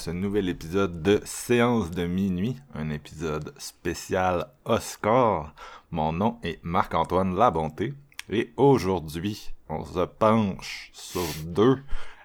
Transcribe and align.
Ce 0.00 0.10
nouvel 0.10 0.48
épisode 0.48 1.02
de 1.02 1.20
Séance 1.26 1.90
de 1.90 2.06
minuit, 2.06 2.56
un 2.72 2.88
épisode 2.88 3.52
spécial 3.58 4.46
Oscar. 4.64 5.54
Mon 5.90 6.14
nom 6.14 6.38
est 6.42 6.58
Marc-Antoine 6.62 7.36
Labonté 7.36 7.92
et 8.30 8.50
aujourd'hui, 8.56 9.52
on 9.68 9.84
se 9.84 10.06
penche 10.06 10.88
sur 10.94 11.26
deux 11.44 11.82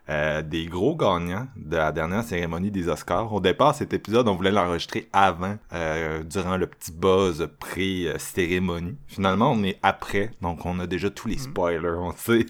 euh, 0.09 0.41
des 0.41 0.65
gros 0.65 0.95
gagnants 0.95 1.47
de 1.55 1.77
la 1.77 1.91
dernière 1.91 2.23
cérémonie 2.23 2.71
des 2.71 2.87
Oscars. 2.87 3.33
Au 3.33 3.39
départ, 3.39 3.73
cet 3.73 3.93
épisode, 3.93 4.27
on 4.27 4.35
voulait 4.35 4.51
l'enregistrer 4.51 5.09
avant, 5.13 5.57
euh, 5.73 6.23
durant 6.23 6.57
le 6.57 6.67
petit 6.67 6.91
buzz 6.91 7.49
pré-cérémonie. 7.59 8.97
Finalement, 9.07 9.51
on 9.51 9.63
est 9.63 9.79
après, 9.81 10.31
donc 10.41 10.65
on 10.65 10.79
a 10.79 10.87
déjà 10.87 11.09
tous 11.09 11.27
les 11.27 11.37
spoilers. 11.37 11.97
On 11.97 12.11
sait, 12.11 12.45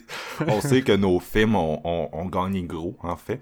on 0.48 0.60
sait 0.62 0.82
que 0.82 0.92
nos 0.92 1.20
films 1.20 1.56
ont, 1.56 1.80
ont, 1.84 2.10
ont 2.12 2.26
gagné 2.26 2.64
gros, 2.64 2.98
en 3.04 3.16
fait. 3.16 3.42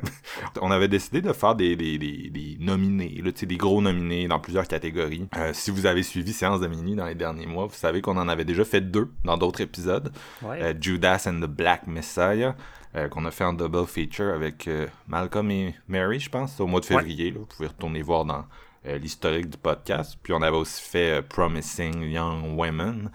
on 0.60 0.70
avait 0.70 0.88
décidé 0.88 1.20
de 1.20 1.32
faire 1.32 1.54
des, 1.54 1.76
des, 1.76 1.98
des, 1.98 2.30
des 2.30 2.56
nominés, 2.60 3.20
là, 3.24 3.30
des 3.30 3.56
gros 3.56 3.80
nominés 3.80 4.28
dans 4.28 4.38
plusieurs 4.38 4.66
catégories. 4.68 5.28
Euh, 5.36 5.50
si 5.52 5.70
vous 5.70 5.86
avez 5.86 6.02
suivi 6.02 6.32
Séance 6.32 6.60
de 6.60 6.66
Mini 6.66 6.94
dans 6.94 7.06
les 7.06 7.14
derniers 7.14 7.46
mois, 7.46 7.66
vous 7.66 7.74
savez 7.74 8.02
qu'on 8.02 8.16
en 8.16 8.28
avait 8.28 8.44
déjà 8.44 8.64
fait 8.64 8.80
deux 8.80 9.10
dans 9.24 9.36
d'autres 9.36 9.60
épisodes. 9.60 10.12
Ouais. 10.42 10.62
Euh, 10.62 10.74
Judas 10.78 11.26
and 11.26 11.40
the 11.40 11.48
Black 11.48 11.86
Messiah, 11.86 12.54
euh, 12.96 13.08
qu'on 13.08 13.26
a 13.26 13.30
fait 13.30 13.44
en 13.44 13.52
double 13.52 13.86
feature 13.86 14.32
avec 14.32 14.66
euh, 14.68 14.86
Malcolm 15.06 15.50
et 15.50 15.74
Mary, 15.86 16.18
je 16.18 16.30
pense, 16.30 16.58
au 16.60 16.66
mois 16.66 16.80
de 16.80 16.86
février. 16.86 17.30
là. 17.30 17.40
Vous 17.40 17.46
pouvez 17.46 17.68
retourner 17.68 18.00
voir 18.00 18.24
dans 18.24 18.46
euh, 18.86 18.96
l'historique 18.96 19.50
du 19.50 19.58
podcast. 19.58 20.16
Puis 20.22 20.32
on 20.32 20.40
avait 20.40 20.56
aussi 20.56 20.80
fait 20.82 21.20
Promising 21.28 22.02
Young 22.02 22.58
Women, 22.58 23.10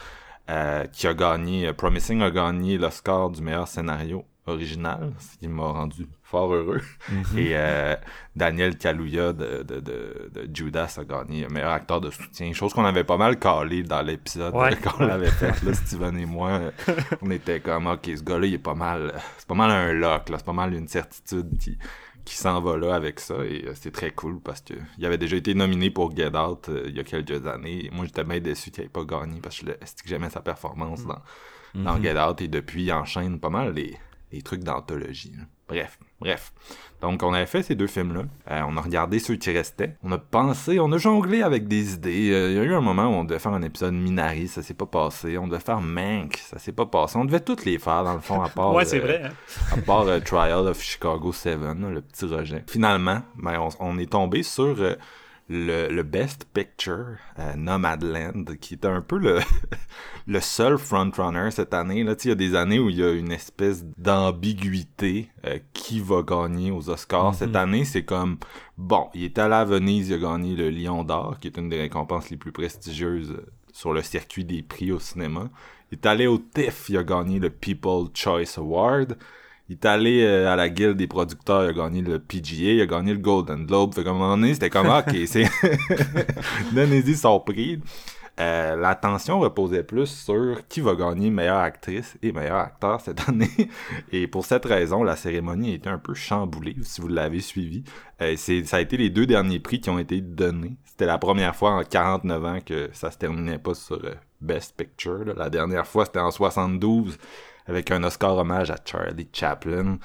qui 0.92 1.08
a 1.08 1.14
gagné, 1.14 1.72
Promising 1.74 2.22
a 2.22 2.30
gagné 2.30 2.78
l'Oscar 2.78 3.30
du 3.30 3.42
meilleur 3.42 3.68
scénario 3.68 4.26
original, 4.46 5.14
ce 5.18 5.38
qui 5.38 5.48
m'a 5.48 5.64
rendu 5.64 6.06
fort 6.32 6.54
heureux. 6.54 6.82
Et 7.38 7.52
euh, 7.52 7.96
Daniel 8.36 8.78
Kaluuya 8.78 9.34
de, 9.34 9.64
de, 9.64 9.80
de, 9.82 10.32
de 10.34 10.50
Judas 10.54 10.98
a 10.98 11.04
gagné 11.04 11.46
meilleur 11.50 11.72
acteur 11.72 12.00
de 12.00 12.10
soutien, 12.10 12.54
chose 12.54 12.74
qu'on 12.74 12.86
avait 12.86 13.04
pas 13.04 13.18
mal 13.18 13.38
calé 13.38 13.84
dans 13.84 14.02
l'épisode 14.02 14.56
Ouais. 14.56 14.72
euh, 14.74 14.76
quand 14.82 14.94
on 15.00 15.06
l'avait 15.06 15.30
fait, 15.30 15.62
là, 15.62 15.74
Steven 15.74 16.18
et 16.18 16.26
moi. 16.26 16.62
on 17.22 17.30
était 17.32 17.60
comme, 17.60 17.88
ok, 17.88 18.10
ce 18.16 18.24
gars-là, 18.24 18.48
il 18.48 18.54
est 18.54 18.58
pas 18.58 18.76
mal, 18.76 19.14
c'est 19.38 19.48
pas 19.48 19.56
mal 19.56 19.72
un 19.72 19.94
lock, 19.94 20.30
là, 20.30 20.38
c'est 20.38 20.46
pas 20.46 20.54
mal 20.54 20.74
une 20.74 20.88
certitude 20.88 21.58
qui, 21.60 21.78
qui 22.24 22.36
s'en 22.36 22.62
va 22.62 22.78
là 22.78 22.96
avec 22.96 23.20
ça, 23.20 23.36
et 23.44 23.66
euh, 23.68 23.74
c'est 23.76 23.92
très 23.92 24.12
cool 24.12 24.40
parce 24.40 24.62
que 24.62 24.76
il 24.98 25.06
avait 25.06 25.18
déjà 25.18 25.36
été 25.36 25.54
nominé 25.54 25.90
pour 25.90 26.16
Get 26.16 26.36
Out 26.36 26.70
euh, 26.70 26.86
il 26.88 26.96
y 26.96 27.00
a 27.00 27.04
quelques 27.04 27.46
années, 27.46 27.86
et 27.86 27.90
moi 27.92 28.06
j'étais 28.06 28.24
bien 28.24 28.40
déçu 28.40 28.72
qu'il 28.72 28.86
ait 28.86 28.90
pas 28.90 29.04
gagné 29.04 29.42
parce 29.42 29.60
que 29.60 29.72
j'aimais 30.06 30.30
sa 30.30 30.42
performance 30.42 31.04
dans, 31.06 31.22
dans 31.76 32.02
Get 32.02 32.18
Out, 32.18 32.40
et 32.42 32.48
depuis 32.48 32.84
il 32.84 32.94
enchaîne 32.94 33.40
pas 33.40 33.50
mal 33.50 33.74
les, 33.74 33.98
les 34.32 34.42
trucs 34.42 34.64
d'anthologie. 34.64 35.34
Bref, 35.68 36.00
bref. 36.22 36.54
Donc, 37.02 37.24
on 37.24 37.34
avait 37.34 37.48
fait 37.48 37.64
ces 37.64 37.74
deux 37.74 37.88
films-là. 37.88 38.22
Euh, 38.52 38.62
on 38.68 38.78
a 38.78 38.82
regardé 38.82 39.18
ceux 39.18 39.36
qui 39.36 39.52
restaient. 39.52 39.96
On 40.04 40.12
a 40.12 40.20
pensé, 40.20 40.80
on 40.80 40.92
a 40.92 41.00
jonglé 41.00 41.42
avec 41.42 41.68
des 41.68 41.96
idées. 41.96 42.30
Euh, 42.32 42.52
Il 42.52 42.58
y 42.58 42.60
a 42.60 42.64
eu 42.64 42.76
un 42.76 42.80
moment 42.82 43.06
où 43.08 43.14
on 43.14 43.24
devait 43.24 43.40
faire 43.40 43.54
un 43.54 43.64
épisode 43.64 43.96
Minari, 43.96 44.48
ça 44.48 44.62
s'est 44.62 44.76
pas 44.76 44.86
passé. 44.86 45.36
On 45.40 45.48
devait 45.48 45.60
faire 45.64 45.82
Mank, 45.82 46.38
ça 46.38 46.60
s'est 46.60 46.72
pas 46.74 46.86
passé. 46.86 47.18
On 47.18 47.26
devait 47.26 47.40
toutes 47.40 47.66
les 47.66 47.80
faire, 47.80 48.04
dans 48.04 48.14
le 48.14 48.20
fond, 48.20 48.40
à 48.44 48.50
part... 48.56 48.76
Ouais, 48.76 48.86
c'est 48.86 49.00
euh, 49.00 49.04
vrai. 49.04 49.22
hein. 49.26 49.32
à 49.74 49.78
part 49.82 50.02
euh, 50.08 50.20
Trial 50.20 50.68
of 50.68 50.80
Chicago 50.80 51.32
7, 51.34 51.60
là, 51.60 51.74
le 51.74 52.02
petit 52.02 52.26
rejet. 52.26 52.64
Finalement, 52.68 53.24
ben, 53.36 53.60
on, 53.60 53.70
on 53.80 53.98
est 53.98 54.12
tombé 54.12 54.44
sur 54.44 54.76
euh, 54.78 54.94
le, 55.52 55.90
le 55.90 56.04
Best 56.04 56.46
Picture, 56.54 57.18
euh, 57.38 57.56
Nomadland, 57.58 58.46
qui 58.60 58.76
était 58.76 58.88
un 58.88 59.02
peu 59.02 59.18
le, 59.18 59.40
le 60.28 60.40
seul 60.40 60.78
frontrunner 60.78 61.52
cette 61.52 61.74
année. 61.74 62.04
Là, 62.04 62.16
il 62.24 62.28
y 62.30 62.32
a 62.32 62.36
des 62.36 62.56
années 62.56 62.80
où 62.80 62.90
il 62.90 62.98
y 62.98 63.04
a 63.04 63.12
une 63.12 63.32
espèce 63.34 63.84
d'ambiguïté 63.98 65.30
euh, 65.46 65.60
qui 65.74 66.00
va 66.00 66.24
gagner 66.24 66.72
aux 66.72 66.90
Oscars. 66.90 67.36
Cette 67.36 67.56
année, 67.56 67.84
c'est 67.84 68.06
comme, 68.06 68.38
bon, 68.78 69.10
il 69.14 69.26
est 69.26 69.38
allé 69.38 69.56
à 69.56 69.66
Venise, 69.66 70.10
il 70.10 70.16
a 70.16 70.18
gagné 70.20 70.56
le 70.56 70.70
Lion 70.70 71.04
d'Or, 71.04 71.38
qui 71.40 71.48
est 71.48 71.58
une 71.58 71.68
des 71.68 71.82
récompenses 71.82 72.30
les 72.30 72.38
plus 72.38 72.54
prestigieuses 72.54 73.32
euh, 73.32 73.46
sur 73.74 73.92
le 73.92 74.02
circuit 74.02 74.46
des 74.46 74.64
prix 74.64 74.94
au 74.94 75.00
cinéma. 75.00 75.50
Il 75.92 75.98
est 75.98 76.06
allé 76.06 76.28
au 76.28 76.38
TIFF, 76.38 76.88
il 76.90 76.98
a 76.98 77.04
gagné 77.04 77.40
le 77.40 77.50
People 77.50 78.08
Choice 78.14 78.58
Award. 78.58 79.18
Il 79.72 79.76
est 79.76 79.86
allé 79.86 80.22
euh, 80.22 80.52
à 80.52 80.58
la 80.58 80.68
guilde 80.68 80.98
des 80.98 81.08
producteurs, 81.08 81.64
il 81.64 81.70
a 81.70 81.74
gagné 81.74 82.02
le 82.02 82.20
PGA, 82.20 82.74
il 82.74 82.82
a 82.82 82.86
gagné 82.86 83.14
le 83.14 83.20
Golden 83.20 83.66
Globe. 83.66 83.94
Fait 83.94 84.04
qu'à 84.04 84.10
un 84.10 84.14
moment 84.14 84.36
donné, 84.36 84.54
c'était 84.54 84.70
comme, 84.70 84.90
ok, 84.90 85.16
c'est... 85.28 85.46
Donnez-y 86.74 87.16
son 87.16 87.40
prix. 87.40 87.80
Euh, 88.42 88.76
L'attention 88.76 89.40
reposait 89.40 89.84
plus 89.84 90.08
sur 90.08 90.68
qui 90.68 90.82
va 90.82 90.96
gagner 90.96 91.30
meilleure 91.30 91.60
actrice 91.60 92.18
et 92.22 92.34
meilleur 92.34 92.58
acteur 92.58 93.00
cette 93.00 93.30
année. 93.30 93.70
Et 94.12 94.28
pour 94.28 94.44
cette 94.46 94.66
raison, 94.66 95.04
la 95.04 95.16
cérémonie 95.16 95.72
a 95.72 95.76
été 95.76 95.88
un 95.88 96.00
peu 96.00 96.16
chamboulée, 96.16 96.76
si 96.82 97.00
vous 97.00 97.08
l'avez 97.08 97.40
suivi. 97.40 97.86
Euh, 98.22 98.36
ça 98.36 98.76
a 98.76 98.82
été 98.82 98.98
les 98.98 99.10
deux 99.10 99.26
derniers 99.26 99.60
prix 99.60 99.80
qui 99.80 99.90
ont 99.90 100.00
été 100.00 100.20
donnés. 100.20 100.76
C'était 100.84 101.06
la 101.06 101.18
première 101.18 101.56
fois 101.56 101.72
en 101.72 101.84
49 101.86 102.46
ans 102.46 102.60
que 102.66 102.90
ça 102.92 103.10
se 103.10 103.18
terminait 103.18 103.58
pas 103.58 103.74
sur 103.74 104.04
euh, 104.04 104.16
Best 104.42 104.76
Picture. 104.76 105.24
là. 105.24 105.34
La 105.38 105.50
dernière 105.50 105.88
fois, 105.88 106.04
c'était 106.04 106.20
en 106.20 106.32
72 106.32 107.18
avec 107.68 107.92
un 107.92 108.04
Oscar 108.04 108.38
hommage 108.38 108.72
à 108.72 108.78
Charlie 108.84 109.30
Chaplin. 109.32 109.98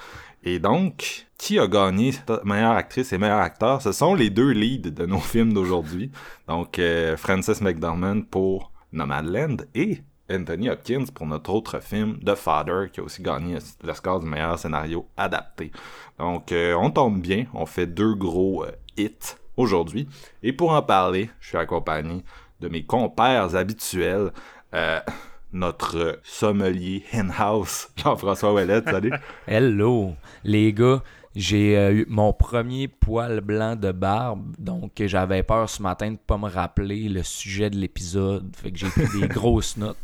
Et 0.43 0.59
donc, 0.59 1.27
qui 1.37 1.59
a 1.59 1.67
gagné 1.67 2.13
meilleure 2.43 2.71
actrice 2.71 3.11
et 3.11 3.17
meilleur 3.17 3.39
acteur? 3.39 3.81
Ce 3.81 3.91
sont 3.91 4.15
les 4.15 4.29
deux 4.29 4.51
leads 4.51 4.91
de 4.91 5.05
nos 5.05 5.19
films 5.19 5.53
d'aujourd'hui. 5.53 6.11
Donc, 6.47 6.79
euh, 6.79 7.17
Frances 7.17 7.61
McDormand 7.61 8.21
pour 8.21 8.71
Nomadland 8.91 9.57
et 9.75 10.01
Anthony 10.29 10.69
Hopkins 10.69 11.05
pour 11.13 11.25
notre 11.25 11.51
autre 11.51 11.79
film, 11.79 12.19
The 12.19 12.35
Father, 12.35 12.89
qui 12.91 12.99
a 12.99 13.03
aussi 13.03 13.21
gagné 13.21 13.57
l'Oscar 13.83 14.19
du 14.19 14.27
meilleur 14.27 14.59
scénario 14.59 15.07
adapté. 15.15 15.71
Donc, 16.19 16.51
euh, 16.51 16.73
on 16.75 16.91
tombe 16.91 17.21
bien. 17.21 17.45
On 17.53 17.65
fait 17.65 17.87
deux 17.87 18.13
gros 18.13 18.63
euh, 18.63 18.71
hits 18.97 19.35
aujourd'hui. 19.55 20.07
Et 20.43 20.53
pour 20.53 20.71
en 20.71 20.81
parler, 20.81 21.29
je 21.39 21.49
suis 21.49 21.57
accompagné 21.57 22.23
de 22.59 22.67
mes 22.67 22.85
compères 22.85 23.55
habituels. 23.55 24.31
Euh, 24.73 24.99
notre 25.53 26.19
sommelier 26.23 27.03
in-house, 27.13 27.89
Jean-François 27.95 28.53
Ouellette, 28.53 28.85
salut. 28.85 29.13
Hello, 29.47 30.13
les 30.43 30.73
gars. 30.73 31.01
J'ai 31.35 31.77
euh, 31.77 31.91
eu 31.93 32.05
mon 32.09 32.33
premier 32.33 32.87
poil 32.87 33.41
blanc 33.41 33.75
de 33.75 33.91
barbe, 33.91 34.55
donc 34.57 34.93
j'avais 35.05 35.43
peur 35.43 35.69
ce 35.69 35.83
matin 35.83 36.13
de 36.13 36.17
pas 36.17 36.35
me 36.39 36.49
rappeler 36.49 37.07
le 37.09 37.21
sujet 37.21 37.69
de 37.69 37.75
l'épisode. 37.75 38.55
Fait 38.55 38.71
que 38.71 38.79
j'ai 38.79 38.89
pris 38.89 39.19
des 39.19 39.27
grosses 39.27 39.77
notes. 39.77 39.99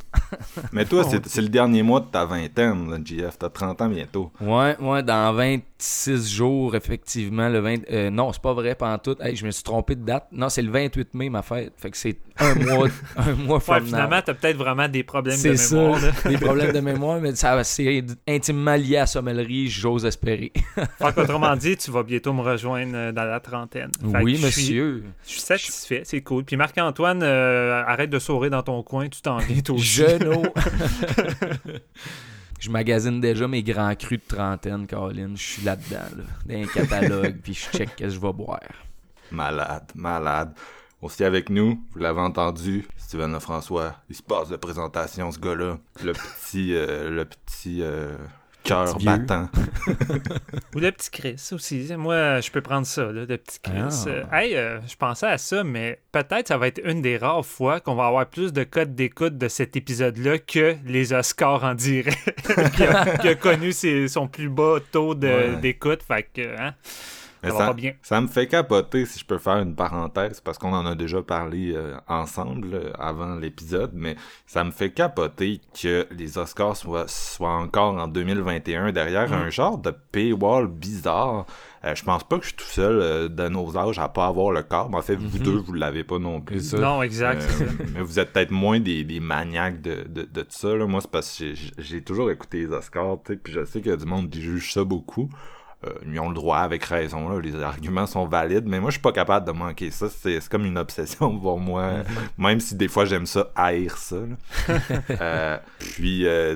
Mais 0.72 0.86
toi, 0.86 1.04
c'est 1.04 1.26
c'est 1.28 1.42
le 1.42 1.50
dernier 1.50 1.82
mois 1.82 2.02
de 2.02 2.06
ta 2.06 2.26
vingtaine, 2.26 2.88
là, 2.88 3.00
JF. 3.04 3.40
T'as 3.40 3.50
30 3.50 3.82
ans 3.82 3.90
bientôt. 3.90 4.32
Ouais, 4.40 4.78
ouais, 4.80 5.02
dans 5.02 5.34
26 5.84 6.34
jours, 6.34 6.76
effectivement, 6.78 7.50
le 7.50 7.60
20... 7.60 7.90
euh, 7.92 8.10
non, 8.10 8.32
c'est 8.32 8.42
pas 8.42 8.54
vrai, 8.54 8.74
pantoute. 8.74 9.20
Hey, 9.20 9.36
je 9.36 9.46
me 9.46 9.52
suis 9.52 9.64
trompé 9.64 9.96
de 9.96 10.06
date. 10.06 10.28
Non, 10.32 10.48
c'est 10.48 10.62
le 10.62 10.72
28 10.72 11.14
mai, 11.14 11.30
ma 11.30 11.42
fête. 11.42 11.74
Fait 11.76 11.92
que 11.92 11.98
c'est 11.98 12.18
un 12.40 12.56
mois, 12.56 12.88
un 13.18 13.34
mois 13.34 13.60
Ouais, 13.68 13.82
finalement, 13.82 14.22
t'as 14.26 14.34
peut-être 14.34 14.56
vraiment 14.56 14.88
des 14.88 15.04
problèmes 15.04 15.42
de 15.42 15.50
mémoire. 15.74 16.00
là. 16.02 16.12
des 16.30 16.38
problèmes 16.38 16.72
de 16.72 16.80
mémoire, 16.92 17.20
mais 17.20 17.36
ça 17.36 17.62
c'est 17.66 18.02
intimement 18.28 18.76
lié 18.76 18.96
à 18.98 19.00
la 19.02 19.08
sommellerie, 19.08 19.68
j'ose 19.68 20.06
espérer. 20.06 20.54
Fait 20.76 21.14
qu'autrement 21.14 21.56
dit, 21.58 21.76
tu 21.76 21.92
vas 21.92 22.04
bientôt 22.04 22.32
me 22.32 22.42
rejoindre 22.42 22.94
euh, 22.96 23.12
dans 23.12 23.26
la 23.26 23.40
trentaine. 23.42 23.92
Fait 24.12 24.24
oui, 24.24 24.38
suis- 24.38 24.46
monsieur. 24.46 25.04
Je 25.26 25.32
suis 25.32 25.42
satisfait, 25.42 26.04
c'est 26.06 26.22
cool. 26.22 26.46
Puis 26.46 26.56
Marc-Antoine, 26.56 27.22
euh, 27.24 27.84
arrête 27.86 28.10
de 28.10 28.20
sourire 28.20 28.52
dans 28.52 28.64
ton 28.64 28.82
coin, 28.84 29.10
tu 29.10 29.22
t'en 29.22 29.38
viens 29.38 29.62
toi 29.62 29.76
aussi. 29.76 30.02
Je 32.64 32.70
magasine 32.70 33.20
déjà 33.20 33.46
mes 33.46 33.62
grands 33.62 33.94
crus 33.94 34.22
de 34.22 34.36
trentaine, 34.36 34.88
Caroline. 34.88 35.36
Je 35.36 35.44
suis 35.44 35.64
là-dedans, 35.64 36.08
là, 36.16 36.24
dans 36.46 36.64
un 36.64 36.66
catalogue, 36.66 37.36
puis 37.44 37.54
je 37.54 37.78
check 37.78 37.94
que 37.94 38.08
je 38.08 38.18
vais 38.18 38.32
boire. 38.32 38.62
Malade, 39.32 39.92
malade. 39.96 40.54
Aussi 41.02 41.26
avec 41.26 41.50
nous, 41.50 41.84
vous 41.92 42.00
l'avez 42.00 42.22
entendu, 42.22 42.88
Steven 42.96 43.34
Lefrançois. 43.34 43.98
Il 44.10 44.16
se 44.16 44.24
passe 44.24 44.48
de 44.48 44.56
présentation, 44.56 45.30
ce 45.30 45.40
gars-là. 45.40 45.78
Le 46.06 46.14
petit, 46.14 46.74
euh, 46.74 47.10
le 47.10 47.26
petit 47.26 47.82
euh, 47.82 48.16
cœur 48.64 48.98
battant. 49.00 49.50
Ou 50.76 50.80
le 50.80 50.92
petit 50.92 51.12
Chris 51.12 51.50
aussi. 51.52 51.88
Moi, 51.98 52.40
je 52.42 52.50
peux 52.52 52.62
prendre 52.62 52.86
ça, 52.88 53.04
là, 53.06 53.26
le 53.28 53.38
petit 53.38 53.60
Chris. 53.62 53.74
Ah. 53.78 54.08
Euh, 54.08 54.24
hey, 54.32 54.56
euh, 54.56 54.80
je 54.88 54.96
pensais 54.96 55.28
à 55.28 55.38
ça, 55.38 55.64
mais 55.64 56.00
peut-être 56.12 56.48
ça 56.48 56.58
va 56.58 56.68
être 56.68 56.82
une 56.84 57.02
des 57.02 57.18
rares 57.18 57.46
fois 57.46 57.80
qu'on 57.80 57.96
va 57.96 58.08
avoir 58.08 58.26
plus 58.28 58.54
de 58.54 58.64
codes 58.64 58.96
d'écoute 58.96 59.38
de 59.38 59.48
cet 59.48 59.76
épisode-là 59.76 60.38
que 60.40 60.76
les 60.86 61.14
Oscars 61.14 61.64
en 61.64 61.76
direct, 61.76 62.44
qui, 62.76 62.84
a, 62.84 63.18
qui 63.18 63.28
a 63.28 63.36
connu 63.36 63.72
ses- 63.72 64.08
son 64.08 64.28
plus 64.28 64.50
bas 64.50 64.78
taux 64.92 65.14
Ouais. 65.16 65.56
d'écoute. 65.62 66.02
Fait 66.04 66.24
que, 66.34 66.58
hein, 66.60 66.74
Mais 67.44 67.50
ça 67.50 67.54
va 67.56 67.60
ça, 67.60 67.68
pas 67.68 67.74
bien. 67.74 67.94
ça 68.02 68.22
me 68.22 68.28
fait 68.28 68.48
capoter, 68.48 69.06
si 69.06 69.20
je 69.20 69.26
peux 69.26 69.38
faire 69.38 69.58
une 69.58 69.76
parenthèse, 69.76 70.40
parce 70.40 70.58
qu'on 70.58 70.74
en 70.74 70.86
a 70.86 70.96
déjà 70.96 71.22
parlé 71.22 71.74
euh, 71.76 71.96
ensemble 72.08 72.74
euh, 72.74 72.92
avant 72.98 73.36
l'épisode, 73.36 73.92
mais 73.94 74.16
ça 74.46 74.64
me 74.64 74.72
fait 74.72 74.92
capoter 74.92 75.62
que 75.80 76.08
les 76.12 76.38
Oscars 76.38 76.76
soient, 76.78 77.08
soient 77.08 77.56
encore 77.56 77.96
en 77.98 78.08
2021 78.08 78.92
derrière 78.92 79.30
Mm. 79.30 79.34
un 79.34 79.50
genre 79.50 79.78
de 79.78 79.92
paywall 80.12 80.68
bizarre. 80.68 81.46
Euh, 81.86 81.94
je 81.96 82.04
pense 82.06 82.24
pas 82.24 82.38
que 82.38 82.44
je 82.44 82.50
suis 82.50 82.56
tout 82.58 82.64
seul 82.64 83.00
euh, 83.02 83.28
de 83.28 83.50
nos 83.50 83.78
âges 83.78 84.00
à 84.00 84.08
pas 84.08 84.28
avoir 84.28 84.52
le 84.52 84.64
corps. 84.64 84.90
Mais 84.90 84.98
en 84.98 85.02
fait, 85.02 85.16
vous 85.16 85.38
Mhm. 85.38 85.44
deux, 85.44 85.58
vous 85.58 85.74
l'avez 85.74 86.06
pas 86.06 86.18
non 86.20 86.40
plus. 86.40 86.62
Ça. 86.62 86.78
Non, 86.78 87.04
exact. 87.04 87.42
Euh, 87.62 87.66
mais 87.94 88.02
vous 88.02 88.20
êtes 88.20 88.32
peut-être 88.32 88.52
moins 88.52 88.80
des, 88.80 89.04
des 89.04 89.20
maniaques 89.20 89.82
de, 89.82 90.04
de, 90.08 90.24
de 90.24 90.46
ça. 90.48 90.74
Là. 90.76 90.86
Moi, 90.86 91.02
c'est 91.02 91.12
parce 91.12 91.38
que 91.38 91.54
j'ai- 91.78 92.02
toujours 92.02 92.32
écouté 92.32 92.60
les 92.60 92.68
Oscars, 92.72 93.18
puis 93.24 93.38
je 93.50 93.66
sais 93.66 93.82
qu'il 93.82 93.92
y 93.92 93.94
a 93.94 93.98
du 93.98 94.06
monde 94.06 94.30
qui 94.30 94.42
juge 94.42 94.72
ça 94.74 94.84
beaucoup. 94.86 95.28
Euh, 95.86 95.94
ils 96.06 96.20
ont 96.20 96.30
le 96.30 96.36
droit 96.36 96.60
avec 96.60 96.84
raison, 96.86 97.30
là. 97.30 97.40
les 97.42 97.56
arguments 97.62 98.06
sont 98.06 98.26
valides, 98.26 98.66
mais 98.66 98.80
moi 98.80 98.90
je 98.90 98.94
suis 98.94 99.02
pas 99.02 99.12
capable 99.12 99.46
de 99.46 99.52
manquer 99.52 99.92
ça. 99.92 100.08
C'est 100.10 100.48
comme 100.50 100.66
une 100.66 100.78
obsession 100.78 101.38
pour 101.40 101.60
moi, 101.60 102.04
même 102.38 102.60
si 102.60 102.76
des 102.76 102.88
fois 102.88 103.06
j'aime 103.06 103.26
ça 103.26 103.52
haïr 103.56 103.98
ça. 103.98 104.18
Euh, 105.22 105.58
puis 105.80 106.26
euh, 106.28 106.56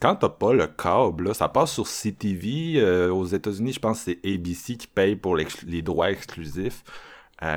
quand 0.00 0.16
t'as 0.16 0.28
pas 0.28 0.52
le 0.52 0.66
câble, 0.66 1.28
là, 1.28 1.34
ça 1.34 1.48
passe 1.48 1.72
sur 1.72 1.86
CTV. 1.86 2.74
euh, 2.76 3.10
aux 3.10 3.26
États-Unis, 3.26 3.72
je 3.74 3.80
pense 3.80 4.04
que 4.04 4.12
c'est 4.12 4.28
ABC 4.28 4.76
qui 4.76 4.86
paye 4.86 5.16
pour 5.16 5.36
les 5.36 5.82
droits 5.82 6.10
exclusifs. 6.10 6.82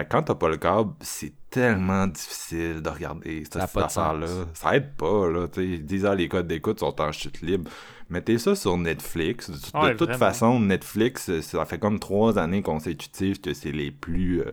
Quand 0.09 0.23
t'as 0.23 0.35
pas 0.35 0.47
le 0.47 0.57
câble, 0.57 0.93
c'est 1.01 1.33
tellement 1.49 2.07
difficile 2.07 2.81
de 2.81 2.89
regarder 2.89 3.43
cette, 3.43 3.57
affaire-là. 3.57 4.27
Ça 4.53 4.75
aide 4.75 4.95
pas, 4.95 5.29
là. 5.29 5.47
tu 5.47 5.61
sais. 5.61 5.67
Ils 5.67 5.85
disent, 5.85 6.05
ah, 6.05 6.15
les 6.15 6.29
codes 6.29 6.47
d'écoute 6.47 6.79
sont 6.79 6.99
en 7.01 7.11
chute 7.11 7.41
libre. 7.41 7.69
Mettez 8.13 8.37
ça 8.37 8.55
sur 8.55 8.77
Netflix. 8.77 9.49
De, 9.49 9.93
toute 9.93 10.13
façon, 10.17 10.59
Netflix, 10.59 11.39
ça 11.41 11.65
fait 11.65 11.79
comme 11.79 11.99
trois 11.99 12.37
années 12.37 12.61
consécutives 12.61 13.41
que 13.41 13.55
c'est 13.55 13.71
les 13.71 13.89
plus... 13.89 14.41
euh, 14.41 14.51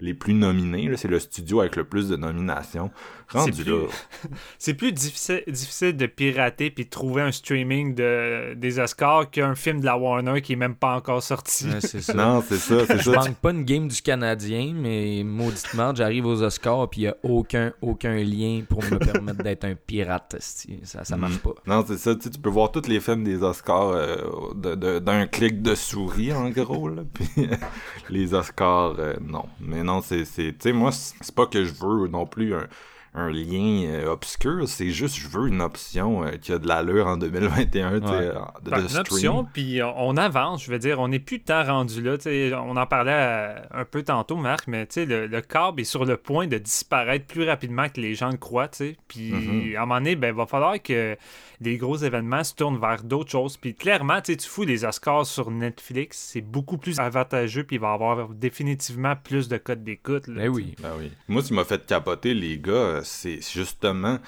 les 0.00 0.14
plus 0.14 0.34
nominés, 0.34 0.96
c'est 0.96 1.08
le 1.08 1.18
studio 1.18 1.60
avec 1.60 1.76
le 1.76 1.84
plus 1.84 2.08
de 2.08 2.16
nominations. 2.16 2.90
Rendu 3.30 3.62
plus- 3.62 3.70
là, 3.72 3.86
C'est 4.58 4.72
plus 4.74 4.92
difficile, 4.92 5.42
difficile 5.46 5.96
de 5.96 6.06
pirater 6.06 6.70
puis 6.70 6.84
de 6.84 6.90
trouver 6.90 7.20
un 7.22 7.32
streaming 7.32 7.94
de, 7.94 8.54
des 8.54 8.78
Oscars 8.78 9.30
qu'un 9.30 9.54
film 9.54 9.80
de 9.80 9.84
la 9.84 9.98
Warner 9.98 10.40
qui 10.40 10.54
est 10.54 10.56
même 10.56 10.74
pas 10.76 10.94
encore 10.96 11.22
sorti. 11.22 11.66
Ouais, 11.66 11.80
c'est 11.80 12.00
ça. 12.00 12.14
non, 12.14 12.42
c'est 12.48 12.56
ça, 12.56 12.84
Je 12.96 13.02
ça. 13.02 13.10
manque 13.12 13.34
pas 13.36 13.50
une 13.50 13.64
game 13.64 13.86
du 13.88 14.00
Canadien, 14.00 14.72
mais 14.74 15.22
mauditement, 15.24 15.94
j'arrive 15.94 16.24
aux 16.26 16.42
Oscars 16.42 16.88
puis 16.88 17.02
il 17.02 17.04
y 17.04 17.08
a 17.08 17.16
aucun, 17.22 17.72
aucun 17.82 18.16
lien 18.16 18.62
pour 18.68 18.82
me 18.84 18.98
permettre 18.98 19.42
d'être 19.42 19.64
un 19.64 19.74
pirate. 19.74 20.36
Ça, 20.84 21.04
ça 21.04 21.16
marche 21.16 21.34
Mm. 21.34 21.38
pas. 21.38 21.54
Non, 21.66 21.84
c'est 21.86 21.98
ça, 21.98 22.14
tu 22.14 22.22
sais, 22.22 22.30
tu 22.30 22.38
peux 22.38 22.48
voir 22.50 22.70
tous 22.72 22.86
les 22.88 23.00
films 23.00 23.24
des 23.24 23.42
Oscars 23.42 23.88
euh, 23.88 24.16
de- 24.54 24.74
de- 24.74 24.98
d'un 25.00 25.26
clic 25.26 25.60
de 25.60 25.74
souris, 25.74 26.32
en 26.32 26.48
gros, 26.50 26.88
là. 26.88 27.02
Puis 27.12 27.26
les 28.10 28.32
Oscars, 28.32 28.94
euh, 28.98 29.14
non. 29.20 29.44
Mais 29.60 29.82
non, 29.82 29.87
c'est, 30.02 30.24
c'est- 30.24 30.52
tu 30.52 30.58
sais, 30.60 30.72
moi, 30.72 30.92
c'est 30.92 31.34
pas 31.34 31.46
que 31.46 31.64
je 31.64 31.72
veux 31.74 32.08
non 32.08 32.26
plus 32.26 32.54
un, 32.54 32.68
un 33.18 33.30
lien 33.30 33.84
euh, 33.86 34.10
obscur, 34.12 34.68
c'est 34.68 34.90
juste 34.90 35.16
je 35.16 35.28
veux 35.28 35.48
une 35.48 35.60
option 35.60 36.24
euh, 36.24 36.30
qui 36.40 36.52
a 36.52 36.58
de 36.58 36.66
l'allure 36.66 37.06
en 37.06 37.16
2021, 37.16 38.00
tu 38.00 38.06
sais, 38.06 38.12
Ouais. 38.12 38.16
euh, 38.26 38.34
de, 38.64 38.70
Ben, 38.70 38.76
de 38.78 38.82
une 38.82 38.88
stream. 38.88 39.00
option, 39.00 39.46
puis 39.52 39.80
on- 39.82 40.16
avance, 40.16 40.64
je 40.64 40.70
veux 40.72 40.78
dire, 40.78 40.98
on 41.00 41.08
n'est 41.08 41.18
plus 41.20 41.40
tant 41.40 41.62
rendu 41.64 42.02
là. 42.02 42.16
tu 42.18 42.24
sais, 42.24 42.52
On 42.54 42.76
en 42.76 42.86
parlait 42.86 43.12
euh, 43.14 43.54
un 43.72 43.84
peu 43.84 44.02
tantôt, 44.02 44.36
Marc, 44.36 44.66
mais 44.66 44.86
tu 44.86 44.94
sais, 44.94 45.06
le, 45.06 45.26
le 45.26 45.40
câble 45.40 45.80
est 45.80 45.84
sur 45.84 46.04
le 46.04 46.16
point 46.16 46.46
de 46.48 46.58
disparaître 46.58 47.26
plus 47.26 47.44
rapidement 47.44 47.88
que 47.88 48.00
les 48.00 48.14
gens 48.14 48.30
le 48.30 48.36
croient. 48.36 48.68
tu 48.68 48.76
sais. 48.78 48.96
Puis 49.06 49.32
Mhm. 49.32 49.76
à 49.76 49.82
un 49.82 49.86
moment 49.86 49.94
donné, 50.00 50.16
ben, 50.16 50.28
il 50.28 50.34
va 50.34 50.46
falloir 50.46 50.82
que 50.82 51.16
les 51.60 51.76
gros 51.76 51.96
événements 51.96 52.42
se 52.44 52.54
tournent 52.54 52.78
vers 52.80 53.02
d'autres 53.02 53.30
choses. 53.30 53.56
Puis 53.56 53.74
clairement, 53.74 54.20
tu 54.20 54.32
sais, 54.32 54.36
tu 54.36 54.48
fous 54.48 54.64
les 54.64 54.84
Oscars 54.84 55.26
sur 55.26 55.50
Netflix, 55.50 56.30
c'est 56.32 56.40
beaucoup 56.40 56.78
plus 56.78 56.98
avantageux, 57.00 57.64
puis 57.64 57.76
il 57.76 57.80
va 57.80 57.90
y 57.90 57.94
avoir 57.94 58.28
définitivement 58.28 59.14
plus 59.16 59.48
de 59.48 59.56
codes 59.56 59.84
d'écoute. 59.84 60.26
là, 60.28 60.34
Ben 60.34 60.42
tu 60.44 60.48
oui. 60.50 60.74
Ben 60.82 60.90
oui. 60.98 61.10
Moi, 61.28 61.42
ce 61.42 61.48
qui 61.48 61.54
m'a 61.54 61.64
fait 61.64 61.84
capoter, 61.86 62.34
les 62.34 62.58
gars, 62.58 63.00
c'est 63.08 63.40
justement 63.40 64.18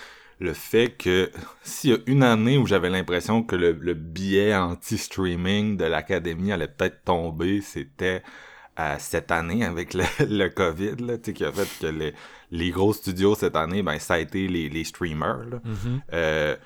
le 0.41 0.55
fait 0.55 0.91
que 0.91 1.31
s'il 1.63 1.91
y 1.91 1.95
a 1.95 1.99
une 2.07 2.23
année 2.23 2.59
où 2.59 2.67
j'avais 2.67 2.91
l'impression 2.91 3.43
que 3.43 3.57
le, 3.57 3.73
le 3.73 3.95
billet 3.95 4.55
anti-streaming 4.55 5.77
de 5.77 5.85
l'Académie 5.85 6.53
allait 6.53 6.69
peut-être 6.69 7.05
tomber, 7.05 7.61
c'était 7.61 8.23
euh, 8.79 8.97
cette 8.99 9.31
année 9.31 9.65
avec 9.65 9.95
le, 9.95 10.05
le 10.21 10.49
COVID, 10.49 10.97
là, 11.05 11.19
qui 11.19 11.45
a 11.45 11.53
fait 11.53 11.69
que 11.81 11.87
les, 11.87 12.15
les 12.51 12.71
gros 12.71 12.93
studios 12.93 13.35
cette 13.35 13.57
année, 13.57 13.83
ben, 13.83 13.99
ça 13.99 14.15
a 14.15 14.19
été 14.19 14.49
les, 14.49 14.69
les 14.69 14.85
streamers, 14.85 15.45
là. 15.51 15.61
Mhm. 15.65 16.03
Euh, 16.13 16.57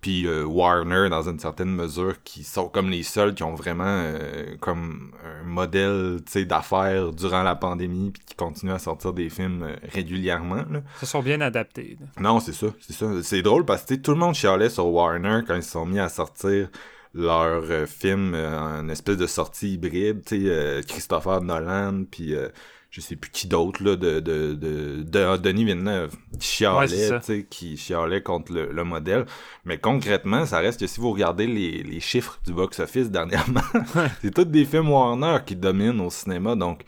puis 0.00 0.26
euh, 0.26 0.44
Warner 0.44 1.08
dans 1.08 1.28
une 1.28 1.38
certaine 1.38 1.70
mesure 1.70 2.22
qui 2.22 2.44
sont 2.44 2.68
comme 2.68 2.90
les 2.90 3.02
seuls 3.02 3.34
qui 3.34 3.42
ont 3.42 3.54
vraiment 3.54 3.84
euh, 3.86 4.56
comme 4.60 5.12
un 5.24 5.44
modèle 5.44 6.20
tu 6.24 6.32
sais 6.32 6.44
d'affaires 6.44 7.12
durant 7.12 7.42
la 7.42 7.56
pandémie 7.56 8.10
puis 8.10 8.22
qui 8.24 8.34
continuent 8.34 8.72
à 8.72 8.78
sortir 8.78 9.12
des 9.12 9.30
films 9.30 9.62
euh, 9.62 9.76
régulièrement 9.92 10.64
là. 10.70 10.82
Ils 10.96 11.00
se 11.00 11.06
sont 11.06 11.22
bien 11.22 11.40
adaptés. 11.40 11.96
là. 12.00 12.06
Non, 12.20 12.40
c'est 12.40 12.52
ça, 12.52 12.68
c'est 12.80 12.92
ça. 12.92 13.06
C'est 13.22 13.42
drôle 13.42 13.64
parce 13.64 13.84
que 13.84 13.94
tout 13.94 14.12
le 14.12 14.18
monde 14.18 14.34
chialait 14.34 14.70
sur 14.70 14.86
Warner 14.86 15.40
quand 15.46 15.56
ils 15.56 15.62
se 15.62 15.72
sont 15.72 15.86
mis 15.86 15.98
à 15.98 16.08
sortir 16.08 16.68
leur 17.14 17.88
film 17.88 18.34
en 18.34 18.90
espèce 18.90 19.16
de 19.16 19.26
sortie 19.26 19.72
hybride, 19.72 20.22
tu 20.26 20.46
sais, 20.46 20.82
Christopher 20.86 21.40
Nolan, 21.40 22.04
puis 22.10 22.34
euh, 22.34 22.48
je 22.96 23.00
sais 23.02 23.14
plus 23.16 23.30
qui 23.30 23.46
d'autre, 23.46 23.84
là, 23.84 23.94
de, 23.96 24.20
de, 24.20 24.54
de, 24.54 25.02
de 25.02 25.36
Denis 25.36 25.64
Villeneuve, 25.66 26.16
qui 26.40 26.66
Ouais, 26.66 26.86
chialait, 26.88 27.20
sais, 27.20 27.46
qui 27.48 27.76
chialait 27.76 28.22
contre 28.22 28.52
le, 28.54 28.72
le 28.72 28.84
modèle. 28.84 29.26
Mais 29.66 29.76
concrètement, 29.78 30.46
ça 30.46 30.58
reste 30.60 30.80
que 30.80 30.86
si 30.86 30.98
vous 31.00 31.12
regardez 31.12 31.46
les, 31.46 31.82
les 31.82 32.00
chiffres 32.00 32.38
du 32.46 32.52
box-office 32.54 33.10
dernièrement, 33.10 33.60
c'est 34.22 34.32
tous 34.32 34.44
des 34.46 34.64
films 34.64 34.90
Warner 34.90 35.38
qui 35.44 35.56
dominent 35.56 36.00
au 36.00 36.10
cinéma, 36.10 36.54
donc 36.56 36.84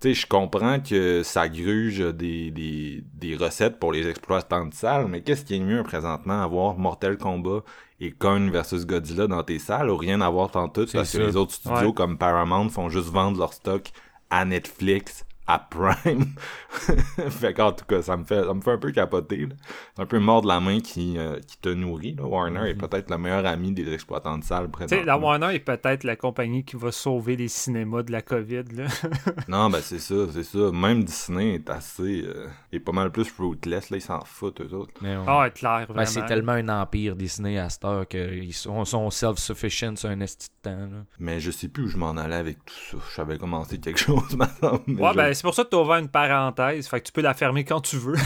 tu 0.00 0.08
sais, 0.12 0.14
je 0.14 0.26
comprends 0.26 0.80
que 0.80 1.22
ça 1.22 1.48
gruge 1.48 2.00
des, 2.00 2.50
des, 2.50 3.04
des 3.14 3.36
recettes 3.36 3.78
pour 3.78 3.92
les 3.92 4.08
exploitants 4.08 4.66
de 4.66 4.74
salles, 4.74 5.06
mais 5.08 5.22
qu'est-ce 5.22 5.44
qui 5.44 5.54
est 5.54 5.60
mieux 5.60 5.82
présentement, 5.84 6.42
avoir 6.42 6.76
Mortal 6.76 7.16
Kombat 7.16 7.62
et 8.00 8.10
Kong 8.10 8.50
versus 8.50 8.84
Godzilla 8.86 9.28
dans 9.28 9.42
tes 9.44 9.60
salles 9.60 9.88
ou 9.88 9.96
rien 9.96 10.20
avoir 10.20 10.50
tant 10.50 10.68
tout? 10.68 10.84
C'est 10.86 10.98
parce 10.98 11.12
que 11.12 11.18
les 11.18 11.36
autres 11.36 11.52
studios 11.54 11.86
Ouais. 11.88 11.92
comme 11.94 12.18
Paramount 12.18 12.68
font 12.68 12.88
juste 12.90 13.08
vendre 13.08 13.38
leur 13.38 13.52
stock 13.54 13.84
à 14.30 14.44
Netflix, 14.44 15.24
à 15.46 15.58
Prime. 15.58 16.34
fait 17.30 17.54
qu'en 17.54 17.72
tout 17.72 17.84
cas, 17.84 18.02
ça 18.02 18.16
me 18.16 18.24
fait, 18.24 18.42
ça 18.44 18.54
me 18.54 18.60
fait 18.60 18.72
un 18.72 18.78
peu 18.78 18.92
capoter. 18.92 19.46
là. 19.46 19.54
C'est 19.96 20.02
un 20.02 20.06
peu 20.06 20.18
mort 20.18 20.42
de 20.42 20.48
la 20.48 20.58
main 20.58 20.80
qui, 20.80 21.16
euh, 21.18 21.38
qui 21.46 21.56
te 21.58 21.68
nourrit. 21.68 22.16
là. 22.16 22.24
Warner 22.24 22.70
est 22.70 22.74
peut-être 22.74 23.10
le 23.10 23.16
meilleur 23.18 23.46
ami 23.46 23.70
des 23.70 23.92
exploitants 23.92 24.36
de 24.38 24.42
salles 24.42 24.64
Tu 24.64 24.70
sais, 24.80 24.86
présentement. 24.86 25.06
la 25.06 25.18
Warner 25.18 25.54
est 25.54 25.60
peut-être 25.60 26.02
la 26.02 26.16
compagnie 26.16 26.64
qui 26.64 26.74
va 26.74 26.90
sauver 26.90 27.36
les 27.36 27.46
cinémas 27.46 28.02
de 28.02 28.10
la 28.10 28.20
COVID. 28.22 28.64
Là. 28.72 28.86
Non, 29.48 29.70
ben 29.70 29.78
c'est 29.80 30.00
ça, 30.00 30.14
c'est 30.32 30.42
ça. 30.42 30.72
Même 30.72 31.04
Disney 31.04 31.54
est 31.54 31.70
assez... 31.70 32.22
euh, 32.26 32.48
est 32.72 32.80
pas 32.80 32.90
mal 32.90 33.12
plus 33.12 33.24
fruitless, 33.24 33.90
là, 33.90 33.98
ils 33.98 34.00
s'en 34.00 34.20
foutent, 34.24 34.60
eux 34.62 34.74
autres. 34.74 34.92
Mais 35.00 35.16
on- 35.16 35.24
Ah, 35.28 35.42
ouais, 35.42 35.50
clair, 35.52 35.86
Ben, 35.94 36.04
c'est 36.06 36.26
tellement 36.26 36.52
un 36.52 36.68
empire 36.68 37.14
Disney 37.14 37.56
à 37.58 37.68
cette 37.68 37.84
heure 37.84 38.08
qu'ils 38.08 38.52
sont, 38.54 38.84
sont 38.84 39.10
self-sufficient 39.10 39.94
sur 39.96 40.08
un 40.08 40.18
esti 40.20 40.48
de 40.48 40.70
temps. 40.70 40.76
là. 40.76 41.04
Mais 41.20 41.38
je 41.38 41.52
sais 41.52 41.68
plus 41.68 41.84
où 41.84 41.88
je 41.88 41.96
m'en 41.98 42.16
allais 42.16 42.34
avec 42.34 42.64
tout 42.64 42.74
ça. 42.90 42.96
Je 43.10 43.14
savais 43.14 43.38
commencer 43.38 43.78
quelque 43.78 44.00
chose, 44.00 44.34
maintenant. 44.36 44.80
Ouais, 44.88 45.10
je- 45.12 45.16
ben 45.16 45.34
c'est 45.34 45.42
pour 45.42 45.54
ça 45.54 45.62
que 45.62 45.68
tu 45.68 45.76
as 45.76 45.80
ouvert 45.80 45.98
une 45.98 46.08
parenthèse. 46.08 46.88
Fait 46.88 47.00
que 47.00 47.06
tu 47.06 47.12
peux 47.12 47.20
la 47.22 47.34
fermer 47.34 47.62
quand 47.64 47.80
tu 47.80 47.96
veux. 47.96 48.16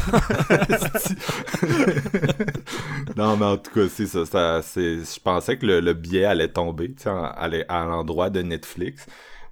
non, 3.17 3.37
mais 3.37 3.47
en 3.47 3.57
tout 3.57 3.71
cas, 3.73 3.89
c'est 3.89 4.07
ça. 4.07 4.27
ça 4.27 4.63
c'est... 4.63 4.99
Je 4.99 5.21
pensais 5.21 5.57
que 5.59 5.67
le, 5.67 5.93
billet 5.95 6.25
allait 6.25 6.49
tomber, 6.49 6.95
tu 6.95 7.09
à 7.09 7.85
l'endroit 7.85 8.31
de 8.31 8.43
Netflix. 8.43 9.07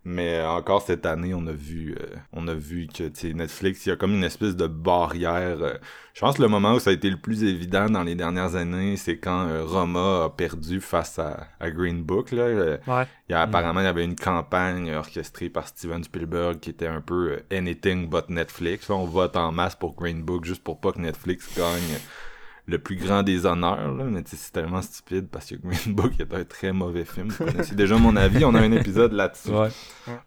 Mais 0.08 0.36
euh, 0.36 0.48
encore 0.48 0.82
cette 0.82 1.04
année, 1.04 1.34
on 1.34 1.44
a 1.48 1.52
vu, 1.52 1.96
euh, 2.00 2.14
on 2.32 2.46
a 2.46 2.54
vu 2.54 2.86
que 2.86 3.32
Netflix, 3.32 3.84
il 3.84 3.88
y 3.88 3.92
a 3.92 3.96
comme 3.96 4.12
une 4.14 4.22
espèce 4.22 4.54
de 4.54 4.68
barrière. 4.68 5.60
euh, 5.60 5.74
je 6.14 6.20
pense 6.20 6.36
que 6.36 6.42
le 6.42 6.48
moment 6.48 6.74
où 6.74 6.78
ça 6.78 6.90
a 6.90 6.92
été 6.92 7.10
le 7.10 7.16
plus 7.16 7.42
évident 7.42 7.90
dans 7.90 8.04
les 8.04 8.14
dernières 8.14 8.54
années, 8.54 8.96
c'est 8.96 9.18
quand 9.18 9.48
euh, 9.48 9.64
Roma 9.64 10.26
a 10.26 10.30
perdu 10.30 10.80
face 10.80 11.18
à, 11.18 11.48
à 11.58 11.70
Green 11.72 12.04
Book. 12.04 12.30
Là, 12.30 12.44
Euh, 12.44 12.78
Ouais. 12.86 13.04
Il 13.28 13.32
y 13.32 13.34
a, 13.34 13.40
apparemment, 13.42 13.80
il 13.80 13.84
y 13.84 13.88
avait 13.88 14.04
une 14.04 14.14
campagne 14.14 14.94
orchestrée 14.94 15.48
par 15.50 15.66
Steven 15.66 16.04
Spielberg 16.04 16.60
qui 16.60 16.70
était 16.70 16.86
un 16.86 17.00
peu 17.00 17.40
anything 17.50 18.08
but 18.08 18.28
Netflix. 18.28 18.88
On 18.90 19.06
vote 19.06 19.36
en 19.36 19.50
masse 19.50 19.74
pour 19.74 19.96
Green 19.96 20.22
Book 20.22 20.44
juste 20.44 20.62
pour 20.62 20.80
pas 20.80 20.92
que 20.92 21.00
Netflix 21.00 21.48
gagne 21.56 21.98
le 22.66 22.78
plus 22.78 22.96
grand 22.96 23.22
des 23.22 23.46
honneurs, 23.46 23.94
là, 23.94 24.04
mais 24.04 24.22
c'est 24.26 24.52
tellement 24.52 24.82
stupide 24.82 25.28
parce 25.30 25.46
que 25.46 25.54
Green 25.54 25.94
Book 25.94 26.12
est 26.18 26.34
un 26.34 26.44
très 26.44 26.72
mauvais 26.72 27.04
film. 27.04 27.28
Vous 27.28 27.44
connaissez 27.44 27.76
déjà 27.76 27.96
mon 27.96 28.16
avis, 28.16 28.44
on 28.44 28.54
a 28.54 28.60
un 28.60 28.72
épisode 28.72 29.12
là-dessus. 29.12 29.50
Ouais. 29.50 29.68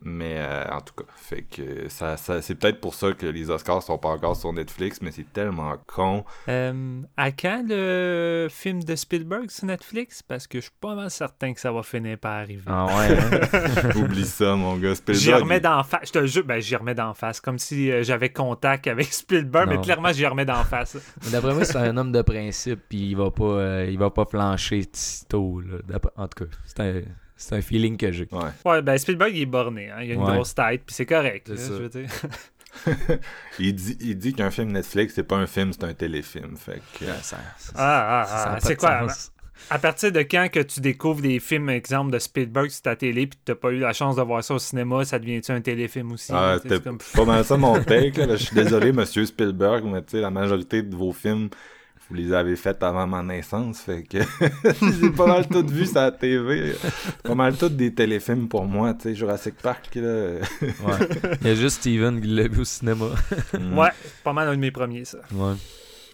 Mais 0.01 0.36
euh, 0.38 0.65
en 0.72 0.79
tout 0.79 0.93
cas, 0.93 1.03
fait 1.15 1.41
que 1.41 1.89
ça, 1.89 2.15
ça 2.15 2.41
c'est 2.41 2.55
peut-être 2.55 2.79
pour 2.79 2.93
ça 2.93 3.12
que 3.12 3.25
les 3.25 3.50
Oscars 3.50 3.84
sont 3.84 3.98
pas 3.98 4.10
encore 4.10 4.38
sur 4.38 4.53
Netflix, 4.53 5.01
mais 5.01 5.12
c'est 5.12 5.31
tellement 5.34 5.75
con. 5.86 6.24
Euh, 6.48 7.01
à 7.17 7.31
quand 7.31 7.63
le 7.67 8.48
film 8.50 8.84
de 8.84 8.96
Spielberg 8.96 9.50
sur 9.50 9.65
Netflix? 9.65 10.24
Parce 10.24 10.48
que 10.48 10.60
je 10.60 10.63
suis 10.63 10.74
pas 10.79 10.96
mal 10.96 11.12
certain 11.12 11.53
que 11.53 11.60
ça 11.60 11.72
va 11.72 11.84
finir 11.84 12.17
par 12.17 12.34
arriver. 12.34 12.63
Ah 12.67 12.86
ouais, 12.86 13.17
hein? 13.17 13.89
Oublie 13.98 14.25
ça, 14.25 14.55
mon 14.55 14.77
gars. 14.77 14.93
J'y 15.10 15.15
Spielberg, 15.15 15.43
remets 15.43 15.60
d'en 15.60 15.84
face. 15.84 16.01
Je 16.05 16.12
te 16.12 16.25
jure, 16.25 16.46
ben 16.46 16.62
j'y 16.62 16.75
remets 16.77 16.96
d'en 16.96 17.13
face. 17.13 17.41
Comme 17.41 17.60
si 17.60 17.91
euh, 17.91 18.03
j'avais 18.03 18.29
contact 18.29 18.88
avec 18.88 19.12
Spielberg, 19.12 19.67
mais 19.67 19.81
clairement 19.81 20.13
j'y 20.13 20.25
remets 20.25 20.46
d'en 20.46 20.63
face. 20.63 20.98
D'après 21.31 21.53
moi, 21.53 21.65
c'est 21.65 21.77
un 21.77 21.98
homme 21.98 22.12
de 22.13 22.22
principe, 22.33 22.79
puis 22.89 23.09
il 23.12 23.15
va 23.15 23.31
pas, 23.31 23.43
euh, 23.43 23.88
il 23.89 23.98
va 23.98 24.09
pas 24.09 24.25
flancher 24.25 24.83
tôt. 25.27 25.62
Là. 25.62 25.77
En 26.17 26.27
tout 26.27 26.45
cas, 26.45 26.51
c'est 26.65 26.79
un, 26.79 27.01
c'est 27.36 27.55
un 27.55 27.62
feeling 27.62 27.98
que 27.98 28.12
j'ai. 28.12 28.27
Ouais. 28.31 28.50
Ouais, 28.65 28.81
ben 28.81 28.98
Spielberg 28.98 29.31
il 29.36 29.41
est 29.41 29.45
borné. 29.45 29.89
Hein. 29.89 30.01
Il 30.03 30.12
a 30.12 30.13
une 30.15 30.21
Ouais. 30.24 30.33
grosse 30.36 30.53
tête, 30.55 30.83
puis 30.86 30.93
c'est 30.95 31.05
correct. 31.05 31.48
C'est 31.48 31.53
là, 31.55 31.59
ça. 31.62 31.74
je 31.77 31.81
veux 31.83 31.89
dire. 31.89 32.09
Il 33.59 33.74
dit, 33.74 33.98
il 34.00 34.15
dit 34.17 34.33
qu'un 34.33 34.51
film 34.51 34.71
Netflix, 34.71 35.13
c'est 35.15 35.24
pas 35.24 35.38
un 35.38 35.48
film, 35.48 35.74
c'est 35.74 35.83
un 35.83 35.93
téléfilm. 35.93 36.55
Fait 36.55 36.81
que, 37.00 37.05
Ouais, 37.05 37.12
ça- 37.21 37.38
ça- 37.57 37.74
Ah, 37.75 38.24
ah, 38.27 38.53
ah. 38.55 38.59
C'est 38.62 38.75
quoi? 38.75 39.07
sens. 39.09 39.31
À 39.69 39.77
partir 39.79 40.12
de 40.12 40.19
quand 40.21 40.48
que 40.50 40.59
tu 40.62 40.79
découvres 40.79 41.21
des 41.21 41.39
films, 41.39 41.69
exemple, 41.69 42.12
de 42.12 42.19
Spielberg 42.19 42.69
sur 42.69 42.83
ta 42.83 42.95
télé, 42.95 43.27
puis 43.27 43.38
tu 43.43 43.51
n'as 43.51 43.55
pas 43.57 43.71
eu 43.71 43.79
la 43.79 43.91
chance 43.91 44.15
de 44.15 44.21
voir 44.21 44.41
ça 44.43 44.53
au 44.53 44.59
cinéma, 44.59 45.03
ça 45.03 45.19
devient-tu 45.19 45.51
un 45.51 45.59
téléfilm 45.62 46.12
aussi? 46.13 46.31
Ah, 46.33 46.57
c'est 46.62 46.81
comme- 46.81 47.00
pas 47.15 47.25
mal 47.25 47.43
ça 47.43 47.57
mon 47.57 47.81
take. 47.83 48.25
Là. 48.25 48.36
Je 48.38 48.43
suis 48.45 48.55
désolé, 48.55 48.93
monsieur 48.93 49.25
Spielberg, 49.25 49.83
mais 49.83 50.01
tu 50.03 50.12
sais, 50.12 50.21
la 50.21 50.29
majorité 50.31 50.81
de 50.81 50.95
vos 50.95 51.12
films, 51.12 51.50
vous 52.10 52.16
les 52.16 52.34
avez 52.34 52.56
faits 52.56 52.82
avant 52.84 53.06
ma 53.06 53.22
naissance. 53.22 53.82
Fait 53.82 54.04
que 54.04 54.18
j'ai 55.01 55.10
pas 55.12 55.28
mal 55.28 55.48
tout 55.48 55.66
vu 55.68 55.86
sur 55.86 55.96
la 55.96 56.12
TV. 56.12 56.75
Pas 57.24 57.36
mal 57.36 57.56
tout 57.56 57.70
des 57.70 57.94
téléfilms 57.94 58.48
pour 58.48 58.66
moi. 58.66 58.94
Tu 58.96 59.04
sais, 59.04 59.16
Jurassic 59.16 59.56
Park, 59.56 59.94
là. 59.96 60.39
Ouais. 60.62 61.08
Il 61.42 61.48
y 61.48 61.51
a 61.51 61.56
juste 61.56 61.82
Steven 61.82 62.20
qui 62.20 62.28
l'a 62.28 62.48
vu 62.48 62.62
au 62.62 62.66
cinéma. 62.66 63.06
Mm. 63.54 63.78
Ouais, 63.78 63.89
pas 64.24 64.34
mal 64.34 64.48
un 64.48 64.56
de 64.56 64.60
mes 64.60 64.72
premiers, 64.72 65.06
ça. 65.06 65.20
Ouais. 65.34 65.54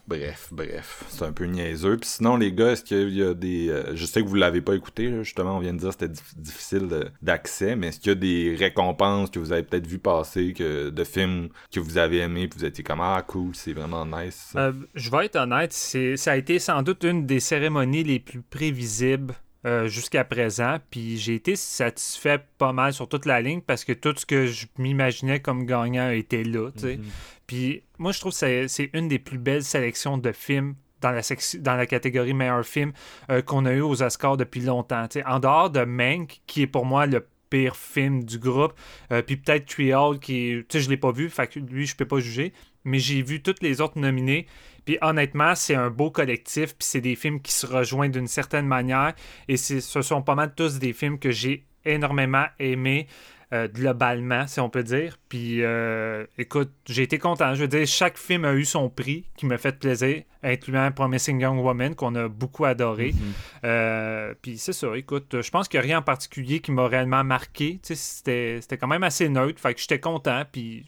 Bref, 0.08 0.50
bref, 0.52 1.04
c'est 1.10 1.26
un 1.26 1.32
peu 1.32 1.46
niaiseux. 1.46 1.98
Puis 1.98 2.10
sinon, 2.10 2.38
les 2.38 2.52
gars, 2.52 2.74
est-ce 2.74 2.84
qu'il 2.84 3.10
y 3.10 3.24
a 3.24 3.34
des... 3.34 3.70
euh, 3.70 3.96
je 3.96 4.06
sais 4.06 4.22
que 4.22 4.28
vous 4.28 4.36
l'avez 4.36 4.62
pas 4.62 4.76
écouté, 4.76 5.12
justement, 5.24 5.58
on 5.58 5.60
vient 5.60 5.74
de 5.74 5.80
dire 5.80 5.90
que 5.90 5.96
c'était 6.00 6.14
dif- 6.14 6.38
difficile 6.38 7.12
d'accès, 7.24 7.76
mais 7.76 7.88
est-ce 7.88 8.00
qu'il 8.00 8.10
y 8.10 8.12
a 8.12 8.16
des 8.16 8.56
récompenses 8.56 9.32
que 9.32 9.40
vous 9.40 9.52
avez 9.52 9.64
peut-être 9.64 9.88
vu 9.88 9.98
passer, 9.98 10.54
que, 10.54 10.90
de 10.90 11.04
films 11.04 11.50
que 11.74 11.80
vous 11.80 11.98
avez 11.98 12.20
aimés, 12.20 12.48
puis 12.48 12.60
vous 12.60 12.66
étiez 12.66 12.84
comme 12.84 13.00
«Ah, 13.02 13.24
cool, 13.28 13.56
c'est 13.56 13.74
vraiment 13.74 14.06
nice. 14.06 14.54
Euh, 14.56 14.74
je 14.94 15.10
vais 15.10 15.26
être 15.26 15.38
honnête, 15.38 15.74
c'est, 15.74 16.18
ça 16.18 16.34
a 16.34 16.36
été 16.36 16.60
sans 16.60 16.84
doute 16.84 17.04
une 17.04 17.26
des 17.26 17.40
cérémonies 17.40 18.04
les 18.04 18.20
plus 18.20 18.42
prévisibles 18.42 19.34
euh, 19.66 19.88
jusqu'à 19.88 20.24
présent. 20.24 20.78
Puis 20.92 21.18
j'ai 21.18 21.36
été 21.36 21.56
satisfait 21.56 22.40
pas 22.58 22.74
mal 22.74 22.94
sur 22.94 23.08
toute 23.10 23.26
la 23.26 23.42
ligne 23.42 23.62
parce 23.62 23.84
que 23.84 23.94
tout 23.94 24.14
ce 24.16 24.26
que 24.26 24.46
je 24.46 24.68
m'imaginais 24.78 25.40
comme 25.40 25.66
gagnant 25.66 26.10
était 26.12 26.44
là. 26.44 26.70
Mhm. 26.84 27.04
Puis 27.48 27.84
moi, 27.98 28.12
je 28.12 28.20
trouve 28.20 28.38
que 28.38 28.68
c'est, 28.68 28.90
une 28.94 29.08
des 29.08 29.20
plus 29.20 29.38
belles 29.38 29.64
sélections 29.64 30.18
de 30.18 30.32
films 30.32 30.76
dans 31.02 31.12
la, 31.12 31.22
section- 31.22 31.60
dans 31.62 31.76
la 31.76 31.86
catégorie 31.86 32.34
meilleur 32.34 32.66
film 32.66 32.92
euh, 33.30 33.42
qu'on 33.42 33.66
a 33.66 33.74
eu 33.74 33.82
aux 33.82 34.02
Oscars 34.02 34.38
depuis 34.38 34.62
longtemps. 34.62 35.08
En 35.26 35.40
dehors 35.40 35.70
de 35.70 35.84
Mank, 35.84 36.42
qui 36.48 36.64
est 36.64 36.68
pour 36.68 36.86
moi 36.86 37.06
le 37.06 37.26
pire 37.50 37.76
film 37.76 38.24
du 38.24 38.40
groupe, 38.40 38.74
euh, 39.12 39.22
puis 39.22 39.38
peut-être 39.38 39.66
Treehole, 39.68 40.20
qui 40.20 40.64
tu 40.68 40.78
sais, 40.78 40.80
je 40.84 40.90
l'ai 40.90 40.98
pas 40.98 41.12
vu, 41.12 41.30
fait 41.30 41.48
que 41.48 41.60
lui, 41.60 41.86
je 41.86 41.96
peux 41.96 42.08
pas 42.08 42.20
juger, 42.20 42.54
mais 42.84 43.00
j'ai 43.00 43.22
vu 43.22 43.42
toutes 43.42 43.62
les 43.62 43.82
autres 43.82 44.00
nominés. 44.00 44.48
Puis 44.86 44.98
honnêtement, 45.02 45.56
c'est 45.56 45.76
un 45.76 45.90
beau 45.90 46.12
collectif, 46.12 46.76
puis 46.76 46.88
c'est 46.88 47.02
des 47.02 47.16
films 47.16 47.42
qui 47.42 47.52
se 47.52 47.66
rejoignent 47.66 48.12
d'une 48.12 48.28
certaine 48.28 48.68
manière, 48.68 49.14
et 49.48 49.58
ce 49.58 49.80
sont 49.80 50.22
pas 50.22 50.36
mal 50.36 50.54
tous 50.56 50.80
des 50.80 50.94
films 50.94 51.20
que 51.20 51.32
j'ai 51.32 51.66
énormément 51.86 52.46
aimés. 52.60 53.08
euh, 53.54 53.68
globalement, 53.68 54.48
si 54.48 54.60
on 54.60 54.70
peut 54.70 54.84
dire. 54.84 55.18
Puis, 55.30 55.64
euh, 55.64 56.26
écoute, 56.38 56.72
j'ai 56.88 57.04
été 57.04 57.20
content. 57.20 57.54
Je 57.54 57.62
veux 57.62 57.68
dire, 57.68 57.86
chaque 57.86 58.18
film 58.18 58.44
a 58.44 58.54
eu 58.54 58.66
son 58.66 58.90
prix 58.90 59.24
qui 59.38 59.46
m'a 59.46 59.58
fait 59.60 59.78
plaisir, 59.78 60.24
incluant 60.44 60.92
Promising 60.92 61.40
Young 61.40 61.60
Woman, 61.64 61.94
qu'on 61.96 62.16
a 62.16 62.28
beaucoup 62.28 62.66
adoré. 62.66 63.14
Mhm. 63.14 63.34
Euh, 63.66 64.34
puis 64.42 64.58
c'est 64.58 64.74
ça, 64.74 64.88
écoute, 64.98 65.42
je 65.42 65.50
pense 65.52 65.68
qu'il 65.68 65.80
n'y 65.80 65.86
a 65.86 65.88
rien 65.88 66.00
en 66.00 66.02
particulier 66.02 66.60
qui 66.60 66.72
m'a 66.72 66.88
réellement 66.88 67.24
marqué. 67.24 67.80
Tu 67.84 67.94
sais, 67.94 67.96
C'était 67.96 68.58
c'était 68.62 68.78
quand 68.78 68.88
même 68.88 69.04
assez 69.04 69.30
neutre, 69.30 69.62
fait 69.62 69.74
que 69.76 69.80
j'étais 69.80 70.00
content, 70.00 70.44
puis 70.52 70.86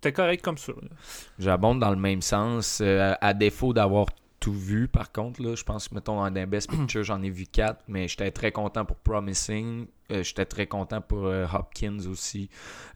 c'était 0.00 0.12
correct 0.12 0.44
comme 0.44 0.58
ça. 0.58 0.72
J'abonde 1.40 1.80
dans 1.80 1.90
le 1.90 1.96
même 1.96 2.22
sens. 2.22 2.80
euh, 2.80 3.14
à 3.20 3.34
défaut 3.34 3.72
d'avoir 3.72 4.06
tout 4.38 4.52
vu, 4.52 4.86
par 4.86 5.10
contre, 5.10 5.42
là, 5.42 5.56
je 5.56 5.64
pense 5.64 5.90
mettons, 5.90 6.30
dans 6.30 6.46
Best 6.46 6.70
Picture, 6.70 7.02
j'en 7.02 7.20
ai 7.22 7.30
vu 7.30 7.46
quatre, 7.46 7.82
mais 7.88 8.06
j'étais 8.06 8.30
très 8.30 8.52
content 8.52 8.84
pour 8.84 8.96
Promising. 8.98 9.88
Euh, 10.10 10.22
j'étais 10.22 10.46
très 10.46 10.66
content 10.66 11.00
pour 11.00 11.26
euh, 11.26 11.46
Hopkins 11.52 11.98
aussi. 12.10 12.48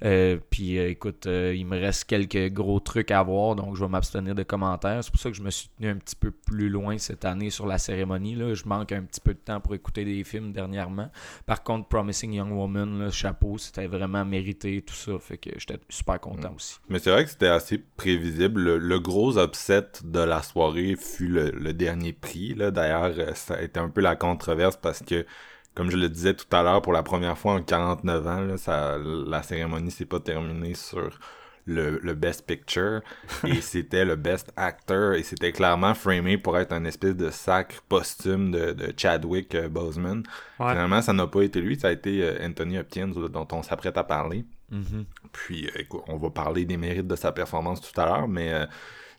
Euh, 0.04 0.38
puis, 0.50 0.78
écoute, 0.78 1.26
il 1.26 1.66
me 1.66 1.78
reste 1.78 2.04
quelques 2.04 2.52
gros 2.52 2.81
trucs 2.81 3.11
à 3.11 3.23
voir, 3.23 3.54
donc 3.54 3.76
je 3.76 3.85
vais 3.85 3.90
m'abstenir 3.90 4.35
de 4.35 4.42
commentaires. 4.42 5.04
C'est 5.04 5.11
pour 5.11 5.21
ça 5.21 5.31
que 5.31 5.37
je 5.37 5.42
me 5.42 5.50
suis 5.50 5.69
tenu 5.76 5.88
un 5.90 5.97
petit 5.97 6.16
peu 6.16 6.31
plus 6.31 6.69
loin 6.69 6.97
cette 6.99 7.25
année 7.25 7.50
sur 7.50 7.66
la 7.66 7.78
cérémonie. 7.78 8.35
Là. 8.35 8.54
Je 8.54 8.64
manque 8.64 8.92
un 8.92 9.02
petit 9.02 9.21
peu 9.21 9.35
de 9.35 9.38
temps 9.38 9.61
pour 9.61 9.75
écouter 9.75 10.04
des 10.04 10.25
films 10.25 10.52
dernièrement. 10.52 11.11
Par 11.47 11.62
contre, 11.62 11.88
Promising 11.88 12.33
Young 12.33 12.52
Woman, 12.52 12.99
là, 12.99 13.11
chapeau, 13.11 13.59
c'était 13.59 13.87
vraiment 13.87 14.25
mérité, 14.25 14.83
tout 14.83 14.95
ça. 14.95 15.19
Fait 15.19 15.38
que 15.38 15.50
j'étais 15.59 15.78
super 15.88 16.19
content 16.21 16.54
aussi. 16.57 16.78
Mais 16.88 16.99
c'est 16.99 17.11
vrai 17.11 17.25
que 17.25 17.31
c'était 17.31 17.47
assez 17.49 17.78
prévisible. 17.78 18.61
Le, 18.61 18.78
le 18.78 19.00
gros 19.00 19.38
upset 19.38 19.88
de 20.04 20.21
la 20.21 20.42
soirée 20.42 20.97
fut 20.97 21.28
le, 21.28 21.50
le 21.50 21.73
dernier 21.73 22.12
prix. 22.12 22.54
D'ailleurs, 22.54 23.37
ça 23.37 23.54
a 23.54 23.62
été 23.62 23.78
un 23.78 23.88
peu 23.88 24.00
la 24.00 24.16
controverse 24.16 24.76
parce 24.76 25.02
que, 25.02 25.26
comme 25.74 25.90
je 25.90 25.96
le 25.96 26.08
disais 26.08 26.34
tout 26.34 26.46
à 26.54 26.62
l'heure, 26.62 26.82
pour 26.82 26.92
la 26.92 27.02
première 27.02 27.38
fois 27.38 27.54
en 27.54 27.62
49 27.62 28.26
ans, 28.26 28.40
là, 28.40 28.56
ça, 28.56 28.98
la 28.98 29.42
cérémonie 29.42 29.90
s'est 29.90 30.06
pas 30.06 30.20
terminée 30.20 30.74
sur 30.74 31.18
le, 31.64 32.00
le 32.02 32.14
Best 32.14 32.46
Picture 32.46 33.02
et 33.46 33.60
c'était 33.60 34.04
le 34.04 34.16
Best 34.16 34.52
Actor 34.56 35.14
et 35.14 35.22
c'était 35.22 35.52
clairement 35.52 35.94
framé 35.94 36.36
pour 36.36 36.58
être 36.58 36.72
un 36.72 36.84
espèce 36.84 37.16
de 37.16 37.30
sacre 37.30 37.82
posthume 37.88 38.50
de, 38.50 38.72
de 38.72 38.92
Chadwick 38.96 39.54
euh, 39.54 39.68
Boseman. 39.68 40.24
Ouais. 40.58 40.70
Finalement, 40.70 41.02
ça 41.02 41.12
n'a 41.12 41.26
pas 41.26 41.42
été 41.42 41.60
lui, 41.60 41.78
ça 41.78 41.88
a 41.88 41.92
été 41.92 42.22
euh, 42.22 42.46
Anthony 42.46 42.78
Hopkins 42.78 43.12
dont 43.30 43.48
on 43.52 43.62
s'apprête 43.62 43.96
à 43.96 44.04
parler. 44.04 44.44
Mhm. 44.72 45.04
Puis, 45.32 45.66
euh, 45.66 45.80
écoute, 45.80 46.02
on 46.08 46.16
va 46.16 46.30
parler 46.30 46.64
des 46.64 46.76
mérites 46.76 47.06
de 47.06 47.16
sa 47.16 47.30
performance 47.30 47.80
tout 47.80 47.98
à 48.00 48.06
l'heure, 48.06 48.28
mais 48.28 48.52
euh, 48.52 48.66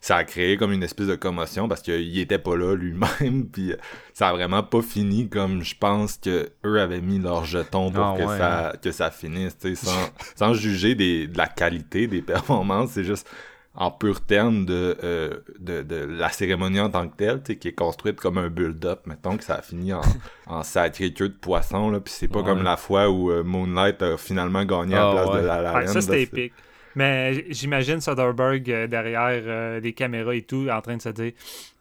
ça 0.05 0.17
a 0.17 0.25
créé 0.25 0.57
comme 0.57 0.73
une 0.73 0.83
espèce 0.83 1.07
de 1.07 1.15
commotion 1.15 1.69
parce 1.69 1.81
qu'il 1.81 2.19
était 2.19 2.37
pas 2.37 2.57
là 2.57 2.75
lui-même, 2.75 3.45
puis 3.53 3.73
ça 4.13 4.27
a 4.27 4.33
vraiment 4.33 4.61
pas 4.61 4.81
fini 4.81 5.29
comme 5.29 5.63
je 5.63 5.75
pense 5.79 6.17
que 6.17 6.49
eux 6.65 6.81
avaient 6.81 6.99
mis 6.99 7.19
leur 7.19 7.45
jeton 7.45 7.89
pour 7.89 8.03
Ah 8.03 8.15
que, 8.17 8.23
ouais, 8.23 8.37
ça, 8.37 8.73
que 8.81 8.91
ça 8.91 9.11
finisse, 9.11 9.57
tu 9.57 9.73
sais, 9.73 9.85
sans, 9.85 10.09
sans 10.35 10.53
juger 10.53 10.93
des, 10.95 11.27
de 11.27 11.37
la 11.37 11.47
qualité 11.47 12.07
des 12.07 12.21
performances, 12.33 12.91
c'est 12.91 13.05
juste 13.05 13.29
en 13.75 13.91
pur 13.91 14.19
terme 14.19 14.65
de, 14.65 14.97
euh, 15.05 15.37
de, 15.57 15.83
de 15.83 15.95
la 15.95 16.27
cérémonie 16.29 16.81
en 16.81 16.89
tant 16.89 17.07
que 17.07 17.15
telle, 17.15 17.41
tu 17.41 17.53
sais, 17.53 17.57
qui 17.57 17.69
est 17.69 17.73
construite 17.73 18.19
comme 18.19 18.37
un 18.37 18.49
build-up, 18.49 19.07
mettons 19.07 19.37
que 19.37 19.43
ça 19.45 19.55
a 19.55 19.61
fini 19.61 19.93
en, 19.93 20.01
en 20.47 20.63
sacré 20.63 21.13
queue 21.13 21.29
de 21.29 21.33
poisson, 21.33 21.89
là, 21.89 22.01
puis 22.01 22.13
c'est 22.15 22.27
pas 22.27 22.39
Ouais. 22.39 22.45
comme 22.45 22.61
la 22.63 22.75
fois 22.75 23.09
où 23.09 23.31
euh, 23.31 23.41
Moonlight 23.41 24.01
a 24.03 24.17
finalement 24.17 24.65
gagné 24.65 24.95
à 24.95 25.09
Ah 25.09 25.13
la 25.15 25.21
place 25.23 25.33
ouais. 25.35 25.41
de 25.43 25.47
La 25.47 25.61
La 25.61 25.73
Ouais, 25.75 25.85
Land, 25.85 25.93
ça, 25.93 26.01
c'était 26.01 26.11
là, 26.11 26.17
c'est- 26.17 26.23
épique. 26.41 26.53
Mais 26.95 27.45
j'imagine 27.49 27.99
Soderbergh 28.01 28.69
euh, 28.69 28.87
derrière 28.87 29.41
euh, 29.45 29.79
les 29.79 29.93
caméras 29.93 30.35
et 30.35 30.43
tout, 30.43 30.67
en 30.69 30.81
train 30.81 30.97
de 30.97 31.01
se 31.01 31.09
dire 31.09 31.31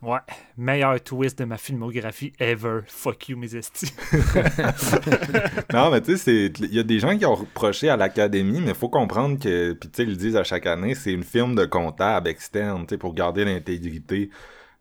Ouais, 0.01 0.19
meilleur 0.57 1.01
twist 1.03 1.39
de 1.39 1.45
ma 1.45 1.59
filmographie 1.59 2.33
ever. 2.39 2.81
Fuck 2.87 3.29
you, 3.29 3.37
mes 3.37 3.55
estis. 3.55 3.93
Non, 5.73 5.91
mais 5.91 6.01
tu 6.01 6.17
sais, 6.17 6.53
il 6.59 6.75
y 6.75 6.79
a 6.79 6.83
des 6.83 6.99
gens 6.99 7.17
qui 7.17 7.25
ont 7.25 7.35
reproché 7.35 7.89
à 7.89 7.97
l'Académie, 7.97 8.61
mais 8.61 8.71
il 8.71 8.75
faut 8.75 8.89
comprendre 8.89 9.39
que, 9.39 9.73
puis 9.73 9.89
tu 9.89 9.97
sais, 9.97 10.03
ils 10.03 10.11
le 10.11 10.17
disent 10.17 10.37
à 10.37 10.45
chaque 10.45 10.67
année, 10.67 10.95
c'est 10.95 11.13
une 11.13 11.23
firme 11.23 11.55
de 11.55 11.65
comptable 11.65 12.29
externe, 12.29 12.83
tu 12.83 12.95
sais, 12.95 12.99
pour 12.99 13.15
garder 13.15 13.45
l'intégrité 13.45 14.31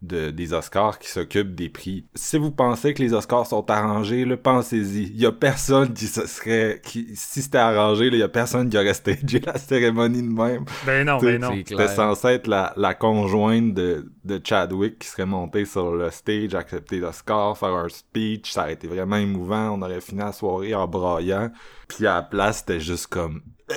de, 0.02 0.32
des 0.32 0.54
Oscars 0.54 0.98
qui 1.00 1.10
s'occupent 1.10 1.54
des 1.54 1.70
prix. 1.70 2.06
Si 2.16 2.38
vous 2.38 2.52
pensez 2.52 2.94
que 2.94 3.04
les 3.04 3.14
Oscars 3.14 3.46
sont 3.46 3.70
arrangés, 3.70 4.26
là, 4.26 4.36
pensez-y. 4.36 5.04
Il 5.04 5.20
y 5.20 5.26
a 5.26 5.32
personne 5.32 5.94
qui 5.94 6.08
se 6.08 6.26
serait, 6.26 6.82
qui, 6.84 7.10
si 7.16 7.42
c'était 7.44 7.60
arrangé, 7.60 8.10
là, 8.10 8.18
il 8.18 8.20
y 8.20 8.24
a 8.24 8.28
personne 8.30 8.70
qui 8.70 8.78
aurait 8.78 8.94
stagé 8.94 9.40
la 9.46 9.58
cérémonie 9.58 10.24
de 10.24 10.28
même. 10.34 10.66
ben 10.86 11.06
non, 11.06 11.18
ben 11.18 11.40
non. 11.40 11.52
C'est 11.54 11.70
C'était 11.70 11.88
censé 11.88 12.28
être 12.30 12.48
la, 12.48 12.74
la 12.78 12.94
conjointe 12.94 13.74
de, 13.74 14.12
de 14.24 14.42
Chadwick 14.44 15.00
qui 15.00 15.08
serait 15.08 15.26
montée 15.26 15.66
sur 15.66 15.96
le 15.96 16.10
stage, 16.10 16.56
accepter 16.56 16.98
l'Oscar, 17.00 17.58
faire 17.58 17.70
un 17.76 17.90
speech. 17.90 18.52
Ça 18.52 18.62
aurait 18.64 18.74
été 18.74 18.88
vraiment 18.88 19.18
émouvant. 19.18 19.72
On 19.78 19.82
aurait 19.82 20.02
fini 20.02 20.22
la 20.22 20.32
soirée 20.32 20.74
en 20.74 20.88
braillant. 20.88 21.52
Puis 21.88 22.08
à 22.08 22.16
la 22.16 22.22
place, 22.24 22.60
c'était 22.60 22.80
juste 22.80 23.08
comme... 23.08 23.42
euh, 23.72 23.76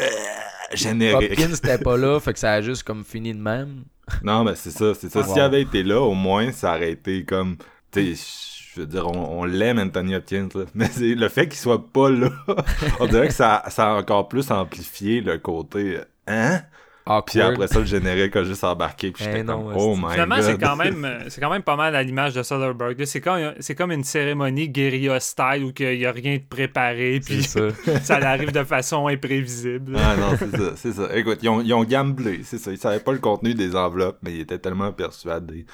générique. 0.73 1.33
Hopkins 1.33 1.55
c'était 1.55 1.79
pas 1.79 1.97
là, 1.99 2.19
fait 2.21 2.33
que 2.33 2.39
ça 2.39 2.53
a 2.53 2.61
juste 2.63 2.83
comme 2.85 3.05
fini 3.05 3.35
de 3.35 3.41
même. 3.41 3.85
Non, 4.23 4.45
mais 4.45 4.55
c'est 4.55 4.71
ça, 4.71 4.95
c'est 4.95 5.11
ça. 5.11 5.21
Ah, 5.25 5.29
S'il 5.29 5.41
avait 5.41 5.63
été 5.63 5.83
là, 5.83 6.01
au 6.01 6.15
moins, 6.15 6.53
ça 6.53 6.77
aurait 6.77 6.93
été 6.93 7.25
comme... 7.25 7.57
Tu 7.91 8.15
sais, 8.17 8.71
je 8.75 8.81
veux 8.81 8.87
dire, 8.87 9.07
on, 9.09 9.41
on 9.41 9.45
l'aime, 9.45 9.79
Anthony 9.79 10.15
Hopkins, 10.15 10.49
là. 10.55 10.65
Mais 10.75 10.89
le 10.99 11.29
fait 11.29 11.49
qu'il 11.49 11.59
soit 11.59 11.91
pas 11.93 12.11
là, 12.11 12.31
on 13.01 13.07
dirait 13.07 13.29
que 13.29 13.35
ça, 13.35 13.63
ça 13.69 13.93
a 13.93 13.95
encore 13.95 14.29
plus 14.29 14.51
amplifié 14.51 15.21
le 15.21 15.39
côté... 15.39 15.99
Hein? 16.27 16.63
Awkward. 17.07 17.25
Puis 17.27 17.41
après 17.41 17.69
ça, 17.69 17.79
le 17.81 17.85
générique 17.85 18.35
a 18.37 18.45
juste 18.45 18.65
embarqué. 18.65 19.11
Puis 19.11 19.25
Eh 19.27 19.31
j'étais 19.31 19.45
non, 19.45 19.65
comme, 19.65 19.75
oh 19.77 19.97
my 19.97 20.13
Finalement, 20.13 20.37
god. 20.37 20.45
c'est 20.45 20.59
quand 20.59 20.77
même 20.77 21.19
c'est 21.29 21.41
quand 21.41 21.51
même 21.51 21.63
pas 21.63 21.77
mal 21.77 21.95
à 21.97 22.03
l'image 22.03 22.35
de 22.35 22.43
Soderbergh. 22.43 23.05
C'est 23.05 23.21
comme, 23.21 23.55
c'est 23.61 23.75
comme 23.75 23.93
une 23.93 24.05
cérémonie 24.05 24.69
guérilla 24.69 25.21
style 25.21 25.65
où 25.65 25.73
il 25.79 25.99
n'y 25.99 26.07
a 26.07 26.13
rien 26.13 26.37
de 26.37 26.43
préparé, 26.49 27.21
C'est 27.23 27.35
puis 27.35 27.43
ça. 27.43 27.61
ça 28.03 28.17
arrive 28.17 28.53
de 28.53 28.65
façon 28.65 29.07
imprévisible. 29.09 29.97
Ah 29.99 30.17
non, 30.17 30.37
c'est 30.39 30.57
ça, 30.57 30.73
c'est 30.77 30.93
ça. 30.93 31.17
Écoute, 31.17 31.39
ils 31.43 31.49
ont, 31.49 31.61
ils 31.61 31.75
ont 31.75 31.85
gamblé, 31.85 32.41
c'est 32.45 32.59
ça. 32.59 32.71
Ils 32.73 32.79
savaient 32.79 33.01
pas 33.01 33.13
le 33.13 33.19
contenu 33.19 33.55
des 33.55 33.77
enveloppes, 33.77 34.19
mais 34.23 34.33
ils 34.35 34.41
étaient 34.41 34.59
tellement 34.59 34.93
persuadés 34.93 35.67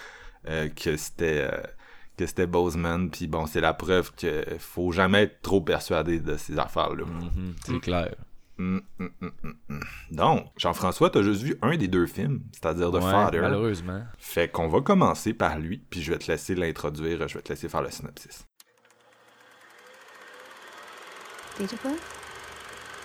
euh, 0.49 0.69
que 0.69 0.97
c'était 0.97 1.49
euh, 1.53 1.61
que 2.17 2.27
c'était 2.27 2.47
Bozeman. 2.47 3.09
Puis 3.11 3.27
bon, 3.27 3.47
c'est 3.47 3.61
la 3.61 3.73
preuve 3.73 4.13
que 4.15 4.45
faut 4.59 4.93
jamais 4.93 5.23
être 5.23 5.41
trop 5.43 5.61
persuadé 5.61 6.19
de 6.21 6.37
ces 6.37 6.59
affaires-là. 6.59 7.05
Mhm, 7.05 7.55
c'est 7.65 7.81
clair. 7.81 8.09
Hum, 8.09 8.13
hum, 8.13 8.30
hum, 8.99 9.11
hum, 9.23 9.33
hum. 9.69 9.81
Donc, 10.11 10.47
Jean-François, 10.57 11.11
t'as 11.11 11.23
juste 11.23 11.43
vu 11.43 11.57
un 11.63 11.77
des 11.77 11.89
deux 11.89 12.07
films, 12.07 12.41
c'est-à-dire 12.53 12.91
The 12.91 12.95
Ouais, 12.95 13.01
Father. 13.11 13.41
malheureusement. 13.41 14.03
Fait 14.19 14.49
qu'on 14.51 14.69
va 14.69 14.81
commencer 14.81 15.33
par 15.35 15.59
lui, 15.59 15.79
puis 15.91 16.03
je 16.03 16.13
vais 16.13 16.19
te 16.19 16.31
laisser 16.31 16.55
l'introduire, 16.55 17.27
je 17.29 17.35
vais 17.35 17.43
te 17.43 17.51
laisser 17.53 17.69
faire 17.69 17.83
le 17.83 17.91
synopsis. 17.91 18.47
Date 21.59 21.73
of 21.73 21.83
birth? 21.83 22.17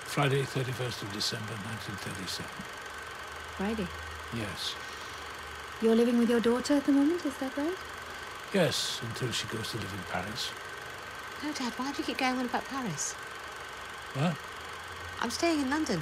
Friday, 0.07 0.43
31st 0.43 1.03
of 1.03 1.11
December, 1.13 1.53
1937. 1.65 2.45
Friday? 3.57 3.87
Yes. 4.33 4.75
You're 5.81 5.95
living 5.95 6.17
with 6.19 6.29
your 6.29 6.39
daughter 6.39 6.75
at 6.75 6.85
the 6.85 6.91
moment, 6.93 7.25
is 7.25 7.33
that 7.39 7.51
right? 7.57 7.75
Yes, 8.53 9.01
until 9.03 9.31
she 9.31 9.45
goes 9.47 9.71
to 9.71 9.77
live 9.77 9.91
in 9.93 10.03
Paris. 10.11 10.51
No, 11.43 11.51
Dad, 11.51 11.73
why 11.77 11.91
do 11.91 11.97
you 11.97 12.03
keep 12.05 12.17
going 12.17 12.37
on 12.37 12.45
about 12.45 12.63
Paris? 12.69 13.13
What? 14.13 14.33
I'm 15.21 15.29
staying 15.29 15.61
in 15.61 15.69
London. 15.69 16.01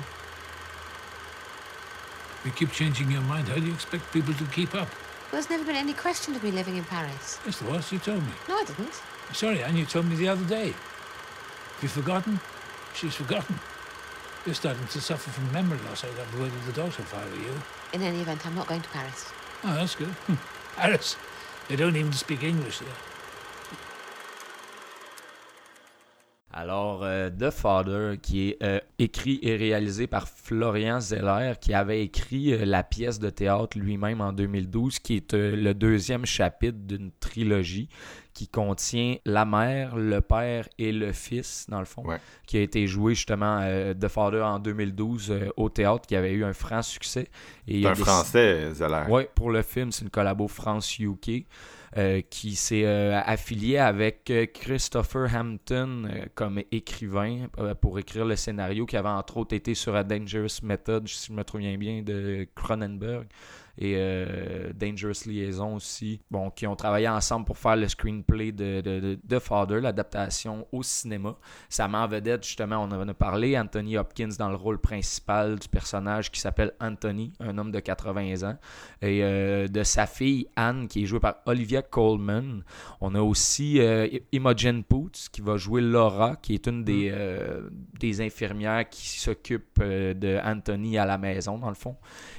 You 2.46 2.52
keep 2.52 2.72
changing 2.72 3.10
your 3.12 3.22
mind. 3.22 3.48
How 3.48 3.56
do 3.56 3.66
you 3.66 3.74
expect 3.74 4.12
people 4.12 4.34
to 4.34 4.44
keep 4.46 4.76
up? 4.76 4.90
Well, 4.90 5.42
there's 5.42 5.50
never 5.50 5.64
been 5.64 5.76
any 5.76 5.94
question 5.94 6.36
of 6.36 6.44
me 6.44 6.52
living 6.52 6.76
in 6.76 6.84
Paris. 6.84 7.40
Yes, 7.46 7.60
there 7.60 7.72
was. 7.72 7.92
You 7.92 8.00
told 8.00 8.22
me. 8.22 8.34
No, 8.50 8.56
I 8.58 8.66
didn't. 8.66 9.02
Sorry, 9.32 9.64
Anne, 9.64 9.78
you 9.78 9.86
told 9.86 10.06
me 10.08 10.16
the 10.16 10.28
other 10.28 10.46
day. 10.46 10.68
Have 10.68 11.84
you 11.84 11.90
forgotten? 11.90 12.40
She's 12.94 13.16
forgotten. 13.16 13.60
You're 14.46 14.56
starting 14.56 14.86
to 14.88 15.02
suffer 15.02 15.32
from 15.32 15.52
memory 15.54 15.80
loss. 15.88 16.04
I'd 16.04 16.12
have 16.12 16.36
a 16.36 16.38
word 16.38 16.52
with 16.52 16.66
the 16.66 16.74
doctor 16.74 17.02
if 17.02 17.14
I 17.16 17.26
were 17.26 17.36
you. 17.36 17.62
In 17.94 18.02
any 18.02 18.22
event, 18.22 18.46
I'm 18.46 18.56
not 18.56 18.68
going 18.68 18.82
to 18.82 18.90
Paris. 18.90 19.32
Oh, 19.64 19.74
that's 19.74 19.96
good. 19.96 20.14
Paris. 20.76 21.16
They 21.70 21.78
don't 21.78 21.96
even 21.96 22.12
speak 22.12 22.44
English 22.44 22.80
there. 22.80 22.90
Alors, 26.56 27.04
euh, 27.04 27.32
The 27.32 27.50
Father, 27.50 28.18
qui 28.22 28.50
est 28.50 28.64
euh, 28.64 28.80
écrit 29.00 29.40
et 29.42 29.56
réalisé 29.56 30.06
par 30.06 30.28
Florian 30.28 31.00
Zeller, 31.00 31.54
qui 31.60 31.74
avait 31.74 32.04
écrit 32.04 32.54
euh, 32.54 32.64
la 32.64 32.84
pièce 32.84 33.18
de 33.18 33.32
théâtre 33.32 33.76
lui-même 33.80 34.22
en 34.22 34.34
2012, 34.34 35.00
qui 35.00 35.16
est 35.18 35.34
le 35.34 35.74
deuxième 35.74 36.26
chapitre 36.28 36.78
d'une 36.78 37.10
trilogie 37.20 37.90
qui 38.36 38.48
contient 38.48 39.16
la 39.26 39.46
mère, 39.46 39.96
le 39.96 40.22
père 40.22 40.68
et 40.78 40.92
le 40.92 41.12
fils, 41.12 41.66
dans 41.70 41.80
le 41.80 41.86
fond, 41.86 42.04
Ouais. 42.06 42.18
qui 42.46 42.58
a 42.58 42.62
été 42.62 42.86
joué 42.86 43.16
justement 43.16 43.62
The 44.00 44.08
Father 44.08 44.42
en 44.44 44.60
2012 44.60 45.32
euh, 45.32 45.50
au 45.58 45.70
théâtre, 45.70 46.06
qui 46.08 46.16
avait 46.16 46.34
eu 46.34 46.44
un 46.44 46.54
franc 46.54 46.84
succès. 46.84 47.30
Et 47.68 47.86
un 47.88 47.96
français, 47.96 48.74
Zeller. 48.76 49.06
oui, 49.10 49.24
pour 49.34 49.50
le 49.50 49.64
film, 49.64 49.92
c'est 49.92 50.04
une 50.04 50.12
collabo 50.12 50.48
France-UK 50.48 51.46
euh, 51.96 52.22
qui 52.28 52.56
s'est 52.56 52.86
euh, 52.86 53.22
affilié 53.24 53.78
avec 53.78 54.32
euh, 54.32 54.48
Christopher 54.52 55.30
Hampton 55.36 56.10
comme 56.34 56.60
écrivain 56.72 57.48
pour 57.82 58.00
écrire 58.00 58.26
le 58.26 58.36
scénario 58.36 58.88
qui 58.88 58.98
avait 58.98 59.10
entre 59.10 59.38
autres 59.38 59.56
été 59.56 59.76
sur 59.76 59.96
A 59.96 60.04
Dangerous 60.04 60.64
Method, 60.64 61.08
si 61.08 61.28
je 61.28 61.34
me 61.34 61.44
souviens 61.48 61.78
bien, 61.78 62.02
de 62.02 62.48
Cronenberg 62.56 63.28
et 63.78 63.96
euh, 63.98 64.72
Dangerous 64.74 65.26
Liaison 65.26 65.76
aussi, 65.76 66.22
bon, 66.30 66.52
qui 66.52 66.68
ont 66.68 66.76
travaillé 66.76 67.10
ensemble 67.10 67.46
pour 67.46 67.58
faire 67.58 67.76
le 67.76 67.88
screenplay 67.88 68.52
de, 68.52 68.82
de, 68.82 69.00
de, 69.00 69.20
de 69.24 69.40
Father, 69.40 69.82
l'adaptation 69.82 70.68
au 70.72 70.84
cinéma. 70.84 71.36
Ça 71.70 71.88
met 71.88 71.98
en 71.98 72.08
vedette, 72.08 72.44
justement, 72.44 72.78
on 72.78 72.92
en 72.92 73.08
a 73.08 73.14
parlé, 73.14 73.58
Anthony 73.58 73.98
Hopkins 73.98 74.30
dans 74.38 74.50
le 74.50 74.56
rôle 74.56 74.80
principal 74.80 75.58
du 75.58 75.68
personnage 75.68 76.32
qui 76.32 76.40
s'appelle 76.40 76.74
Anthony, 76.80 77.34
un 77.40 77.58
homme 77.58 77.72
de 77.72 77.80
80 77.80 78.48
ans, 78.48 78.58
et 79.02 79.24
euh, 79.24 79.68
de 79.68 79.84
sa 79.84 80.06
fille 80.06 80.48
Anne, 80.56 80.88
qui 80.88 81.04
est 81.04 81.06
jouée 81.06 81.20
par 81.20 81.38
Olivia 81.46 81.82
Colman. 81.82 82.64
On 83.02 83.16
a 83.16 83.22
aussi 83.22 83.80
euh, 83.80 84.08
Imogen 84.32 84.84
Poots, 84.84 85.30
qui 85.32 85.42
va 85.42 85.58
jouer 85.58 85.82
Laura, 85.82 86.36
qui 86.36 86.54
est 86.54 86.68
une 86.68 86.84
des, 86.84 87.10
euh, 87.12 87.70
des 88.00 88.22
infirmières 88.22 88.88
qui 88.90 89.20
s'occupe 89.20 89.80
de 89.82 90.40
Anthony 90.44 90.98
à 90.98 91.06
la 91.06 91.18
maison, 91.18 91.58
dans 91.58 91.70
le 91.70 91.76
fond. 91.76 91.96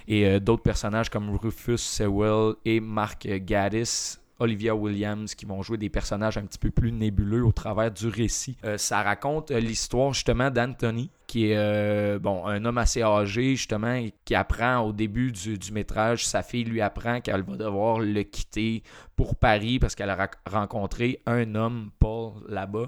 Et 0.07 0.27
euh, 0.27 0.40
d'autres 0.40 0.62
personnages 0.62 1.09
comme 1.09 1.35
Rufus 1.37 1.79
Sewell 1.79 2.55
et 2.64 2.81
Mark 2.81 3.27
Gaddis. 3.27 4.19
Olivia 4.40 4.75
Williams 4.75 5.35
qui 5.35 5.47
vont 5.47 5.62
jouer 5.62 5.79
des 5.79 5.88
personnages 5.88 6.37
un 6.38 6.43
petit 6.43 6.59
peu 6.59 6.71
plus 6.71 6.93
nébuleux 6.93 7.45
au 7.45 7.53
travers 7.53 7.90
du 7.90 8.09
récit. 8.09 8.57
Euh, 8.64 8.79
ça 8.79 9.03
raconte 9.03 9.51
euh, 9.51 9.61
l'histoire 9.61 10.12
justement 10.12 10.51
d'Anthony, 10.51 11.11
qui 11.26 11.50
est 11.50 11.56
euh, 11.56 12.18
un 12.44 12.64
homme 12.64 12.78
assez 12.78 13.02
âgé 13.02 13.56
justement, 13.56 14.04
qui 14.24 14.34
apprend 14.34 14.80
au 14.80 14.92
début 14.92 15.32
du, 15.32 15.72
métrage, 15.72 16.26
sa 16.26 16.42
fille 16.42 16.64
lui 16.64 16.80
apprend 16.80 17.20
qu'elle 17.20 17.42
va 17.42 17.56
devoir 17.56 17.98
le 17.98 18.22
quitter 18.22 18.82
pour 19.16 19.37
Paris 19.37 19.78
parce 19.78 19.94
qu'elle 19.94 20.10
a 20.10 20.28
rencontré 20.46 21.20
un 21.26 21.54
homme, 21.54 21.90
Paul, 21.98 22.32
là-bas. 22.48 22.87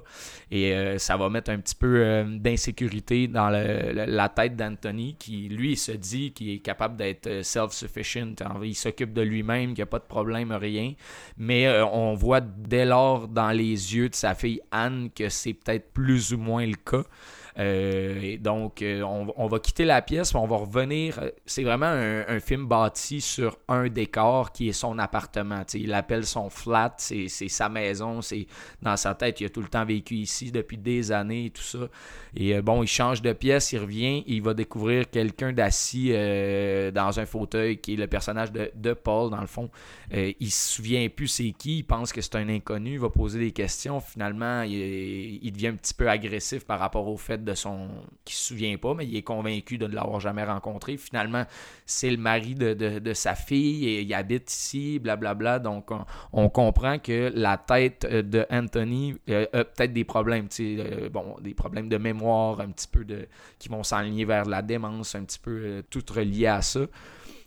Et 0.51 0.73
euh, 0.73 0.97
ça 0.97 1.17
va 1.17 1.29
mettre 1.29 1.51
un 1.51 1.59
petit 1.59 1.75
peu 1.75 2.01
euh, 2.03 2.23
d'insécurité 2.37 3.27
dans 3.27 3.49
la 3.49 4.29
tête 4.29 4.55
d'Anthony, 4.55 5.15
qui 5.17 5.47
lui 5.49 5.75
se 5.75 5.91
dit 5.93 6.33
qu'il 6.33 6.49
est 6.49 6.59
capable 6.59 6.97
d'être 6.97 7.43
self-sufficient. 7.43 8.35
En- 8.45 8.61
Il 8.61 8.75
s'occupe 8.75 9.13
de 9.13 9.21
lui-même, 9.21 9.69
qu'il 9.69 9.77
n'y 9.77 9.83
a 9.83 9.87
pas 9.87 9.99
de 9.99 10.03
problème, 10.03 10.51
rien. 10.51 10.93
Mais 11.37 11.69
on 11.91 12.13
voit 12.13 12.41
dès 12.41 12.85
lors 12.85 13.27
dans 13.27 13.51
les 13.51 13.95
yeux 13.95 14.09
de 14.09 14.15
sa 14.15 14.35
fille 14.35 14.61
Anne 14.71 15.09
que 15.15 15.29
c'est 15.29 15.53
peut-être 15.53 15.91
plus 15.93 16.33
ou 16.33 16.37
moins 16.37 16.65
le 16.65 16.75
cas. 16.75 17.03
Euh, 17.59 18.37
donc, 18.37 18.81
euh, 18.81 19.01
on, 19.01 19.47
va 19.47 19.59
quitter 19.59 19.85
la 19.85 20.01
pièce, 20.01 20.33
mais 20.33 20.39
on 20.39 20.47
va 20.47 20.57
revenir. 20.57 21.19
euh, 21.19 21.31
C'est 21.45 21.63
vraiment 21.63 21.87
un, 21.87 22.39
film 22.39 22.67
bâti 22.67 23.19
sur 23.19 23.57
un 23.67 23.87
décor 23.87 24.51
qui 24.51 24.69
est 24.69 24.73
son 24.73 24.99
appartement. 24.99 25.63
Tu 25.65 25.71
sais, 25.71 25.79
il 25.79 25.93
appelle 25.93 26.25
son 26.25 26.49
flat, 26.49 26.93
c'est 26.97 27.27
sa 27.27 27.67
maison, 27.67 28.21
c'est 28.21 28.45
dans 28.81 28.95
sa 28.95 29.15
tête, 29.15 29.41
il 29.41 29.45
a 29.45 29.49
tout 29.49 29.61
le 29.61 29.67
temps 29.67 29.85
vécu 29.85 30.15
ici 30.15 30.51
depuis 30.51 30.77
des 30.77 31.11
années 31.11 31.45
et 31.45 31.49
tout 31.49 31.63
ça. 31.63 31.79
Et 32.35 32.61
bon, 32.61 32.83
il 32.83 32.87
change 32.87 33.21
de 33.21 33.33
pièce, 33.33 33.71
il 33.71 33.79
revient, 33.79 34.23
il 34.27 34.41
va 34.43 34.53
découvrir 34.53 35.09
quelqu'un 35.09 35.51
d'assis 35.51 36.11
dans 36.11 37.19
un 37.19 37.25
fauteuil 37.25 37.77
qui 37.77 37.93
est 37.93 37.97
le 37.97 38.07
personnage 38.07 38.51
de, 38.51 38.93
Paul, 38.93 39.31
dans 39.31 39.41
le 39.41 39.47
fond. 39.47 39.69
Euh, 40.13 40.31
il 40.39 40.51
se 40.51 40.75
souvient 40.75 41.07
plus 41.09 41.27
c'est 41.27 41.51
qui, 41.51 41.79
il 41.79 41.83
pense 41.83 42.13
que 42.13 42.21
c'est 42.21 42.35
un 42.35 42.47
inconnu, 42.49 42.93
il 42.93 42.99
va 42.99 43.09
poser 43.09 43.39
des 43.39 43.51
questions. 43.51 43.99
Finalement, 43.99 44.61
il 44.61 45.51
devient 45.51 45.67
un 45.67 45.75
petit 45.75 45.93
peu 45.93 46.09
agressif 46.09 46.65
par 46.65 46.79
rapport 46.79 47.07
au 47.07 47.17
fait 47.17 47.43
de 47.47 47.55
son. 47.55 47.87
qu'il 48.25 48.35
se 48.35 48.43
souvient 48.49 48.77
pas, 48.77 48.93
mais 48.93 49.05
il 49.05 49.15
est 49.15 49.23
convaincu 49.23 49.77
de 49.77 49.87
ne 49.87 49.95
l'avoir 49.95 50.19
jamais 50.19 50.43
rencontré. 50.43 50.97
Finalement, 50.97 51.43
c'est 51.85 52.11
le 52.11 52.17
mari 52.17 52.53
de, 52.53 52.73
de- 52.73 53.13
sa 53.13 53.33
fille 53.33 53.87
et 53.87 54.01
il 54.01 54.13
habite 54.13 54.51
ici, 54.51 54.99
blablabla. 54.99 55.59
Donc, 55.59 55.89
on, 56.33 56.49
comprend 56.49 56.99
que 56.99 57.31
la 57.33 57.57
tête 57.57 58.05
euh, 58.09 58.21
de 58.21 58.45
Anthony 58.51 59.15
euh, 59.29 59.45
a 59.53 59.63
peut-être 59.63 59.93
des 59.93 60.03
problèmes, 60.03 60.47
euh, 60.59 61.09
bon, 61.09 61.37
des 61.41 61.53
problèmes 61.53 61.89
de 61.89 61.97
mémoire, 61.97 62.59
un 62.59 62.69
petit 62.69 62.87
peu 62.87 63.03
de. 63.05 63.27
qui 63.57 63.69
vont 63.69 63.83
s'enligner 63.83 64.25
vers 64.25 64.45
la 64.45 64.61
démence, 64.61 65.15
un 65.15 65.23
petit 65.23 65.39
peu 65.39 65.51
euh, 65.51 65.81
tout 65.89 66.03
relié 66.13 66.47
à 66.47 66.61
ça. 66.61 66.81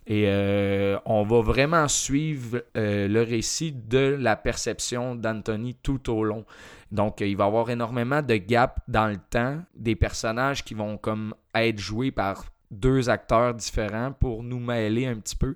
Et 0.07 0.25
euh, 0.27 0.97
on 1.05 1.23
va 1.23 1.41
vraiment 1.41 1.87
suivre 1.87 2.63
euh, 2.75 3.07
le 3.07 3.21
récit 3.21 3.71
de 3.71 4.17
la 4.19 4.35
perception 4.35 5.15
d'Anthony 5.15 5.75
tout 5.75 6.09
au 6.09 6.23
long. 6.23 6.45
Donc, 6.91 7.21
il 7.21 7.37
va 7.37 7.45
y 7.45 7.47
avoir 7.47 7.69
énormément 7.69 8.21
de 8.21 8.35
gaps 8.35 8.81
dans 8.87 9.07
le 9.07 9.17
temps, 9.17 9.59
des 9.75 9.95
personnages 9.95 10.63
qui 10.63 10.73
vont 10.73 10.97
comme 10.97 11.33
être 11.53 11.79
joués 11.79 12.11
par 12.11 12.45
deux 12.71 13.09
acteurs 13.09 13.53
différents 13.53 14.11
pour 14.11 14.43
nous 14.43 14.59
mêler 14.59 15.05
un 15.05 15.15
petit 15.15 15.35
peu. 15.35 15.55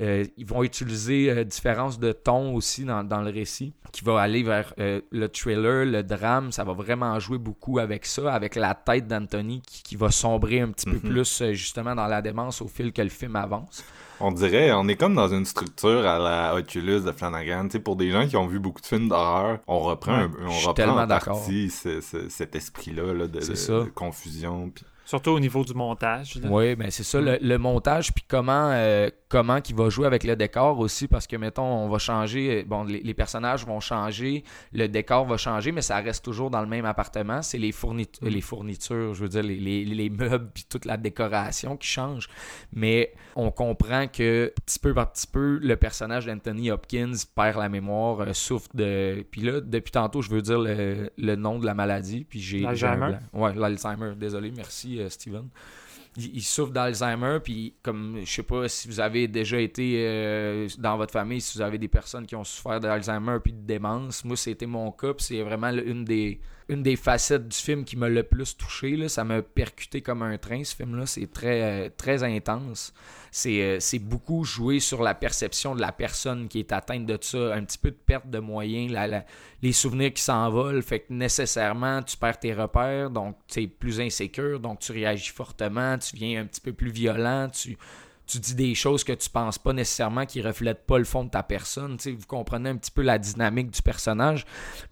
Euh, 0.00 0.24
ils 0.36 0.44
vont 0.46 0.64
utiliser 0.64 1.30
euh, 1.30 1.44
différence 1.44 2.00
de 2.00 2.10
ton 2.10 2.54
aussi 2.54 2.84
dans, 2.84 3.04
dans 3.04 3.22
le 3.22 3.30
récit, 3.30 3.72
qui 3.92 4.02
va 4.04 4.20
aller 4.20 4.42
vers 4.42 4.74
euh, 4.80 5.00
le 5.12 5.28
thriller, 5.28 5.84
le 5.86 6.02
drame. 6.02 6.50
Ça 6.50 6.64
va 6.64 6.72
vraiment 6.72 7.16
jouer 7.20 7.38
beaucoup 7.38 7.78
avec 7.78 8.04
ça, 8.04 8.34
avec 8.34 8.56
la 8.56 8.74
tête 8.74 9.06
d'Anthony 9.06 9.62
qui, 9.64 9.82
qui 9.84 9.94
va 9.96 10.10
sombrer 10.10 10.60
un 10.60 10.70
petit 10.72 10.86
peu 10.86 10.96
Mhm. 10.96 11.10
plus 11.12 11.42
euh, 11.42 11.52
justement 11.52 11.94
dans 11.94 12.08
la 12.08 12.22
démence 12.22 12.60
au 12.60 12.66
fil 12.66 12.92
que 12.92 13.02
le 13.02 13.08
film 13.08 13.36
avance. 13.36 13.84
On 14.20 14.32
dirait, 14.32 14.72
on 14.72 14.86
est 14.88 14.96
comme 14.96 15.14
dans 15.14 15.28
une 15.28 15.44
structure 15.44 16.06
à 16.06 16.18
la 16.18 16.54
Oculus 16.56 17.00
de 17.00 17.12
Flanagan. 17.12 17.64
Tu 17.66 17.72
sais, 17.72 17.78
pour 17.80 17.94
des 17.96 18.10
gens 18.10 18.26
qui 18.26 18.36
ont 18.36 18.46
vu 18.46 18.58
beaucoup 18.58 18.80
de 18.80 18.86
films 18.86 19.08
d'horreur, 19.08 19.58
on 19.68 19.78
reprend, 19.80 20.12
un- 20.14 20.30
on 20.44 20.50
reprend 20.50 20.74
tellement 20.74 20.94
en 20.96 21.06
d'accord. 21.06 21.36
partie 21.38 21.70
ce- 21.70 22.00
ce- 22.00 22.28
cet 22.28 22.54
esprit-là 22.56 23.12
là, 23.12 23.26
de, 23.28 23.40
confusion. 23.90 24.72
Surtout 25.06 25.30
au 25.32 25.40
niveau 25.40 25.64
du 25.64 25.74
montage. 25.74 26.36
là. 26.36 26.48
Oui, 26.50 26.74
ben 26.76 26.90
c'est 26.90 27.02
ça, 27.02 27.20
le, 27.20 27.38
le 27.40 27.58
montage, 27.58 28.12
puis 28.14 28.24
comment, 28.26 28.70
euh, 28.72 29.10
comment 29.28 29.60
qu'il 29.60 29.74
va 29.76 29.88
jouer 29.88 30.06
avec 30.06 30.22
le 30.24 30.36
décor 30.36 30.78
aussi, 30.78 31.08
parce 31.08 31.26
que, 31.26 31.36
mettons, 31.36 31.62
on 31.64 31.88
va 31.88 31.98
changer, 31.98 32.60
euh, 32.60 32.64
bon, 32.66 32.84
les, 32.84 33.00
les 33.00 33.14
personnages 33.14 33.66
vont 33.66 33.80
changer, 33.80 34.44
le 34.72 34.86
décor 34.86 35.24
va 35.24 35.36
changer, 35.36 35.72
mais 35.72 35.82
ça 35.82 35.96
reste 35.98 36.24
toujours 36.24 36.50
dans 36.50 36.60
le 36.60 36.66
même 36.68 36.84
appartement. 36.84 37.42
C'est 37.42 37.58
les, 37.58 37.72
fournit- 37.72 38.04
Mm. 38.20 38.28
les 38.28 38.40
fournitures, 38.40 39.14
je 39.14 39.22
veux 39.22 39.28
dire, 39.28 39.42
les, 39.42 39.56
les- 39.58 39.84
les 39.84 40.10
meubles, 40.10 40.50
puis 40.54 40.64
toute 40.68 40.84
la 40.84 40.96
décoration 40.96 41.76
qui 41.76 41.88
change. 41.88 42.28
Mais 42.72 43.12
on 43.34 43.50
comprend 43.50 44.06
que, 44.08 44.52
petit 44.66 44.78
peu 44.78 44.94
par 44.94 45.10
petit 45.12 45.26
peu, 45.26 45.58
le 45.60 45.76
personnage 45.76 46.26
d'Anthony 46.26 46.70
Hopkins 46.70 47.12
perd 47.34 47.58
la 47.58 47.68
mémoire, 47.68 48.20
euh, 48.20 48.32
souffre 48.32 48.68
de... 48.74 49.24
Puis 49.30 49.40
là, 49.40 49.60
depuis 49.60 49.90
tantôt, 49.92 50.22
je 50.22 50.30
veux 50.30 50.42
dire 50.42 50.58
le, 50.58 51.10
le 51.16 51.36
nom 51.36 51.58
de 51.58 51.66
la 51.66 51.74
maladie, 51.74 52.24
puis 52.24 52.40
j'ai... 52.40 52.60
L'Alzheimer? 52.60 53.16
Ouais, 53.32 53.54
l'Alzheimer. 53.54 54.12
Désolé, 54.16 54.52
merci, 54.54 55.00
euh, 55.00 55.08
Steven 55.08 55.48
il, 56.16 56.36
il 56.36 56.42
souffre 56.42 56.72
d'Alzheimer, 56.72 57.38
puis 57.42 57.74
comme 57.82 58.20
je 58.24 58.30
sais 58.30 58.42
pas 58.42 58.68
si 58.68 58.88
vous 58.88 59.00
avez 59.00 59.28
déjà 59.28 59.60
été 59.60 59.96
euh, 59.98 60.68
dans 60.78 60.96
votre 60.96 61.12
famille, 61.12 61.40
si 61.40 61.58
vous 61.58 61.62
avez 61.62 61.78
des 61.78 61.88
personnes 61.88 62.26
qui 62.26 62.36
ont 62.36 62.44
souffert 62.44 62.80
d'Alzheimer 62.80 63.38
puis 63.42 63.52
de 63.52 63.66
démence, 63.66 64.24
moi 64.24 64.36
c'était 64.36 64.66
mon 64.66 64.90
cas, 64.92 65.12
c'est 65.18 65.42
vraiment 65.42 65.70
une 65.70 66.04
des 66.04 66.40
une 66.68 66.82
des 66.82 66.96
facettes 66.96 67.48
du 67.48 67.56
film 67.56 67.84
qui 67.84 67.96
m'a 67.96 68.08
le 68.08 68.22
plus 68.22 68.56
touché. 68.56 68.96
Là. 68.96 69.08
Ça 69.08 69.24
m'a 69.24 69.42
percuté 69.42 70.00
comme 70.00 70.22
un 70.22 70.38
train, 70.38 70.62
ce 70.64 70.74
film-là. 70.74 71.06
C'est 71.06 71.30
très, 71.30 71.62
euh, 71.62 71.88
très 71.96 72.22
intense. 72.22 72.92
C'est 73.30 73.62
euh, 73.62 73.80
c'est 73.80 73.98
beaucoup 73.98 74.44
joué 74.44 74.78
sur 74.80 75.02
la 75.02 75.12
perception 75.14 75.74
de 75.74 75.80
la 75.80 75.90
personne 75.92 76.46
qui 76.48 76.60
est 76.60 76.72
atteinte 76.72 77.04
de 77.06 77.18
ça. 77.20 77.54
Un 77.54 77.64
petit 77.64 77.78
peu 77.78 77.90
de 77.90 77.96
perte 77.96 78.30
de 78.30 78.38
moyens, 78.38 78.92
la- 78.92 79.24
les 79.62 79.72
souvenirs 79.72 80.12
qui 80.12 80.22
s'envolent. 80.22 80.82
Fait 80.82 81.00
que 81.00 81.12
nécessairement, 81.12 82.02
tu 82.02 82.16
perds 82.16 82.38
tes 82.38 82.54
repères, 82.54 83.10
donc 83.10 83.36
tu 83.48 83.62
es 83.62 83.66
plus 83.66 84.00
insécure, 84.00 84.60
donc 84.60 84.78
tu 84.78 84.92
réagis 84.92 85.30
fortement, 85.30 85.98
tu 85.98 86.14
viens 86.16 86.42
un 86.42 86.46
petit 86.46 86.60
peu 86.60 86.72
plus 86.72 86.90
violent, 86.90 87.48
tu, 87.50 87.76
tu 88.26 88.38
dis 88.38 88.54
des 88.54 88.74
choses 88.74 89.04
que 89.04 89.12
tu 89.12 89.28
penses 89.28 89.58
pas 89.58 89.72
nécessairement 89.72 90.24
qui 90.26 90.40
reflètent 90.40 90.86
pas 90.86 90.98
le 90.98 91.04
fond 91.04 91.24
de 91.24 91.30
ta 91.30 91.42
personne. 91.42 91.96
Tu 91.96 92.04
sais, 92.04 92.12
vous 92.12 92.26
comprenez 92.26 92.70
un 92.70 92.76
petit 92.76 92.90
peu 92.90 93.02
la 93.02 93.18
dynamique 93.18 93.70
du 93.70 93.82
personnage. 93.82 94.46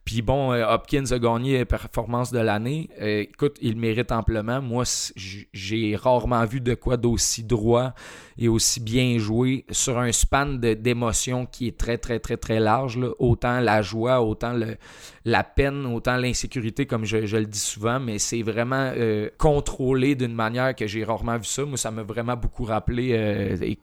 Puis 0.05 0.23
bon, 0.23 0.53
euh, 0.53 0.67
Hopkins 0.67 1.05
a 1.11 1.19
gagné 1.19 1.65
performance 1.65 2.33
de 2.33 2.39
l'année. 2.39 2.91
Euh, 3.01 3.21
écoute, 3.23 3.57
il 3.63 3.77
mérite 3.77 4.13
amplement. 4.13 4.61
Moi, 4.61 4.85
j'ai 5.17 5.97
rarement 5.97 6.45
vu 6.45 6.61
de 6.61 6.75
quoi 6.75 6.97
d'aussi 6.97 7.43
droit 7.43 7.95
et 8.39 8.49
aussi 8.49 8.81
bien 8.81 9.19
joué 9.19 9.65
sur 9.71 9.99
un 9.99 10.13
span 10.13 10.47
d'émotions 10.47 11.47
qui 11.47 11.69
est 11.69 11.79
très, 11.79 11.99
très, 11.99 12.19
très, 12.19 12.37
très 12.37 12.61
large. 12.61 12.99
là. 12.99 13.11
Autant 13.19 13.61
la 13.61 13.83
joie, 13.83 14.21
autant 14.23 14.53
le, 14.53 14.77
la 15.25 15.45
peine, 15.45 15.87
autant 15.87 16.17
l'insécurité, 16.17 16.87
comme 16.87 17.05
je, 17.05 17.27
je 17.27 17.37
le 17.37 17.47
dis 17.47 17.59
souvent, 17.59 18.01
mais 18.01 18.19
c'est 18.19 18.43
vraiment 18.43 18.93
euh, 18.97 19.29
contrôlé 19.39 20.15
d'une 20.15 20.35
manière 20.35 20.75
que 20.75 20.87
j'ai 20.87 21.05
rarement 21.05 21.39
vu 21.39 21.45
ça. 21.45 21.65
Moi, 21.65 21.77
ça 21.77 21.91
m'a 21.91 22.03
vraiment 22.03 22.37
beaucoup 22.37 22.65
rappelé. 22.65 23.13
Euh, 23.23 23.75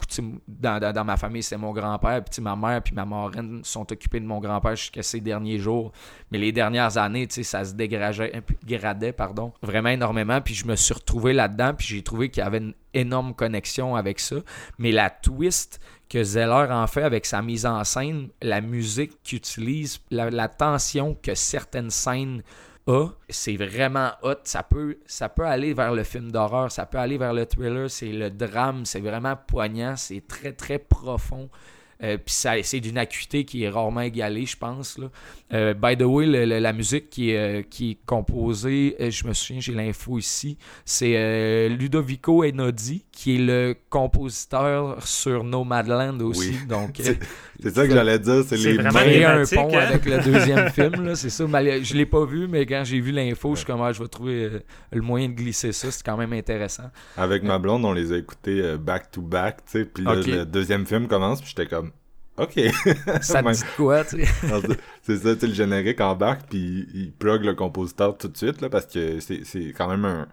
dans, 0.48 1.06
ma 1.06 1.18
famille, 1.18 1.44
c'est 1.44 1.58
mon 1.58 1.72
grand-père, 1.72 2.24
puis 2.24 2.42
ma 2.42 2.56
mère 2.56 2.82
puis 2.82 2.94
ma 2.94 3.06
marraine 3.06 3.62
sont 3.64 3.92
occupés 3.92 4.20
de 4.20 4.26
mon 4.26 4.40
grand-père 4.40 4.76
jusqu'à 4.76 5.04
ces 5.04 5.20
derniers 5.20 5.60
jours. 5.60 5.92
Mais 6.32 6.38
les 6.38 6.52
dernières 6.52 6.98
années, 6.98 7.28
ça 7.30 7.64
se 7.66 7.74
dégradait, 7.74 8.44
dégradait, 8.64 9.12
pardon, 9.12 9.54
vraiment 9.62 9.90
énormément. 9.90 10.42
Puis 10.42 10.54
je 10.54 10.66
me 10.66 10.76
suis 10.76 10.94
retrouvé 10.94 11.34
là-dedans, 11.34 11.74
puis 11.74 11.88
j'ai 11.88 12.02
trouvé 12.04 12.30
qu'il 12.30 12.44
y 12.44 12.46
avait 12.46 12.60
une 12.60 12.74
énorme 12.94 13.34
connexion 13.34 13.96
avec 13.96 14.20
ça. 14.20 14.38
Mais 14.78 14.92
la 14.92 15.10
twist 15.10 15.80
que 16.10 16.24
Zeller 16.24 16.68
en 16.72 16.88
fait 16.88 17.04
avec 17.04 17.26
sa 17.26 17.42
mise 17.42 17.66
en 17.66 17.84
scène, 17.84 18.30
la 18.42 18.62
musique 18.62 19.22
qu'il 19.24 19.38
utilise, 19.38 20.00
la, 20.10 20.30
la 20.30 20.48
tension 20.48 21.16
que 21.22 21.36
certaines 21.36 21.92
scènes 21.92 22.42
c'est 23.30 23.56
vraiment 23.56 24.12
hot. 24.24 24.36
Ça 24.44 24.64
peut, 24.64 24.98
ça 25.06 25.30
peut 25.30 25.46
aller 25.46 25.74
vers 25.74 25.94
le 25.94 26.04
film 26.04 26.32
d'horreur, 26.32 26.72
ça 26.72 26.86
peut 26.86 26.98
aller 26.98 27.18
vers 27.18 27.34
le 27.34 27.46
thriller, 27.46 27.90
c'est 27.90 28.12
le 28.12 28.30
drame, 28.30 28.86
c'est 28.86 29.00
vraiment 29.00 29.36
poignant, 29.36 29.96
c'est 29.96 30.28
très 30.28 30.54
très 30.54 30.80
profond. 30.80 31.50
Euh, 32.02 32.18
Puis 32.18 32.34
ça- 32.34 32.54
c'est 32.64 32.80
d'une 32.80 32.98
acuité 32.98 33.44
qui 33.44 33.64
est 33.64 33.70
rarement 33.70 34.02
égalée, 34.02 34.46
je 34.46 34.56
pense. 34.56 34.98
Là. 34.98 35.10
Euh, 35.54 35.74
by 35.74 35.98
the 35.98 36.04
way, 36.04 36.26
le- 36.26 36.46
le- 36.46 36.60
la 36.60 36.72
musique 36.74 37.10
qui 37.10 37.32
est, 37.32 37.38
euh, 37.60 37.62
qui 37.70 37.92
est 37.92 37.98
composée, 38.06 38.96
je 39.00 39.28
me 39.28 39.34
souviens, 39.34 39.60
j'ai 39.62 39.74
l'info 39.74 40.18
ici, 40.18 40.58
c'est 40.86 41.14
euh, 41.18 41.68
Ludovico 41.70 42.44
Einaudi, 42.46 43.04
qui 43.12 43.36
est 43.36 43.40
le 43.40 43.76
compositeur 44.24 45.06
sur 45.06 45.44
Nomadland 45.44 46.22
aussi. 46.22 46.52
Oui. 46.62 46.68
Donc, 46.68 46.92
C'est- 47.04 47.20
C'est 47.62 47.76
ça 47.76 47.86
que 47.86 47.94
j'allais 47.94 48.20
dire, 48.20 48.44
c'est 48.48 48.56
C'est 48.56 48.72
les 48.74 48.78
créer 48.78 49.26
un 49.26 49.44
pont 49.44 49.68
hein? 49.76 49.80
avec 49.90 50.06
le 50.06 50.20
deuxième 50.24 50.70
film, 50.72 51.04
là, 51.04 51.16
c'est 51.16 51.30
ça. 51.30 51.46
Mais 51.48 51.84
je 51.84 51.94
l'ai 51.96 52.06
pas 52.06 52.24
vu, 52.26 52.48
mais 52.48 52.66
quand 52.66 52.84
j'ai 52.86 53.02
vu 53.02 53.12
l'info, 53.12 53.52
je 53.56 53.58
suis 53.60 53.66
comme, 53.66 53.82
ah, 53.82 53.92
je 53.92 54.02
vais 54.02 54.08
trouver 54.08 54.44
euh, 54.46 54.60
le 54.94 55.02
moyen 55.02 55.28
de 55.28 55.34
glisser 55.34 55.74
ça. 55.74 55.92
C'est 55.92 56.06
quand 56.06 56.16
même 56.16 56.32
intéressant. 56.32 56.90
Avec 57.18 57.44
ma 57.44 57.60
blonde, 57.60 57.84
on 57.84 57.92
les 57.92 58.14
a 58.14 58.18
écoutés 58.18 58.62
euh, 58.62 58.78
back 58.78 59.12
to 59.12 59.22
back, 59.22 59.58
tu 59.66 59.72
sais, 59.80 59.86
puis 59.86 60.06
le 60.06 60.46
deuxième 60.46 60.86
film 60.86 61.08
commence, 61.10 61.42
puis 61.42 61.50
j'étais 61.54 61.68
comme, 61.70 61.89
ok. 62.40 62.60
Ça 63.22 63.44
te 63.44 63.52
dit 63.54 63.64
quoi, 63.78 64.04
tu 64.06 64.24
sais? 64.24 64.26
C'est- 65.04 65.18
ça, 65.18 65.34
tu 65.36 65.42
sais, 65.42 65.48
le 65.48 65.54
générique 65.54 66.02
embarque, 66.02 66.42
puis 66.50 66.88
il 66.94 67.12
plug 67.12 67.44
le 67.46 67.54
compositeur 67.56 68.18
tout 68.18 68.28
de 68.28 68.38
suite, 68.38 68.62
là, 68.62 68.70
parce 68.70 68.86
que 68.86 69.20
c'est 69.20 69.44
c'est 69.44 69.74
quand 69.78 69.88
même 69.90 70.06
un... 70.06 70.28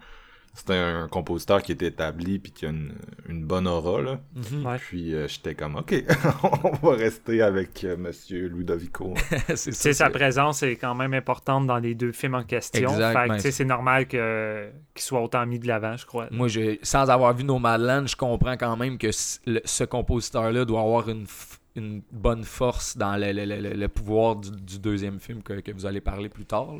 C'est 0.59 0.73
un 0.75 1.07
compositeur 1.07 1.61
qui 1.61 1.71
est 1.71 1.83
établi, 1.83 2.39
puis 2.39 2.51
qui 2.51 2.65
a 2.65 2.69
une, 2.69 2.93
une 3.29 3.45
bonne 3.45 3.67
aura, 3.67 4.01
là. 4.01 4.19
Ouais. 4.65 4.77
Puis 4.79 5.13
euh, 5.13 5.27
j'étais 5.27 5.53
comme, 5.53 5.75
ok, 5.75 5.93
on 6.81 6.87
va 6.87 6.95
rester 6.95 7.43
avec 7.43 7.83
euh, 7.83 7.95
Monsieur 7.95 8.47
Ludovico. 8.47 9.13
c'est 9.55 9.69
Tu 9.69 9.73
sais, 9.75 9.93
ça. 9.93 10.05
sa 10.05 10.09
présence 10.09 10.63
est 10.63 10.75
quand 10.77 10.95
même 10.95 11.13
importante 11.13 11.67
dans 11.67 11.77
les 11.77 11.93
deux 11.93 12.11
films 12.11 12.33
en 12.33 12.43
question. 12.43 12.89
Exact, 12.89 13.13
Fait 13.13 13.23
que, 13.25 13.29
ben, 13.29 13.35
tu 13.35 13.41
sais, 13.41 13.51
c'est 13.51 13.65
normal 13.65 14.07
que- 14.07 14.71
qu'il 14.95 15.03
soit 15.03 15.21
autant 15.21 15.45
mis 15.45 15.59
de 15.59 15.67
l'avant, 15.67 15.95
je 15.95 16.07
crois. 16.07 16.25
Moi, 16.31 16.47
je, 16.47 16.77
sans 16.81 17.07
avoir 17.07 17.35
vu 17.35 17.43
Nomadland, 17.43 18.07
je 18.07 18.15
comprends 18.15 18.57
quand 18.57 18.75
même 18.77 18.97
que 18.97 19.09
le- 19.45 19.61
ce 19.63 19.83
compositeur-là 19.83 20.65
doit 20.65 20.81
avoir 20.81 21.07
une, 21.07 21.25
f- 21.25 21.56
une 21.77 22.01
bonne 22.11 22.43
force 22.43 22.97
dans 22.97 23.15
le, 23.17 23.31
le- 23.31 23.45
le- 23.45 23.73
le 23.73 23.87
pouvoir 23.87 24.35
du, 24.35 24.79
deuxième 24.79 25.19
film 25.19 25.41
que, 25.43 25.71
vous 25.71 25.85
allez 25.85 26.01
parler 26.01 26.29
plus 26.29 26.45
tard. 26.45 26.75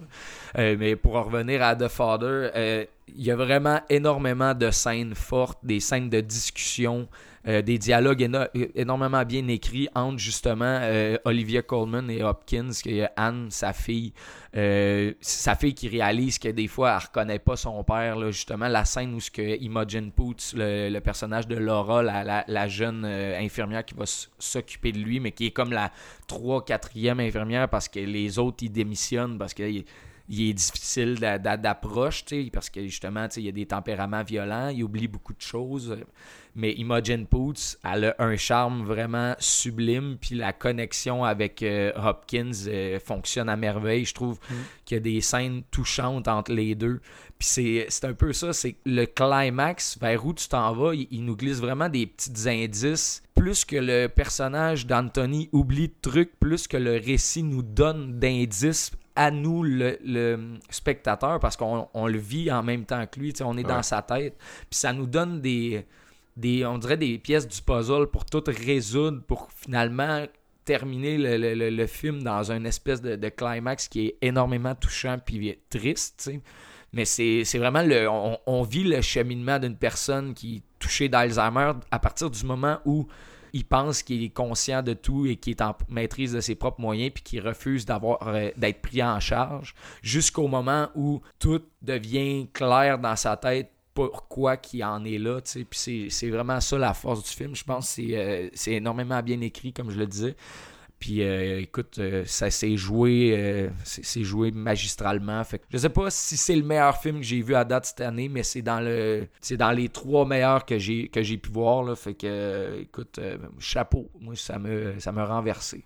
Euh, 0.57 0.75
mais 0.77 0.95
pour 0.95 1.15
en 1.15 1.23
revenir 1.23 1.61
à 1.63 1.75
The 1.75 1.87
Father, 1.87 2.49
euh, 2.55 2.85
il 3.07 3.23
y 3.23 3.31
a 3.31 3.35
vraiment 3.35 3.79
énormément 3.89 4.53
de 4.53 4.69
scènes 4.71 5.15
fortes, 5.15 5.59
des 5.63 5.79
scènes 5.79 6.09
de 6.09 6.19
discussion, 6.21 7.07
euh, 7.47 7.61
des 7.61 7.77
dialogues 7.77 8.21
éno- 8.21 8.47
énormément 8.75 9.23
bien 9.23 9.47
écrits 9.47 9.87
entre 9.95 10.17
justement 10.17 10.79
euh, 10.81 11.17
Olivia 11.25 11.61
Colman 11.61 12.09
et 12.09 12.23
Hopkins, 12.23 12.71
Anne, 13.15 13.47
sa 13.49 13.73
fille. 13.73 14.13
Euh, 14.55 15.13
sa 15.21 15.55
fille 15.55 15.73
qui 15.73 15.87
réalise 15.87 16.39
que 16.39 16.47
des 16.49 16.67
fois 16.67 16.91
elle 16.91 17.07
reconnaît 17.07 17.39
pas 17.39 17.55
son 17.55 17.83
père 17.83 18.31
justement 18.31 18.67
la 18.67 18.85
scène 18.85 19.13
où 19.13 19.19
ce 19.19 19.29
que 19.29 19.61
Imogen 19.61 20.11
Poots 20.11 20.53
le, 20.55 20.99
personnage 20.99 21.47
de 21.47 21.55
Laura 21.55 22.01
la, 22.01 22.67
jeune 22.67 23.05
infirmière 23.05 23.85
qui 23.85 23.93
va 23.93 24.05
s'occuper 24.05 24.93
de 24.93 24.99
lui 24.99 25.19
mais 25.19 25.31
qui 25.31 25.47
est 25.47 25.51
comme 25.51 25.71
la 25.71 25.91
3 26.27 26.61
4e 26.65 27.19
infirmière 27.19 27.69
parce 27.69 27.87
que 27.87 27.99
les 27.99 28.39
autres 28.39 28.57
ils 28.61 28.71
démissionnent 28.71 29.37
parce 29.37 29.53
qu'il 29.53 29.83
il 30.29 30.49
est 30.49 30.53
difficile 30.53 31.15
d'a- 31.19 31.37
d'a- 31.37 31.57
d'approche 31.57 32.25
parce 32.51 32.69
que 32.69 32.83
justement 32.83 33.27
il 33.35 33.43
y 33.43 33.49
a 33.49 33.51
des 33.51 33.65
tempéraments 33.65 34.23
violents 34.23 34.69
il 34.69 34.83
oublie 34.83 35.07
beaucoup 35.07 35.33
de 35.33 35.41
choses 35.41 35.97
mais 36.57 36.73
Imogen 36.73 37.27
Poots, 37.27 37.77
elle 37.83 38.05
a 38.05 38.15
un 38.17 38.35
charme 38.35 38.83
vraiment 38.83 39.35
sublime, 39.37 40.17
puis 40.19 40.33
la 40.33 40.53
connexion 40.53 41.23
avec 41.23 41.61
euh, 41.61 41.91
Hopkins 41.95 42.49
euh, 42.67 42.99
fonctionne 42.99 43.47
à 43.47 43.55
merveille. 43.55 44.05
Je 44.05 44.15
trouve 44.15 44.39
qu'il 44.83 44.95
y 44.95 44.97
a 44.97 45.01
des 45.01 45.21
scènes 45.21 45.61
touchantes 45.69 46.27
entre 46.27 46.51
les 46.51 46.73
deux. 46.73 46.99
Puis 47.37 47.47
c'est 47.47 47.85
c'est 47.89 48.05
un 48.05 48.13
peu 48.15 48.33
ça, 48.33 48.53
c'est 48.53 48.75
le 48.85 49.05
climax, 49.05 49.99
vers 50.01 50.25
où 50.25 50.33
tu 50.33 50.47
t'en 50.47 50.73
vas, 50.73 50.95
il, 50.95 51.07
il 51.11 51.25
nous 51.25 51.35
glisse 51.35 51.59
vraiment 51.59 51.89
des 51.89 52.07
petits 52.07 52.49
indices. 52.49 53.21
Plus 53.35 53.63
que 53.63 53.75
le 53.75 54.07
personnage 54.07 54.87
d'Anthony 54.87 55.49
oublie 55.51 55.89
de 55.89 55.95
trucs, 56.01 56.39
plus 56.39 56.67
que 56.67 56.77
le 56.77 56.93
récit 56.93 57.43
nous 57.43 57.61
donne 57.61 58.17
d'indices 58.17 58.89
à 59.17 59.31
nous, 59.31 59.63
le, 59.63 59.97
le 60.05 60.53
spectateur, 60.69 61.39
parce 61.39 61.57
qu'on 61.57 61.87
on 61.93 62.07
le 62.07 62.17
vit 62.19 62.49
en 62.51 62.63
même 62.63 62.85
temps 62.85 63.05
que 63.07 63.19
lui, 63.19 63.33
on 63.43 63.57
est 63.57 63.63
dans 63.63 63.77
Ouais. 63.77 63.83
sa 63.83 64.01
tête. 64.01 64.37
Puis 64.69 64.79
ça 64.79 64.93
nous 64.93 65.07
donne 65.07 65.41
des 65.41 65.85
des, 66.37 66.63
on 66.67 66.77
dirait 66.77 66.97
des 66.97 67.17
pièces 67.17 67.47
du 67.47 67.61
puzzle 67.63 68.07
pour 68.11 68.23
tout 68.25 68.43
résoudre, 68.45 69.23
pour 69.23 69.49
finalement 69.51 70.23
terminer 70.65 71.17
le, 71.17 71.35
le- 71.37 71.55
le- 71.55 71.69
le 71.71 71.87
film 71.87 72.21
dans 72.21 72.51
une 72.51 72.67
espèce 72.67 73.01
de, 73.01 73.15
de 73.15 73.29
climax 73.29 73.87
qui 73.87 74.07
est 74.07 74.17
énormément 74.21 74.75
touchant 74.75 75.17
puis 75.25 75.57
triste. 75.69 76.29
Mais 76.93 77.05
c'est 77.05 77.43
c'est 77.43 77.57
vraiment 77.57 77.81
le. 77.81 78.07
On, 78.07 78.37
on 78.45 78.61
vit 78.61 78.83
le 78.83 79.01
cheminement 79.01 79.57
d'une 79.59 79.75
personne 79.77 80.33
qui 80.35 80.57
est 80.57 80.61
touchée 80.79 81.09
d'Alzheimer 81.09 81.71
à 81.89 81.99
partir 81.99 82.29
du 82.29 82.45
moment 82.45 82.77
où 82.85 83.07
il 83.57 83.65
pense 83.65 84.03
qu'il 84.03 84.23
est 84.23 84.29
conscient 84.29 84.83
de 84.83 84.93
tout 84.93 85.25
et 85.25 85.35
qu'il 85.35 85.51
est 85.51 85.61
en 85.61 85.75
maîtrise 85.89 86.33
de 86.33 86.41
ses 86.41 86.53
propres 86.55 86.79
moyens 86.79 87.11
puis 87.13 87.23
qu'il 87.23 87.41
refuse 87.41 87.85
d'avoir 87.85 88.19
euh, 88.27 88.51
d'être 88.55 88.81
pris 88.81 89.01
en 89.01 89.19
charge 89.19 89.73
jusqu'au 90.03 90.47
moment 90.47 90.89
où 90.95 91.21
tout 91.39 91.61
devient 91.81 92.47
clair 92.53 92.99
dans 92.99 93.15
sa 93.15 93.35
tête 93.35 93.71
pourquoi 93.95 94.57
qu'il 94.57 94.83
en 94.83 95.03
est 95.05 95.17
là, 95.17 95.41
tu 95.41 95.51
sais. 95.51 95.65
Puis 95.65 96.09
c'est- 96.11 96.29
vraiment 96.29 96.59
ça 96.61 96.77
la 96.77 96.93
force 96.93 97.23
du 97.23 97.31
film. 97.31 97.55
Je 97.55 97.63
pense 97.63 97.97
euh, 97.99 98.47
c'est 98.53 98.73
énormément 98.73 99.23
bien 99.23 99.41
écrit, 99.41 99.73
comme 99.73 99.89
je 99.89 99.97
le 99.97 100.05
disais. 100.05 100.35
Puis 100.99 101.21
euh, 101.21 101.59
écoute, 101.61 101.99
euh, 101.99 102.23
ça 102.25 102.49
s'est 102.49 102.75
joué, 102.75 103.33
euh, 103.37 103.69
joué 104.21 104.51
magistralement. 104.51 105.43
Fait 105.43 105.59
que 105.59 105.65
je 105.69 105.77
sais 105.77 105.89
pas 105.89 106.09
si 106.09 106.37
c'est 106.37 106.55
le 106.55 106.63
meilleur 106.63 106.97
film 106.97 107.17
que 107.17 107.25
j'ai 107.25 107.41
vu 107.41 107.53
à 107.55 107.63
date 107.63 107.85
cette 107.85 108.01
année, 108.01 108.29
mais 108.29 108.43
c'est 108.43 108.63
dans 108.63 108.79
le, 108.79 109.27
c'est 109.39 109.57
dans 109.57 109.71
les 109.71 109.89
trois 109.89 110.25
meilleurs 110.25 110.65
que 110.65 110.79
j'ai 110.79 111.07
que 111.07 111.21
j'ai 111.21 111.37
pu 111.37 111.51
voir 111.51 111.83
là. 111.83 111.95
Fait 111.95 112.15
que, 112.15 112.25
euh, 112.27 112.81
écoute, 112.81 113.19
euh, 113.19 113.37
chapeau, 113.59 114.09
moi 114.19 114.35
ça 114.35 114.57
me, 114.57 114.99
ça 114.99 115.11
me 115.11 115.23
renversé. 115.23 115.83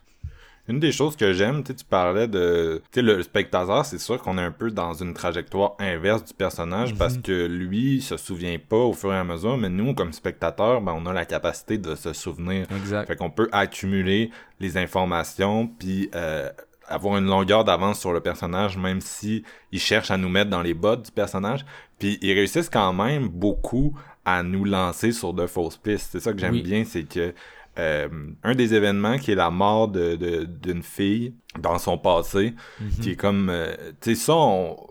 Une 0.72 0.80
des 0.80 0.94
choses 0.94 1.18
que 1.18 1.34
j'aime, 1.34 1.64
tu 1.66 1.74
parlais 1.84 2.30
de... 2.30 2.82
Tu 2.94 3.00
sais, 3.00 3.02
le 3.02 3.22
spectateur, 3.24 3.86
c'est 3.86 3.98
sûr 4.00 4.22
qu'on 4.22 4.38
est 4.38 4.42
un 4.42 4.54
peu 4.54 4.72
dans 4.72 4.94
une 4.94 5.14
trajectoire 5.14 5.74
inverse 5.80 6.24
du 6.24 6.34
personnage 6.34 6.96
parce 6.96 7.18
que 7.18 7.46
lui, 7.46 7.96
il 7.96 8.02
se 8.02 8.16
souvient 8.16 8.58
pas 8.58 8.78
au 8.78 8.94
fur 8.94 9.12
et 9.14 9.18
à 9.18 9.26
mesure, 9.26 9.58
mais 9.58 9.68
nous, 9.68 9.94
comme 9.94 10.14
spectateurs, 10.14 10.80
ben, 10.80 10.94
on 10.96 11.06
a 11.08 11.12
la 11.12 11.26
capacité 11.26 11.78
de 11.78 11.94
se 11.96 12.14
souvenir. 12.14 12.68
Exact. 12.74 13.06
Fait 13.08 13.18
qu'on 13.18 13.30
peut 13.30 13.50
accumuler 13.52 14.32
les 14.62 14.78
informations, 14.78 15.68
puis 15.68 16.10
euh, 16.16 16.50
avoir 16.88 17.18
une 17.18 17.26
longueur 17.26 17.66
d'avance 17.66 18.00
sur 18.00 18.14
le 18.14 18.22
personnage, 18.22 18.78
même 18.78 19.02
si 19.02 19.44
ils 19.74 19.80
cherchent 19.80 20.12
à 20.12 20.18
nous 20.18 20.30
mettre 20.30 20.50
dans 20.50 20.62
les 20.62 20.74
bottes 20.74 21.04
du 21.04 21.12
personnage. 21.12 21.66
Puis 22.00 22.18
ils 22.22 22.32
réussissent 22.32 22.70
quand 22.70 22.94
même 22.94 23.28
beaucoup 23.28 23.94
à 24.24 24.42
nous 24.42 24.64
lancer 24.64 25.12
sur 25.12 25.34
de 25.34 25.48
fausses 25.48 25.78
pistes. 25.78 26.10
C'est 26.14 26.22
ça 26.22 26.32
que 26.32 26.40
j'aime 26.40 26.54
Oui. 26.54 26.62
bien, 26.62 26.86
c'est 26.86 27.04
que 27.04 27.34
euh, 27.82 28.08
un 28.44 28.56
des 28.56 28.74
événements 28.74 29.18
qui 29.18 29.32
est 29.32 29.36
la 29.36 29.50
mort 29.50 29.88
de 29.88 30.16
d'une 30.46 30.84
fille 30.84 31.34
dans 31.60 31.78
son 31.80 31.98
passé, 31.98 32.54
qui 33.02 33.12
est 33.12 33.16
comme, 33.16 33.50
euh, 33.50 33.76
tu 34.00 34.16
sais, 34.16 34.16
ça, 34.16 34.34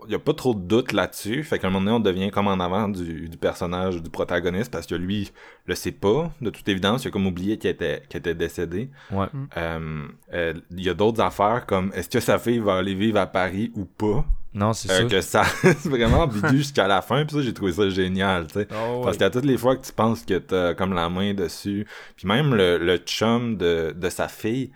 il 0.05 0.11
y 0.11 0.15
a 0.15 0.19
pas 0.19 0.33
trop 0.33 0.53
de 0.53 0.59
doute 0.59 0.91
là-dessus. 0.91 1.43
Fait 1.43 1.57
qu'à 1.57 1.67
un 1.67 1.71
moment 1.71 1.85
donné, 1.85 1.95
on 1.97 1.99
devient 1.99 2.29
comme 2.29 2.47
en 2.47 2.59
avant 2.59 2.87
du, 2.87 3.29
du 3.29 3.37
personnage, 3.37 4.01
du 4.01 4.09
protagoniste, 4.11 4.71
parce 4.71 4.85
que 4.85 4.93
lui, 4.93 5.31
le 5.65 5.73
sait 5.73 5.91
pas, 5.91 6.31
de 6.39 6.49
toute 6.51 6.67
évidence, 6.69 7.03
il 7.03 7.07
a 7.07 7.11
comme 7.11 7.25
oublié 7.25 7.57
qu'il 7.57 7.71
était, 7.71 8.03
était 8.13 8.35
décédé. 8.35 8.89
Ouais. 9.11 9.27
Euh, 9.57 10.53
Il 10.71 10.83
y 10.83 10.89
a 10.89 10.93
d'autres 10.93 11.21
affaires 11.21 11.65
comme, 11.65 11.91
est-ce 11.95 12.09
que 12.09 12.19
sa 12.19 12.37
fille 12.37 12.59
va 12.59 12.75
aller 12.77 12.93
vivre 12.93 13.19
à 13.19 13.25
Paris 13.25 13.71
ou 13.75 13.85
pas? 13.85 14.25
Non, 14.53 14.73
c'est 14.73 14.91
Euh, 14.91 15.07
que 15.09 15.21
ça, 15.21 15.43
c'est 15.61 15.87
vraiment 15.89 16.23
ambigu 16.23 16.57
jusqu'à 16.57 16.87
la 16.87 17.01
fin, 17.01 17.25
puis 17.25 17.35
ça, 17.37 17.41
j'ai 17.41 17.53
trouvé 17.53 17.71
ça 17.71 17.89
génial, 17.89 18.47
tu 18.47 18.53
sais. 18.59 18.67
Ah 18.69 18.93
ouais. 18.95 19.01
Parce 19.03 19.17
qu'à 19.17 19.29
toutes 19.29 19.45
les 19.45 19.57
fois 19.57 19.77
que 19.77 19.85
tu 19.85 19.93
penses 19.93 20.23
que 20.25 20.37
t'as 20.39 20.73
comme 20.73 20.93
la 20.93 21.09
main 21.09 21.33
dessus, 21.33 21.87
puis 22.17 22.27
même 22.27 22.53
le, 22.55 22.77
le 22.77 22.97
chum 22.97 23.55
de, 23.57 23.93
de 23.95 24.09
sa 24.09 24.27
fille, 24.27 24.71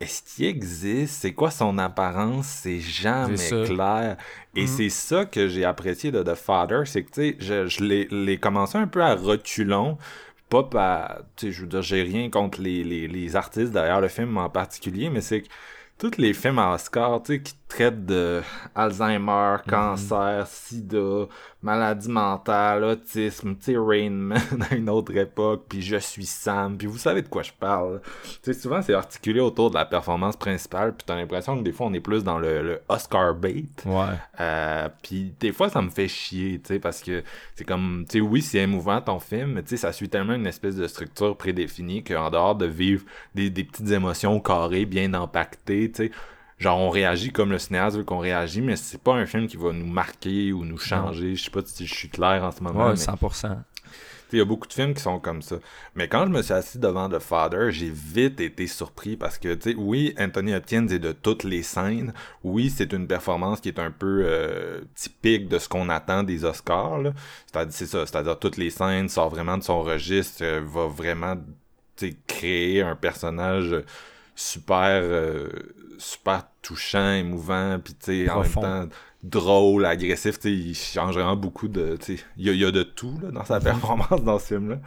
est-ce 0.00 0.22
qu'il 0.36 0.46
existe? 0.46 1.14
C'est 1.22 1.34
quoi 1.34 1.50
son 1.50 1.78
apparence? 1.78 2.46
C'est 2.46 2.80
jamais 2.80 3.50
clair. 3.64 4.16
Et 4.56 4.66
c'est 4.66 4.88
ça 4.90 5.26
que 5.26 5.48
j'ai 5.48 5.64
apprécié 5.64 6.10
de 6.10 6.22
The 6.22 6.34
Father, 6.34 6.82
c'est 6.86 7.04
que, 7.04 7.10
tu 7.10 7.20
sais, 7.22 7.36
je, 7.40 7.66
je 7.66 7.84
l'ai- 7.84 8.38
commencé 8.38 8.78
un 8.78 8.86
peu 8.88 9.02
à 9.02 9.14
reculons, 9.14 9.98
pas 10.48 10.64
par, 10.64 11.18
tu 11.36 11.46
sais, 11.48 11.52
je 11.52 11.60
veux 11.62 11.66
dire, 11.68 11.82
j'ai 11.82 12.02
rien 12.02 12.30
contre 12.30 12.60
les, 12.60 12.82
les, 12.84 13.08
les 13.08 13.36
artistes 13.36 13.72
derrière 13.72 14.00
le 14.00 14.08
film 14.08 14.36
en 14.38 14.50
particulier, 14.50 15.10
mais 15.10 15.20
c'est 15.20 15.42
que 15.42 15.48
tous 15.98 16.16
les 16.18 16.32
films 16.34 16.58
à 16.58 16.74
Oscar, 16.74 17.22
tu 17.22 17.34
sais, 17.34 17.42
qui 17.42 17.54
traitent 17.70 18.04
de 18.04 18.42
Alzheimer, 18.74 19.56
cancer, 19.66 20.46
sida, 20.46 21.26
maladie 21.62 22.10
mentale, 22.10 22.84
autisme, 22.84 23.54
tu 23.54 23.72
sais, 23.72 23.76
Rain 23.78 24.10
Man 24.10 24.66
à 24.70 24.74
une 24.74 24.90
autre 24.90 25.16
époque, 25.16 25.64
puis 25.68 25.80
Je 25.80 25.96
suis 25.96 26.26
Sam, 26.26 26.76
puis 26.76 26.86
vous 26.86 26.98
savez 26.98 27.22
de 27.22 27.28
quoi 27.28 27.42
je 27.42 27.52
parle. 27.52 28.00
Tu 28.24 28.52
sais, 28.52 28.54
souvent, 28.54 28.82
c'est 28.82 28.92
articulé 28.92 29.40
autour 29.40 29.70
de 29.70 29.76
la 29.76 29.84
performance 29.84 30.36
principale, 30.36 30.94
puis 30.94 31.04
t'as 31.06 31.14
l'impression 31.14 31.56
que 31.56 31.62
des 31.62 31.72
fois, 31.72 31.86
on 31.86 31.94
est 31.94 32.00
plus 32.00 32.24
dans 32.24 32.38
le, 32.38 32.62
le 32.62 32.80
Oscar 32.88 33.34
bait. 33.34 33.64
Ouais. 33.86 34.04
Euh, 34.40 34.88
puis 35.02 35.32
des 35.38 35.52
fois 35.52 35.68
ça 35.68 35.80
me 35.80 35.90
fait 35.90 36.08
chier, 36.08 36.60
tu 36.60 36.74
sais, 36.74 36.78
parce 36.80 37.00
que 37.02 37.22
c'est 37.54 37.64
comme, 37.64 38.04
tu 38.08 38.18
sais, 38.18 38.20
oui, 38.20 38.42
c'est 38.42 38.58
émouvant 38.58 39.00
ton 39.00 39.20
film, 39.20 39.52
mais 39.52 39.62
tu 39.62 39.70
sais, 39.70 39.76
ça 39.76 39.92
suit 39.92 40.08
tellement 40.08 40.34
une 40.34 40.46
espèce 40.46 40.76
de 40.76 40.86
structure 40.88 41.36
prédéfinie 41.36 42.02
qu'en 42.02 42.30
dehors 42.30 42.56
de 42.56 42.66
vivre 42.66 43.04
des, 43.34 43.48
des 43.48 43.64
petites 43.64 43.90
émotions 43.90 44.40
carrées, 44.40 44.86
bien 44.86 45.14
empaquetées, 45.14 45.92
tu 45.92 46.06
sais, 46.06 46.10
genre 46.60 46.78
on 46.78 46.90
réagit 46.90 47.32
comme 47.32 47.50
le 47.50 47.58
cinéaste 47.58 47.96
veut 47.96 48.04
qu'on 48.04 48.18
réagit, 48.20 48.60
mais 48.60 48.76
c'est 48.76 49.02
pas 49.02 49.14
un 49.14 49.26
film 49.26 49.48
qui 49.48 49.56
va 49.56 49.72
nous 49.72 49.86
marquer 49.86 50.52
ou 50.52 50.64
nous 50.64 50.78
changer. 50.78 51.34
Je 51.34 51.42
sais 51.44 51.50
pas 51.50 51.60
si 51.64 51.86
je 51.86 51.94
suis 51.94 52.08
clair 52.08 52.44
en 52.44 52.52
ce 52.52 52.62
moment. 52.62 52.84
Ouais, 52.84 52.90
mais- 52.90 52.96
100%. 52.96 53.56
il 54.32 54.38
y 54.38 54.42
a 54.42 54.44
beaucoup 54.44 54.68
de 54.68 54.72
films 54.72 54.94
qui 54.94 55.02
sont 55.02 55.18
comme 55.18 55.42
ça. 55.42 55.56
Mais 55.96 56.06
quand 56.06 56.24
je 56.24 56.30
me 56.30 56.40
suis 56.42 56.52
assis 56.52 56.78
devant 56.78 57.08
The 57.08 57.18
Father, 57.18 57.72
j'ai 57.72 57.90
vite 57.90 58.38
été 58.40 58.68
surpris 58.68 59.16
parce 59.16 59.38
que, 59.38 59.54
tu 59.54 59.70
sais, 59.72 59.76
oui, 59.76 60.14
Anthony 60.20 60.54
Hopkins 60.54 60.86
est 60.86 61.00
de 61.00 61.10
toutes 61.10 61.42
les 61.42 61.64
scènes. 61.64 62.12
Oui, 62.44 62.70
c'est 62.70 62.92
une 62.92 63.08
performance 63.08 63.60
qui 63.60 63.70
est 63.70 63.80
un 63.80 63.90
peu 63.90 64.22
euh, 64.24 64.82
typique 64.94 65.48
de 65.48 65.58
ce 65.58 65.68
qu'on 65.68 65.88
attend 65.88 66.22
des 66.22 66.44
Oscars. 66.44 66.98
là. 66.98 67.12
C'est-à-dire, 67.46 67.74
c'est 67.74 67.86
ça, 67.86 68.06
c'est-à-dire 68.06 68.38
toutes 68.38 68.56
les 68.56 68.70
scènes 68.70 69.08
sort 69.08 69.30
vraiment 69.30 69.58
de 69.58 69.64
son 69.64 69.82
registre, 69.82 70.44
euh, 70.44 70.60
va 70.64 70.86
vraiment, 70.86 71.34
créer 72.28 72.82
un 72.82 72.94
personnage 72.96 73.74
super, 74.36 75.00
euh, 75.02 75.48
super 76.00 76.46
touchant, 76.62 77.12
émouvant, 77.12 77.78
puis 77.78 77.94
tu 77.94 78.24
sais, 78.24 78.30
en 78.30 78.40
même 78.40 78.50
temps 78.52 78.88
drôle, 79.22 79.84
agressif, 79.84 80.40
tu 80.40 80.48
sais, 80.48 80.52
il 80.52 80.74
change 80.74 81.14
vraiment 81.14 81.36
beaucoup 81.36 81.68
de, 81.68 81.96
tu 81.96 82.16
sais, 82.16 82.24
il 82.36 82.52
y 82.52 82.58
y 82.58 82.64
a 82.64 82.70
de 82.70 82.82
tout 82.82 83.18
là, 83.22 83.30
dans 83.30 83.44
sa 83.44 83.60
performance 83.60 84.24
dans 84.24 84.38
ce 84.38 84.46
film-là. 84.46 84.78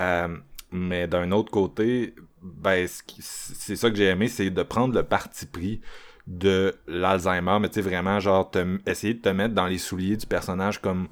Euh, 0.00 0.36
mais 0.70 1.08
d'un 1.08 1.32
autre 1.32 1.50
côté, 1.50 2.14
ben, 2.42 2.86
c'est 3.18 3.76
ça 3.76 3.90
que 3.90 3.96
j'ai 3.96 4.06
aimé, 4.06 4.28
c'est 4.28 4.50
de 4.50 4.62
prendre 4.62 4.94
le 4.94 5.02
parti 5.02 5.46
pris 5.46 5.80
de 6.26 6.74
l'Alzheimer, 6.86 7.58
mais 7.60 7.68
tu 7.68 7.74
sais, 7.74 7.80
vraiment, 7.80 8.20
genre, 8.20 8.50
te- 8.50 8.78
essayer 8.86 9.14
de 9.14 9.20
te 9.20 9.30
mettre 9.30 9.54
dans 9.54 9.66
les 9.66 9.78
souliers 9.78 10.16
du 10.16 10.26
personnage 10.26 10.80
comme... 10.80 11.08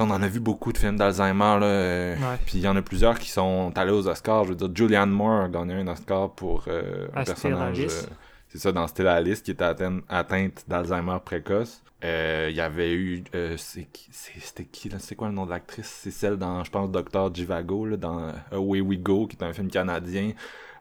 On 0.00 0.10
en 0.10 0.22
a 0.22 0.28
vu 0.28 0.38
beaucoup 0.38 0.72
de 0.72 0.78
films 0.78 0.96
d'Alzheimer, 0.96 1.58
là. 1.58 1.66
euh. 1.66 2.16
Puis 2.46 2.58
il 2.58 2.60
y 2.60 2.68
en 2.68 2.76
a 2.76 2.82
plusieurs 2.82 3.18
qui 3.18 3.30
sont 3.30 3.72
allés 3.74 3.90
aux 3.90 4.06
Oscars. 4.06 4.44
Je 4.44 4.50
veux 4.50 4.54
dire, 4.54 4.70
Julianne 4.72 5.10
Moore 5.10 5.42
a 5.42 5.48
gagné 5.48 5.74
un 5.74 5.88
Oscar 5.88 6.30
pour 6.30 6.66
euh, 6.68 7.08
un 7.16 7.24
personnage... 7.24 7.80
Euh, 7.80 8.06
c'est 8.48 8.58
ça, 8.58 8.72
dans 8.72 8.86
Still 8.86 9.06
Alice, 9.06 9.42
qui 9.42 9.50
était 9.52 9.64
atteinte, 9.64 10.02
atteinte 10.08 10.64
d'Alzheimer 10.68 11.18
précoce. 11.24 11.82
Euh, 12.04 12.46
Il 12.50 12.56
y 12.56 12.60
avait 12.60 12.92
eu... 12.92 13.24
euh, 13.34 13.56
C'était 13.56 14.64
qui, 14.64 14.88
là? 14.88 14.98
C'est 14.98 15.16
quoi 15.16 15.28
le 15.28 15.34
nom 15.34 15.46
de 15.46 15.50
l'actrice? 15.50 15.88
C'est 16.02 16.10
celle 16.10 16.36
dans, 16.36 16.62
je 16.64 16.70
pense, 16.70 16.90
Docteur 16.90 17.34
Jivago, 17.34 17.86
là, 17.86 17.96
dans 17.96 18.32
Away 18.52 18.80
We 18.80 18.98
Go, 18.98 19.26
qui 19.26 19.36
est 19.36 19.44
un 19.44 19.52
film 19.52 19.68
canadien. 19.70 20.32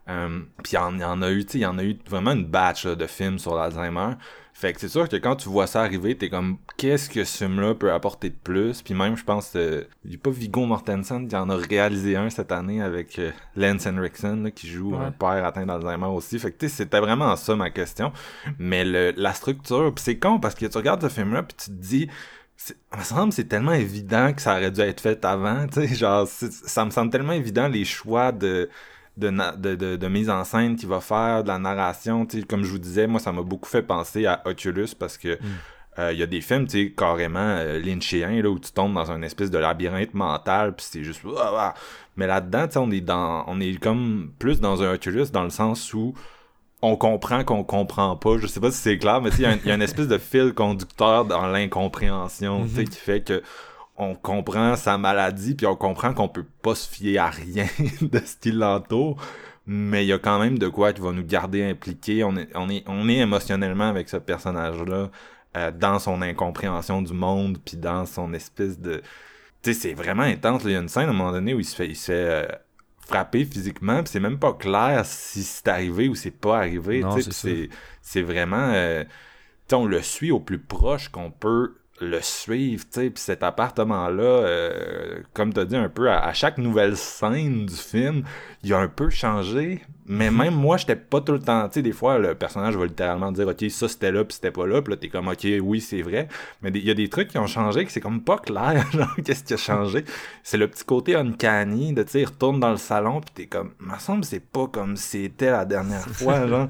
Euh, 0.10 0.40
puis 0.64 0.74
il 0.74 0.76
y 0.76 0.78
en, 1.04 1.22
a 1.22 1.30
eu, 1.32 1.46
tu 1.46 1.54
sais, 1.54 1.58
il 1.60 1.62
y 1.62 1.66
en 1.66 1.78
a 1.78 1.84
eu 1.84 1.98
vraiment 2.10 2.32
une 2.32 2.46
batch 2.46 2.86
là, 2.86 2.96
de 2.96 3.08
films 3.08 3.40
sur 3.40 3.56
l'Alzheimer. 3.56 4.14
Fait 4.54 4.74
que 4.74 4.80
c'est 4.80 4.88
sûr 4.90 5.08
que 5.08 5.18
quand 5.18 5.36
tu 5.36 5.50
vois 5.50 5.68
ça 5.68 5.82
arriver, 5.82 6.18
t'es 6.18 6.30
comme, 6.30 6.58
qu'est-ce 6.78 7.12
que 7.12 7.24
ce 7.24 7.44
film-là 7.46 7.76
peut 7.76 7.92
apporter 7.92 8.32
de 8.32 8.36
plus? 8.36 8.82
Puis 8.82 8.96
même, 8.96 9.16
je 9.16 9.24
pense, 9.24 9.52
euh, 9.56 9.84
il 10.04 10.14
y 10.14 10.16
a 10.16 10.18
pas 10.18 10.32
Viggo 10.32 10.66
Mortensen 10.66 11.28
qui 11.28 11.36
en 11.36 11.48
a 11.52 11.56
réalisé 11.56 12.16
un 12.16 12.32
cette 12.32 12.52
année 12.52 12.82
avec 12.82 13.20
euh, 13.20 13.30
Lance 13.56 13.86
Henriksen, 13.86 14.46
là, 14.46 14.50
qui 14.50 14.68
joue 14.68 14.96
Ouais. 14.96 15.06
un 15.06 15.12
père 15.12 15.46
atteint 15.46 15.66
d'Alzheimer 15.68 16.08
aussi. 16.08 16.40
Fait 16.40 16.52
que, 16.52 16.58
tu 16.58 16.70
sais, 16.70 16.76
c'était 16.76 17.00
vraiment 17.00 17.36
ça 17.36 17.56
ma 17.56 17.70
question. 17.70 18.12
Mais 18.58 18.84
le, 18.84 19.14
la 19.16 19.34
structure, 19.34 19.94
puis 19.94 20.04
c'est 20.04 20.18
con 20.18 20.40
parce 20.40 20.56
que 20.56 20.66
tu 20.66 20.78
regardes 20.78 21.04
ce 21.04 21.10
film-là, 21.10 21.44
puis 21.44 21.56
tu 21.56 21.66
te 21.70 21.76
dis, 21.76 22.10
me 22.98 23.04
semble 23.04 23.34
c'est 23.34 23.48
tellement 23.48 23.74
évident 23.74 24.34
que 24.34 24.42
ça 24.42 24.54
aurait 24.56 24.72
dû 24.72 24.82
être 24.82 25.02
fait 25.02 25.24
avant, 25.24 25.68
tu 25.72 25.88
sais, 25.88 25.94
genre, 25.94 26.28
ça 26.28 26.84
me 26.84 26.90
semble 26.90 27.12
tellement 27.12 27.34
évident 27.34 27.68
les 27.68 27.86
choix 27.86 28.32
de, 28.32 28.70
de, 29.18 29.32
de, 29.58 29.76
de, 29.76 29.96
de 29.96 30.08
mise 30.08 30.30
en 30.30 30.44
scène 30.44 30.76
qu'il 30.76 30.88
va 30.88 31.02
faire, 31.02 31.44
de 31.44 31.48
la 31.48 31.58
narration, 31.58 32.28
comme 32.48 32.64
je 32.64 32.72
vous 32.72 32.80
disais, 32.80 33.08
moi, 33.08 33.20
ça 33.20 33.32
m'a 33.32 33.42
beaucoup 33.42 33.70
fait 33.70 33.82
penser 33.82 34.26
à 34.26 34.42
Oculus 34.46 34.90
parce 34.98 35.18
que 35.18 35.38
euh, 36.00 36.14
il 36.14 36.20
y 36.20 36.24
a 36.24 36.28
des 36.28 36.42
films, 36.42 36.68
tu 36.68 36.86
sais, 36.86 36.94
carrément 36.96 37.40
euh, 37.40 37.80
lynchéens, 37.80 38.42
là, 38.44 38.50
où 38.50 38.60
tu 38.60 38.72
tombes 38.72 38.94
dans 38.94 39.12
un 39.12 39.24
espèce 39.24 39.50
de 39.50 39.58
labyrinthe 39.58 40.14
mental, 40.14 40.76
puis 40.76 40.86
c'est 40.88 41.04
juste... 41.04 41.22
Mais 42.16 42.28
là-dedans, 42.28 42.68
tu 42.68 42.74
sais, 42.74 42.80
on 42.80 42.92
est 42.92 43.02
dans... 43.02 43.44
On 43.48 43.60
est 43.60 43.80
comme 43.80 44.32
plus 44.38 44.60
dans 44.60 44.84
un 44.84 44.94
Oculus, 44.94 45.32
dans 45.34 45.44
le 45.44 45.50
sens 45.50 45.94
où 45.94 46.14
on 46.84 46.96
comprend 46.96 47.44
qu'on 47.44 47.64
comprend 47.64 48.16
pas. 48.16 48.38
Je 48.38 48.46
sais 48.46 48.60
pas 48.60 48.70
si 48.70 48.78
c'est 48.78 48.98
clair, 49.00 49.22
mais 49.22 49.32
il 49.32 49.40
y 49.40 49.68
y, 49.68 49.72
a 49.72 49.74
une 49.74 49.82
espèce 49.82 50.08
de 50.08 50.20
fil 50.20 50.54
conducteur 50.54 51.26
dans 51.26 51.48
l'incompréhension, 51.48 52.66
tu 52.66 52.76
sais, 52.76 52.86
qui 52.86 53.00
fait 53.00 53.22
que 53.22 53.42
on 53.98 54.16
comprend 54.16 54.76
sa 54.76 54.98
maladie, 54.98 55.56
puis 55.56 55.66
on 55.66 55.76
comprend 55.76 56.14
qu'on 56.14 56.30
peut 56.30 56.46
pas 56.62 56.76
se 56.76 56.88
fier 56.88 57.18
à 57.18 57.30
rien 57.30 57.66
de 58.02 58.20
ce 58.20 58.38
qui 58.38 58.52
l'entoure, 58.52 59.22
mais 59.66 60.06
il 60.06 60.08
y 60.08 60.14
a 60.14 60.20
quand 60.20 60.40
même 60.40 60.60
de 60.60 60.68
quoi 60.68 60.94
qui 60.94 61.02
va 61.02 61.12
nous 61.12 61.26
garder 61.26 61.64
impliqués. 61.64 62.24
On 62.24 62.36
est, 62.38 62.48
on 62.56 62.70
est, 62.70 62.84
on 62.88 63.10
est 63.10 63.18
émotionnellement 63.18 63.90
avec 63.90 64.08
ce 64.10 64.18
personnage-là, 64.18 65.10
euh, 65.58 65.72
dans 65.72 66.00
son 66.00 66.22
incompréhension 66.22 67.02
du 67.02 67.14
monde, 67.14 67.58
puis 67.66 67.78
dans 67.78 68.06
son 68.06 68.34
espèce 68.34 68.80
de... 68.80 69.02
Tu 69.64 69.74
sais, 69.74 69.80
c'est 69.80 69.94
vraiment 69.94 70.24
intense. 70.24 70.64
là. 70.64 70.70
Il 70.70 70.74
y 70.74 70.78
a 70.78 70.80
une 70.82 70.90
scène 70.90 71.08
à 71.08 71.10
un 71.10 71.14
moment 71.14 71.32
donné 71.32 71.54
où 71.56 71.60
il 71.60 71.66
se 71.66 71.76
fait, 71.76 71.88
il 71.88 71.96
se 71.96 72.12
fait 72.12 72.14
euh, 72.14 72.46
frapper 73.00 73.46
physiquement, 73.46 74.04
puis 74.04 74.12
c'est 74.12 74.20
même 74.20 74.38
pas 74.38 74.54
clair 74.54 75.02
si 75.06 75.42
c'est 75.44 75.68
arrivé 75.68 76.08
ou 76.08 76.16
c'est 76.16 76.32
pas 76.32 76.58
arrivé. 76.60 77.02
Non, 77.02 77.16
tu 77.16 77.24
sais, 77.24 77.32
c'est 77.32 77.50
puis 77.50 77.70
c'est 77.72 77.78
c'est 78.02 78.22
vraiment... 78.22 78.72
euh, 78.74 79.04
tu 79.04 79.10
sais, 79.70 79.76
on 79.76 79.86
le 79.86 80.02
suit 80.04 80.32
au 80.32 80.40
plus 80.40 80.60
proche 80.60 81.10
qu'on 81.10 81.32
peut 81.32 81.77
le 82.00 82.22
suivre, 82.22 82.84
tu 82.84 83.02
sais, 83.02 83.10
puis 83.10 83.22
cet 83.22 83.44
appartement-là, 83.44 84.24
euh, 84.24 85.20
comme 85.34 85.52
t'as 85.54 85.66
dit 85.66 85.76
un 85.76 85.90
peu, 85.90 86.10
à, 86.10 86.20
à 86.26 86.34
chaque 86.34 86.58
nouvelle 86.58 86.96
scène 86.96 87.66
du 87.66 87.76
film, 87.76 88.24
il 88.64 88.74
a 88.74 88.80
un 88.80 88.88
peu 88.88 89.10
changé, 89.10 89.82
mais 90.06 90.30
même 90.30 90.54
moi, 90.54 90.78
j'étais 90.78 90.96
pas 90.96 91.22
tout 91.22 91.32
le 91.32 91.40
temps, 91.40 91.68
tu 91.68 91.76
sais, 91.76 91.82
des 91.82 91.92
fois, 91.92 92.20
le 92.20 92.36
personnage 92.36 92.76
va 92.78 92.86
littéralement 92.86 93.32
dire, 93.32 93.48
ok, 93.48 93.66
ça 93.70 93.88
c'était 93.88 94.12
là, 94.12 94.24
puis 94.24 94.36
c'était 94.36 94.52
pas 94.52 94.68
là, 94.68 94.82
puis 94.82 94.94
là, 94.94 94.98
t'es 94.98 95.10
comme, 95.10 95.28
ok, 95.28 95.48
oui, 95.62 95.82
c'est 95.82 96.02
vrai, 96.02 96.28
mais 96.62 96.70
il 96.70 96.86
y 96.86 96.92
a 96.92 96.94
des 96.94 97.10
trucs 97.10 97.30
qui 97.30 97.40
ont 97.40 97.48
changé, 97.48 97.84
que 97.84 97.92
c'est 97.92 98.00
comme 98.00 98.22
pas 98.22 98.38
clair, 98.38 98.86
genre, 98.92 99.16
qu'est-ce 99.26 99.44
qui 99.44 99.54
a 99.56 99.58
changé, 99.58 100.06
c'est 100.44 100.58
le 100.58 100.68
petit 100.68 100.86
côté 100.86 101.16
uncanny, 101.16 101.94
de, 101.94 102.04
tu 102.04 102.12
sais, 102.12 102.22
il 102.22 102.26
retourne 102.26 102.60
dans 102.60 102.72
le 102.72 102.78
salon, 102.78 103.22
puis 103.22 103.32
t'es 103.34 103.46
comme, 103.48 103.72
me 103.80 103.98
semble 103.98 104.24
c'est 104.24 104.40
pas 104.40 104.68
comme 104.68 104.98
c'était 104.98 105.52
la 105.52 105.66
dernière 105.66 106.08
fois, 106.08 106.48
genre, 106.48 106.68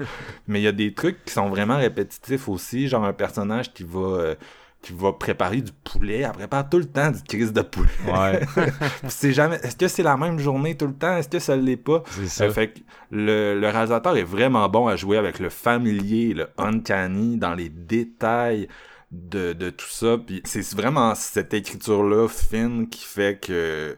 mais 0.48 0.62
il 0.62 0.64
y 0.64 0.68
a 0.68 0.72
des 0.72 0.94
trucs 0.94 1.24
qui 1.26 1.34
sont 1.34 1.50
vraiment 1.50 1.78
répétitifs 1.78 2.48
aussi, 2.48 2.88
genre 2.88 3.04
un 3.04 3.14
personnage 3.14 3.74
qui 3.74 3.84
va... 3.84 4.00
euh, 4.00 4.36
qui 4.82 4.94
va 4.94 5.12
préparer 5.14 5.62
du 5.62 5.72
poulet, 5.72 6.20
elle 6.20 6.32
prépare 6.32 6.70
tout 6.70 6.78
le 6.78 6.86
temps 6.86 7.12
du 7.12 7.22
crise 7.24 7.52
de 7.52 7.62
poulet. 7.62 7.90
Ouais, 8.08 8.42
c'est 9.08 9.34
jamais. 9.34 9.58
Est-ce 9.64 9.76
que 9.76 9.88
c'est 9.88 10.04
la 10.04 10.18
même 10.18 10.40
journée 10.40 10.76
tout 10.76 10.88
le 10.88 10.94
temps? 10.94 11.18
Est-ce 11.18 11.30
que 11.30 11.40
ça 11.40 11.56
l'est 11.56 11.78
pas? 11.78 12.04
c'est 12.12 12.28
ça. 12.28 12.44
Euh, 12.46 12.52
fait 12.52 12.70
que 12.70 12.80
le, 13.12 13.60
le 13.60 13.70
réalisateur 13.70 14.16
est 14.16 14.24
vraiment 14.24 14.70
bon 14.70 14.88
à 14.88 14.96
jouer 14.96 15.18
avec 15.18 15.40
le 15.40 15.50
familier, 15.50 16.34
le 16.34 16.48
uncanny, 16.58 17.38
dans 17.38 17.56
les 17.56 17.70
détails 17.70 18.68
de, 19.12 19.54
de 19.54 19.70
tout 19.70 19.90
ça. 19.90 20.18
Puis 20.18 20.42
c'est 20.46 20.76
vraiment 20.76 21.16
cette 21.16 21.54
écriture-là 21.54 22.28
fine 22.28 22.88
qui 22.90 23.04
fait 23.04 23.40
que 23.40 23.98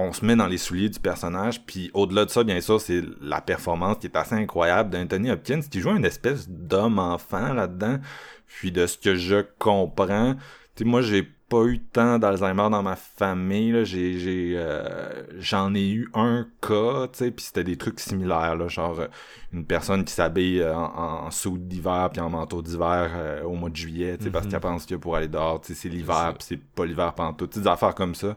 on 0.00 0.12
se 0.12 0.24
met 0.24 0.36
dans 0.36 0.46
les 0.46 0.58
souliers 0.58 0.88
du 0.88 1.00
personnage. 1.00 1.64
Puis 1.66 1.90
au-delà 1.92 2.24
de 2.24 2.30
ça, 2.30 2.44
bien 2.44 2.60
sûr, 2.60 2.80
c'est 2.80 3.02
la 3.20 3.40
performance 3.40 3.96
qui 3.98 4.06
est 4.06 4.16
assez 4.16 4.36
incroyable 4.36 4.90
d'Anthony 4.90 5.32
Hopkins 5.32 5.60
qui 5.68 5.80
joue 5.80 5.90
une 5.90 6.04
espèce 6.04 6.48
d'homme-enfant 6.48 7.52
là-dedans. 7.52 7.98
Puis 8.48 8.72
de 8.72 8.86
ce 8.86 8.98
que 8.98 9.14
je 9.14 9.44
comprends, 9.58 10.34
tu 10.74 10.84
sais, 10.84 10.84
moi 10.84 11.02
j'ai 11.02 11.22
pas 11.48 11.64
eu 11.64 11.78
tant 11.80 12.18
d'Alzheimer 12.18 12.68
dans 12.70 12.82
ma 12.82 12.94
famille 12.96 13.72
là. 13.72 13.82
J'ai 13.84 14.18
j'ai 14.18 14.52
euh, 14.56 15.24
j'en 15.38 15.74
ai 15.74 15.88
eu 15.90 16.10
un 16.12 16.46
cas 16.60 17.08
tu 17.08 17.18
sais 17.18 17.30
puis 17.30 17.44
c'était 17.46 17.64
des 17.64 17.76
trucs 17.76 18.00
similaires 18.00 18.54
là. 18.56 18.68
Genre 18.68 19.00
euh, 19.00 19.06
une 19.54 19.64
personne 19.64 20.04
qui 20.04 20.12
s'habille 20.12 20.60
euh, 20.60 20.74
en, 20.76 21.26
en 21.26 21.30
soude 21.30 21.66
d'hiver 21.66 22.10
puis 22.12 22.20
en 22.20 22.28
manteau 22.30 22.60
d'hiver 22.60 23.10
euh, 23.14 23.42
au 23.44 23.54
mois 23.54 23.70
de 23.70 23.76
juillet 23.76 24.18
tu 24.18 24.24
sais 24.24 24.30
parce 24.30 24.44
Mhm. 24.44 24.50
qu'elle 24.52 24.60
pense 24.60 24.84
que 24.86 24.94
pour 24.96 25.16
aller 25.16 25.28
dehors 25.28 25.60
tu 25.62 25.68
sais 25.68 25.74
c'est 25.74 25.88
l'hiver 25.88 26.34
puis 26.38 26.46
c'est 26.48 26.60
pas 26.62 26.84
l'hiver 26.84 27.14
pantoute 27.14 27.58
des 27.58 27.66
affaires 27.66 27.94
comme 27.94 28.14
ça. 28.14 28.36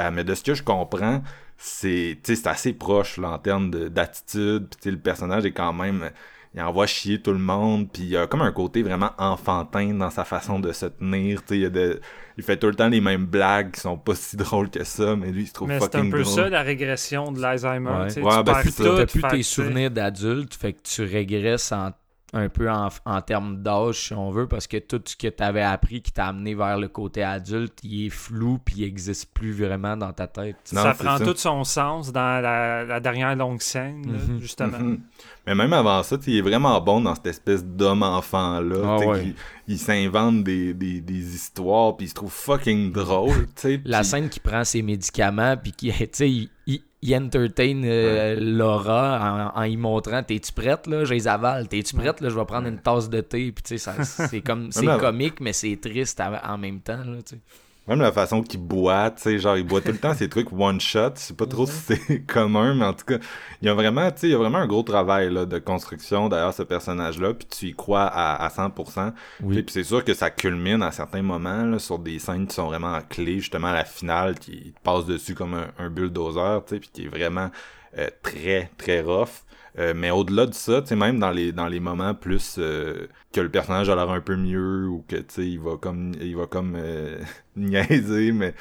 Euh, 0.00 0.10
mais 0.12 0.22
de 0.24 0.34
ce 0.34 0.44
que 0.44 0.54
je 0.54 0.62
comprends 0.62 1.22
c'est 1.56 2.18
tu 2.22 2.34
sais 2.36 2.40
c'est 2.42 2.48
assez 2.48 2.72
proche 2.72 3.16
là 3.18 3.30
en 3.30 3.38
termes 3.38 3.70
de- 3.70 3.88
d'attitude 3.88 4.68
puis 4.80 4.90
le 4.92 4.98
personnage 4.98 5.44
est 5.44 5.52
quand 5.52 5.72
même 5.72 6.10
il 6.54 6.62
envoie 6.62 6.86
chier 6.86 7.20
tout 7.20 7.32
le 7.32 7.38
monde 7.38 7.88
puis 7.92 8.02
il 8.04 8.08
y 8.10 8.16
a 8.16 8.26
comme 8.26 8.42
un 8.42 8.52
côté 8.52 8.82
vraiment 8.82 9.10
enfantin 9.18 9.92
dans 9.94 10.10
sa 10.10 10.24
façon 10.24 10.60
de 10.60 10.72
se 10.72 10.86
tenir 10.86 11.40
tu 11.42 11.48
sais 11.48 11.56
il 11.56 11.62
y 11.62 11.66
a 11.66 11.70
de 11.70 12.00
il 12.36 12.44
fait 12.44 12.56
tout 12.56 12.66
le 12.68 12.74
temps 12.74 12.88
les 12.88 13.00
mêmes 13.00 13.26
blagues 13.26 13.72
qui 13.72 13.80
sont 13.80 13.96
pas 13.96 14.14
si 14.14 14.36
drôles 14.38 14.70
que 14.70 14.84
ça 14.84 15.16
mais 15.16 15.30
lui 15.32 15.42
il 15.42 15.46
se 15.48 15.52
trouve 15.52 15.68
Mais 15.68 15.78
c'est 15.80 15.84
fucking 15.92 16.08
un 16.08 16.10
peu 16.10 16.22
drôle 16.22 16.34
ça 16.44 16.48
la 16.48 16.62
régression 16.62 17.32
de 17.32 17.40
l'Alzheimer. 17.40 17.90
Ouais. 17.90 18.06
tu 18.08 18.14
sais, 18.14 18.22
Ouais, 18.22 18.30
tu 18.38 18.42
ben, 18.44 18.44
perds 18.44 18.62
c'est 18.64 18.70
ça. 18.70 18.84
tout, 18.84 18.96
T'as 18.96 19.06
plus 19.06 19.22
tes 19.22 19.42
souvenirs 19.42 19.90
d'adulte, 19.90 20.54
fait 20.54 20.72
que 20.74 20.80
tu 20.82 21.02
régresses 21.02 21.72
en- 21.72 21.90
un 22.36 22.48
peu 22.48 22.68
en, 22.68 22.88
en 23.04 23.20
termes 23.22 23.62
d'âge, 23.62 24.06
si 24.08 24.12
on 24.12 24.32
veut, 24.32 24.48
parce 24.48 24.66
que 24.66 24.78
tout 24.78 25.00
ce 25.04 25.14
que 25.14 25.28
tu 25.28 25.40
avais 25.40 25.62
appris 25.62 26.02
qui 26.02 26.10
t'a 26.10 26.26
amené 26.26 26.56
vers 26.56 26.78
le 26.78 26.88
côté 26.88 27.22
adulte, 27.22 27.78
il 27.84 28.06
est 28.06 28.10
flou 28.10 28.58
puis 28.64 28.74
il 28.78 28.82
existe 28.84 29.32
plus 29.32 29.52
vraiment 29.52 29.96
dans 29.96 30.12
ta 30.12 30.26
tête. 30.26 30.56
Non, 30.72 30.82
ça 30.82 30.94
c'est 30.98 31.04
prend 31.04 31.18
ça. 31.18 31.24
tout 31.24 31.36
son 31.36 31.62
sens 31.62 32.10
dans 32.12 32.42
la, 32.42 32.82
la 32.84 32.98
dernière 32.98 33.36
longue 33.36 33.60
scène, 33.60 34.04
là, 34.12 34.18
Mhm. 34.28 34.40
justement. 34.40 34.78
Mhm. 34.80 35.00
Mais 35.46 35.54
même 35.54 35.72
avant 35.74 36.02
ça, 36.02 36.16
il 36.26 36.36
est 36.38 36.40
vraiment 36.40 36.80
bon 36.80 37.00
dans 37.02 37.14
cette 37.14 37.26
espèce 37.26 37.64
d'homme-enfant-là. 37.64 38.76
Ah 38.82 38.96
tu 38.98 39.02
sais, 39.04 39.08
ouais. 39.10 39.22
qui- 39.24 39.34
Il 39.68 39.78
s'invente 39.78 40.42
des, 40.44 40.74
des, 40.74 41.00
des 41.00 41.34
histoires, 41.34 41.96
puis 41.96 42.06
il 42.06 42.08
se 42.08 42.14
trouve 42.14 42.32
fucking 42.32 42.92
drôle. 42.92 43.46
tu 43.48 43.52
sais, 43.56 43.80
La 43.84 44.02
scène 44.04 44.28
qui 44.28 44.40
prend 44.40 44.64
ses 44.64 44.82
médicaments 44.82 45.56
puis 45.56 45.72
qui, 45.72 45.88
il, 46.20 46.48
il- 46.66 46.82
il 47.02 47.14
entertain 47.16 47.82
euh, 47.84 48.36
Laura 48.40 49.52
en, 49.54 49.60
en 49.60 49.62
y 49.64 49.76
montrant 49.76 50.22
T'es-tu 50.22 50.52
prête, 50.52 50.86
là? 50.86 51.04
Je 51.04 51.12
les 51.12 51.28
avale. 51.28 51.68
T'es-tu 51.68 51.94
prête, 51.94 52.22
là? 52.22 52.30
Je 52.30 52.34
vais 52.34 52.44
prendre 52.46 52.66
une 52.66 52.78
tasse 52.78 53.10
de 53.10 53.20
thé. 53.20 53.52
Puis, 53.52 53.62
tu 53.62 53.78
sais, 53.78 53.92
c'est 54.04 54.40
comme. 54.40 54.72
C'est 54.72 54.86
comique, 54.98 55.40
mais 55.40 55.52
c'est 55.52 55.76
triste 55.76 56.18
en, 56.20 56.32
en 56.54 56.56
même 56.56 56.80
temps, 56.80 56.96
là, 57.04 57.18
tu 57.26 57.34
sais. 57.36 57.40
Même 57.86 58.00
la 58.00 58.12
façon 58.12 58.42
qu'il 58.42 58.60
boit, 58.60 59.10
tu 59.10 59.22
sais, 59.22 59.38
genre, 59.38 59.58
il 59.58 59.66
boit 59.66 59.82
tout 59.82 59.92
le 59.92 59.98
temps 59.98 60.14
ces 60.14 60.28
trucs 60.28 60.50
one 60.52 60.80
shot. 60.80 61.10
Je 61.16 61.20
sais 61.20 61.34
pas 61.34 61.46
trop 61.46 61.66
si 61.66 61.72
c'est 61.72 62.20
commun, 62.26 62.74
mais 62.74 62.86
en 62.86 62.94
tout 62.94 63.04
cas, 63.04 63.18
il 63.60 63.66
y 63.66 63.68
a 63.68 63.74
vraiment, 63.74 64.10
tu 64.10 64.20
sais, 64.20 64.28
il 64.28 64.32
y 64.32 64.34
a 64.34 64.38
vraiment 64.38 64.58
un 64.58 64.66
gros 64.66 64.82
travail, 64.82 65.30
là, 65.30 65.44
de 65.44 65.58
construction 65.58 66.30
derrière 66.30 66.54
ce 66.54 66.62
personnage-là, 66.62 67.34
puis 67.34 67.46
tu 67.46 67.66
y 67.66 67.72
crois 67.74 68.04
à, 68.04 68.42
à 68.42 68.48
100%. 68.48 69.12
Oui. 69.42 69.62
Puis 69.62 69.72
c'est 69.72 69.84
sûr 69.84 70.02
que 70.02 70.14
ça 70.14 70.30
culmine 70.30 70.82
à 70.82 70.92
certains 70.92 71.22
moments, 71.22 71.64
là, 71.64 71.78
sur 71.78 71.98
des 71.98 72.18
scènes 72.18 72.46
qui 72.46 72.54
sont 72.54 72.68
vraiment 72.68 72.98
clés, 73.08 73.40
justement, 73.40 73.68
à 73.68 73.74
la 73.74 73.84
finale, 73.84 74.38
qui 74.38 74.72
te 74.72 74.80
passe 74.82 75.04
dessus 75.04 75.34
comme 75.34 75.54
un, 75.54 75.68
un 75.78 75.90
bulldozer, 75.90 76.62
tu 76.66 76.74
sais, 76.74 76.80
puis 76.80 76.90
qui 76.90 77.04
est 77.04 77.08
vraiment 77.08 77.50
euh, 77.98 78.08
très, 78.22 78.70
très 78.78 79.02
rough. 79.02 79.44
Euh, 79.78 79.92
mais 79.96 80.10
au-delà 80.10 80.46
de 80.46 80.54
ça, 80.54 80.82
tu 80.82 80.94
même 80.94 81.18
dans 81.18 81.30
les 81.30 81.50
dans 81.52 81.66
les 81.66 81.80
moments 81.80 82.14
plus 82.14 82.56
euh, 82.58 83.08
que 83.32 83.40
le 83.40 83.50
personnage 83.50 83.88
a 83.88 83.96
l'air 83.96 84.08
un 84.10 84.20
peu 84.20 84.36
mieux 84.36 84.86
ou 84.86 85.04
que 85.08 85.16
tu 85.16 85.24
sais 85.28 85.46
il 85.48 85.58
va 85.58 85.76
comme 85.76 86.12
il 86.20 86.36
va 86.36 86.46
comme 86.46 86.74
euh, 86.76 87.18
niaiser, 87.56 88.30
mais 88.32 88.54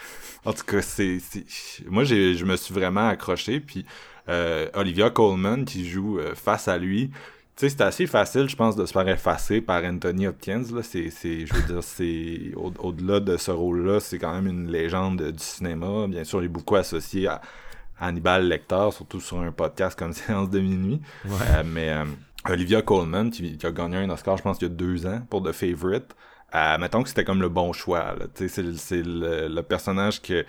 en 0.46 0.54
tout 0.54 0.64
cas 0.66 0.82
c'est 0.82 1.20
moi 1.88 2.04
je 2.04 2.44
me 2.46 2.56
suis 2.56 2.74
vraiment 2.74 3.08
accroché 3.08 3.60
puis 3.60 3.86
euh, 4.30 4.68
Olivia 4.74 5.10
Colman 5.12 5.66
qui 5.66 5.88
joue 5.88 6.20
face 6.36 6.68
à 6.68 6.78
lui. 6.78 7.12
Tu 7.56 7.68
sais, 7.68 7.70
c'est 7.70 7.82
assez 7.82 8.08
facile, 8.08 8.50
je 8.50 8.56
pense, 8.56 8.76
de 8.76 8.84
se 8.84 8.92
faire 8.94 9.08
effacer 9.08 9.62
par 9.62 9.84
Anthony 9.84 10.26
Hopkins. 10.26 10.64
Là. 10.74 10.82
C'est, 10.82 11.12
je 11.12 11.54
veux 11.54 11.62
dire, 11.62 11.84
c'est 11.84 12.52
au- 12.56 12.74
au-delà 12.80 13.20
de 13.20 13.38
ce 13.38 13.52
rôle-là, 13.52 14.00
c'est 14.00 14.18
quand 14.18 14.34
même 14.34 14.48
une 14.48 14.72
légende 14.72 15.22
du 15.22 15.44
cinéma. 15.44 16.08
Bien 16.08 16.24
sûr, 16.24 16.42
il 16.42 16.46
est 16.46 16.48
beaucoup 16.48 16.76
associé 16.78 17.28
à 17.28 17.42
Hannibal 18.00 18.48
Lecter, 18.48 18.90
surtout 18.92 19.20
sur 19.22 19.40
un 19.40 19.52
podcast 19.52 19.98
comme 19.98 20.14
Séance 20.14 20.50
de 20.50 20.60
minuit. 20.60 21.02
Euh, 21.26 21.64
mais 21.66 21.90
euh, 21.90 22.06
Olivia 22.50 22.82
Colman, 22.82 23.30
qui, 23.30 23.58
qui 23.58 23.66
a 23.66 23.72
gagné 23.72 23.98
un 23.98 24.10
Oscar, 24.10 24.38
je 24.38 24.44
pense, 24.44 24.58
il 24.60 24.64
y 24.64 24.66
a 24.66 24.70
deux 24.70 25.06
ans 25.06 25.22
pour 25.30 25.44
The 25.44 25.52
Favorite, 25.52 26.16
euh, 26.56 26.78
mettons 26.78 27.02
que 27.02 27.10
c'était 27.10 27.24
comme 27.24 27.42
le 27.42 27.50
bon 27.50 27.74
choix. 27.74 28.16
c'est 28.36 28.58
le, 28.58 29.48
le 29.48 29.62
personnage 29.64 30.22
que, 30.22 30.46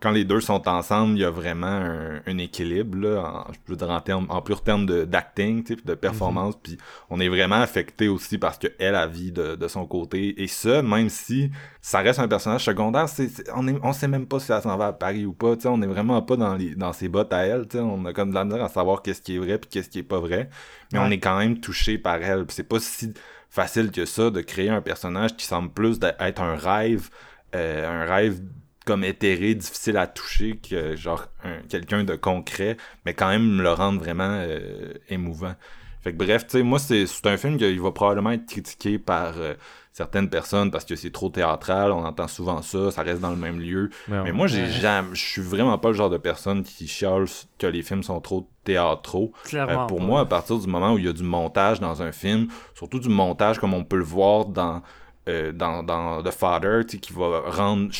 quand 0.00 0.12
les 0.12 0.24
deux 0.24 0.40
sont 0.40 0.68
ensemble, 0.68 1.14
il 1.16 1.22
y 1.22 1.24
a 1.24 1.30
vraiment 1.30 1.66
un, 1.66 2.20
un 2.24 2.38
équilibre, 2.38 2.96
là, 2.98 3.44
en, 3.48 3.52
je 3.52 3.58
veux 3.66 3.76
dire, 3.76 3.90
en, 3.90 4.00
termes, 4.00 4.26
en 4.28 4.40
pur 4.42 4.62
terme 4.62 4.86
de, 4.86 5.04
d'acting, 5.04 5.64
puis 5.64 5.76
de 5.84 5.94
performance. 5.94 6.54
Puis 6.62 6.78
on 7.10 7.18
est 7.18 7.28
vraiment 7.28 7.56
affecté 7.60 8.06
aussi 8.08 8.38
parce 8.38 8.58
que 8.58 8.68
elle 8.78 8.94
a 8.94 9.08
vie 9.08 9.32
de, 9.32 9.56
de 9.56 9.68
son 9.68 9.86
côté. 9.86 10.40
Et 10.40 10.46
ça, 10.46 10.82
même 10.82 11.08
si 11.08 11.50
ça 11.80 11.98
reste 11.98 12.20
un 12.20 12.28
personnage 12.28 12.64
secondaire, 12.64 13.08
c'est, 13.08 13.28
on, 13.56 13.66
est, 13.66 13.76
on 13.82 13.92
sait 13.92 14.06
même 14.06 14.26
pas 14.26 14.38
si 14.38 14.52
elle 14.52 14.62
s'en 14.62 14.76
va 14.76 14.86
à 14.88 14.92
Paris 14.92 15.26
ou 15.26 15.32
pas. 15.32 15.54
On 15.64 15.82
est 15.82 15.86
vraiment 15.86 16.22
pas 16.22 16.36
dans, 16.36 16.54
les, 16.54 16.76
dans 16.76 16.92
ses 16.92 17.08
bottes 17.08 17.32
à 17.32 17.44
elle. 17.46 17.66
On 17.74 18.04
a 18.04 18.12
comme 18.12 18.30
de 18.30 18.34
la 18.36 18.44
misère 18.44 18.62
à 18.62 18.68
savoir 18.68 19.02
qu'est-ce 19.02 19.20
qui 19.20 19.34
est 19.34 19.38
vrai 19.40 19.58
puis 19.58 19.68
qu'est-ce 19.68 19.88
qui 19.90 19.98
est 19.98 20.02
pas 20.04 20.20
vrai. 20.20 20.48
Mais 20.92 21.00
Ouais. 21.00 21.04
on 21.08 21.10
est 21.10 21.18
quand 21.18 21.38
même 21.38 21.58
touché 21.60 21.98
par 21.98 22.22
elle. 22.22 22.44
C'est 22.50 22.62
pas 22.68 22.78
si 22.78 23.12
facile 23.50 23.90
que 23.90 24.04
ça 24.04 24.30
de 24.30 24.40
créer 24.42 24.68
un 24.68 24.80
personnage 24.80 25.36
qui 25.36 25.44
semble 25.44 25.70
plus 25.70 25.98
d'être 25.98 26.40
un 26.40 26.54
rêve, 26.54 27.08
euh, 27.56 28.02
un 28.04 28.04
rêve 28.06 28.40
comme 28.88 29.04
éthéré, 29.04 29.54
difficile 29.54 29.96
à 29.98 30.06
toucher, 30.06 30.56
que 30.58 30.96
genre 30.96 31.26
un- 31.44 31.60
quelqu'un 31.68 32.02
de 32.04 32.16
concret, 32.16 32.76
mais 33.04 33.14
quand 33.14 33.28
même 33.28 33.60
le 33.60 33.70
rendre 33.72 34.00
vraiment 34.00 34.30
euh, 34.40 34.94
émouvant. 35.08 35.54
Fait 36.02 36.12
que 36.12 36.16
bref, 36.16 36.46
tu 36.46 36.52
sais, 36.58 36.62
moi 36.62 36.78
c'est 36.78 37.06
un 37.24 37.36
film 37.36 37.56
qui 37.58 37.76
va 37.78 37.90
probablement 37.92 38.30
être 38.30 38.46
critiqué 38.46 38.98
par 38.98 39.34
euh, 39.38 39.54
certaines 39.92 40.30
personnes 40.30 40.70
parce 40.70 40.84
que 40.84 40.94
c'est 40.94 41.10
trop 41.10 41.28
théâtral, 41.28 41.90
on 41.90 42.04
entend 42.04 42.28
souvent 42.28 42.62
ça, 42.62 42.92
ça 42.92 43.02
reste 43.02 43.20
dans 43.20 43.30
le 43.30 43.36
même 43.36 43.58
lieu. 43.60 43.90
Mais 44.24 44.30
moi 44.32 44.46
j'ai 44.46 44.66
jamais, 44.80 45.08
je 45.14 45.20
suis 45.24 45.42
vraiment 45.42 45.76
pas 45.76 45.88
le 45.88 45.94
genre 45.94 46.08
de 46.08 46.16
personne 46.18 46.62
qui 46.62 46.86
chiale 46.86 47.24
que 47.58 47.66
les 47.66 47.82
films 47.82 48.04
sont 48.04 48.20
trop 48.20 48.48
théâtraux. 48.64 49.32
Euh, 49.72 49.86
pour 49.88 50.00
moi, 50.06 50.20
à 50.20 50.26
partir 50.26 50.56
du 50.58 50.68
moment 50.68 50.92
où 50.94 50.98
il 50.98 51.04
y 51.04 51.08
a 51.08 51.12
du 51.12 51.24
montage 51.24 51.80
dans 51.80 52.00
un 52.00 52.12
film, 52.12 52.46
surtout 52.74 53.00
du 53.00 53.08
montage 53.08 53.58
comme 53.58 53.74
on 53.74 53.82
peut 53.84 53.96
le 53.98 54.04
voir 54.04 54.44
dans 54.46 54.82
euh, 55.28 55.52
dans, 55.52 55.82
dans 55.82 56.22
The 56.22 56.30
Father, 56.30 56.84
qui 56.84 57.12
va 57.12 57.42
rendre... 57.50 57.90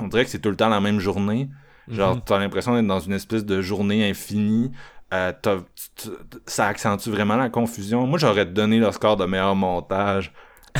on 0.00 0.08
dirait 0.08 0.24
que 0.24 0.30
c'est 0.30 0.40
tout 0.40 0.50
le 0.50 0.56
temps 0.56 0.68
la 0.68 0.80
même 0.80 0.98
journée. 0.98 1.48
Genre, 1.88 2.24
t'as 2.24 2.38
l'impression 2.38 2.74
d'être 2.74 2.86
dans 2.86 3.00
une 3.00 3.12
espèce 3.12 3.44
de 3.44 3.60
journée 3.60 4.08
infinie. 4.08 4.72
Euh, 5.12 5.32
ça 6.46 6.66
accentue 6.66 7.10
vraiment 7.10 7.36
la 7.36 7.50
confusion. 7.50 8.06
Moi, 8.06 8.18
j'aurais 8.18 8.46
donné 8.46 8.78
le 8.78 8.90
score 8.90 9.16
de 9.16 9.26
meilleur 9.26 9.54
montage 9.54 10.32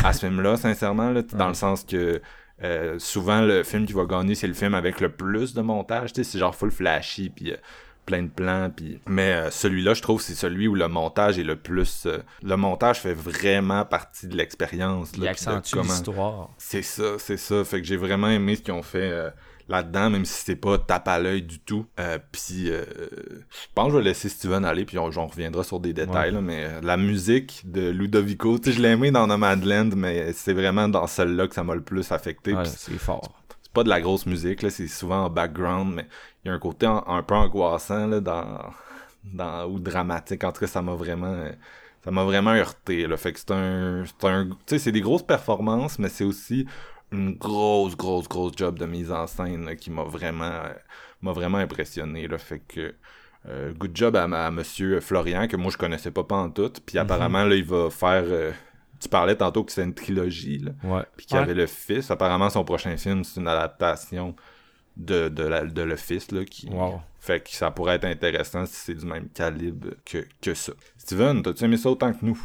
à 0.02 0.12
ce 0.12 0.20
film-là, 0.26 0.56
sincèrement, 0.56 1.10
là, 1.10 1.22
dans 1.22 1.48
le 1.48 1.54
sens 1.54 1.84
que 1.84 2.20
euh, 2.62 2.98
souvent, 2.98 3.42
le 3.42 3.62
film 3.62 3.84
qui 3.86 3.92
va 3.92 4.04
gagner, 4.04 4.34
c'est 4.34 4.46
le 4.46 4.54
film 4.54 4.74
avec 4.74 5.00
le 5.00 5.10
plus 5.10 5.54
de 5.54 5.60
montage. 5.60 6.12
tu 6.12 6.22
sais, 6.22 6.30
C'est 6.30 6.38
genre 6.38 6.54
full 6.54 6.70
flashy, 6.70 7.28
puis 7.30 7.52
euh, 7.52 7.56
plein 8.04 8.22
de 8.22 8.28
plans. 8.28 8.70
Puis... 8.74 8.98
Mais 9.06 9.32
euh, 9.32 9.50
celui-là, 9.50 9.94
je 9.94 10.02
trouve, 10.02 10.20
c'est 10.20 10.34
celui 10.34 10.68
où 10.68 10.74
le 10.74 10.88
montage 10.88 11.38
est 11.38 11.44
le 11.44 11.56
plus... 11.56 12.06
euh, 12.06 12.18
le 12.42 12.56
montage 12.56 13.00
fait 13.00 13.14
vraiment 13.14 13.84
partie 13.84 14.28
de 14.28 14.36
l'expérience. 14.36 15.12
Il 15.16 15.26
accentue 15.26 15.72
comment- 15.74 15.84
l'histoire. 15.92 16.50
c'est 16.58 16.82
ça, 16.82 17.18
c'est 17.18 17.36
ça. 17.36 17.64
Fait 17.64 17.80
que 17.80 17.86
j'ai 17.86 17.96
vraiment 17.96 18.28
aimé 18.28 18.56
ce 18.56 18.62
qu'ils 18.62 18.74
ont 18.74 18.82
fait 18.82 19.10
euh, 19.10 19.30
là-dedans, 19.68 20.10
même 20.10 20.24
si 20.26 20.44
c'est 20.44 20.56
pas 20.56 20.76
tape 20.76 21.08
à 21.08 21.18
l'œil 21.18 21.42
du 21.42 21.58
tout. 21.58 21.86
Euh, 21.98 22.18
puis 22.32 22.70
euh, 22.70 22.84
je 23.50 23.66
pense 23.74 23.86
que 23.86 23.92
je 23.92 23.96
vais 23.98 24.04
laisser 24.04 24.28
Steven 24.28 24.64
aller, 24.64 24.84
puis 24.84 24.98
on, 24.98 25.06
on 25.16 25.26
reviendra 25.26 25.64
sur 25.64 25.80
des 25.80 25.92
détails, 25.94 26.32
là, 26.32 26.40
mais 26.42 26.64
euh, 26.64 26.80
la 26.82 26.96
musique 26.98 27.62
de 27.64 27.88
Ludovico, 27.88 28.58
tu 28.58 28.70
sais, 28.70 28.76
je 28.76 28.82
l'ai 28.82 28.90
aimé 28.90 29.10
dans 29.10 29.26
Nomadland, 29.26 29.94
mais 29.96 30.32
c'est 30.34 30.52
vraiment 30.52 30.88
dans 30.88 31.06
celle-là 31.06 31.48
que 31.48 31.54
ça 31.54 31.64
m'a 31.64 31.74
le 31.74 31.82
plus 31.82 32.12
affecté. 32.12 32.52
Ouais, 32.54 32.64
c'est 32.66 32.98
fort. 32.98 33.42
c'est 33.62 33.72
pas 33.72 33.84
de 33.84 33.88
la 33.88 34.02
grosse 34.02 34.26
musique, 34.26 34.60
là, 34.60 34.68
c'est 34.68 34.86
souvent 34.86 35.24
en 35.24 35.30
background, 35.30 35.94
mais 35.94 36.06
il 36.44 36.48
y 36.48 36.50
a 36.50 36.54
un 36.54 36.59
côté 36.59 36.87
un 36.87 37.22
peu 37.22 37.35
angoissant, 37.35 38.07
là, 38.07 38.20
dans, 38.20 38.59
dans, 39.24 39.66
ou 39.66 39.78
dramatique. 39.78 40.44
En 40.44 40.52
tout 40.52 40.61
cas, 40.61 40.66
ça 40.66 40.83
m'a 40.83 40.94
vraiment, 40.94 41.46
ça 42.04 42.10
m'a 42.10 42.25
vraiment 42.25 42.50
heurté, 42.50 43.06
là. 43.06 43.16
Fait 43.16 43.33
que 43.33 43.38
c'est 43.40 43.50
un, 43.52 44.04
c'est 44.04 44.27
un, 44.29 44.46
tu 44.46 44.54
sais, 44.66 44.79
c'est 44.79 44.92
des 44.92 45.00
grosses 45.00 45.23
performances, 45.23 45.98
mais 45.98 46.08
c'est 46.08 46.25
aussi 46.25 46.66
une 47.12 47.35
grosse, 47.37 47.96
grosse, 47.96 48.29
grosse 48.29 48.52
job 48.56 48.79
de 48.79 48.87
mise 48.87 49.10
en 49.12 49.27
scène, 49.27 49.64
là, 49.66 49.77
qui 49.77 49.90
m'a 49.90 50.02
vraiment, 50.04 50.44
euh, 50.44 50.73
m'a 51.23 51.33
vraiment 51.33 51.58
impressionné, 51.58 52.29
là. 52.29 52.38
Fait 52.38 52.60
que, 52.60 52.94
euh, 53.48 53.73
good 53.75 53.92
job 53.94 54.16
à, 54.16 54.25
à 54.25 54.50
monsieur 54.50 55.00
Florian, 55.00 55.46
que 55.48 55.56
moi 55.56 55.71
je 55.71 55.77
connaissais 55.77 56.10
pas 56.10 56.25
pas 56.25 56.37
en 56.37 56.50
tout. 56.50 56.73
Puis 56.85 56.98
apparemment, 56.98 57.44
là, 57.44 57.54
il 57.54 57.64
va 57.64 57.90
faire, 57.90 58.25
euh, 58.27 58.52
tu 59.00 59.08
parlais 59.08 59.37
tantôt 59.37 59.64
que 59.64 59.73
c'est 59.73 59.85
une 59.85 59.92
trilogie, 59.94 60.58
là 60.58 60.73
Ouais. 60.83 61.02
puis 61.16 61.27
qu'il 61.27 61.37
y 61.37 61.38
Ouais. 61.38 61.44
avait 61.44 61.54
le 61.54 61.66
fils. 61.66 62.10
Apparemment, 62.10 62.48
son 62.50 62.64
prochain 62.64 62.96
film, 62.96 63.23
c'est 63.23 63.40
une 63.40 63.48
adaptation 63.48 64.35
de, 64.96 65.28
de, 65.28 65.42
la- 65.44 65.64
de 65.64 65.82
le 65.82 65.96
fils, 65.96 66.30
là, 66.32 66.44
qui... 66.44 66.68
Wow. 66.68 67.00
Fait 67.20 67.40
que 67.40 67.50
ça 67.50 67.70
pourrait 67.70 67.94
être 67.96 68.04
intéressant 68.04 68.66
si 68.66 68.74
c'est 68.74 68.94
du 68.94 69.06
même 69.06 69.28
calibre 69.30 69.88
que, 70.04 70.26
que 70.42 70.52
ça. 70.52 70.72
Steven, 70.98 71.42
t'as-tu 71.42 71.64
aimé 71.64 71.78
ça 71.78 71.88
autant 71.88 72.12
que 72.12 72.18
nous? 72.22 72.38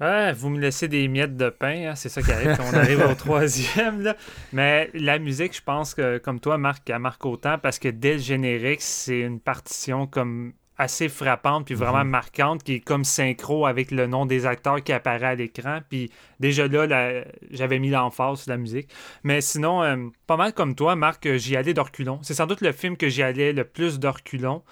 Ouais, 0.00 0.32
vous 0.32 0.48
me 0.50 0.58
laissez 0.60 0.88
des 0.88 1.08
miettes 1.08 1.36
de 1.36 1.50
pain, 1.50 1.90
hein, 1.90 1.94
c'est 1.94 2.08
ça 2.08 2.22
qui 2.22 2.30
arrive 2.32 2.56
quand 2.56 2.64
on 2.72 2.74
arrive 2.74 3.00
au 3.04 3.14
troisième. 3.16 4.00
Là. 4.02 4.16
Mais 4.52 4.88
la 4.94 5.18
musique, 5.18 5.54
je 5.54 5.60
pense 5.62 5.94
que, 5.94 6.18
comme 6.18 6.40
toi, 6.40 6.56
Marc, 6.58 6.88
elle 6.88 7.00
marque 7.00 7.26
autant 7.26 7.58
parce 7.58 7.78
que 7.78 7.88
dès 7.88 8.14
le 8.14 8.18
générique, 8.20 8.80
c'est 8.82 9.20
une 9.20 9.40
partition 9.40 10.06
comme 10.06 10.52
assez 10.80 11.10
frappante 11.10 11.66
puis 11.66 11.74
vraiment 11.74 12.04
marquante 12.04 12.62
qui 12.62 12.76
est 12.76 12.80
comme 12.80 13.04
synchro 13.04 13.66
avec 13.66 13.90
le 13.90 14.06
nom 14.06 14.24
des 14.24 14.46
acteurs 14.46 14.82
qui 14.82 14.92
apparaît 14.92 15.26
à 15.26 15.34
l'écran. 15.34 15.80
Puis 15.88 16.10
déjà 16.40 16.66
là, 16.66 17.22
j'avais 17.50 17.78
mis 17.78 17.90
l'emphase 17.90 18.42
sur 18.42 18.50
la 18.50 18.56
musique. 18.56 18.88
Mais 19.22 19.42
sinon, 19.42 19.82
euh, 19.82 19.96
pas 20.26 20.38
mal 20.38 20.54
comme 20.54 20.74
toi, 20.74 20.96
Marc, 20.96 21.26
euh, 21.26 21.36
j'y 21.36 21.54
allais 21.54 21.74
d'orculon. 21.74 22.18
C'est 22.22 22.34
sans 22.34 22.46
doute 22.46 22.62
le 22.62 22.72
film 22.72 22.96
que 22.96 23.08
j'y 23.08 23.22
allais 23.22 23.52
le 23.52 23.64
plus 23.64 23.98
d'orculon. 23.98 24.62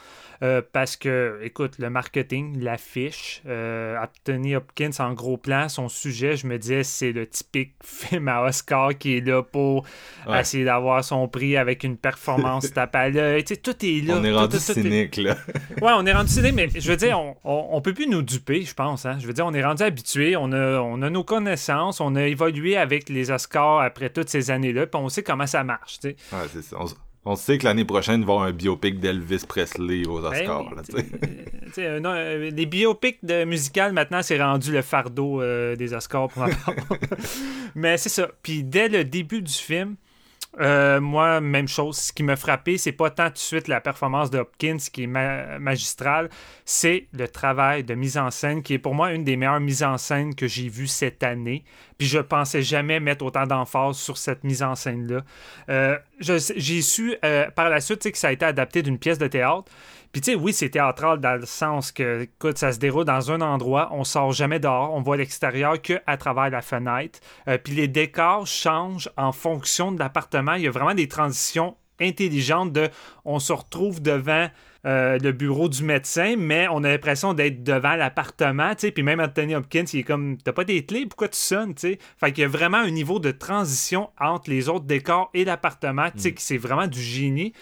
Euh, 0.41 0.63
parce 0.73 0.97
que, 0.97 1.41
écoute, 1.43 1.79
le 1.79 1.91
marketing, 1.91 2.61
l'affiche, 2.61 3.43
euh, 3.47 3.97
Anthony 4.01 4.55
Hopkins 4.55 4.91
en 5.01 5.13
gros 5.13 5.37
plan, 5.37 5.69
son 5.69 5.89
sujet, 5.89 6.37
je 6.37 6.47
me 6.47 6.59
disais, 6.59 6.85
c'est 6.85 7.11
le 7.11 7.27
typique 7.27 7.73
film 7.83 8.29
à 8.29 8.43
Oscar 8.45 8.97
qui 8.97 9.17
est 9.17 9.21
là 9.27 9.43
pour 9.43 9.85
Ouais. 10.29 10.41
essayer 10.41 10.65
d'avoir 10.65 11.03
son 11.03 11.27
prix 11.27 11.57
avec 11.57 11.83
une 11.85 11.97
performance 11.97 12.73
tape 12.73 12.95
à 12.97 13.09
l'œil. 13.09 13.43
Tu 13.45 13.55
sais, 13.55 13.61
tout 13.61 13.75
est 13.85 14.07
là. 14.07 14.15
On 14.19 14.25
est 14.25 14.31
Tout- 14.31 14.37
rendu 14.37 14.57
tout- 14.59 14.63
tout 14.73 14.79
est- 14.79 14.83
cynique, 14.83 15.17
là. 15.17 15.37
Ouais, 15.83 15.93
on 15.97 16.07
est 16.07 16.13
rendu 16.13 16.29
cynique, 16.31 16.55
mais 16.55 16.69
je 16.75 16.89
veux 16.91 16.97
dire, 16.97 17.19
on, 17.19 17.37
on, 17.45 17.69
on 17.73 17.81
peut 17.81 17.93
plus 17.95 18.07
nous 18.07 18.23
duper, 18.23 18.63
je 18.63 18.75
pense. 18.75 19.07
Hein? 19.07 19.17
Je 19.21 19.27
veux 19.27 19.33
dire, 19.33 19.47
on 19.47 19.55
est 19.55 19.65
rendu 19.65 19.83
habitué, 19.83 20.37
on 20.37 20.53
a, 20.53 20.79
on 20.81 21.03
a 21.03 21.11
nos 21.11 21.25
connaissances, 21.25 22.01
on 22.01 22.15
a 22.15 22.23
évolué 22.25 22.77
avec 22.77 23.09
les 23.09 23.31
Oscars 23.31 23.81
après 23.81 24.11
toutes 24.11 24.29
ces 24.29 24.51
années-là, 24.51 24.87
puis 24.87 25.01
on 25.01 25.09
sait 25.09 25.23
comment 25.23 25.47
ça 25.47 25.65
marche. 25.65 25.99
tu 26.01 26.11
sais. 26.11 26.17
Ouais, 26.33 26.43
c'est 26.53 26.63
ça. 26.63 26.77
On, 26.79 26.87
on 27.25 27.37
sait 27.37 27.59
que 27.59 27.65
l'année 27.65 27.85
prochaine, 27.85 28.21
il 28.21 28.27
va 28.27 28.33
y 28.33 28.37
avoir 28.37 28.49
un 28.49 28.53
biopic 28.53 29.01
d'Elvis 29.01 29.45
Presley 29.47 30.07
aux 30.07 30.21
Ben 30.21 30.33
Oscars, 30.33 30.75
là, 30.75 30.83
sais, 30.85 31.07
euh, 31.87 31.97
euh, 31.97 32.01
non, 32.01 32.11
euh, 32.11 32.51
les 32.51 32.67
biopics 32.67 33.25
de 33.25 33.45
musicales, 33.45 33.93
maintenant, 33.93 34.23
c'est 34.23 34.43
rendu 34.43 34.73
le 34.73 34.83
fardeau 34.83 35.43
euh, 35.43 35.77
des 35.77 35.95
Oscars 35.95 36.29
pour 36.29 36.43
ma 36.43 36.55
part. 36.55 36.75
Mais 37.75 37.97
c'est 37.99 38.09
ça. 38.09 38.29
Puis 38.43 38.65
dès 38.65 38.89
le 38.89 39.05
début 39.05 39.43
du 39.43 39.53
film, 39.53 39.97
euh, 40.61 41.01
moi, 41.01 41.41
même 41.41 41.69
chose. 41.69 41.97
Ce 41.99 42.13
qui 42.13 42.23
m'a 42.23 42.37
frappé, 42.37 42.79
c'est 42.79 42.93
pas 42.93 43.11
tant 43.11 43.29
tout 43.29 43.35
de 43.35 43.39
suite 43.39 43.69
la 43.69 43.81
performance 43.81 44.31
de 44.31 44.39
Hopkins 44.39 44.79
qui 44.93 45.05
est 45.05 45.07
ma- 45.07 45.59
magistrale, 45.59 46.31
c'est 46.65 47.07
le 47.13 47.29
travail 47.29 47.85
de 47.85 47.95
mise 47.95 48.19
en 48.19 48.31
scène 48.31 48.63
qui 48.63 48.75
est 48.75 48.79
pour 48.79 48.95
moi 48.95 49.13
une 49.13 49.25
des 49.25 49.37
meilleures 49.37 49.61
mises 49.61 49.83
en 49.83 49.99
scène 49.99 50.35
que 50.35 50.49
j'ai 50.49 50.69
vues 50.69 50.87
cette 50.87 51.23
année. 51.23 51.65
Puis 51.99 52.07
je 52.07 52.19
pensais 52.19 52.63
jamais 52.63 52.99
mettre 53.01 53.25
autant 53.25 53.47
d'emphase 53.47 53.97
sur 53.97 54.17
cette 54.17 54.45
mise 54.45 54.63
en 54.63 54.75
scène-là. 54.75 55.23
Euh, 55.69 55.99
j'ai 56.21 56.83
su 56.83 57.17
euh, 57.25 57.51
par 57.51 57.69
la 57.69 57.81
suite 57.81 58.11
que 58.11 58.19
ça 58.19 58.29
a 58.29 58.33
été 58.33 58.45
adapté 58.45 58.83
d'une 58.83 58.99
pièce 58.99 59.19
de 59.19 59.27
théâtre. 59.27 59.71
Puis 60.13 60.21
tu 60.21 60.33
sais, 60.33 60.37
oui, 60.37 60.53
c'est 60.53 60.71
théâtral 60.71 61.21
dans 61.21 61.39
le 61.39 61.47
sens 61.47 61.93
que, 61.93 62.23
écoute, 62.23 62.59
ça 62.59 62.73
se 62.73 62.79
déroule 62.79 63.05
dans 63.05 63.31
un 63.31 63.41
endroit, 63.41 63.91
on 63.93 64.05
sort 64.05 64.33
jamais 64.33 64.59
dehors, 64.59 64.95
on 64.95 65.03
voit 65.03 65.17
l'extérieur 65.17 65.81
que 65.81 66.01
à 66.07 66.17
travers 66.17 66.51
la 66.51 66.63
fenêtre. 66.63 67.21
Euh, 67.47 67.59
puis 67.59 67.75
les 67.75 67.89
décors 67.89 68.47
changent 68.47 69.11
en 69.17 69.33
fonction 69.33 69.93
de 69.93 69.99
l'appartement. 69.99 70.55
Il 70.55 70.63
y 70.63 70.69
a 70.69 70.71
vraiment 70.71 70.95
des 70.95 71.09
transitions 71.09 71.77
intelligentes 72.01 72.73
de, 72.73 72.89
on 73.25 73.39
se 73.39 73.53
retrouve 73.53 74.01
devant 74.01 74.49
euh, 74.87 75.19
le 75.19 75.33
bureau 75.33 75.69
du 75.69 75.83
médecin, 75.83 76.37
mais 76.39 76.69
on 76.71 76.85
a 76.85 76.89
l'impression 76.89 77.35
d'être 77.35 77.65
devant 77.65 77.97
l'appartement, 77.97 78.75
tu 78.75 78.83
sais. 78.83 78.91
Puis 78.93 79.03
même 79.03 79.21
Anthony 79.21 79.57
Hopkins, 79.57 79.85
il 79.93 80.01
est 80.01 80.05
comme, 80.05 80.39
t'as 80.39 80.53
pas 80.53 80.65
des 80.65 80.85
clés, 80.87 81.05
pourquoi 81.05 81.29
tu 81.29 81.39
sonnes, 81.39 81.75
tu 81.75 81.81
sais? 81.81 81.99
Fait 82.17 82.33
qu'il 82.33 82.43
y 82.43 82.45
a 82.45 82.49
vraiment 82.49 82.79
un 82.79 82.91
niveau 82.91 83.19
de 83.19 83.33
transition 83.33 84.11
entre 84.21 84.51
les 84.51 84.69
autres 84.69 84.85
décors 84.87 85.31
et 85.35 85.45
l'appartement, 85.45 86.11
tu 86.13 86.21
sais, 86.21 86.33
que 86.33 86.41
c'est 86.41 86.59
vraiment 86.59 86.87
du 86.87 87.01
génie. 87.01 87.53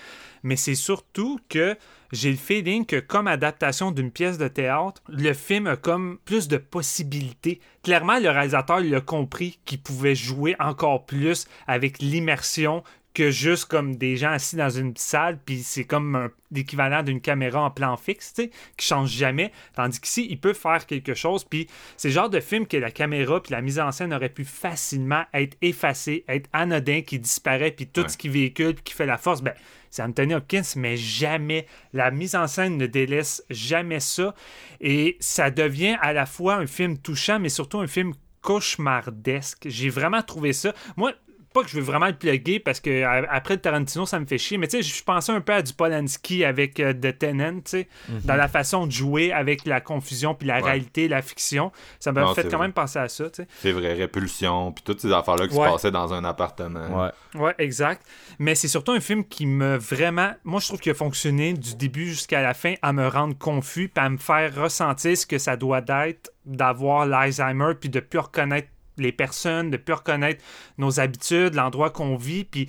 Mais 0.46 0.54
c'est 0.54 0.76
surtout 0.76 1.40
que 1.48 1.76
j'ai 2.12 2.30
le 2.30 2.36
feeling 2.36 2.86
que 2.86 3.00
comme 3.00 3.26
adaptation 3.26 3.90
d'une 3.90 4.12
pièce 4.12 4.38
de 4.38 4.46
théâtre, 4.46 5.02
le 5.08 5.32
film 5.32 5.66
a 5.66 5.76
comme 5.76 6.18
plus 6.24 6.46
de 6.46 6.56
possibilités. 6.56 7.60
Clairement, 7.82 8.20
le 8.20 8.30
réalisateur 8.30 8.78
il 8.80 8.94
a 8.94 9.00
compris 9.00 9.58
qu'il 9.64 9.80
pouvait 9.82 10.14
jouer 10.14 10.54
encore 10.60 11.04
plus 11.04 11.46
avec 11.66 11.98
l'immersion 11.98 12.84
que 13.12 13.30
juste 13.30 13.64
comme 13.64 13.96
des 13.96 14.18
gens 14.18 14.30
assis 14.32 14.56
dans 14.56 14.68
une 14.68 14.94
salle, 14.94 15.38
puis 15.44 15.62
c'est 15.62 15.84
comme 15.84 16.28
l'équivalent 16.52 17.02
d'une 17.02 17.22
caméra 17.22 17.62
en 17.62 17.70
plan 17.70 17.96
fixe, 17.96 18.34
tu 18.34 18.42
sais, 18.42 18.50
qui 18.76 18.86
change 18.86 19.10
jamais. 19.10 19.52
Tandis 19.74 19.98
qu'ici, 20.00 20.26
il 20.28 20.38
peut 20.38 20.52
faire 20.52 20.84
quelque 20.84 21.14
chose, 21.14 21.42
puis 21.42 21.66
c'est 21.96 22.08
le 22.08 22.14
genre 22.14 22.28
de 22.28 22.40
film 22.40 22.66
que 22.66 22.76
la 22.76 22.90
caméra 22.90 23.42
puis 23.42 23.52
la 23.52 23.62
mise 23.62 23.80
en 23.80 23.90
scène 23.90 24.12
aurait 24.12 24.28
pu 24.28 24.44
facilement 24.44 25.24
être 25.32 25.56
effacée, 25.62 26.24
être 26.28 26.50
anodin, 26.52 27.00
qui 27.00 27.18
disparaît, 27.18 27.70
puis 27.70 27.86
tout 27.86 28.02
Ouais. 28.02 28.08
ce 28.10 28.18
qui 28.18 28.28
véhicule, 28.28 28.74
puis 28.74 28.84
qui 28.84 28.92
fait 28.92 29.06
la 29.06 29.16
force, 29.16 29.40
ben, 29.42 29.54
c'est 29.90 30.02
Anthony 30.02 30.34
Hopkins, 30.34 30.62
mais 30.76 30.96
jamais. 30.96 31.66
La 31.92 32.10
mise 32.10 32.34
en 32.34 32.46
scène 32.46 32.76
ne 32.76 32.86
délaisse 32.86 33.44
jamais 33.50 34.00
ça. 34.00 34.34
Et 34.80 35.16
ça 35.20 35.50
devient 35.50 35.96
à 36.00 36.12
la 36.12 36.26
fois 36.26 36.56
un 36.56 36.66
film 36.66 36.98
touchant, 36.98 37.38
mais 37.38 37.48
surtout 37.48 37.80
un 37.80 37.86
film 37.86 38.12
cauchemardesque. 38.40 39.66
J'ai 39.66 39.90
vraiment 39.90 40.22
trouvé 40.22 40.52
ça. 40.52 40.72
Moi, 40.96 41.12
pas 41.56 41.64
que 41.64 41.70
je 41.70 41.76
veux 41.76 41.82
vraiment 41.82 42.06
le 42.06 42.12
plugger 42.12 42.60
parce 42.60 42.80
que 42.80 43.02
après 43.30 43.56
Tarantino, 43.56 44.04
ça 44.04 44.20
me 44.20 44.26
fait 44.26 44.36
chier, 44.36 44.58
mais 44.58 44.68
tu 44.68 44.82
sais, 44.82 44.82
je 44.82 45.02
pensais 45.02 45.32
un 45.32 45.40
peu 45.40 45.54
à 45.54 45.62
du 45.62 45.72
Polanski 45.72 46.44
avec 46.44 46.78
euh, 46.80 46.92
The 46.92 47.18
Tenant, 47.18 47.54
tu 47.60 47.62
sais, 47.70 47.88
dans 48.24 48.36
la 48.36 48.48
façon 48.48 48.86
de 48.86 48.92
jouer 48.92 49.32
avec 49.32 49.64
la 49.64 49.80
confusion 49.80 50.34
puis 50.34 50.46
la 50.46 50.56
Ouais. 50.56 50.62
réalité, 50.62 51.08
la 51.08 51.22
fiction. 51.22 51.72
Ça 52.00 52.12
m'a 52.12 52.34
fait 52.34 52.42
quand 52.44 52.58
vrai. 52.58 52.66
même 52.66 52.72
penser 52.72 52.98
à 52.98 53.08
ça, 53.08 53.30
tu 53.30 53.42
sais. 53.42 53.48
C'est 53.60 53.72
vrai, 53.72 53.94
répulsion, 53.94 54.72
puis 54.72 54.84
toutes 54.84 55.00
ces 55.00 55.12
affaires-là 55.12 55.48
qui 55.48 55.56
Ouais. 55.56 55.66
se 55.66 55.72
passaient 55.72 55.90
dans 55.90 56.12
un 56.12 56.24
appartement. 56.24 57.04
Ouais. 57.04 57.10
Ouais, 57.40 57.54
exact. 57.58 58.02
Mais 58.38 58.54
c'est 58.54 58.68
surtout 58.68 58.92
un 58.92 59.00
film 59.00 59.24
qui 59.24 59.46
me 59.46 59.76
vraiment. 59.76 60.32
Moi, 60.44 60.60
je 60.60 60.68
trouve 60.68 60.80
qu'il 60.80 60.92
a 60.92 60.94
fonctionné 60.94 61.52
du 61.54 61.74
début 61.76 62.06
jusqu'à 62.06 62.42
la 62.42 62.52
fin 62.54 62.74
à 62.82 62.92
me 62.92 63.08
rendre 63.08 63.36
confus, 63.38 63.88
puis 63.88 64.04
à 64.04 64.08
me 64.10 64.18
faire 64.18 64.54
ressentir 64.54 65.16
ce 65.16 65.26
que 65.26 65.38
ça 65.38 65.56
doit 65.56 65.82
être 66.06 66.32
d'avoir 66.44 67.06
l'Alzheimer, 67.06 67.72
puis 67.80 67.88
de 67.88 68.00
plus 68.00 68.18
reconnaître 68.20 68.68
les 68.98 69.12
personnes, 69.12 69.70
de 69.70 69.76
plus 69.76 69.94
reconnaître 69.94 70.42
nos 70.78 71.00
habitudes, 71.00 71.54
l'endroit 71.54 71.90
qu'on 71.90 72.16
vit, 72.16 72.44
puis 72.44 72.68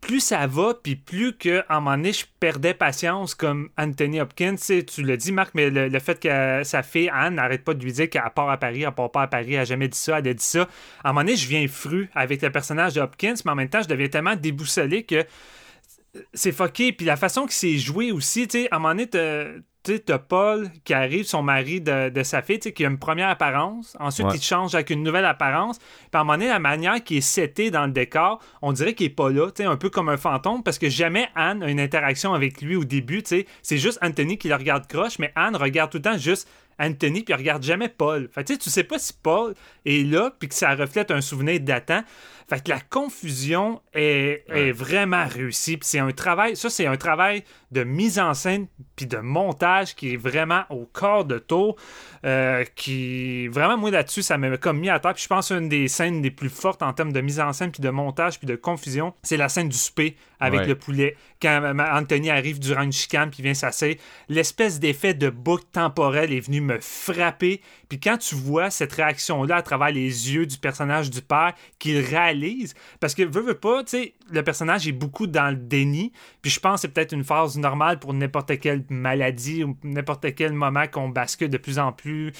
plus 0.00 0.20
ça 0.20 0.46
va, 0.46 0.74
puis 0.80 0.96
plus 0.96 1.36
que, 1.36 1.64
à 1.68 1.76
un 1.76 1.80
moment 1.80 1.96
donné, 1.96 2.12
je 2.12 2.24
perdais 2.38 2.72
patience 2.72 3.34
comme 3.34 3.68
Anthony 3.76 4.20
Hopkins. 4.20 4.54
Tu 4.56 5.02
l'as 5.02 5.16
dit, 5.16 5.32
Marc, 5.32 5.54
mais 5.54 5.70
le, 5.70 5.88
le 5.88 5.98
fait 5.98 6.20
que 6.20 6.62
sa 6.64 6.82
fille, 6.82 7.10
Anne, 7.12 7.34
n'arrête 7.34 7.64
pas 7.64 7.74
de 7.74 7.82
lui 7.82 7.92
dire 7.92 8.08
qu'elle 8.08 8.22
part 8.34 8.48
à 8.48 8.56
Paris, 8.56 8.82
elle 8.82 8.92
part 8.92 9.10
pas 9.10 9.22
à 9.22 9.26
Paris, 9.26 9.54
elle 9.54 9.60
a 9.60 9.64
jamais 9.64 9.88
dit 9.88 9.98
ça, 9.98 10.18
elle 10.20 10.28
a 10.28 10.34
dit 10.34 10.44
ça. 10.44 10.68
À 11.02 11.10
un 11.10 11.12
moment 11.12 11.22
donné, 11.24 11.36
je 11.36 11.48
viens 11.48 11.66
fru 11.66 12.08
avec 12.14 12.42
le 12.42 12.50
personnage 12.50 12.94
de 12.94 13.00
Hopkins, 13.00 13.34
mais 13.44 13.50
en 13.50 13.54
même 13.56 13.68
temps, 13.68 13.82
je 13.82 13.88
deviens 13.88 14.08
tellement 14.08 14.36
déboussolé 14.36 15.02
que 15.02 15.24
c'est 16.34 16.52
fucké. 16.52 16.92
Puis 16.92 17.06
la 17.06 17.16
façon 17.16 17.46
que 17.46 17.52
c'est 17.52 17.78
joué 17.78 18.12
aussi, 18.12 18.46
tu 18.48 18.62
sais, 18.62 18.68
à 18.70 18.76
un 18.76 18.78
moment 18.78 18.94
donné, 18.94 19.06
t'as- 19.08 19.46
Paul 20.18 20.68
qui 20.84 20.92
arrive, 20.92 21.24
son 21.24 21.42
mari 21.42 21.80
de, 21.80 22.10
de 22.10 22.22
sa 22.22 22.42
fille, 22.42 22.58
tu 22.58 22.64
sais, 22.68 22.72
qui 22.74 22.84
a 22.84 22.88
une 22.90 22.98
première 22.98 23.28
apparence. 23.30 23.96
Ensuite, 23.98 24.26
Ouais. 24.26 24.36
il 24.36 24.42
change 24.42 24.74
avec 24.74 24.90
une 24.90 25.02
nouvelle 25.02 25.24
apparence. 25.24 25.78
Puis 25.78 25.86
à 26.12 26.18
un 26.20 26.24
moment 26.24 26.34
donné, 26.34 26.48
la 26.48 26.58
manière 26.58 27.02
qui 27.02 27.16
est 27.18 27.20
setée 27.22 27.70
dans 27.70 27.86
le 27.86 27.92
décor, 27.92 28.38
on 28.60 28.72
dirait 28.72 28.92
qu'il 28.94 29.06
est 29.06 29.10
pas 29.10 29.30
là, 29.30 29.46
tu 29.50 29.62
sais, 29.62 29.64
un 29.64 29.76
peu 29.76 29.88
comme 29.88 30.10
un 30.10 30.18
fantôme, 30.18 30.62
parce 30.62 30.78
que 30.78 30.90
jamais 30.90 31.28
Anne 31.34 31.62
a 31.62 31.70
une 31.70 31.80
interaction 31.80 32.34
avec 32.34 32.60
lui 32.60 32.76
au 32.76 32.84
début, 32.84 33.22
tu 33.22 33.28
sais. 33.30 33.46
C'est 33.62 33.78
juste 33.78 33.98
Anthony 34.02 34.36
qui 34.36 34.48
le 34.48 34.56
regarde 34.56 34.86
croche, 34.86 35.18
mais 35.18 35.32
Anne 35.36 35.56
regarde 35.56 35.90
tout 35.90 35.98
le 35.98 36.02
temps 36.02 36.18
juste 36.18 36.46
Anthony, 36.78 37.22
puis 37.22 37.34
regarde 37.34 37.62
jamais 37.62 37.88
Paul. 37.88 38.28
Fait 38.32 38.42
que, 38.42 38.48
tu 38.48 38.52
sais, 38.54 38.58
tu 38.58 38.70
sais 38.70 38.84
pas 38.84 38.98
si 38.98 39.12
Paul 39.14 39.54
est 39.86 40.06
là, 40.06 40.32
puis 40.38 40.48
que 40.50 40.54
ça 40.54 40.74
reflète 40.74 41.10
un 41.10 41.20
souvenir 41.22 41.60
datant. 41.60 42.02
Fait 42.48 42.64
que 42.64 42.70
la 42.70 42.80
confusion 42.80 43.82
est, 43.92 44.44
est 44.48 44.72
vraiment 44.72 45.26
réussie. 45.26 45.76
Puis 45.76 45.86
c'est 45.88 45.98
un 45.98 46.12
travail, 46.12 46.56
ça 46.56 46.70
c'est 46.70 46.86
un 46.86 46.96
travail 46.96 47.44
de 47.72 47.84
mise 47.84 48.18
en 48.18 48.32
scène 48.32 48.66
puis 48.96 49.06
de 49.06 49.18
montage 49.18 49.94
qui 49.94 50.14
est 50.14 50.16
vraiment 50.16 50.62
au 50.70 50.86
corps 50.86 51.24
de 51.26 51.38
tour. 51.38 51.76
euh, 52.24 52.64
qui 52.74 53.46
vraiment 53.48 53.76
moi 53.76 53.90
là-dessus 53.92 54.22
ça 54.22 54.38
m'a 54.38 54.56
comme 54.56 54.78
mis 54.80 54.88
à 54.88 54.98
terre. 54.98 55.14
Puis 55.14 55.24
je 55.24 55.28
pense 55.28 55.50
une 55.52 55.68
des 55.68 55.86
scènes 55.88 56.22
les 56.22 56.30
plus 56.30 56.48
fortes 56.48 56.82
en 56.82 56.92
termes 56.92 57.12
de 57.12 57.20
mise 57.20 57.38
en 57.38 57.52
scène 57.52 57.70
puis 57.70 57.82
de 57.82 57.90
montage 57.90 58.38
puis 58.38 58.46
de 58.46 58.56
confusion, 58.56 59.14
c'est 59.22 59.36
la 59.36 59.48
scène 59.48 59.68
du 59.68 59.76
souper 59.76 60.16
avec 60.40 60.60
Ouais. 60.60 60.66
le 60.66 60.74
poulet. 60.76 61.16
Quand 61.42 61.60
euh, 61.62 61.74
Anthony 61.92 62.30
arrive 62.30 62.58
durant 62.58 62.82
une 62.82 62.92
chicane 62.92 63.30
puis 63.30 63.42
vient 63.42 63.54
s'asseoir, 63.54 63.92
l'espèce 64.28 64.80
d'effet 64.80 65.12
de 65.14 65.28
boucle 65.30 65.64
temporelle 65.72 66.32
est 66.32 66.40
venu 66.40 66.60
me 66.60 66.78
frapper. 66.80 67.60
Puis 67.88 68.00
quand 68.00 68.16
tu 68.18 68.34
vois 68.34 68.70
cette 68.70 68.92
réaction-là 68.92 69.56
à 69.56 69.62
travers 69.62 69.90
les 69.90 70.32
yeux 70.34 70.46
du 70.46 70.56
personnage 70.58 71.10
du 71.10 71.20
père, 71.22 71.52
qu'il 71.78 71.98
réalise, 72.00 72.37
parce 73.00 73.14
que 73.14 73.22
veut, 73.22 73.42
veut 73.42 73.54
pas, 73.54 73.82
tu 73.84 73.90
sais, 73.90 74.14
le 74.30 74.42
personnage 74.42 74.86
est 74.88 74.92
beaucoup 74.92 75.26
dans 75.26 75.50
le 75.50 75.56
déni. 75.56 76.12
Puis 76.42 76.50
je 76.50 76.60
pense 76.60 76.76
que 76.76 76.80
c'est 76.82 76.88
peut-être 76.94 77.12
une 77.12 77.24
phase 77.24 77.56
normale 77.58 77.98
pour 77.98 78.14
n'importe 78.14 78.58
quelle 78.58 78.84
maladie 78.88 79.64
ou 79.64 79.76
n'importe 79.84 80.34
quel 80.34 80.52
moment 80.52 80.86
qu'on 80.86 81.08
bascule 81.08 81.50
de 81.50 81.58
plus 81.58 81.78
en 81.78 81.92
plus 81.92 82.32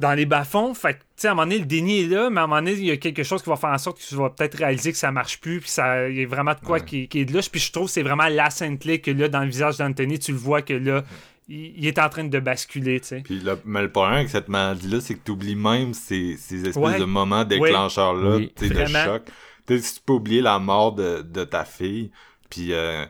dans 0.00 0.14
les 0.14 0.26
bas-fonds. 0.26 0.74
Fait 0.74 0.94
que, 0.94 0.98
tu 0.98 1.04
sais, 1.16 1.28
à 1.28 1.30
un 1.30 1.34
moment 1.34 1.46
donné, 1.46 1.58
le 1.60 1.66
déni 1.66 2.00
est 2.00 2.06
là, 2.06 2.28
mais 2.28 2.40
à 2.40 2.44
un 2.44 2.46
moment 2.48 2.60
donné, 2.60 2.72
il 2.72 2.84
y 2.86 2.90
a 2.90 2.96
quelque 2.96 3.22
chose 3.22 3.40
qui 3.42 3.48
va 3.48 3.56
faire 3.56 3.70
en 3.70 3.78
sorte 3.78 4.00
que 4.00 4.04
tu 4.06 4.16
vas 4.16 4.30
peut-être 4.30 4.56
réaliser 4.58 4.90
que 4.90 4.98
ça 4.98 5.12
marche 5.12 5.40
plus, 5.40 5.60
puis 5.60 5.70
ça, 5.70 6.08
il 6.08 6.16
y 6.16 6.24
a 6.24 6.26
vraiment 6.26 6.54
de 6.54 6.60
quoi 6.60 6.78
Ouais. 6.78 6.84
qui, 6.84 7.08
qui 7.08 7.20
est 7.20 7.24
de 7.24 7.32
louche. 7.32 7.50
Puis 7.50 7.60
je 7.60 7.70
trouve 7.70 7.86
que 7.86 7.92
c'est 7.92 8.02
vraiment 8.02 8.26
la 8.28 8.50
scène 8.50 8.78
clé 8.78 9.00
que 9.00 9.10
là, 9.12 9.28
dans 9.28 9.40
le 9.42 9.46
visage 9.48 9.76
d'Anthony, 9.78 10.18
tu 10.18 10.32
le 10.32 10.38
vois 10.38 10.62
que 10.62 10.74
là, 10.74 11.04
il, 11.48 11.74
il 11.78 11.86
est 11.86 11.98
en 11.98 12.08
train 12.08 12.24
de 12.24 12.38
basculer, 12.40 13.00
tu 13.00 13.08
sais. 13.08 13.20
Puis 13.24 13.40
le, 13.40 13.58
mais 13.64 13.82
le 13.82 13.90
problème 13.92 14.14
avec 14.18 14.28
cette 14.30 14.48
maladie-là, 14.48 15.00
c'est 15.00 15.14
que 15.14 15.20
tu 15.24 15.32
oublies 15.32 15.56
même 15.56 15.94
ces, 15.94 16.36
ces 16.36 16.60
espèces 16.68 16.76
Ouais. 16.76 16.98
de 16.98 17.04
moments 17.04 17.44
déclencheurs-là, 17.44 18.36
Oui, 18.36 18.52
tu 18.56 18.68
sais, 18.68 18.74
de 18.74 18.86
choc. 18.86 19.22
Tu 19.66 19.76
sais, 19.76 19.82
si 19.82 19.94
tu 19.96 20.00
peux 20.04 20.12
oublier 20.14 20.40
la 20.42 20.58
mort 20.58 20.92
de, 20.92 21.22
de 21.22 21.44
ta 21.44 21.64
fille, 21.64 22.10
puis 22.50 22.72
euh, 22.72 23.04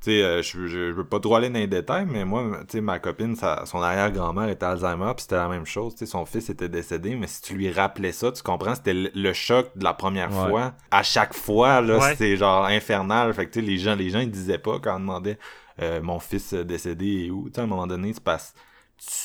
tu 0.00 0.12
sais, 0.12 0.22
euh, 0.22 0.40
je, 0.42 0.66
je, 0.66 0.90
je 0.90 0.92
veux 0.92 1.04
pas 1.06 1.18
trop 1.20 1.34
aller 1.34 1.48
dans 1.50 1.58
les 1.58 1.66
détails, 1.66 2.06
mais 2.08 2.24
moi, 2.24 2.44
tu 2.60 2.64
sais, 2.76 2.80
ma 2.80 2.98
copine, 3.00 3.34
sa, 3.34 3.66
son 3.66 3.82
arrière-grand-mère 3.82 4.48
était 4.48 4.66
Alzheimer, 4.66 5.12
puis 5.16 5.22
c'était 5.22 5.34
la 5.36 5.48
même 5.48 5.66
chose, 5.66 5.94
tu 5.94 6.00
sais, 6.00 6.06
son 6.06 6.24
fils 6.24 6.48
était 6.48 6.68
décédé, 6.68 7.16
mais 7.16 7.26
si 7.26 7.42
tu 7.42 7.54
lui 7.54 7.70
rappelais 7.72 8.12
ça, 8.12 8.30
tu 8.30 8.42
comprends, 8.42 8.74
c'était 8.76 8.94
le, 8.94 9.10
le 9.14 9.32
choc 9.32 9.70
de 9.76 9.82
la 9.84 9.94
première 9.94 10.30
Ouais. 10.32 10.48
fois. 10.50 10.74
À 10.92 11.02
chaque 11.02 11.34
fois, 11.34 11.80
là, 11.80 11.98
Ouais. 11.98 12.14
c'est 12.16 12.36
genre 12.36 12.66
infernal. 12.66 13.32
Fait 13.34 13.46
que, 13.46 13.52
tu 13.52 13.60
sais, 13.60 13.66
les 13.66 13.78
gens, 13.78 13.94
les 13.96 14.10
gens, 14.10 14.20
ils 14.20 14.30
disaient 14.30 14.58
pas 14.58 14.78
quand 14.80 14.96
on 14.96 15.00
demandait 15.00 15.38
euh, 15.80 16.00
mon 16.00 16.18
fils 16.18 16.54
décédé 16.54 17.26
est 17.26 17.30
où, 17.30 17.48
tu 17.48 17.54
sais, 17.54 17.60
à 17.60 17.64
un 17.64 17.66
moment 17.66 17.86
donné, 17.86 18.12
c'est 18.12 18.22
parce 18.22 18.54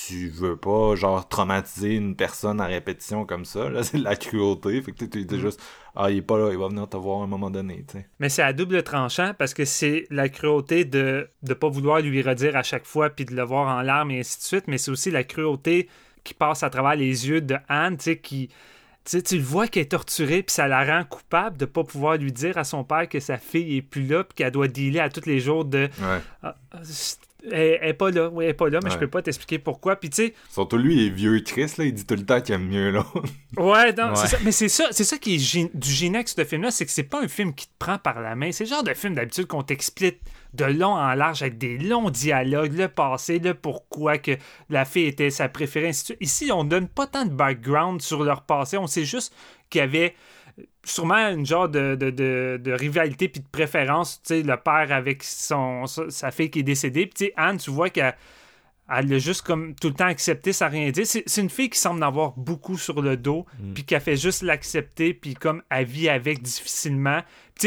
tu 0.06 0.28
veux 0.28 0.58
pas 0.58 0.96
genre 0.96 1.28
traumatiser 1.28 1.96
une 1.96 2.16
personne 2.16 2.60
à 2.60 2.66
répétition 2.66 3.26
comme 3.26 3.46
ça 3.46 3.70
là 3.70 3.84
c'est 3.86 4.00
de 4.00 4.04
la 4.04 4.18
cruauté 4.18 4.82
fait 4.82 4.92
que 4.92 5.06
tu 5.06 5.20
es 5.20 5.40
juste 5.40 5.62
ah 5.96 6.12
il 6.12 6.18
est 6.18 6.22
pas 6.22 6.38
là 6.38 6.50
il 6.52 6.58
va 6.58 6.68
venir 6.68 6.90
te 6.90 6.98
voir 6.98 7.22
à 7.22 7.24
un 7.24 7.28
moment 7.28 7.50
donné 7.50 7.86
tu 7.88 8.00
sais 8.00 8.08
Mais 8.20 8.28
c'est 8.28 8.42
à 8.42 8.52
double 8.52 8.84
tranchant 8.84 9.34
parce 9.38 9.54
que 9.54 9.64
c'est 9.64 10.08
la 10.10 10.28
cruauté 10.28 10.84
de 10.84 11.30
ne 11.44 11.54
pas 11.54 11.70
vouloir 11.70 12.02
lui 12.02 12.22
redire 12.22 12.58
à 12.58 12.64
chaque 12.64 12.86
fois 12.86 13.10
puis 13.10 13.24
de 13.24 13.34
le 13.34 13.44
voir 13.44 13.74
en 13.74 13.82
larmes 13.82 14.12
et 14.12 14.20
ainsi 14.20 14.40
de 14.40 14.44
suite, 14.44 14.68
mais 14.68 14.78
c'est 14.78 14.92
aussi 14.92 15.10
la 15.10 15.24
cruauté 15.24 15.88
qui 16.24 16.34
passe 16.34 16.64
à 16.64 16.70
travers 16.70 16.96
les 16.96 17.28
yeux 17.30 17.42
de 17.42 17.56
Anne, 17.68 17.98
tu 17.98 18.04
sais, 18.04 18.18
qui. 18.18 18.50
Tu 19.04 19.18
sais, 19.18 19.22
tu 19.24 19.38
le 19.38 19.44
vois 19.44 19.68
qu'elle 19.68 19.84
est 19.84 19.86
torturée, 19.88 20.44
puis 20.44 20.54
ça 20.54 20.68
la 20.68 20.86
rend 20.86 21.04
coupable 21.06 21.58
de 21.58 21.66
pas 21.66 21.84
pouvoir 21.84 22.18
lui 22.18 22.32
dire 22.32 22.58
à 22.60 22.64
son 22.64 22.84
père 22.84 23.10
que 23.10 23.20
sa 23.20 23.38
fille 23.40 23.78
est 23.78 23.82
plus 23.82 24.06
là, 24.06 24.24
puis 24.24 24.36
qu'elle 24.36 24.52
doit 24.52 24.68
dealer 24.68 25.00
à 25.00 25.10
tous 25.10 25.26
les 25.26 25.40
jours 25.40 25.66
de. 25.66 25.90
ouais 26.00 26.20
Ah, 26.44 26.56
elle, 27.52 27.80
elle 27.82 27.90
est 27.90 27.94
pas 27.94 28.12
là, 28.12 28.30
oui, 28.30 28.44
elle 28.46 28.52
est 28.52 28.54
pas 28.54 28.70
là, 28.70 28.80
mais 28.84 28.92
je 28.92 28.96
Ouais. 28.96 29.00
peux 29.00 29.08
pas 29.08 29.24
t'expliquer 29.24 29.58
pourquoi. 29.58 29.96
Puis 29.96 30.12
tu 30.12 30.18
sais, 30.28 30.34
surtout 30.52 30.78
lui 30.78 30.96
il 30.96 31.08
est 31.08 31.10
vieux 31.10 31.40
Chris 31.40 31.74
là 31.80 31.86
il 31.86 31.94
dit 31.96 32.06
tout 32.06 32.14
le 32.14 32.24
temps 32.24 32.40
qu'il 32.40 32.54
aime 32.54 32.68
mieux 32.68 32.92
l'autre 32.92 33.24
Ouais, 33.58 33.92
non, 33.94 34.10
Ouais. 34.10 34.16
c'est 34.16 34.28
ça. 34.28 34.38
Mais 34.44 34.52
c'est 34.52 34.70
ça, 34.70 34.86
c'est 34.92 35.04
ça 35.04 35.18
qui 35.18 35.36
est 35.36 35.76
du 35.76 35.90
génie 35.92 36.18
avec 36.18 36.30
ce 36.30 36.44
film-là, 36.46 36.70
c'est 36.70 36.86
que 36.86 36.92
c'est 36.92 37.02
pas 37.02 37.24
un 37.24 37.28
film 37.28 37.56
qui 37.56 37.66
te 37.66 37.74
prend 37.80 37.98
par 37.98 38.22
la 38.22 38.36
main. 38.36 38.52
C'est 38.52 38.66
le 38.66 38.70
genre 38.70 38.84
de 38.84 38.94
film 38.94 39.16
d'habitude 39.16 39.48
qu'on 39.48 39.64
t'explique 39.64 40.20
de 40.54 40.66
long 40.66 40.94
en 40.94 41.14
large 41.14 41.42
avec 41.42 41.58
des 41.58 41.78
longs 41.78 42.10
dialogues, 42.10 42.74
le 42.74 42.88
passé, 42.88 43.40
le 43.40 43.54
pourquoi 43.54 44.18
que 44.18 44.32
la 44.70 44.86
fille 44.86 45.06
était 45.06 45.30
sa 45.30 45.50
préférée, 45.50 45.90
ainsi 45.90 46.02
de 46.02 46.06
suite. 46.06 46.18
Ici, 46.22 46.52
on 46.52 46.64
donne 46.64 46.88
pas 46.88 47.08
tant 47.08 47.26
de 47.26 47.32
background 47.32 48.02
sur 48.02 48.24
leur 48.24 48.44
passé, 48.44 48.78
on 48.78 48.88
sait 48.88 49.06
juste 49.06 49.34
qu'il 49.70 49.80
y 49.80 49.84
avait 49.84 50.16
sûrement 50.84 51.30
une 51.30 51.46
genre 51.46 51.70
de, 51.70 51.96
de, 51.96 52.10
de, 52.10 52.60
de 52.62 52.72
rivalité 52.72 53.30
puis 53.30 53.42
de 53.42 53.48
préférence, 53.48 54.22
tu 54.24 54.36
sais, 54.36 54.44
le 54.44 54.58
père 54.58 54.92
avec 54.92 55.24
son, 55.24 55.86
sa 55.86 56.32
fille 56.32 56.50
qui 56.50 56.60
est 56.60 56.64
décédée. 56.64 57.06
Puis 57.06 57.14
tu 57.14 57.26
sais, 57.26 57.34
Anne, 57.38 57.58
tu 57.58 57.72
vois 57.72 57.90
qu'elle 57.90 58.16
elle 58.94 59.08
l'a 59.08 59.20
juste 59.20 59.44
comme 59.44 59.74
tout 59.76 59.88
le 59.88 59.94
temps 59.94 60.08
accepté 60.08 60.52
sans 60.52 60.70
rien 60.70 60.90
dire. 60.92 61.06
C'est 61.06 61.42
une 61.42 61.50
fille 61.50 61.70
qui 61.70 61.80
semble 61.80 62.04
en 62.04 62.08
avoir 62.08 62.32
beaucoup 62.32 62.78
sur 62.78 63.02
le 63.02 63.16
dos, 63.16 63.46
puis 63.74 63.86
qui 63.86 63.96
a 63.96 64.02
fait 64.02 64.18
juste 64.18 64.42
l'accepter, 64.42 65.14
puis 65.14 65.34
comme 65.34 65.64
elle 65.70 65.86
vit 65.86 66.10
avec 66.10 66.42
difficilement. 66.42 67.22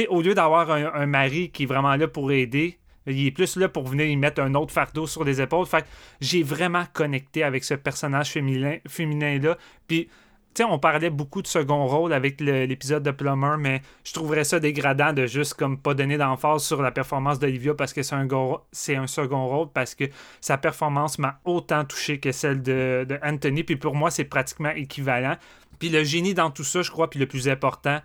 Au 0.08 0.22
lieu 0.22 0.34
d'avoir 0.34 0.70
un, 0.70 1.06
mari 1.06 1.50
qui 1.50 1.64
est 1.64 1.66
vraiment 1.66 1.94
là 1.96 2.08
pour 2.08 2.32
aider, 2.32 2.78
il 3.06 3.26
est 3.26 3.30
plus 3.30 3.56
là 3.56 3.68
pour 3.68 3.86
venir 3.86 4.06
y 4.06 4.16
mettre 4.16 4.40
un 4.40 4.54
autre 4.54 4.72
fardeau 4.72 5.06
sur 5.06 5.24
les 5.24 5.40
épaules. 5.40 5.66
Fait 5.66 5.84
j'ai 6.20 6.42
vraiment 6.42 6.84
connecté 6.92 7.42
avec 7.42 7.64
ce 7.64 7.74
personnage 7.74 8.30
féminin, 8.30 8.78
féminin-là. 8.88 9.58
Puis, 9.86 10.08
tu 10.54 10.62
sais, 10.62 10.68
on 10.70 10.78
parlait 10.78 11.10
beaucoup 11.10 11.42
de 11.42 11.46
second 11.46 11.86
rôle 11.86 12.12
avec 12.12 12.40
l'épisode 12.40 13.02
de 13.02 13.10
Plummer, 13.10 13.56
mais 13.58 13.82
je 14.04 14.12
trouverais 14.12 14.44
ça 14.44 14.60
dégradant 14.60 15.12
de 15.12 15.26
juste 15.26 15.54
comme 15.54 15.78
pas 15.78 15.94
donner 15.94 16.16
d'emphase 16.16 16.62
sur 16.62 16.80
la 16.80 16.92
performance 16.92 17.38
d'Olivia 17.40 17.74
parce 17.74 17.92
que 17.92 18.02
c'est 18.02 18.14
un, 18.14 18.24
go- 18.24 18.60
c'est 18.70 18.94
un 18.96 19.08
second 19.08 19.48
rôle, 19.48 19.68
parce 19.74 19.94
que 19.96 20.04
sa 20.40 20.56
performance 20.56 21.18
m'a 21.18 21.40
autant 21.44 21.84
touché 21.84 22.20
que 22.20 22.32
celle 22.32 22.62
de, 22.62 23.04
de 23.08 23.18
Anthony. 23.22 23.64
Puis 23.64 23.76
pour 23.76 23.96
moi, 23.96 24.10
c'est 24.10 24.24
pratiquement 24.24 24.70
équivalent. 24.70 25.36
Puis 25.78 25.88
le 25.88 26.04
génie 26.04 26.34
dans 26.34 26.50
tout 26.50 26.64
ça, 26.64 26.82
je 26.82 26.90
crois, 26.90 27.10
puis 27.10 27.18
le 27.18 27.26
plus 27.26 27.48
important, 27.48 28.00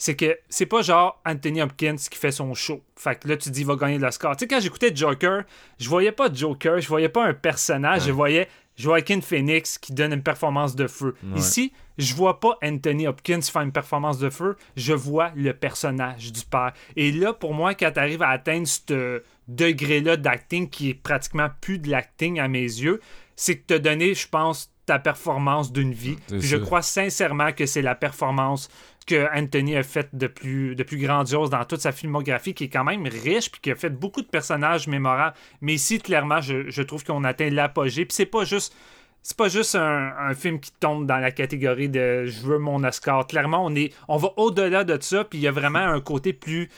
c'est 0.00 0.16
que 0.16 0.38
c'est 0.48 0.64
pas 0.64 0.80
genre 0.80 1.20
Anthony 1.26 1.60
Hopkins 1.60 1.96
qui 2.10 2.18
fait 2.18 2.32
son 2.32 2.54
show. 2.54 2.82
Fait 2.96 3.20
que 3.20 3.28
là, 3.28 3.36
tu 3.36 3.50
dis, 3.50 3.60
il 3.60 3.66
va 3.66 3.76
gagner 3.76 3.98
l'Oscar. 3.98 4.34
Tu 4.34 4.44
sais, 4.44 4.48
quand 4.48 4.58
j'écoutais 4.58 4.96
Joker, 4.96 5.44
je 5.78 5.88
voyais 5.90 6.10
pas 6.10 6.32
Joker, 6.32 6.80
je 6.80 6.88
voyais 6.88 7.10
pas 7.10 7.26
un 7.26 7.34
personnage, 7.34 8.06
je 8.06 8.10
voyais 8.10 8.48
Joaquin 8.78 9.20
Phoenix 9.20 9.76
qui 9.76 9.92
donne 9.92 10.14
une 10.14 10.22
performance 10.22 10.74
de 10.74 10.86
feu. 10.86 11.14
Ici, 11.36 11.74
je 11.98 12.14
vois 12.14 12.40
pas 12.40 12.56
Anthony 12.62 13.06
Hopkins 13.06 13.42
faire 13.42 13.60
une 13.60 13.72
performance 13.72 14.18
de 14.18 14.30
feu, 14.30 14.56
je 14.74 14.94
vois 14.94 15.32
le 15.36 15.52
personnage 15.52 16.32
du 16.32 16.46
père. 16.46 16.72
Et 16.96 17.12
là, 17.12 17.34
pour 17.34 17.52
moi, 17.52 17.74
quand 17.74 17.90
tu 17.92 17.98
arrives 18.00 18.22
à 18.22 18.30
atteindre 18.30 18.66
ce 18.66 19.22
degré-là 19.48 20.16
d'acting 20.16 20.70
qui 20.70 20.88
est 20.88 20.94
pratiquement 20.94 21.50
plus 21.60 21.78
de 21.78 21.90
l'acting 21.90 22.40
à 22.40 22.48
mes 22.48 22.62
yeux, 22.62 23.02
c'est 23.36 23.58
que 23.58 23.66
tu 23.66 23.74
as 23.74 23.78
donné, 23.78 24.14
je 24.14 24.26
pense, 24.26 24.72
ta 24.90 24.98
performance 24.98 25.72
d'une 25.72 25.92
vie. 25.92 26.16
Puis 26.26 26.40
je 26.40 26.56
crois 26.56 26.82
sincèrement 26.82 27.52
que 27.52 27.64
c'est 27.64 27.82
la 27.82 27.94
performance 27.94 28.68
que 29.06 29.28
Anthony 29.36 29.76
a 29.76 29.82
faite 29.82 30.10
de 30.12 30.26
plus, 30.26 30.74
de 30.74 30.82
plus 30.82 30.98
grandiose 30.98 31.50
dans 31.50 31.64
toute 31.64 31.80
sa 31.80 31.92
filmographie, 31.92 32.54
qui 32.54 32.64
est 32.64 32.68
quand 32.68 32.84
même 32.84 33.06
riche, 33.06 33.50
puis 33.50 33.60
qui 33.60 33.70
a 33.70 33.74
fait 33.74 33.90
beaucoup 33.90 34.22
de 34.22 34.26
personnages 34.26 34.86
mémorables. 34.86 35.36
Mais 35.60 35.74
ici, 35.74 35.98
clairement, 35.98 36.40
je, 36.40 36.70
je 36.70 36.82
trouve 36.82 37.04
qu'on 37.04 37.24
atteint 37.24 37.50
l'apogée. 37.50 38.04
Puis 38.04 38.14
c'est 38.14 38.26
pas 38.26 38.44
juste. 38.44 38.74
C'est 39.22 39.36
pas 39.36 39.48
juste 39.48 39.74
un, 39.74 40.14
un 40.18 40.32
film 40.32 40.58
qui 40.60 40.72
tombe 40.80 41.04
dans 41.06 41.18
la 41.18 41.30
catégorie 41.30 41.90
de 41.90 42.24
je 42.24 42.40
veux 42.40 42.58
mon 42.58 42.82
Oscar. 42.84 43.26
Clairement, 43.26 43.62
on 43.62 43.74
est 43.74 43.92
on 44.08 44.16
va 44.16 44.32
au-delà 44.38 44.82
de 44.82 44.96
ça, 45.02 45.24
puis 45.24 45.38
il 45.38 45.42
y 45.42 45.46
a 45.46 45.52
vraiment 45.52 45.78
un 45.80 46.00
côté 46.00 46.32
plus 46.32 46.70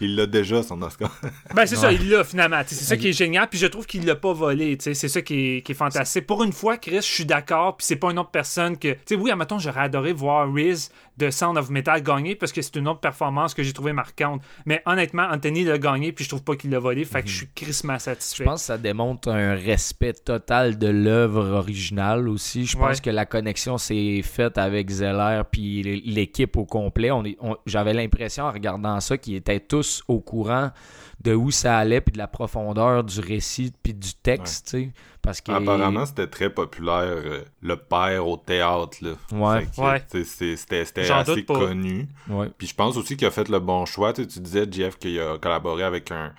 il 0.00 0.16
l'a 0.16 0.26
déjà 0.26 0.62
son 0.62 0.82
Oscar 0.82 1.10
ben, 1.54 1.66
c'est 1.66 1.76
ça, 1.76 1.92
il 1.92 2.10
l'a 2.10 2.24
finalement. 2.24 2.60
C'est 2.66 2.74
ça 2.74 2.96
qui 2.96 3.08
est 3.08 3.12
génial. 3.12 3.48
Puis 3.48 3.58
je 3.58 3.66
trouve 3.66 3.86
qu'il 3.86 4.04
l'a 4.04 4.16
pas 4.16 4.32
volé. 4.32 4.76
C'est 4.80 4.94
ça 4.94 5.22
qui 5.22 5.56
est, 5.56 5.62
qui 5.62 5.72
est 5.72 5.74
fantastique. 5.74 6.26
Pour 6.26 6.42
une 6.42 6.52
fois, 6.52 6.76
Chris, 6.76 6.96
je 6.96 7.00
suis 7.00 7.24
d'accord. 7.24 7.76
Puis 7.76 7.86
c'est 7.86 7.96
pas 7.96 8.10
une 8.10 8.18
autre 8.18 8.30
personne 8.30 8.76
que. 8.76 8.92
Tu 8.92 8.98
sais, 9.06 9.14
oui, 9.14 9.30
admettons, 9.30 9.58
j'aurais 9.58 9.82
adoré 9.82 10.12
voir 10.12 10.52
Riz 10.52 10.90
de 11.16 11.30
Sound 11.30 11.56
of 11.58 11.70
Metal 11.70 12.02
gagner 12.02 12.34
parce 12.34 12.50
que 12.52 12.60
c'est 12.62 12.76
une 12.76 12.88
autre 12.88 13.00
performance 13.00 13.54
que 13.54 13.62
j'ai 13.62 13.72
trouvé 13.72 13.92
marquante. 13.92 14.42
Mais 14.66 14.82
honnêtement, 14.86 15.28
Anthony 15.30 15.64
l'a 15.64 15.78
gagné. 15.78 16.12
Puis 16.12 16.24
je 16.24 16.30
trouve 16.30 16.42
pas 16.42 16.56
qu'il 16.56 16.70
l'a 16.70 16.78
volé. 16.78 17.04
Fait 17.04 17.22
que 17.22 17.28
je 17.28 17.36
suis 17.36 17.48
crissement 17.54 17.98
satisfait. 17.98 18.44
Je 18.44 18.48
pense 18.48 18.62
que 18.62 18.66
ça 18.66 18.78
démontre 18.78 19.28
un 19.28 19.54
respect 19.54 20.12
total 20.14 20.78
de 20.78 20.88
l'œuvre 20.88 21.44
originale 21.52 22.28
aussi. 22.28 22.66
Je 22.66 22.76
pense 22.76 22.96
Ouais. 22.96 23.02
que 23.02 23.10
la 23.10 23.26
connexion 23.26 23.78
s'est 23.78 24.22
faite 24.22 24.58
avec 24.58 24.90
Zeller 24.90 25.42
puis 25.50 25.82
l'équipe 26.04 26.56
au 26.56 26.64
complet. 26.64 27.10
On 27.10 27.24
est- 27.24 27.36
on- 27.40 27.56
J'avais 27.66 27.94
l'impression 27.94 28.44
en 28.44 28.50
regardant 28.52 28.98
ça 29.00 29.16
qu'ils 29.18 29.36
étaient 29.36 29.60
tous 29.60 30.02
au 30.08 30.20
courant 30.20 30.70
de 31.24 31.34
où 31.34 31.50
ça 31.50 31.78
allait 31.78 32.00
puis 32.00 32.12
de 32.12 32.18
la 32.18 32.28
profondeur 32.28 33.02
du 33.02 33.18
récit 33.20 33.72
puis 33.82 33.94
du 33.94 34.14
texte, 34.14 34.66
tu 34.70 34.70
sais. 34.84 34.92
Parce 35.22 35.40
que 35.40 35.52
apparemment 35.52 36.04
c'était 36.04 36.26
très 36.26 36.50
populaire 36.50 37.02
euh, 37.08 37.42
le 37.62 37.76
père 37.76 38.28
au 38.28 38.36
théâtre 38.36 38.98
là 39.00 39.12
Ouais. 39.32 39.66
Que, 39.74 39.80
Ouais. 39.80 40.02
c'était 40.56 41.10
assez 41.10 41.44
connu 41.44 42.06
Ouais. 42.28 42.50
Puis 42.58 42.66
je 42.68 42.74
pense 42.74 42.96
aussi 42.98 43.16
qu'il 43.16 43.26
a 43.26 43.30
fait 43.30 43.48
le 43.48 43.58
bon 43.58 43.86
choix. 43.86 44.12
Tu, 44.12 44.22
sais, 44.22 44.28
tu 44.28 44.40
disais, 44.40 44.66
Jeff, 44.70 44.98
qu'il 44.98 45.18
a 45.18 45.38
collaboré 45.38 45.82
avec 45.82 46.10
un, 46.10 46.32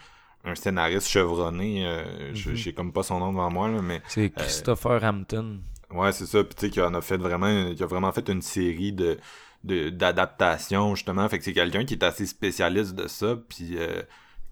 un 0.43 0.53
scénariste 0.53 1.07
chevronné. 1.09 1.85
euh, 1.87 2.35
je 2.35 2.51
Mhm. 2.51 2.55
J'ai 2.55 2.73
comme 2.73 2.93
pas 2.93 3.01
son 3.03 3.19
nom 3.19 3.31
devant 3.31 3.49
moi, 3.51 3.67
là, 3.67 3.81
mais 3.81 4.01
C'est 4.07 4.29
Christopher 4.29 5.03
Hampton. 5.03 5.61
ouais, 5.91 6.11
c'est 6.11 6.27
ça. 6.27 6.43
Puis 6.43 6.53
tu 6.53 6.65
sais, 6.67 6.69
qu'il 6.71 6.83
en 6.83 6.93
a 6.93 7.01
fait 7.01 7.17
vraiment, 7.17 7.71
qu'il 7.73 7.81
a 7.81 7.87
vraiment 7.87 8.11
fait 8.11 8.29
une 8.29 8.41
série 8.43 8.93
de 8.93 9.17
de- 9.63 9.89
d'adaptations 9.89 10.93
justement. 10.93 11.27
Fait 11.27 11.39
que 11.39 11.43
c'est 11.43 11.53
quelqu'un 11.53 11.85
qui 11.85 11.95
est 11.95 12.03
assez 12.03 12.27
spécialiste 12.27 12.93
de 12.93 13.07
ça. 13.07 13.35
Puis 13.49 13.77
euh, 13.79 14.03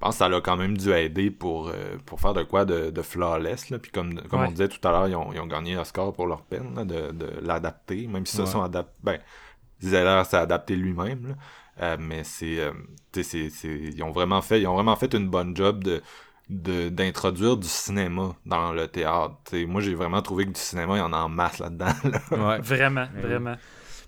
pense 0.04 0.16
que 0.16 0.20
ça 0.20 0.30
l'a 0.30 0.42
quand 0.42 0.58
même 0.58 0.78
dû 0.78 0.92
aider 0.92 1.32
pour, 1.32 1.70
euh, 1.70 1.98
pour 2.06 2.20
faire 2.20 2.34
de 2.34 2.44
quoi 2.44 2.66
de, 2.66 2.90
de 2.92 3.02
flawless. 3.02 3.70
Là. 3.70 3.80
Puis 3.80 3.92
comme, 3.92 4.22
comme 4.30 4.42
Ouais. 4.42 4.48
on 4.48 4.52
disait 4.52 4.68
tout 4.68 4.86
à 4.88 4.92
l'heure, 4.92 5.08
ils 5.08 5.16
ont, 5.16 5.32
ils 5.34 5.40
ont 5.40 5.48
gagné 5.48 5.76
un 5.76 5.84
score 5.84 6.14
pour 6.14 6.28
leur 6.28 6.42
peine 6.44 6.76
là, 6.76 6.84
de, 6.86 7.12
de 7.12 7.28
l'adapter, 7.42 8.08
même 8.08 8.26
si 8.26 8.36
ça 8.38 8.44
Ouais. 8.44 8.50
sont 8.50 8.62
adaptés. 8.62 9.00
Ben, 9.04 9.20
Zeller 9.82 10.24
s'est 10.26 10.38
adapté 10.38 10.76
lui-même. 10.76 11.28
là. 11.30 11.36
Euh, 11.82 11.98
mais 12.00 12.24
c'est, 12.24 12.60
euh, 12.60 12.72
tu 13.12 13.24
sais, 13.24 13.24
c'est, 13.24 13.50
c'est- 13.50 13.92
ils 13.96 14.04
ont 14.04 14.12
vraiment 14.12 14.42
fait, 14.42 14.62
ils 14.62 14.68
ont 14.68 14.76
vraiment 14.76 14.96
fait 14.96 15.14
une 15.14 15.30
bonne 15.30 15.56
job 15.56 15.84
de 15.84 16.02
de- 16.50 16.90
d'introduire 16.90 17.56
du 17.56 17.68
cinéma 17.70 18.36
dans 18.46 18.74
le 18.74 18.88
théâtre. 18.90 19.34
Moi, 19.66 19.80
j'ai 19.82 19.96
vraiment 19.96 20.22
trouvé 20.22 20.44
que 20.46 20.52
du 20.52 20.60
cinéma, 20.60 20.96
il 20.98 21.00
y 21.00 21.02
en 21.02 21.14
a 21.14 21.18
en 21.18 21.30
masse 21.30 21.60
là-dedans. 21.60 21.86
là. 22.04 22.20
Ouais. 22.50 22.60
Vraiment, 22.60 23.06
vraiment. 23.16 23.56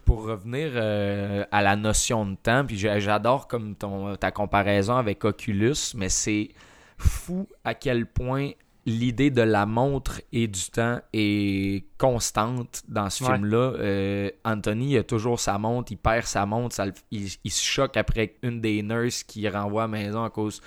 Pour 0.05 0.23
revenir 0.25 0.71
euh, 0.75 1.43
à 1.51 1.61
la 1.61 1.75
notion 1.75 2.25
de 2.25 2.35
temps, 2.35 2.63
puis 2.65 2.77
j'a- 2.77 2.99
j'adore 2.99 3.47
comme 3.47 3.75
ton, 3.75 4.15
ta 4.15 4.31
comparaison 4.31 4.95
avec 4.95 5.23
Oculus, 5.25 5.75
mais 5.95 6.09
c'est 6.09 6.49
fou 6.97 7.47
à 7.63 7.73
quel 7.73 8.05
point 8.05 8.51
l'idée 8.85 9.31
de 9.31 9.41
la 9.41 9.65
montre 9.65 10.21
et 10.31 10.47
du 10.47 10.61
temps 10.71 10.99
est 11.11 11.85
constante 11.97 12.83
dans 12.87 13.09
ce 13.09 13.23
Ouais. 13.23 13.33
film-là. 13.33 13.73
Euh, 13.79 14.29
Anthony 14.45 14.95
a 14.97 15.03
toujours 15.03 15.39
sa 15.39 15.57
montre, 15.57 15.91
il 15.91 15.97
perd 15.97 16.25
sa 16.25 16.45
montre, 16.45 16.75
ça 16.75 16.85
il, 17.09 17.27
il 17.43 17.51
se 17.51 17.63
choque 17.63 17.97
après 17.97 18.35
une 18.43 18.61
des 18.61 18.83
nurses 18.83 19.23
qui 19.23 19.49
renvoie 19.49 19.85
à 19.85 19.87
la 19.87 19.91
maison 19.91 20.23
à 20.23 20.29
cause 20.29 20.61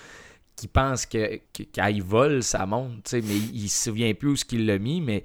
qui 0.57 0.67
pense 0.67 1.07
que 1.07 1.37
qu'elle 1.73 2.03
vole 2.03 2.43
sa 2.43 2.67
montre, 2.67 3.13
mais 3.15 3.21
il, 3.21 3.55
il 3.65 3.69
se 3.69 3.85
souvient 3.85 4.13
plus 4.15 4.31
où 4.31 4.37
ce 4.37 4.45
qu'il 4.45 4.67
l'a 4.67 4.81
mis, 4.81 5.01
mais 5.01 5.23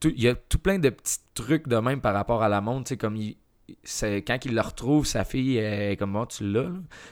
tout- 0.00 0.12
il 0.16 0.22
y 0.22 0.28
a 0.28 0.34
tout 0.34 0.58
plein 0.58 0.78
de 0.78 0.88
petits 0.88 1.18
trucs 1.34 1.68
de 1.68 1.76
même 1.76 2.00
par 2.00 2.14
rapport 2.14 2.42
à 2.42 2.48
la 2.48 2.62
montre, 2.62 2.84
tu 2.84 2.88
sais, 2.94 2.96
comme 2.96 3.16
il, 3.16 3.36
quand 4.26 4.38
il 4.44 4.54
le 4.54 4.60
retrouve, 4.60 5.06
sa 5.06 5.24
fille 5.24 5.58
est 5.58 5.96
comme 5.98 6.10
moi, 6.12 6.26
tu 6.26 6.50
l'as. 6.50 6.70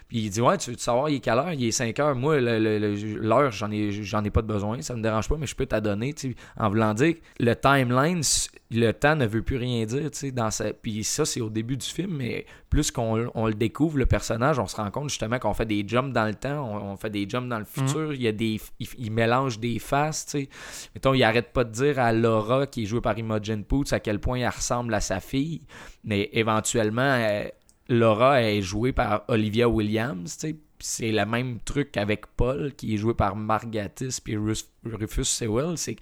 Puis 0.09 0.19
il 0.19 0.31
dit 0.31 0.41
Ouais, 0.41 0.59
tu 0.59 0.71
veux 0.71 0.77
savoir, 0.77 1.09
il 1.09 1.17
est 1.17 1.21
quelle 1.21 1.39
heure? 1.39 1.53
Il 1.53 1.65
est 1.65 1.71
5 1.71 1.99
heures. 1.99 2.15
Moi, 2.15 2.41
l'heure, 2.41 3.51
j'en 3.51 3.71
ai, 3.71 3.91
j'en 3.91 4.25
ai 4.25 4.31
pas 4.31 4.43
de 4.43 4.47
besoin. 4.47 4.81
Ça 4.83 4.95
me 4.95 5.03
dérange 5.03 5.29
pas, 5.29 5.37
mais 5.37 5.47
je 5.47 5.55
peux 5.55 5.67
t'adonner. 5.67 6.15
En 6.57 6.69
voulant 6.69 6.95
dire 6.95 7.15
le 7.39 7.55
timeline, 7.55 8.23
le 8.71 8.93
temps 8.93 9.17
ne 9.17 9.27
veut 9.27 9.43
plus 9.43 9.57
rien 9.57 9.85
dire. 9.85 10.11
tu 10.11 10.19
sais, 10.19 10.31
Dans 10.31 10.51
sa... 10.51 10.73
Puis 10.73 11.05
ça, 11.05 11.25
c'est 11.25 11.41
au 11.41 11.51
début 11.51 11.77
du 11.77 11.87
film, 11.87 12.17
mais 12.17 12.47
plus 12.69 12.91
qu'on 12.91 13.31
on 13.35 13.47
le 13.47 13.55
découvre, 13.55 13.99
le 13.99 14.07
personnage, 14.07 14.59
on 14.59 14.67
se 14.67 14.77
rend 14.77 14.91
compte 14.91 15.09
justement 15.09 15.39
qu'on 15.41 15.55
fait 15.55 15.67
des 15.67 15.85
jumps 15.87 16.13
dans 16.13 16.27
le 16.27 16.35
temps, 16.35 16.65
on, 16.65 16.93
on 16.93 16.97
fait 16.97 17.11
des 17.11 17.29
jumps 17.29 17.49
dans 17.49 17.59
le 17.59 17.65
futur. 17.65 18.13
Il 18.15 18.23
y 18.23 18.29
a 18.29 18.33
des, 18.33 18.61
il, 18.79 18.89
il 18.99 19.11
mélange 19.11 19.59
des 19.59 19.79
faces. 19.79 20.27
tu 20.27 20.31
sais. 20.43 20.49
Mettons, 20.95 21.15
il 21.15 21.23
arrête 21.25 21.53
pas 21.53 21.65
de 21.65 21.73
dire 21.73 21.99
à 21.99 22.13
Laura, 22.13 22.67
qui 22.67 22.85
est 22.85 22.87
jouée 22.87 23.01
par 23.01 23.19
Imogen 23.19 23.65
Poots, 23.65 23.93
à 23.93 23.99
quel 24.01 24.21
point 24.21 24.39
elle 24.39 24.49
ressemble 24.49 24.95
à 24.95 25.01
sa 25.01 25.19
fille. 25.21 25.63
Mais 26.05 26.29
éventuellement, 26.33 27.03
euh, 27.03 27.45
Laura 27.89 28.43
est 28.43 28.63
jouée 28.63 28.93
par 28.93 29.25
Olivia 29.29 29.69
Williams. 29.69 30.37
tu 30.39 30.49
sais. 30.49 30.57
C'est 30.83 31.13
le 31.13 31.27
même 31.27 31.59
truc 31.61 31.99
avec 31.99 32.27
Paul, 32.37 32.73
qui 32.75 32.95
est 32.95 32.97
joué 32.97 33.13
par 33.13 33.37
Margatis 33.37 34.19
puis 34.25 34.35
Ruf- 34.37 34.65
Rufus 34.85 35.25
Sewell. 35.25 35.77
C'est 35.77 35.97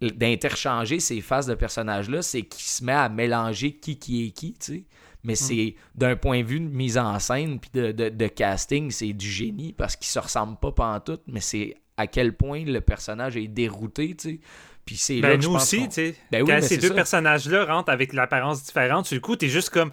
d'interchanger 0.00 1.00
ces 1.00 1.20
faces 1.20 1.46
de 1.46 1.54
personnages-là, 1.54 2.22
c'est 2.22 2.42
qu'il 2.42 2.62
se 2.64 2.84
met 2.84 2.92
à 2.92 3.08
mélanger 3.08 3.72
qui 3.76 3.98
qui 3.98 4.26
est 4.26 4.30
qui, 4.30 4.52
tu 4.54 4.72
sais. 4.72 4.84
Mais 5.22 5.36
c'est 5.36 5.74
d'un 5.94 6.16
point 6.16 6.42
de 6.42 6.46
vue 6.46 6.60
de 6.60 6.68
mise 6.68 6.98
en 6.98 7.18
scène 7.18 7.58
puis 7.58 7.70
de, 7.72 7.92
de- 7.92 8.10
de 8.10 8.26
casting, 8.26 8.90
c'est 8.90 9.12
du 9.14 9.28
génie 9.30 9.72
parce 9.72 9.96
qu'ils 9.96 10.08
se 10.08 10.18
ressemblent 10.18 10.58
pas 10.58 10.72
pantoute, 10.72 11.22
mais 11.26 11.40
c'est 11.40 11.76
à 11.96 12.06
quel 12.06 12.36
point 12.36 12.64
le 12.64 12.80
personnage 12.80 13.36
est 13.36 13.48
dérouté, 13.48 14.14
tu 14.16 14.30
sais. 14.30 14.40
Puis 14.84 14.96
c'est 14.96 15.20
là 15.20 15.28
Ben, 15.30 15.40
je 15.40 15.46
nous 15.46 15.54
pense 15.54 15.62
aussi, 15.62 15.88
tu 15.88 15.94
sais. 15.94 16.14
Ben 16.30 16.42
oui, 16.42 16.50
quand 16.50 16.62
ces 16.62 16.76
deux 16.76 16.92
personnages-là 16.94 17.64
rentrent 17.64 17.90
avec 17.90 18.12
l'apparence 18.12 18.62
différente, 18.64 19.10
le 19.10 19.20
coup, 19.20 19.36
t'es 19.36 19.48
juste 19.48 19.70
comme. 19.70 19.90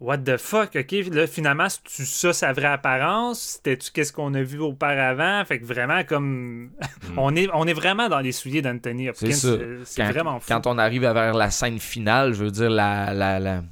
What 0.00 0.18
the 0.18 0.36
fuck, 0.36 0.76
ok? 0.76 0.94
Là, 1.10 1.26
finalement, 1.26 1.68
c'est-tu 1.68 2.06
ça 2.06 2.32
sa 2.32 2.52
vraie 2.52 2.66
apparence? 2.68 3.40
C'était-tu 3.56 3.90
qu'est-ce 3.90 4.12
qu'on 4.12 4.32
a 4.34 4.42
vu 4.42 4.60
auparavant? 4.60 5.44
Fait 5.44 5.58
que 5.58 5.64
vraiment, 5.64 6.04
comme. 6.04 6.70
on, 7.16 7.34
est, 7.34 7.48
on 7.52 7.66
est 7.66 7.72
vraiment 7.72 8.08
dans 8.08 8.20
les 8.20 8.30
souliers 8.30 8.62
d'Anthony 8.62 9.08
Hopkins. 9.08 9.32
C'est 9.32 9.56
quand, 9.96 10.08
vraiment 10.10 10.38
fou. 10.38 10.46
quand 10.46 10.68
on 10.68 10.78
arrive 10.78 11.00
vers 11.02 11.34
la 11.34 11.50
scène 11.50 11.80
finale, 11.80 12.32
je 12.34 12.44
veux 12.44 12.50
dire, 12.52 12.70
la, 12.70 13.12
la, 13.12 13.40
la, 13.40 13.62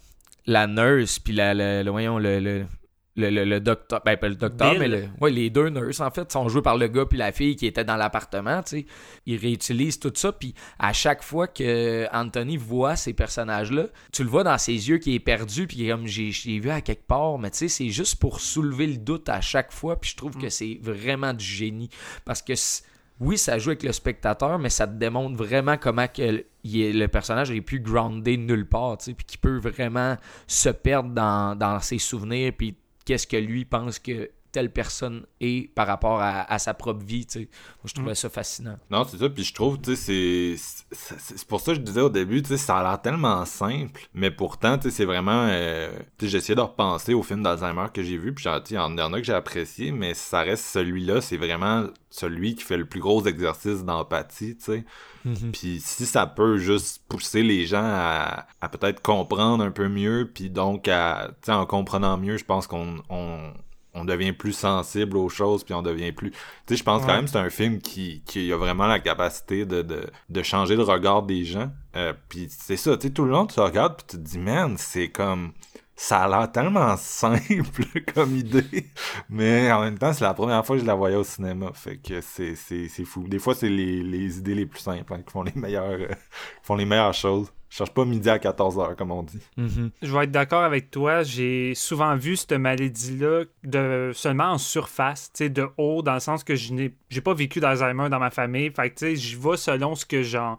la 0.46 0.66
nurse, 0.66 1.20
puis 1.20 1.32
la, 1.32 1.54
la- 1.54 1.84
le, 1.84 1.90
voyons, 1.92 2.18
le, 2.18 2.40
le, 2.40 2.66
le, 3.16 3.30
le- 3.30 3.44
le 3.44 3.60
docteur, 3.60 4.02
ben 4.04 4.16
pas 4.16 4.28
le 4.28 4.34
docteur, 4.34 4.70
Bill. 4.72 4.78
mais 4.80 4.88
le, 4.88 5.04
ouais, 5.20 5.30
les 5.30 5.48
deux 5.50 5.68
nurses, 5.70 6.00
en 6.00 6.10
fait, 6.10 6.30
sont 6.30 6.48
joués 6.48 6.62
par 6.62 6.76
le 6.76 6.88
gars 6.88 7.06
puis 7.06 7.16
la 7.18 7.32
fille 7.32 7.56
qui 7.56 7.66
était 7.66 7.84
dans 7.84 7.96
l'appartement, 7.96 8.62
tu 8.62 8.80
sais. 8.80 8.86
Ils 9.26 9.36
réutilisent 9.38 9.98
tout 9.98 10.12
ça, 10.14 10.32
puis 10.32 10.54
à 10.78 10.92
chaque 10.92 11.22
fois 11.22 11.46
que 11.48 12.06
Anthony 12.12 12.56
voit 12.56 12.96
ces 12.96 13.12
personnages-là, 13.14 13.86
tu 14.12 14.22
le 14.22 14.28
vois 14.28 14.44
dans 14.44 14.58
ses 14.58 14.88
yeux 14.88 14.98
qui 14.98 15.14
est 15.14 15.20
perdu, 15.20 15.66
puis 15.66 15.88
comme, 15.88 16.06
j'ai 16.06 16.30
vu 16.58 16.70
à 16.70 16.80
quelque 16.80 17.06
part, 17.06 17.38
mais 17.38 17.50
tu 17.50 17.58
sais, 17.58 17.68
c'est 17.68 17.88
juste 17.88 18.16
pour 18.20 18.40
soulever 18.40 18.86
le 18.86 18.96
doute 18.98 19.28
à 19.28 19.40
chaque 19.40 19.72
fois, 19.72 19.98
puis 20.00 20.10
je 20.10 20.16
trouve 20.16 20.36
que 20.36 20.48
c'est 20.48 20.78
vraiment 20.82 21.32
du 21.32 21.44
génie, 21.44 21.88
parce 22.24 22.42
que 22.42 22.52
oui, 23.18 23.38
ça 23.38 23.56
joue 23.58 23.70
avec 23.70 23.82
le 23.82 23.92
spectateur, 23.92 24.58
mais 24.58 24.68
ça 24.68 24.86
te 24.86 24.92
démontre 24.92 25.36
vraiment 25.36 25.78
comment 25.78 26.06
que 26.06 26.44
il 26.64 26.80
est- 26.82 26.92
le 26.92 27.08
personnage 27.08 27.50
est 27.50 27.62
plus 27.62 27.80
groundé 27.80 28.36
nulle 28.36 28.68
part, 28.68 28.98
tu 28.98 29.06
sais, 29.06 29.14
puis 29.14 29.24
qu'il 29.24 29.38
peut 29.38 29.56
vraiment 29.56 30.16
se 30.46 30.68
perdre 30.68 31.10
dans, 31.14 31.56
dans 31.56 31.80
ses 31.80 31.98
souvenirs, 31.98 32.52
puis 32.58 32.76
qu'est-ce 33.07 33.26
que 33.26 33.36
lui 33.38 33.64
pense 33.64 33.98
que 33.98 34.30
telle 34.57 34.72
personne 34.72 35.26
est 35.42 35.70
par 35.74 35.86
rapport 35.86 36.18
à, 36.22 36.50
à 36.50 36.59
sa 36.59 36.72
propre 36.72 37.04
vie, 37.04 37.26
tu 37.26 37.32
sais. 37.40 37.40
Moi, 37.40 37.84
je 37.84 37.92
trouvais 37.92 38.14
ça 38.14 38.30
fascinant. 38.30 38.78
Non, 38.90 39.04
c'est 39.04 39.18
ça, 39.18 39.28
puis 39.28 39.44
je 39.44 39.52
trouve, 39.52 39.78
tu 39.78 39.94
sais, 39.94 40.54
c'est- 40.57 41.46
pour 41.46 41.61
ça 41.61 41.72
que 41.72 41.78
je 41.78 41.82
disais 41.84 42.00
au 42.00 42.09
début, 42.09 42.40
tu 42.40 42.48
sais, 42.48 42.57
ça 42.57 42.78
a 42.78 42.82
l'air 42.82 43.02
tellement 43.02 43.44
simple, 43.44 44.00
mais 44.14 44.30
pourtant, 44.30 44.78
tu 44.78 44.84
sais, 44.84 44.96
c'est 44.96 45.04
vraiment, 45.04 45.46
euh, 45.50 45.90
tu 46.16 46.24
sais, 46.24 46.28
j'ai 46.30 46.38
essayé 46.38 46.54
de 46.54 46.61
repenser 46.62 47.12
au 47.12 47.22
film 47.22 47.42
d'Alzheimer 47.42 47.88
que 47.92 48.02
j'ai 48.02 48.16
vu, 48.16 48.32
puis 48.32 48.44
genre, 48.44 48.62
tu 48.62 48.70
sais, 48.70 48.74
il 48.76 48.98
y 48.98 49.02
en 49.02 49.12
a 49.12 49.18
que 49.18 49.24
j'ai 49.26 49.34
apprécié, 49.34 49.92
mais 49.92 50.14
ça 50.14 50.40
reste 50.40 50.64
celui-là, 50.64 51.20
c'est 51.20 51.36
vraiment 51.36 51.84
celui 52.09 52.54
qui 52.54 52.64
fait 52.64 52.78
le 52.78 52.86
plus 52.86 53.00
gros 53.00 53.22
exercice 53.26 53.84
d'empathie, 53.84 54.57
tu 54.57 54.64
sais. 54.64 54.84
Puis 55.52 55.80
si 55.84 56.07
ça 56.07 56.24
peut 56.26 56.57
juste 56.57 57.02
pousser 57.09 57.42
les 57.42 57.66
gens 57.66 57.82
à, 57.84 58.46
à 58.61 58.68
peut-être 58.70 59.02
comprendre 59.02 59.62
un 59.64 59.72
peu 59.72 59.88
mieux, 59.88 60.30
puis 60.32 60.48
donc 60.50 60.88
à, 60.88 61.28
tu 61.42 61.46
sais, 61.46 61.52
en 61.52 61.66
comprenant 61.66 62.16
mieux, 62.16 62.36
je 62.38 62.44
pense 62.44 62.66
qu'on 62.68 63.02
on, 63.11 63.52
on 63.97 64.05
devient 64.05 64.32
plus 64.32 64.53
sensible 64.53 65.16
aux 65.16 65.28
choses, 65.28 65.64
puis 65.64 65.74
on 65.74 65.82
devient 65.82 66.12
plus... 66.12 66.30
Tu 66.30 66.38
sais, 66.68 66.76
je 66.76 66.84
pense 66.84 67.03
quand 67.03 67.14
même 67.14 67.24
que 67.24 67.30
c'est 67.30 67.38
un 67.38 67.51
film 67.51 67.80
qui, 67.80 68.22
qui 68.26 68.53
a 68.53 68.57
vraiment 68.57 68.86
la 68.86 69.01
capacité 69.01 69.64
de, 69.64 69.82
de, 69.82 70.07
de 70.28 70.42
changer 70.42 70.76
le 70.76 70.82
regard 70.82 71.22
des 71.22 71.44
gens. 71.44 71.70
Euh, 71.97 72.12
puis 72.28 72.49
c'est 72.51 72.76
ça, 72.76 72.97
tu 72.97 73.09
sais, 73.09 73.12
tout 73.12 73.24
le 73.24 73.30
long, 73.30 73.47
tu 73.47 73.59
regardes, 73.59 73.97
puis 73.97 74.07
tu 74.09 74.16
te 74.16 74.22
dis, 74.22 74.38
man, 74.38 74.76
c'est 74.78 75.09
comme... 75.09 75.53
Ça 75.99 76.24
a 76.24 76.28
l'air 76.28 76.53
tellement 76.53 76.94
simple 76.99 77.86
comme 78.14 78.36
idée, 78.36 78.90
mais 79.30 79.72
en 79.72 79.80
même 79.80 79.97
temps, 79.99 80.12
c'est 80.12 80.24
la 80.24 80.34
première 80.34 80.64
fois 80.66 80.76
que 80.76 80.82
je 80.82 80.86
la 80.86 80.94
voyais 80.94 81.16
au 81.16 81.24
cinéma. 81.24 81.70
Fait 81.72 81.97
que 81.97 82.20
c'est, 82.20 82.55
c'est, 82.55 82.88
c'est 82.88 83.05
fou. 83.07 83.26
Des 83.26 83.38
fois, 83.38 83.55
c'est 83.55 83.70
les, 83.70 84.03
les 84.03 84.36
idées 84.36 84.55
les 84.55 84.66
plus 84.66 84.80
simples 84.80 85.14
hein, 85.14 85.22
qui 85.26 85.32
font 85.32 85.42
les 85.42 85.55
meilleures, 85.55 85.84
euh, 85.84 86.09
qui 86.09 86.64
font 86.64 86.76
les 86.76 86.84
meilleures 86.84 87.14
choses. 87.14 87.51
Je 87.68 87.76
cherche 87.78 87.90
pas 87.92 88.04
midi 88.04 88.30
à 88.30 88.38
14h, 88.38 88.94
comme 88.94 89.10
on 89.10 89.22
dit. 89.24 89.40
Je 89.56 90.12
vais 90.16 90.24
être 90.24 90.30
d'accord 90.30 90.62
avec 90.62 90.90
toi. 90.90 91.22
J'ai 91.24 91.74
souvent 91.74 92.14
vu 92.16 92.36
cette 92.36 92.52
maladie-là 92.52 93.44
de 93.64 94.12
seulement 94.14 94.52
en 94.52 94.58
surface, 94.58 95.30
tu 95.34 95.44
sais, 95.44 95.50
de 95.50 95.66
haut, 95.76 96.00
dans 96.02 96.14
le 96.14 96.20
sens 96.20 96.44
que 96.44 96.54
je 96.54 96.72
n'ai 96.72 96.94
j'ai 97.10 97.20
pas 97.20 97.34
vécu 97.34 97.58
d'Alzheimer 97.60 98.08
dans 98.08 98.20
ma 98.20 98.30
famille. 98.30 98.70
Fait 98.70 98.90
que, 98.90 98.94
tu 98.94 99.06
sais, 99.06 99.16
j'y 99.16 99.34
vais 99.34 99.56
selon 99.56 99.94
ce 99.94 100.06
que 100.06 100.22
j'en 100.22 100.58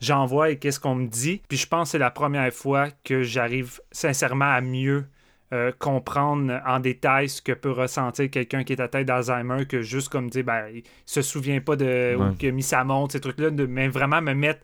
j'en 0.00 0.26
vois 0.26 0.50
et 0.50 0.58
qu'est-ce 0.58 0.80
qu'on 0.80 0.96
me 0.96 1.06
dit. 1.06 1.40
Puis 1.48 1.56
je 1.56 1.66
pense 1.66 1.88
que 1.88 1.92
c'est 1.92 1.98
la 1.98 2.10
première 2.10 2.52
fois 2.52 2.88
que 3.04 3.22
j'arrive 3.22 3.80
sincèrement 3.92 4.52
à 4.52 4.60
mieux 4.60 5.06
euh, 5.54 5.70
comprendre 5.78 6.60
en 6.66 6.80
détail 6.80 7.28
ce 7.28 7.40
que 7.40 7.52
peut 7.52 7.70
ressentir 7.70 8.28
quelqu'un 8.30 8.64
qui 8.64 8.72
est 8.72 8.80
atteint 8.80 9.04
d'Alzheimer 9.04 9.64
que 9.66 9.80
juste 9.82 10.08
comme 10.08 10.28
dire, 10.28 10.44
ben, 10.44 10.64
il 10.74 10.82
se 11.06 11.22
souvient 11.22 11.60
pas 11.60 11.76
de 11.76 11.84
Ouais. 12.16 12.26
où 12.26 12.34
il 12.40 12.48
a 12.48 12.52
mis 12.52 12.62
sa 12.62 12.84
montre, 12.84 13.12
ces 13.12 13.20
trucs-là, 13.20 13.50
de- 13.50 13.66
mais 13.66 13.88
vraiment 13.88 14.20
me 14.22 14.32
mettre 14.34 14.60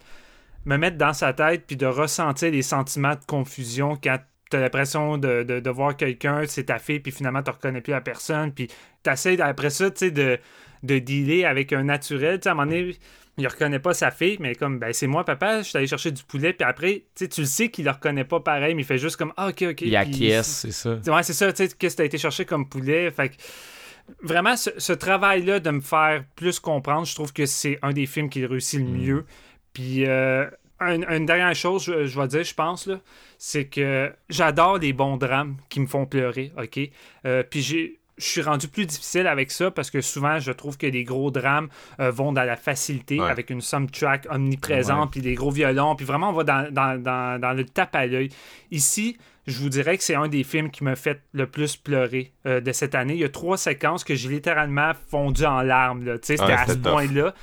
me 0.64 0.76
mettre 0.76 0.96
dans 0.98 1.12
sa 1.12 1.32
tête 1.32 1.64
puis 1.66 1.76
de 1.76 1.86
ressentir 1.86 2.50
les 2.50 2.62
sentiments 2.62 3.14
de 3.14 3.24
confusion 3.26 3.96
quand 4.02 4.18
t'as 4.50 4.60
l'impression 4.60 5.18
de, 5.18 5.42
de, 5.42 5.60
de 5.60 5.70
voir 5.70 5.96
quelqu'un, 5.96 6.42
c'est 6.46 6.64
ta 6.64 6.78
fille, 6.78 7.00
puis 7.00 7.12
finalement 7.12 7.42
tu 7.42 7.50
reconnais 7.50 7.80
plus 7.80 7.92
la 7.92 8.00
personne, 8.00 8.52
puis 8.52 8.68
t'essaies 9.02 9.40
après 9.40 9.70
ça, 9.70 9.90
tu 9.90 9.98
sais, 9.98 10.10
de, 10.10 10.38
de 10.82 10.98
dealer 10.98 11.44
avec 11.44 11.72
un 11.72 11.84
naturel, 11.84 12.38
tu 12.38 12.44
sais, 12.44 12.48
à 12.48 12.52
un 12.52 12.54
moment 12.54 12.70
donné, 12.70 12.96
il 13.36 13.46
reconnaît 13.46 13.78
pas 13.78 13.94
sa 13.94 14.10
fille, 14.10 14.36
mais 14.40 14.54
comme, 14.54 14.78
ben 14.78 14.92
c'est 14.92 15.06
moi 15.06 15.24
papa, 15.24 15.58
je 15.58 15.68
suis 15.68 15.78
allé 15.78 15.86
chercher 15.86 16.10
du 16.10 16.24
poulet, 16.24 16.52
puis 16.52 16.66
après, 16.66 17.04
tu 17.14 17.24
sais, 17.24 17.28
tu 17.28 17.42
le 17.42 17.46
sais 17.46 17.68
qu'il 17.68 17.84
le 17.84 17.90
reconnaît 17.90 18.24
pas 18.24 18.40
pareil, 18.40 18.74
mais 18.74 18.82
il 18.82 18.86
fait 18.86 18.98
juste 18.98 19.16
comme, 19.16 19.32
ah 19.36 19.48
ok, 19.48 19.64
ok. 19.70 19.80
Il 19.82 19.94
acquiesce, 19.96 20.48
c'est 20.48 20.72
ça. 20.72 20.98
Ouais, 21.06 21.22
c'est 21.22 21.34
ça, 21.34 21.52
tu 21.52 21.66
sais, 21.66 21.74
qu'est-ce 21.76 21.94
que 21.94 21.98
t'as 21.98 22.06
été 22.06 22.18
chercher 22.18 22.44
comme 22.46 22.68
poulet. 22.68 23.10
Fait 23.10 23.28
que 23.28 23.34
vraiment, 24.22 24.56
ce, 24.56 24.70
ce 24.78 24.92
travail-là 24.92 25.60
de 25.60 25.70
me 25.70 25.80
faire 25.80 26.24
plus 26.36 26.58
comprendre, 26.58 27.06
je 27.06 27.14
trouve 27.14 27.32
que 27.32 27.46
c'est 27.46 27.78
un 27.82 27.92
des 27.92 28.06
films 28.06 28.28
qui 28.30 28.44
réussit 28.44 28.80
le 28.80 28.86
mieux. 28.86 29.26
Puis, 29.78 30.06
euh, 30.06 30.46
un- 30.80 31.02
une 31.16 31.26
dernière 31.26 31.54
chose, 31.54 31.84
je, 31.84 32.06
je 32.06 32.20
vais 32.20 32.26
dire, 32.26 32.42
je 32.42 32.54
pense, 32.54 32.86
là, 32.86 32.96
c'est 33.38 33.66
que 33.66 34.12
j'adore 34.28 34.78
les 34.78 34.92
bons 34.92 35.16
drames 35.16 35.56
qui 35.68 35.78
me 35.80 35.86
font 35.86 36.04
pleurer, 36.06 36.52
OK? 36.60 36.80
Euh, 37.26 37.42
puis 37.48 37.62
j'ai. 37.62 37.94
je 38.18 38.24
suis 38.24 38.42
rendu 38.42 38.66
plus 38.66 38.84
difficile 38.86 39.28
avec 39.28 39.52
ça 39.52 39.70
parce 39.70 39.92
que 39.92 40.00
souvent, 40.00 40.40
je 40.40 40.50
trouve 40.50 40.76
que 40.76 40.88
les 40.88 41.04
gros 41.04 41.30
drames 41.30 41.68
euh, 42.00 42.10
vont 42.10 42.32
dans 42.32 42.42
la 42.42 42.56
facilité 42.56 43.20
Ouais. 43.20 43.30
avec 43.30 43.50
une 43.50 43.60
soundtrack 43.60 44.26
omniprésente, 44.30 45.12
puis 45.12 45.20
des 45.20 45.34
gros 45.34 45.52
violons, 45.52 45.94
puis 45.94 46.04
vraiment, 46.04 46.30
on 46.30 46.32
va 46.32 46.42
dans, 46.42 46.68
dans, 46.72 47.00
dans, 47.00 47.40
dans 47.40 47.52
le 47.52 47.64
tape 47.64 47.94
à 47.94 48.06
l'œil. 48.06 48.30
Ici, 48.72 49.16
je 49.46 49.58
vous 49.60 49.68
dirais 49.68 49.96
que 49.96 50.02
c'est 50.02 50.16
un 50.16 50.26
des 50.26 50.42
films 50.42 50.70
qui 50.72 50.82
m'a 50.82 50.96
fait 50.96 51.20
le 51.32 51.46
plus 51.46 51.76
pleurer 51.76 52.32
euh, 52.46 52.60
de 52.60 52.72
cette 52.72 52.96
année. 52.96 53.14
Il 53.14 53.20
y 53.20 53.24
a 53.24 53.28
trois 53.28 53.56
séquences 53.56 54.02
que 54.02 54.16
j'ai 54.16 54.28
littéralement 54.30 54.90
fondu 55.10 55.44
en 55.46 55.62
larmes. 55.62 56.04
là. 56.04 56.18
Tu 56.18 56.26
sais, 56.26 56.36
C'était 56.36 56.48
Ouais, 56.52 56.58
à 56.58 56.66
ce 56.66 56.72
point-là. 56.74 57.34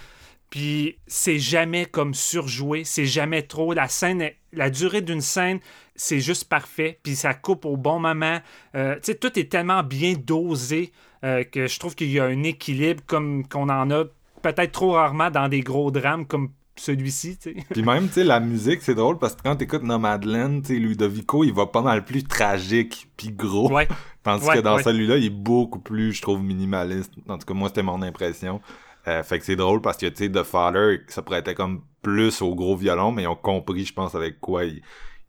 Puis 0.56 1.00
c'est 1.06 1.38
jamais 1.38 1.86
comme 1.86 2.14
surjoué, 2.14 2.86
c'est 2.86 3.06
jamais 3.06 3.42
trop. 3.42 3.74
La 3.74 3.90
scène, 3.90 4.30
la 4.54 4.70
durée 4.70 5.02
d'une 5.02 5.20
scène, 5.20 5.60
c'est 5.98 6.22
juste 6.22 6.46
parfait. 6.48 6.98
Puis 7.04 7.18
ça 7.18 7.34
coupe 7.34 7.66
au 7.66 7.76
bon 7.76 8.00
moment. 8.00 8.40
Euh, 8.74 8.96
tu 8.96 9.12
sais, 9.12 9.16
tout 9.16 9.38
est 9.38 9.52
tellement 9.52 9.84
bien 9.84 10.14
dosé 10.14 10.94
euh, 11.26 11.44
que 11.44 11.68
je 11.68 11.78
trouve 11.78 11.94
qu'il 11.94 12.10
y 12.10 12.22
a 12.22 12.24
un 12.24 12.44
équilibre 12.44 13.04
comme 13.06 13.46
qu'on 13.46 13.68
en 13.68 13.92
a 13.92 14.06
peut-être 14.44 14.72
trop 14.72 14.94
rarement 14.94 15.30
dans 15.30 15.50
des 15.50 15.60
gros 15.60 15.92
drames 15.92 16.26
comme 16.26 16.52
celui-ci. 16.78 17.38
tu 17.38 17.54
sais. 17.54 17.66
Puis 17.72 17.84
même, 17.84 18.08
tu 18.08 18.14
sais, 18.14 18.24
la 18.24 18.40
musique, 18.40 18.82
c'est 18.82 18.96
drôle 18.96 19.18
parce 19.18 19.36
que 19.36 19.42
quand 19.44 19.58
t'écoutes 19.58 19.84
Nomadland, 19.84 20.62
tu 20.62 20.68
sais, 20.76 20.80
Ludovico, 20.80 21.44
il 21.44 21.52
va 21.52 21.66
pas 21.66 21.82
mal 21.82 22.06
plus 22.06 22.24
tragique 22.24 23.10
puis 23.18 23.30
gros. 23.30 23.70
Ouais. 23.74 23.90
Tandis 24.24 24.46
Ouais, 24.48 24.56
que 24.56 24.62
dans 24.62 24.78
ouais. 24.78 24.84
celui-là, 24.84 25.18
il 25.18 25.26
est 25.26 25.30
beaucoup 25.30 25.80
plus, 25.80 26.14
je 26.14 26.22
trouve, 26.22 26.42
minimaliste. 26.42 27.12
En 27.28 27.38
tout 27.38 27.46
cas, 27.46 27.54
moi, 27.54 27.68
c'était 27.68 27.84
mon 27.84 28.02
impression. 28.02 28.62
Euh, 29.08 29.22
fait 29.24 29.40
que 29.40 29.46
c'est 29.46 29.56
drôle 29.56 29.82
parce 29.82 29.98
que, 29.98 30.08
tu 30.08 30.26
sais, 30.26 30.32
The 30.32 30.44
Father, 30.44 31.02
ça 31.08 31.22
prêtait 31.22 31.54
comme 31.56 31.82
plus 32.02 32.42
au 32.42 32.56
gros 32.56 32.76
violon, 32.76 33.12
mais 33.12 33.24
ils 33.24 33.28
ont 33.28 33.36
compris, 33.36 33.86
je 33.86 33.94
pense, 33.94 34.16
avec 34.16 34.40
quoi 34.40 34.66
ils, 34.66 34.82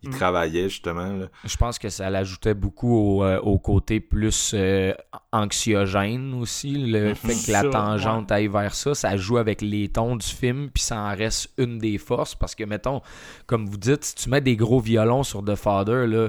ils 0.03 0.11
Mm. 0.11 0.13
travaillaient, 0.13 0.69
justement. 0.69 1.07
Là. 1.13 1.27
Je 1.45 1.57
pense 1.57 1.79
que 1.79 1.89
ça 1.89 2.09
l'ajoutait 2.11 2.55
beaucoup 2.55 2.95
au, 2.97 3.25
euh, 3.25 3.39
au 3.41 3.59
côté 3.59 3.99
plus 4.01 4.53
euh, 4.55 4.93
anxiogène 5.33 6.35
aussi. 6.35 6.73
Le 6.73 7.15
fait 7.15 7.35
que 7.47 7.53
la 7.53 7.63
tangente 7.65 8.31
aille 8.33 8.49
vers 8.49 8.75
ça, 8.75 8.95
ça 8.95 9.17
joue 9.17 9.39
avec 9.39 9.63
les 9.63 9.89
tons 9.89 10.17
du 10.17 10.27
film, 10.27 10.71
puis 10.73 10.83
ça 10.83 10.99
en 10.99 11.15
reste 11.15 11.51
une 11.59 11.79
des 11.79 11.99
forces. 11.99 12.35
Parce 12.35 12.55
que, 12.55 12.65
mettons, 12.65 13.01
comme 13.47 13.67
vous 13.67 13.79
dites, 13.79 14.05
si 14.05 14.15
tu 14.15 14.31
mets 14.31 14.41
des 14.41 14.57
gros 14.57 14.81
violons 14.81 15.23
sur 15.23 15.45
The 15.45 15.55
Father, 15.55 16.07
là, 16.07 16.29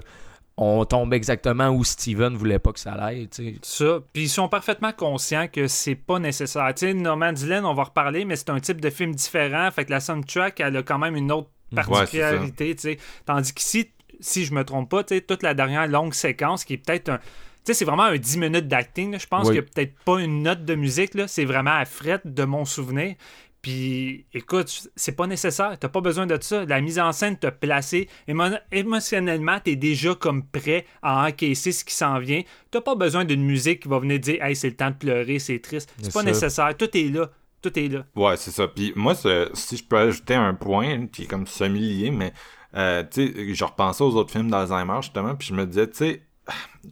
on 0.58 0.84
tombe 0.86 1.14
exactement 1.14 1.70
où 1.70 1.84
Steven 1.84 2.36
voulait 2.36 2.58
pas 2.60 2.74
que 2.74 2.80
ça 2.80 2.94
aille. 2.94 3.30
Ça. 3.62 4.00
Puis 4.12 4.24
ils 4.24 4.30
sont 4.30 4.50
parfaitement 4.50 4.92
conscients 4.92 5.48
que 5.48 5.68
c'est 5.68 5.94
pas 5.96 6.18
nécessaire. 6.20 6.74
Tu 6.76 6.88
sais, 6.88 6.94
Norman 6.96 7.32
Dylan, 7.32 7.64
on 7.66 7.74
va 7.76 7.84
reparler, 7.84 8.26
mais 8.26 8.36
c'est 8.36 8.50
un 8.50 8.60
type 8.60 8.82
de 8.82 8.90
film 8.90 9.14
différent. 9.14 9.70
Fait 9.72 9.86
que 9.86 9.92
la 9.92 10.00
soundtrack, 10.00 10.60
elle 10.60 10.78
a 10.78 10.84
quand 10.84 10.98
même 10.98 11.16
une 11.16 11.32
autre 11.32 11.50
particularité. 11.76 12.76
tu 12.76 12.82
sais. 12.82 12.98
Tandis 13.26 13.54
qu'ici, 13.54 13.92
si 14.20 14.46
je 14.46 14.54
me 14.54 14.64
trompe 14.64 14.90
pas, 14.90 15.04
toute 15.04 15.44
la 15.44 15.54
dernière 15.54 15.88
longue 15.88 16.14
séquence 16.14 16.66
qui 16.66 16.74
est 16.74 16.78
peut-être 16.78 17.10
un. 17.10 17.18
Tu 17.18 17.74
sais, 17.74 17.80
c'est 17.80 17.86
vraiment 17.86 18.04
un 18.04 18.16
10 18.18 18.38
minutes 18.38 18.68
d'acting. 18.68 19.20
Je 19.20 19.28
pense 19.28 19.42
Oui. 19.48 19.54
qu'il 19.56 19.62
n'y 19.62 19.68
a 19.68 19.72
peut-être 19.74 19.94
pas 20.06 20.20
une 20.22 20.42
note 20.42 20.64
de 20.66 20.74
musique. 20.74 21.12
C'est 21.28 21.44
vraiment 21.46 21.76
à 21.76 21.84
fret 21.86 22.22
de 22.24 22.44
mon 22.46 22.64
souvenir. 22.66 23.16
Puis, 23.62 24.26
écoute, 24.34 24.90
c'est 24.96 25.16
pas 25.16 25.28
nécessaire. 25.28 25.78
T'as 25.80 25.90
pas 25.90 26.00
besoin 26.02 26.26
de 26.26 26.38
ça. 26.42 26.64
La 26.66 26.80
mise 26.80 27.00
en 27.00 27.12
scène 27.12 27.38
t'a 27.38 27.52
placé. 27.52 28.08
Émo- 28.28 28.60
émotionnellement, 28.72 29.60
t'es 29.60 29.76
déjà 29.76 30.16
comme 30.16 30.44
prêt 30.46 30.86
à 31.02 31.26
encaisser 31.28 31.72
ce 31.72 31.84
qui 31.84 31.94
s'en 31.94 32.20
vient. 32.20 32.42
T'as 32.72 32.82
pas 32.82 32.96
besoin 32.96 33.26
d'une 33.26 33.44
musique 33.44 33.84
qui 33.84 33.90
va 33.90 34.00
venir 34.00 34.20
dire 34.20 34.44
Hey, 34.44 34.56
c'est 34.56 34.70
le 34.70 34.76
temps 34.76 34.92
de 34.92 34.96
pleurer, 34.96 35.40
c'est 35.40 35.60
triste. 35.60 35.94
C'est 36.02 36.14
pas 36.14 36.22
ça. 36.22 36.26
nécessaire. 36.26 36.78
Tout 36.78 36.96
est 36.98 37.10
là. 37.14 37.30
Tout 37.62 37.78
est 37.78 37.88
là. 37.88 38.06
Ouais, 38.16 38.38
c'est 38.38 38.52
ça. 38.52 38.68
Puis 38.68 38.94
moi, 38.96 39.16
si 39.16 39.78
je 39.78 39.84
peux 39.84 39.98
ajouter 39.98 40.36
un 40.36 40.54
point 40.54 41.08
qui 41.08 41.24
est 41.24 41.28
comme 41.28 41.48
semi-lié, 41.48 42.12
mais 42.12 42.32
euh, 42.76 43.04
tu 43.12 43.28
sais, 43.34 43.54
je 43.56 43.64
repensais 43.66 44.04
aux 44.04 44.16
autres 44.16 44.32
films 44.32 44.52
d'Alzheimer, 44.52 44.98
justement, 45.02 45.36
puis 45.36 45.48
je 45.48 45.54
me 45.56 45.66
disais, 45.66 45.88
tu 45.90 45.98
sais, 45.98 46.22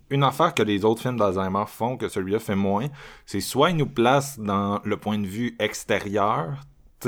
une 0.10 0.24
affaire 0.24 0.54
que 0.54 0.64
les 0.64 0.86
autres 0.86 1.02
films 1.02 1.18
d'Alzheimer 1.18 1.66
font, 1.68 1.98
que 1.98 2.08
celui-là 2.08 2.40
fait 2.40 2.56
moins, 2.56 2.88
c'est 3.26 3.40
soit 3.40 3.72
ils 3.72 3.78
nous 3.78 3.88
placent 3.88 4.40
dans 4.40 4.82
le 4.84 4.98
point 4.98 5.18
de 5.18 5.28
vue 5.28 5.56
extérieur, 5.60 6.58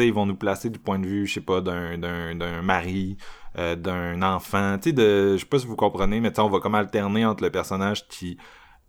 ils 0.04 0.14
vont 0.14 0.26
nous 0.26 0.36
placer 0.36 0.70
du 0.70 0.80
point 0.80 1.00
de 1.00 1.08
vue, 1.08 1.26
je 1.26 1.36
sais 1.36 1.42
pas, 1.42 1.62
d'un, 1.62 2.62
mari, 2.62 3.18
euh, 3.58 3.76
d'un 3.76 4.22
enfant, 4.22 4.78
tu 4.82 4.92
sais, 4.92 4.96
je 4.96 5.38
sais 5.38 5.46
pas 5.46 5.60
si 5.60 5.68
vous 5.68 5.76
comprenez, 5.76 6.20
mais 6.20 6.38
on 6.40 6.50
va 6.50 6.60
comme 6.60 6.76
alterner 6.76 7.26
entre 7.26 7.44
le 7.44 7.50
personnage 7.50 8.08
qui, 8.08 8.38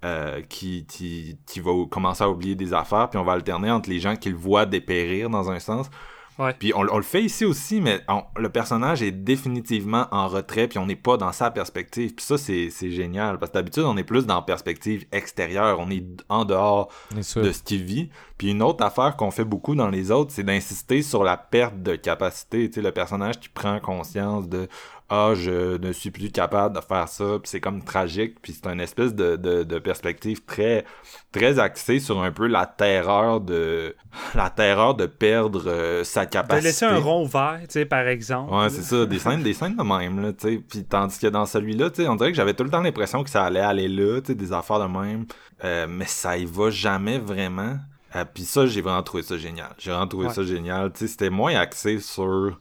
euh, 0.05 0.43
qui, 0.43 0.87
qui, 0.87 1.39
qui 1.47 1.61
va 1.61 1.73
commencer 1.91 2.25
à 2.25 2.31
oublier 2.31 2.55
des 2.55 2.73
affaires, 2.75 3.09
puis 3.11 3.19
on 3.19 3.25
va 3.25 3.33
alterner 3.33 3.71
entre 3.71 3.89
les 3.91 4.01
gens 4.01 4.17
qui 4.17 4.31
le 4.31 4.37
voient 4.37 4.67
dépérir 4.67 5.31
dans 5.31 5.51
un 5.51 5.59
sens. 5.59 5.89
Ouais. 6.39 6.55
Puis 6.59 6.73
on, 6.75 6.81
on 6.91 6.97
le 6.97 7.03
fait 7.03 7.23
ici 7.23 7.45
aussi, 7.45 7.81
mais 7.81 8.01
on- 8.09 8.23
le 8.37 8.49
personnage 8.49 9.03
est 9.03 9.11
définitivement 9.11 10.07
en 10.13 10.29
retrait, 10.29 10.69
puis 10.69 10.79
on 10.79 10.87
n'est 10.87 10.97
pas 10.97 11.17
dans 11.17 11.33
sa 11.33 11.51
perspective. 11.51 12.15
Puis 12.15 12.25
ça, 12.25 12.39
c'est 12.39 12.71
génial, 12.91 13.39
parce 13.39 13.51
que 13.51 13.55
d'habitude, 13.55 13.83
on 13.85 13.97
est 13.97 14.05
plus 14.05 14.27
dans 14.27 14.37
la 14.37 14.43
perspective 14.43 15.07
extérieure, 15.13 15.79
on 15.81 15.91
est 15.91 16.05
en 16.29 16.45
dehors 16.45 16.89
de 17.43 17.53
ce 17.53 17.63
qu'il 17.63 17.85
vit. 17.85 18.11
Puis 18.37 18.51
une 18.53 18.63
autre 18.63 18.85
affaire 18.85 19.17
qu'on 19.17 19.31
fait 19.33 19.45
beaucoup 19.45 19.75
dans 19.75 19.89
les 19.89 20.11
autres, 20.13 20.31
c'est 20.33 20.45
d'insister 20.45 21.03
sur 21.03 21.25
la 21.25 21.37
perte 21.37 21.83
de 21.83 21.97
capacité. 21.97 22.69
Tu 22.69 22.75
sais, 22.75 22.83
le 22.83 22.93
personnage 22.93 23.41
qui 23.41 23.49
prend 23.49 23.81
conscience 23.81 24.49
de 24.49 24.69
ah 25.11 25.33
je 25.35 25.79
ne 25.79 25.91
suis 25.93 26.11
plus 26.11 26.31
capable 26.31 26.77
de 26.77 26.81
faire 26.83 27.09
ça, 27.09 27.25
puis 27.41 27.49
c'est 27.49 27.61
comme 27.61 27.83
tragique, 27.83 28.43
puis 28.43 28.53
c'est 28.53 28.71
une 28.71 28.81
espèce 28.81 29.15
de, 29.15 29.37
de, 29.37 29.63
de 29.63 29.79
perspective 29.79 30.45
très 30.45 30.85
très 31.33 31.59
axée 31.59 31.99
sur 31.99 32.23
un 32.23 32.31
peu 32.31 32.47
la 32.47 32.67
terreur 32.67 33.41
de 33.41 33.95
la 34.35 34.51
terreur 34.51 34.95
de 34.95 35.07
perdre 35.07 35.65
euh, 35.67 36.05
sa 36.05 36.27
De 36.27 36.31
capacité. 36.31 36.67
laisser 36.69 36.85
un 36.85 36.99
rond 36.99 37.25
vert, 37.27 37.59
tu 37.63 37.67
sais, 37.71 37.85
par 37.87 38.07
exemple. 38.07 38.53
Ouais, 38.53 38.69
c'est 38.69 38.83
ça, 38.83 39.07
des 39.07 39.19
scènes, 39.19 39.43
des 39.43 39.55
scènes 39.55 39.77
de 39.77 39.83
même, 39.83 40.21
là, 40.21 40.33
tu 40.33 40.49
sais. 40.49 40.63
Puis 40.69 40.85
tandis 40.85 41.19
que 41.19 41.27
dans 41.27 41.47
celui-là, 41.47 41.91
tu 41.91 42.03
sais, 42.03 42.09
on 42.09 42.17
dirait 42.17 42.31
que 42.31 42.37
j'avais 42.37 42.55
tout 42.55 42.65
le 42.65 42.71
temps 42.71 42.81
l'impression 42.83 43.25
que 43.25 43.31
ça 43.31 43.45
allait 43.45 43.61
aller 43.61 43.89
là, 43.89 44.21
tu 44.21 44.29
sais, 44.29 44.35
des 44.35 44.53
affaires 44.53 44.81
de 44.81 44.87
même. 44.99 45.25
Euh, 45.65 45.87
mais 45.89 46.07
ça 46.07 46.37
y 46.37 46.45
va 46.45 46.71
jamais 46.71 47.19
vraiment. 47.19 47.77
Euh, 48.17 48.25
puis 48.33 48.45
ça, 48.45 48.67
j'ai 48.67 48.81
vraiment 48.81 49.03
trouvé 49.03 49.23
ça 49.23 49.37
génial. 49.37 49.71
J'ai 49.79 49.91
vraiment 49.91 50.07
trouvé 50.07 50.27
Ouais. 50.29 50.33
ça 50.33 50.43
génial. 50.43 50.93
Tu 50.93 51.01
sais, 51.01 51.07
c'était 51.09 51.31
moins 51.31 51.55
axé 51.57 51.99
sur 52.01 52.59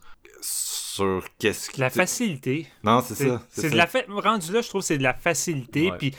sur 0.98 1.24
qu'est-ce 1.40 1.70
qui 1.70 1.80
La 1.80 1.90
facilité. 1.90 2.68
Non, 2.84 3.02
c'est 3.02 3.16
ça. 3.16 3.44
c'est 3.50 3.70
de 3.70 3.76
la 3.78 3.88
fa- 3.88 4.00
rendu 4.08 4.52
là, 4.52 4.62
je 4.62 4.70
trouve 4.70 4.82
que 4.82 4.88
c'est 4.88 4.98
de 4.98 5.04
la 5.04 5.14
facilité. 5.14 5.92
Puis, 5.98 6.12
tu 6.12 6.18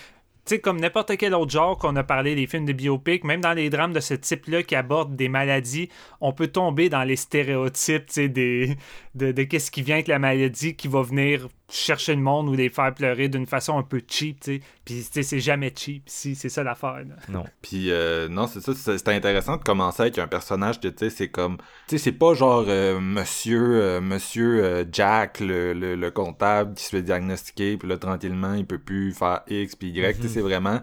sais, 0.55 0.61
comme 0.61 0.81
n'importe 0.81 1.17
quel 1.19 1.35
autre 1.35 1.51
genre 1.53 1.77
qu'on 1.77 1.95
a 1.97 2.03
parlé, 2.05 2.35
les 2.35 2.47
films 2.47 2.65
de 2.65 2.73
biopic, 2.73 3.23
même 3.25 3.41
dans 3.43 3.53
les 3.53 3.69
drames 3.69 3.93
de 3.93 4.01
ce 4.01 4.15
type-là 4.15 4.63
qui 4.63 4.75
abordent 4.75 5.15
des 5.15 5.29
maladies, 5.29 5.91
on 6.23 6.33
peut 6.33 6.47
tomber 6.49 6.89
dans 6.89 7.05
les 7.05 7.17
stéréotypes, 7.17 8.07
tu 8.07 8.13
sais, 8.15 8.29
des, 8.29 8.77
de, 9.15 9.33
de 9.33 9.43
qu'est-ce 9.43 9.71
qui 9.71 9.83
vient 9.83 9.97
avec 9.97 10.09
la 10.09 10.19
maladie 10.19 10.75
qui 10.75 10.89
va 10.89 11.03
venir 11.03 11.49
chercher 11.71 12.15
le 12.15 12.23
monde 12.23 12.49
ou 12.49 12.55
les 12.55 12.71
faire 12.71 12.95
pleurer 12.95 13.29
d'une 13.29 13.47
façon 13.47 13.77
un 13.79 13.83
peu 13.83 14.01
cheap, 14.09 14.41
tu 14.41 14.55
sais. 14.57 14.61
Puis, 14.85 14.95
tu 14.97 15.03
sais, 15.13 15.23
c'est 15.23 15.41
jamais 15.41 15.73
cheap, 15.77 16.03
si, 16.07 16.35
c'est 16.35 16.49
ça 16.49 16.63
l'affaire. 16.63 17.03
Non. 17.29 17.45
Puis 17.61 17.91
euh, 17.91 18.27
non, 18.29 18.47
c'est 18.47 18.61
ça, 18.61 18.73
c'est- 18.75 18.97
c'était 18.97 19.13
intéressant 19.13 19.57
de 19.59 19.63
commencer 19.63 20.03
avec 20.03 20.19
un 20.19 20.27
personnage 20.29 20.81
que 20.81 20.89
tu 20.89 20.99
sais, 20.99 21.11
c'est 21.11 21.29
comme, 21.29 21.59
tu 21.87 21.97
sais, 21.97 21.99
c'est 21.99 22.13
pas 22.13 22.33
genre 22.35 22.65
euh, 22.69 22.99
Monsieur, 23.01 23.83
euh, 23.83 24.01
Monsieur 24.01 24.65
euh, 24.65 24.85
Jack, 24.91 25.41
le, 25.41 25.75
le, 25.75 25.95
le 25.95 26.11
comptable 26.11 26.75
qui 26.75 26.85
se 26.85 26.91
fait 26.91 27.03
diagnostiquer, 27.03 27.77
puis 27.77 27.87
là 27.89 27.99
tranquillement 27.99 28.55
il 28.55 28.65
peut 28.67 28.79
plus 28.79 29.13
faire 29.13 29.43
X 29.49 29.77
puis 29.77 29.89
Y. 29.91 30.17
Tu 30.17 30.23
sais, 30.23 30.29
c'est 30.35 30.41
vraiment 30.41 30.81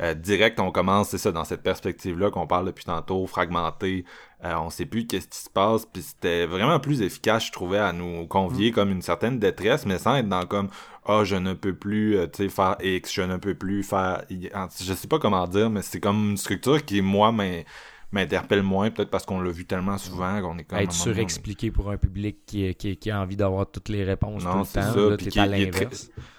euh, 0.00 0.14
direct. 0.14 0.60
On 0.60 0.70
commence, 0.70 1.08
c'est 1.10 1.18
ça, 1.18 1.30
dans 1.32 1.44
cette 1.44 1.62
perspective-là 1.62 2.30
qu'on 2.30 2.46
parle 2.46 2.66
depuis 2.66 2.84
tantôt, 2.84 3.26
fragmenté. 3.26 4.04
Euh, 4.42 4.54
on 4.56 4.70
sait 4.70 4.86
plus 4.86 5.06
qu'est-ce 5.06 5.28
qui 5.28 5.38
se 5.38 5.50
passe, 5.50 5.84
puis 5.84 6.00
c'était 6.02 6.46
vraiment 6.46 6.80
plus 6.80 7.02
efficace, 7.02 7.46
je 7.46 7.52
trouvais, 7.52 7.76
à 7.78 7.92
nous 7.92 8.26
convier 8.26 8.72
comme 8.72 8.90
une 8.90 9.02
certaine 9.02 9.38
détresse, 9.38 9.84
mais 9.84 9.98
sans 9.98 10.16
être 10.16 10.28
dans 10.30 10.46
comme 10.46 10.68
ah 11.04 11.24
je 11.24 11.36
ne 11.36 11.52
peux 11.52 11.74
plus 11.74 12.16
euh, 12.16 12.26
tu 12.26 12.44
sais 12.44 12.48
faire 12.48 12.76
X, 12.82 13.12
je 13.12 13.22
ne 13.22 13.36
peux 13.36 13.54
plus 13.54 13.82
faire 13.82 14.22
Y. 14.30 14.50
Je 14.82 14.94
sais 14.94 15.08
pas 15.08 15.18
comment 15.18 15.46
dire, 15.46 15.68
mais 15.68 15.82
c'est 15.82 16.00
comme 16.00 16.30
une 16.30 16.36
structure 16.38 16.82
qui 16.84 17.02
moi 17.02 17.32
m'in- 17.32 17.62
m'interpelle 18.12 18.62
moins, 18.62 18.90
peut-être 18.90 19.10
parce 19.10 19.24
qu'on 19.26 19.40
l'a 19.40 19.50
vu 19.50 19.66
tellement 19.66 19.96
souvent 19.98 20.40
qu'on 20.40 20.58
est 20.58 20.64
comme 20.64 20.78
Être 20.78 20.92
surexpliqué 20.92 21.70
pour 21.70 21.90
un 21.90 21.96
public 21.96 22.38
qui, 22.46 22.74
qui, 22.74 22.96
qui 22.96 23.10
a 23.10 23.20
envie 23.20 23.36
d'avoir 23.36 23.70
toutes 23.70 23.88
les 23.88 24.02
réponses 24.04 24.42
Non, 24.42 24.52
tout 24.52 24.58
le 24.60 24.64
c'est 24.64 24.80
temps. 24.80 24.92
ça, 24.94 25.00
Là, 25.10 25.16
puis 25.16 25.38
à 25.38 25.46
il 25.46 25.62
est 25.64 25.70
très- 25.70 25.88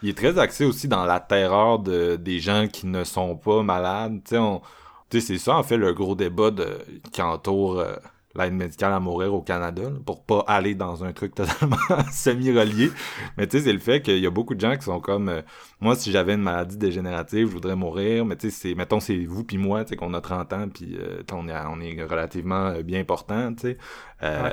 il 0.04 0.10
est 0.10 0.18
très 0.18 0.38
axé 0.40 0.66
aussi 0.66 0.88
dans 0.88 1.06
la 1.06 1.20
terreur 1.20 1.80
de, 1.80 2.16
des 2.18 2.40
gens 2.40 2.68
qui 2.68 2.88
ne 2.88 3.04
sont 3.04 3.38
pas 3.38 3.62
malades. 3.64 4.22
Tu 4.26 4.32
sais, 4.32 4.38
on- 4.38 4.60
tu 4.60 4.66
sais, 4.66 4.72
c'est 5.20 5.38
ça, 5.38 5.58
en 5.58 5.64
fait, 5.64 5.78
le 5.78 5.94
gros 5.94 6.16
débat 6.16 6.52
de, 6.52 6.78
qui 7.12 7.22
entoure 7.22 7.80
euh, 7.80 7.96
l'aide 8.36 8.54
médicale 8.54 8.94
à 8.94 9.00
mourir 9.00 9.34
au 9.34 9.42
Canada, 9.42 9.84
là, 9.84 9.90
pour 10.06 10.24
pas 10.24 10.44
aller 10.48 10.76
dans 10.76 11.04
un 11.04 11.12
truc 11.14 11.36
totalement 11.36 11.78
semi-relié. 12.12 12.92
Mais 13.38 13.48
tu 13.48 13.58
sais, 13.58 13.66
c'est 13.66 13.74
le 13.74 13.80
fait 13.80 14.02
qu'il 14.02 14.20
y 14.20 14.28
a 14.28 14.30
beaucoup 14.30 14.56
de 14.56 14.60
gens 14.62 14.76
qui 14.76 14.84
sont 14.84 15.00
comme, 15.00 15.30
euh, 15.30 15.42
moi, 15.80 15.96
si 15.96 16.12
j'avais 16.12 16.34
une 16.36 16.42
maladie 16.42 16.78
dégénérative, 16.78 17.48
je 17.48 17.54
voudrais 17.54 17.76
mourir, 17.76 18.26
mais 18.26 18.36
tu 18.36 18.50
sais, 18.50 18.56
c'est, 18.70 18.76
mettons, 18.76 19.00
c'est 19.00 19.18
vous 19.26 19.44
puis 19.44 19.58
moi, 19.58 19.84
tu 19.84 19.90
sais, 19.90 19.96
qu'on 19.96 20.14
a 20.14 20.22
30 20.22 20.54
ans, 20.54 20.68
puis 20.74 20.98
euh, 21.00 21.22
on, 21.34 21.48
est, 21.48 21.54
on 21.70 21.80
est 21.82 22.04
relativement 22.04 22.68
euh, 22.68 22.84
bien 22.84 23.04
portant, 23.04 23.54
tu 23.54 23.62
sais. 23.62 23.78
Euh, 24.24 24.50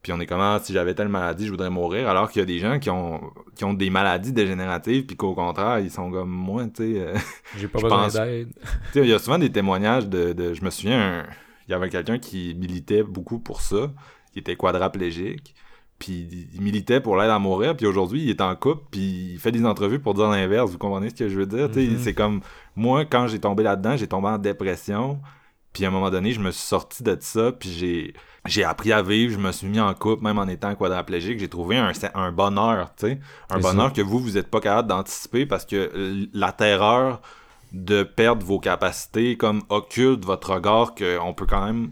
Puis 0.00 0.12
on 0.12 0.20
est 0.20 0.26
comme, 0.26 0.40
ah, 0.40 0.60
si 0.62 0.72
j'avais 0.72 0.94
telle 0.94 1.08
maladie, 1.08 1.44
je 1.46 1.50
voudrais 1.50 1.70
mourir, 1.70 2.08
alors 2.08 2.30
qu'il 2.30 2.38
y 2.38 2.42
a 2.44 2.46
des 2.46 2.60
gens 2.60 2.78
qui 2.78 2.88
ont, 2.88 3.20
qui 3.56 3.64
ont 3.64 3.74
des 3.74 3.90
maladies 3.90 4.32
dégénératives, 4.32 5.06
puis 5.06 5.16
qu'au 5.16 5.34
contraire, 5.34 5.80
ils 5.80 5.90
sont 5.90 6.08
comme 6.10 6.30
moi, 6.30 6.64
tu 6.66 6.94
sais. 6.94 7.00
euh, 7.00 7.14
J'ai 7.56 7.66
pas 7.68 7.80
besoin 7.80 8.04
pense- 8.04 8.12
d'aide. 8.14 8.52
tu 8.54 8.92
sais, 8.92 9.00
il 9.00 9.08
y 9.08 9.12
a 9.12 9.18
souvent 9.18 9.38
des 9.38 9.50
témoignages 9.50 10.06
de, 10.08 10.32
de 10.32 10.54
je 10.54 10.64
me 10.64 10.70
souviens, 10.70 11.00
un- 11.22 11.26
il 11.68 11.72
y 11.72 11.74
avait 11.74 11.90
quelqu'un 11.90 12.18
qui 12.18 12.54
militait 12.58 13.02
beaucoup 13.02 13.38
pour 13.38 13.60
ça, 13.60 13.92
qui 14.32 14.38
était 14.38 14.56
quadraplégique, 14.56 15.54
puis 15.98 16.48
il 16.54 16.62
militait 16.62 17.00
pour 17.00 17.16
l'aide 17.16 17.30
à 17.30 17.38
mourir, 17.38 17.76
puis 17.76 17.86
aujourd'hui, 17.86 18.22
il 18.22 18.30
est 18.30 18.40
en 18.40 18.54
couple, 18.54 18.84
puis 18.90 19.32
il 19.32 19.38
fait 19.38 19.52
des 19.52 19.64
entrevues 19.64 19.98
pour 19.98 20.14
dire 20.14 20.28
l'inverse. 20.28 20.70
Vous 20.70 20.78
comprenez 20.78 21.10
ce 21.10 21.14
que 21.14 21.28
je 21.28 21.38
veux 21.38 21.46
dire? 21.46 21.68
Mhm. 21.68 21.98
C'est 21.98 22.14
comme, 22.14 22.40
moi, 22.76 23.04
quand 23.04 23.26
j'ai 23.26 23.40
tombé 23.40 23.62
là-dedans, 23.62 23.96
j'ai 23.96 24.06
tombé 24.06 24.28
en 24.28 24.38
dépression, 24.38 25.20
puis 25.72 25.84
à 25.84 25.88
un 25.88 25.90
moment 25.90 26.10
donné, 26.10 26.32
je 26.32 26.40
me 26.40 26.50
suis 26.50 26.66
sorti 26.66 27.02
de 27.02 27.16
ça, 27.20 27.52
puis 27.52 27.70
j'ai 27.70 28.14
j'ai 28.46 28.64
appris 28.64 28.92
à 28.92 29.02
vivre, 29.02 29.34
je 29.34 29.38
me 29.38 29.52
suis 29.52 29.66
mis 29.66 29.80
en 29.80 29.92
couple, 29.92 30.22
même 30.24 30.38
en 30.38 30.46
étant 30.46 30.74
quadraplégique, 30.74 31.38
j'ai 31.38 31.48
trouvé 31.48 31.76
un, 31.76 31.92
un 32.14 32.32
bonheur, 32.32 32.94
tu 32.94 33.08
sais, 33.08 33.20
un 33.50 33.58
bonheur 33.58 33.88
ça. 33.88 33.94
que 33.94 34.00
vous, 34.00 34.18
vous 34.20 34.38
êtes 34.38 34.48
pas 34.48 34.60
capable 34.60 34.88
d'anticiper 34.88 35.44
parce 35.44 35.66
que 35.66 36.26
la 36.32 36.52
terreur 36.52 37.20
de 37.72 38.02
perdre 38.02 38.44
vos 38.44 38.58
capacités 38.58 39.36
comme 39.36 39.62
occulte 39.68 40.24
votre 40.24 40.54
regard 40.54 40.94
qu'on 40.94 41.34
peut 41.34 41.46
quand 41.46 41.66
même 41.66 41.90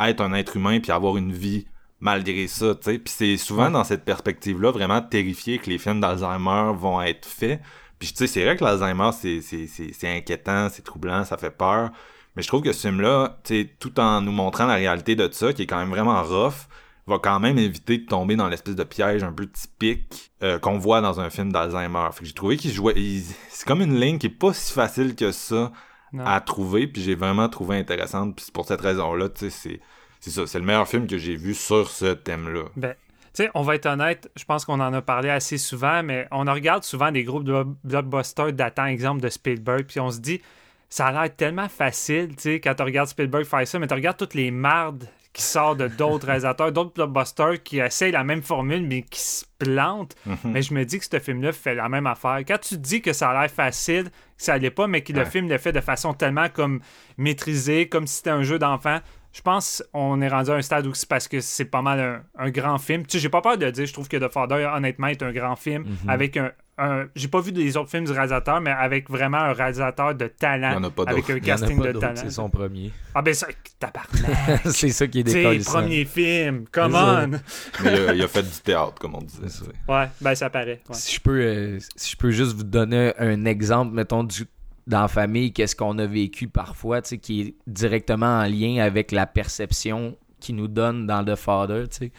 être 0.00 0.20
un 0.20 0.32
être 0.34 0.56
humain 0.56 0.80
puis 0.80 0.92
avoir 0.92 1.16
une 1.16 1.32
vie 1.32 1.66
malgré 2.00 2.46
ça, 2.46 2.74
tu 2.74 2.82
sais. 2.82 2.98
Puis 2.98 3.12
c'est 3.16 3.36
souvent 3.36 3.70
dans 3.70 3.84
cette 3.84 4.04
perspective-là 4.04 4.70
vraiment 4.70 5.00
terrifié 5.00 5.58
que 5.58 5.70
les 5.70 5.78
films 5.78 6.00
d'Alzheimer 6.00 6.72
vont 6.74 7.00
être 7.02 7.26
faits. 7.26 7.60
Puis 7.98 8.08
tu 8.08 8.16
sais, 8.16 8.26
c'est 8.26 8.44
vrai 8.44 8.56
que 8.56 8.64
l'Alzheimer, 8.64 9.10
c'est, 9.12 9.40
c'est, 9.40 9.66
c'est, 9.66 9.92
c'est 9.92 10.16
inquiétant, 10.16 10.68
c'est 10.70 10.82
troublant, 10.82 11.24
ça 11.24 11.36
fait 11.38 11.50
peur. 11.50 11.90
Mais 12.34 12.42
je 12.42 12.48
trouve 12.48 12.62
que 12.62 12.72
ce 12.72 12.88
film-là, 12.88 13.38
tu 13.44 13.62
sais, 13.62 13.70
tout 13.78 13.98
en 13.98 14.20
nous 14.20 14.32
montrant 14.32 14.66
la 14.66 14.74
réalité 14.74 15.16
de 15.16 15.28
ça, 15.32 15.52
qui 15.52 15.62
est 15.62 15.66
quand 15.66 15.78
même 15.78 15.88
vraiment 15.88 16.22
rough, 16.22 16.68
va 17.06 17.18
quand 17.18 17.38
même 17.40 17.58
éviter 17.58 17.98
de 17.98 18.06
tomber 18.06 18.34
dans 18.36 18.48
l'espèce 18.48 18.74
de 18.74 18.84
piège 18.84 19.22
un 19.22 19.32
peu 19.32 19.46
typique 19.46 20.30
euh, 20.42 20.58
qu'on 20.58 20.78
voit 20.78 21.00
dans 21.00 21.20
un 21.20 21.30
film 21.30 21.52
d'Alzheimer. 21.52 22.08
Fait 22.12 22.20
que 22.20 22.26
j'ai 22.26 22.32
trouvé 22.34 22.56
qu'il 22.56 22.72
jouait... 22.72 22.94
il- 22.96 23.22
C'est 23.48 23.66
comme 23.66 23.80
une 23.82 23.98
ligne 24.00 24.18
qui 24.18 24.26
est 24.26 24.30
pas 24.30 24.52
si 24.52 24.72
facile 24.72 25.14
que 25.14 25.30
ça 25.32 25.70
Non. 26.12 26.24
à 26.26 26.40
trouver, 26.40 26.86
puis 26.88 27.02
j'ai 27.02 27.14
vraiment 27.14 27.48
trouvé 27.48 27.76
intéressante. 27.78 28.34
Puis 28.34 28.46
c'est 28.46 28.54
pour 28.54 28.66
cette 28.66 28.80
raison-là, 28.80 29.28
tu 29.28 29.40
sais, 29.40 29.50
c'est... 29.50 29.80
C'est 30.18 30.30
ça, 30.30 30.46
c'est 30.46 30.58
le 30.58 30.64
meilleur 30.64 30.88
film 30.88 31.06
que 31.06 31.18
j'ai 31.18 31.36
vu 31.36 31.54
sur 31.54 31.88
ce 31.88 32.14
thème-là. 32.14 32.64
Ben, 32.74 32.94
tu 33.34 33.44
sais, 33.44 33.50
on 33.54 33.62
va 33.62 33.76
être 33.76 33.86
honnête, 33.86 34.28
je 34.34 34.44
pense 34.44 34.64
qu'on 34.64 34.80
en 34.80 34.92
a 34.92 35.02
parlé 35.02 35.28
assez 35.28 35.58
souvent, 35.58 36.02
mais 36.02 36.26
on 36.32 36.44
regarde 36.52 36.82
souvent 36.82 37.12
des 37.12 37.22
groupes 37.22 37.44
de 37.44 37.64
blockbusters 37.84 38.52
datant, 38.52 38.86
exemple, 38.86 39.20
de 39.20 39.28
Spielberg, 39.28 39.84
puis 39.86 40.00
on 40.00 40.10
se 40.10 40.18
dit, 40.18 40.40
ça 40.88 41.08
a 41.08 41.12
l'air 41.12 41.36
tellement 41.36 41.68
facile, 41.68 42.30
tu 42.34 42.42
sais, 42.42 42.60
quand 42.60 42.74
tu 42.74 42.82
regardes 42.82 43.08
Spielberg 43.08 43.44
faire 43.44 43.68
ça, 43.68 43.78
mais 43.78 43.86
tu 43.86 43.94
regardes 43.94 44.16
toutes 44.16 44.34
les 44.34 44.50
mardes 44.50 45.06
qui 45.36 45.42
sortent 45.42 45.78
de 45.80 45.88
d'autres 45.88 46.24
réalisateurs, 46.28 46.72
d'autres 46.72 46.94
blockbusters 46.94 47.62
qui 47.62 47.78
essayent 47.78 48.10
la 48.12 48.24
même 48.24 48.40
formule, 48.40 48.86
mais 48.86 49.02
qui 49.02 49.20
se 49.20 49.44
plantent. 49.58 50.14
Mhm. 50.24 50.36
Mais 50.44 50.62
je 50.62 50.72
me 50.72 50.82
dis 50.86 50.98
que 50.98 51.04
ce 51.04 51.18
film-là 51.18 51.52
fait 51.52 51.74
la 51.74 51.90
même 51.90 52.06
affaire. 52.06 52.38
Quand 52.48 52.56
tu 52.58 52.78
dis 52.78 53.02
que 53.02 53.12
ça 53.12 53.28
a 53.28 53.40
l'air 53.42 53.50
facile, 53.50 54.04
que 54.04 54.10
ça 54.38 54.56
l'est 54.56 54.70
pas, 54.70 54.86
mais 54.86 55.02
que 55.02 55.12
le 55.12 55.26
film 55.26 55.46
le 55.50 55.58
fait 55.58 55.72
de 55.72 55.80
façon 55.82 56.14
tellement 56.14 56.48
comme 56.48 56.80
maîtrisée, 57.18 57.88
comme 57.88 58.06
si 58.06 58.16
c'était 58.16 58.30
un 58.30 58.42
jeu 58.42 58.58
d'enfant, 58.58 58.98
je 59.32 59.42
pense 59.42 59.84
qu'on 59.92 60.22
est 60.22 60.28
rendu 60.28 60.50
à 60.50 60.54
un 60.54 60.62
stade 60.62 60.86
où 60.86 60.94
c'est 60.94 61.08
parce 61.08 61.28
que 61.28 61.40
c'est 61.40 61.66
pas 61.66 61.82
mal 61.82 62.00
un, 62.00 62.22
un 62.46 62.50
grand 62.50 62.78
film. 62.78 63.02
Tu 63.04 63.18
sais, 63.18 63.22
j'ai 63.22 63.28
pas 63.28 63.42
peur 63.42 63.58
de 63.58 63.66
le 63.66 63.72
dire, 63.72 63.84
je 63.84 63.92
trouve 63.92 64.08
que 64.08 64.16
The 64.16 64.32
Father, 64.32 64.70
honnêtement, 64.74 65.08
est 65.08 65.22
un 65.22 65.32
grand 65.32 65.56
film 65.56 65.82
Mhm. 65.84 66.08
avec 66.08 66.36
un. 66.38 66.50
Un- 66.78 67.06
j'ai 67.14 67.28
pas 67.28 67.40
vu 67.40 67.52
des 67.52 67.76
autres 67.76 67.90
films 67.90 68.04
du 68.04 68.12
réalisateur, 68.12 68.60
mais 68.60 68.70
avec 68.70 69.08
vraiment 69.08 69.38
un 69.38 69.52
réalisateur 69.52 70.14
de 70.14 70.26
talent. 70.26 70.72
Il 70.72 70.76
en 70.76 70.84
a 70.84 70.90
pas 70.90 71.04
avec 71.06 71.28
un 71.30 71.36
Il 71.36 71.46
y 71.46 71.52
en 71.52 71.54
a 71.54 71.58
casting 71.58 71.78
pas 71.82 71.92
de 71.92 71.98
talent. 71.98 72.14
c'est 72.16 72.30
son 72.30 72.50
premier. 72.50 72.92
Ah 73.14 73.22
ben 73.22 73.32
ça, 73.34 73.46
tabarnak. 73.78 74.60
c'est 74.66 74.90
ça 74.90 75.06
qui 75.06 75.20
est 75.20 75.28
sais, 75.28 75.34
décollissant. 75.42 75.72
premier 75.72 76.04
film, 76.04 76.64
come 76.70 76.92
C'est 76.92 76.98
on. 76.98 77.26
Mais 77.28 77.40
il 77.84 78.08
a, 78.08 78.14
il 78.14 78.22
a 78.22 78.28
fait 78.28 78.42
du 78.42 78.60
théâtre, 78.62 78.94
comme 79.00 79.14
on 79.14 79.22
disait. 79.22 79.42
C'est 79.48 79.64
ça. 79.64 79.70
Ouais, 79.88 80.08
ben 80.20 80.34
ça 80.34 80.50
paraît. 80.50 80.80
ouais. 80.88 80.94
Si 80.94 81.14
je 81.16 81.20
peux, 81.20 81.40
euh, 81.40 81.78
si 81.96 82.12
je 82.12 82.16
peux 82.16 82.30
juste 82.30 82.54
vous 82.56 82.64
donner 82.64 83.12
un 83.18 83.44
exemple, 83.46 83.94
mettons, 83.94 84.24
du, 84.24 84.44
dans 84.86 85.00
la 85.02 85.08
famille, 85.08 85.52
qu'est-ce 85.52 85.74
qu'on 85.74 85.98
a 85.98 86.06
vécu 86.06 86.46
parfois, 86.48 87.00
tu 87.02 87.08
sais, 87.10 87.18
qui 87.18 87.40
est 87.40 87.54
directement 87.66 88.40
en 88.40 88.44
lien 88.44 88.82
avec 88.84 89.12
la 89.12 89.26
perception 89.26 90.16
qu'il 90.40 90.56
nous 90.56 90.68
donne 90.68 91.06
dans 91.06 91.24
The 91.24 91.34
Father, 91.34 91.88
tu 91.88 91.96
sais. 91.96 92.12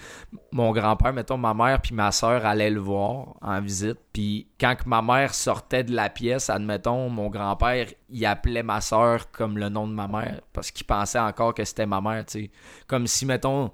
Mon 0.51 0.71
grand-père, 0.71 1.13
mettons, 1.13 1.37
ma 1.37 1.53
mère 1.53 1.81
puis 1.81 1.93
ma 1.93 2.11
soeur 2.11 2.45
allaient 2.45 2.69
le 2.69 2.79
voir 2.79 3.35
en 3.41 3.61
visite, 3.61 3.97
puis 4.13 4.47
quand 4.59 4.75
ma 4.85 5.01
mère 5.01 5.33
sortait 5.33 5.83
de 5.83 5.93
la 5.93 6.09
pièce, 6.09 6.49
admettons, 6.49 7.09
mon 7.09 7.29
grand-père, 7.29 7.87
il 8.09 8.25
appelait 8.25 8.63
ma 8.63 8.81
soeur 8.81 9.31
comme 9.31 9.57
le 9.57 9.69
nom 9.69 9.87
de 9.87 9.93
ma 9.93 10.07
mère, 10.07 10.41
parce 10.53 10.71
qu'il 10.71 10.85
pensait 10.85 11.19
encore 11.19 11.53
que 11.53 11.63
c'était 11.63 11.85
ma 11.85 12.01
mère, 12.01 12.25
tu 12.25 12.43
sais. 12.43 12.51
Comme 12.87 13.07
si, 13.07 13.25
mettons, 13.25 13.71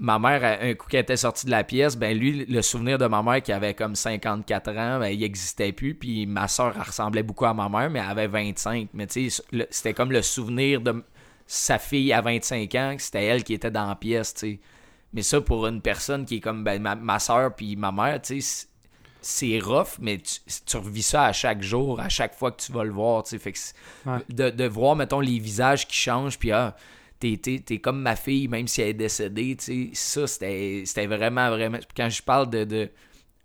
ma 0.00 0.18
mère, 0.18 0.58
un 0.62 0.74
coup 0.74 0.88
qu'elle 0.88 1.02
était 1.02 1.16
sortie 1.16 1.46
de 1.46 1.50
la 1.50 1.62
pièce, 1.62 1.96
ben 1.96 2.16
lui, 2.16 2.46
le 2.46 2.62
souvenir 2.62 2.96
de 2.96 3.06
ma 3.06 3.22
mère 3.22 3.42
qui 3.42 3.52
avait 3.52 3.74
comme 3.74 3.94
54 3.94 4.68
ans, 4.70 4.98
ben, 4.98 5.08
il 5.08 5.22
existait 5.22 5.72
plus. 5.72 5.94
Puis 5.94 6.26
ma 6.26 6.48
soeur, 6.48 6.74
ressemblait 6.74 7.22
beaucoup 7.22 7.44
à 7.44 7.54
ma 7.54 7.68
mère, 7.68 7.90
mais 7.90 8.00
elle 8.00 8.10
avait 8.10 8.26
25. 8.26 8.88
Mais 8.94 9.06
tu 9.06 9.30
sais, 9.30 9.42
c'était 9.70 9.94
comme 9.94 10.10
le 10.10 10.22
souvenir 10.22 10.80
de 10.80 11.04
sa 11.52 11.80
fille 11.80 12.12
à 12.12 12.20
25 12.20 12.72
ans, 12.76 12.94
que 12.96 13.02
c'était 13.02 13.24
elle 13.24 13.42
qui 13.42 13.54
était 13.54 13.72
dans 13.72 13.88
la 13.88 13.96
pièce, 13.96 14.34
tu 14.34 14.40
sais. 14.40 14.60
Mais 15.12 15.22
ça, 15.22 15.40
pour 15.40 15.66
une 15.66 15.80
personne 15.80 16.24
qui 16.24 16.36
est 16.36 16.40
comme 16.40 16.62
ben, 16.62 16.80
ma, 16.80 16.94
ma 16.94 17.18
soeur 17.18 17.54
puis 17.56 17.74
ma 17.74 17.90
mère, 17.90 18.22
tu 18.22 18.40
sais, 18.40 18.66
c'est- 19.20 19.58
rough, 19.58 19.98
mais 19.98 20.18
tu, 20.18 20.38
tu 20.64 20.76
revis 20.76 21.02
ça 21.02 21.24
à 21.24 21.32
chaque 21.32 21.60
jour, 21.62 21.98
à 22.00 22.08
chaque 22.08 22.34
fois 22.36 22.52
que 22.52 22.62
tu 22.62 22.70
vas 22.70 22.84
le 22.84 22.92
voir, 22.92 23.24
tu 23.24 23.30
sais. 23.30 23.38
Fait 23.38 23.50
que 23.50 23.58
c'est- 23.58 23.74
Ouais. 24.06 24.18
de, 24.28 24.50
de 24.50 24.64
voir, 24.68 24.94
mettons, 24.94 25.18
les 25.18 25.40
visages 25.40 25.88
qui 25.88 25.96
changent, 25.96 26.38
puis 26.38 26.52
ah, 26.52 26.76
t'es, 27.18 27.36
t'es- 27.36 27.58
t'es 27.58 27.78
comme 27.80 28.00
ma 28.00 28.14
fille, 28.14 28.46
même 28.46 28.68
si 28.68 28.80
elle 28.82 28.88
est 28.90 28.94
décédée, 28.94 29.56
tu 29.56 29.64
sais. 29.64 29.90
Ça, 29.94 30.26
c'était, 30.28 30.84
c'était 30.86 31.06
vraiment, 31.08 31.50
vraiment... 31.50 31.78
Quand 31.96 32.08
je 32.08 32.22
parle 32.22 32.48
de, 32.48 32.62
de 32.62 32.90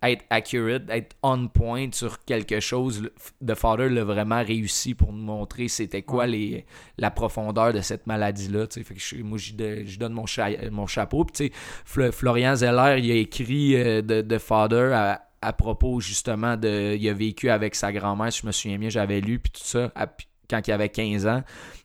être 0.02 0.24
accurate, 0.30 0.82
être 0.90 1.16
on 1.22 1.48
point 1.48 1.88
sur 1.92 2.24
quelque 2.24 2.60
chose, 2.60 3.10
The 3.44 3.54
Father 3.54 3.88
l'a 3.88 4.04
vraiment 4.04 4.42
réussi 4.44 4.94
pour 4.94 5.12
nous 5.12 5.22
montrer 5.24 5.68
c'était 5.68 6.02
quoi 6.02 6.26
les, 6.26 6.66
la 6.98 7.10
profondeur 7.10 7.72
de 7.72 7.80
cette 7.80 8.06
maladie-là. 8.06 8.66
Fait 8.70 8.82
que 8.84 9.00
je- 9.00 9.22
moi, 9.22 9.38
j'y 9.38 9.54
donne 9.54 10.12
mon, 10.12 10.26
cha- 10.26 10.70
mon 10.70 10.86
chapeau. 10.86 11.24
Puis, 11.24 11.50
Florian 11.84 12.54
Zeller, 12.56 12.96
il 13.02 13.10
a 13.10 13.14
écrit 13.14 13.74
euh, 13.76 14.02
de, 14.02 14.20
de 14.20 14.38
Father 14.38 14.92
à, 14.94 15.22
à 15.40 15.52
propos, 15.52 16.00
justement, 16.00 16.56
de... 16.56 16.94
Il 16.94 17.08
a 17.08 17.14
vécu 17.14 17.48
avec 17.50 17.74
sa 17.74 17.92
grand-mère, 17.92 18.32
si 18.32 18.42
je 18.42 18.46
me 18.46 18.52
souviens 18.52 18.78
bien, 18.78 18.88
j'avais 18.90 19.20
lu, 19.20 19.38
puis 19.38 19.52
tout 19.52 19.64
ça, 19.64 19.90
à- 19.94 20.06
quand 20.48 20.66
il 20.68 20.72
avait 20.72 20.88
15 20.90 21.26
ans. 21.26 21.42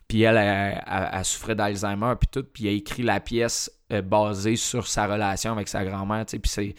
Puis 0.07 0.23
elle, 0.23 0.35
elle, 0.37 0.81
elle- 0.85 1.09
elle 1.13 1.25
souffrait 1.25 1.55
d'Alzheimer, 1.55 2.13
puis 2.19 2.27
tout. 2.29 2.43
Puis 2.43 2.65
il 2.65 2.67
a 2.67 2.71
écrit 2.71 3.03
la 3.03 3.19
pièce 3.21 3.71
euh, 3.93 4.01
basée 4.01 4.57
sur 4.57 4.85
sa 4.87 5.07
relation 5.07 5.53
avec 5.53 5.69
sa 5.69 5.85
grand-mère. 5.85 6.25
Puis 6.25 6.41
c'est 6.45 6.75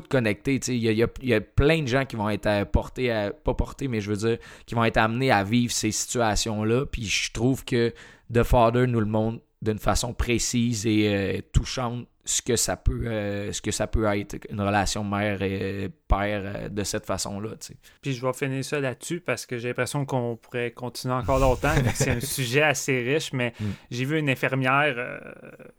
tout 0.00 0.08
connecté. 0.08 0.60
Il 0.68 0.74
y 0.74 0.92
y 0.92 1.02
a- 1.02 1.06
il 1.22 1.28
y 1.28 1.34
a 1.34 1.40
plein 1.40 1.82
de 1.82 1.86
gens 1.88 2.04
qui 2.04 2.16
vont 2.16 2.28
être 2.30 2.46
euh, 2.46 2.64
portés, 2.64 3.10
à- 3.10 3.30
pas 3.32 3.54
portés, 3.54 3.88
mais 3.88 4.00
je 4.00 4.10
veux 4.10 4.16
dire, 4.28 4.38
qui 4.66 4.74
vont 4.74 4.84
être 4.84 4.96
amenés 4.98 5.30
à 5.30 5.44
vivre 5.44 5.72
ces 5.72 5.90
situations-là. 5.90 6.86
Puis 6.86 7.04
je 7.06 7.32
trouve 7.32 7.64
que 7.64 7.92
The 8.32 8.42
Father 8.42 8.86
nous 8.86 9.00
le 9.00 9.06
montre 9.06 9.42
d'une 9.62 9.78
façon 9.78 10.12
précise 10.12 10.86
et 10.86 11.08
euh, 11.08 11.40
touchante 11.52 12.06
ce 12.26 12.40
que 12.42 12.56
ça 12.56 12.76
peut 12.78 13.02
euh, 13.06 13.52
ce 13.52 13.60
que 13.60 13.70
ça 13.70 13.86
peut 13.86 14.04
être 14.06 14.36
une 14.50 14.60
relation 14.60 15.04
mère 15.04 15.42
et 15.42 15.90
père 16.08 16.42
euh, 16.44 16.68
de 16.70 16.82
cette 16.84 17.04
façon-là, 17.04 17.50
tu 17.60 17.66
sais. 17.68 17.76
Puis 18.02 18.12
je 18.14 18.24
vais 18.26 18.32
finir 18.32 18.64
ça 18.64 18.80
là-dessus 18.80 19.20
parce 19.20 19.44
que 19.46 19.58
j'ai 19.58 19.68
l'impression 19.68 20.04
qu'on 20.06 20.36
pourrait 20.36 20.70
continuer 20.70 21.14
encore 21.14 21.38
longtemps. 21.38 21.74
c'est 21.94 22.10
un 22.10 22.20
sujet 22.38 22.62
assez 22.62 22.98
riche, 23.02 23.32
mais 23.32 23.52
Mm. 23.60 23.64
j'ai 23.90 24.04
vu 24.06 24.18
une 24.18 24.30
infirmière 24.30 24.94
euh, 24.98 25.18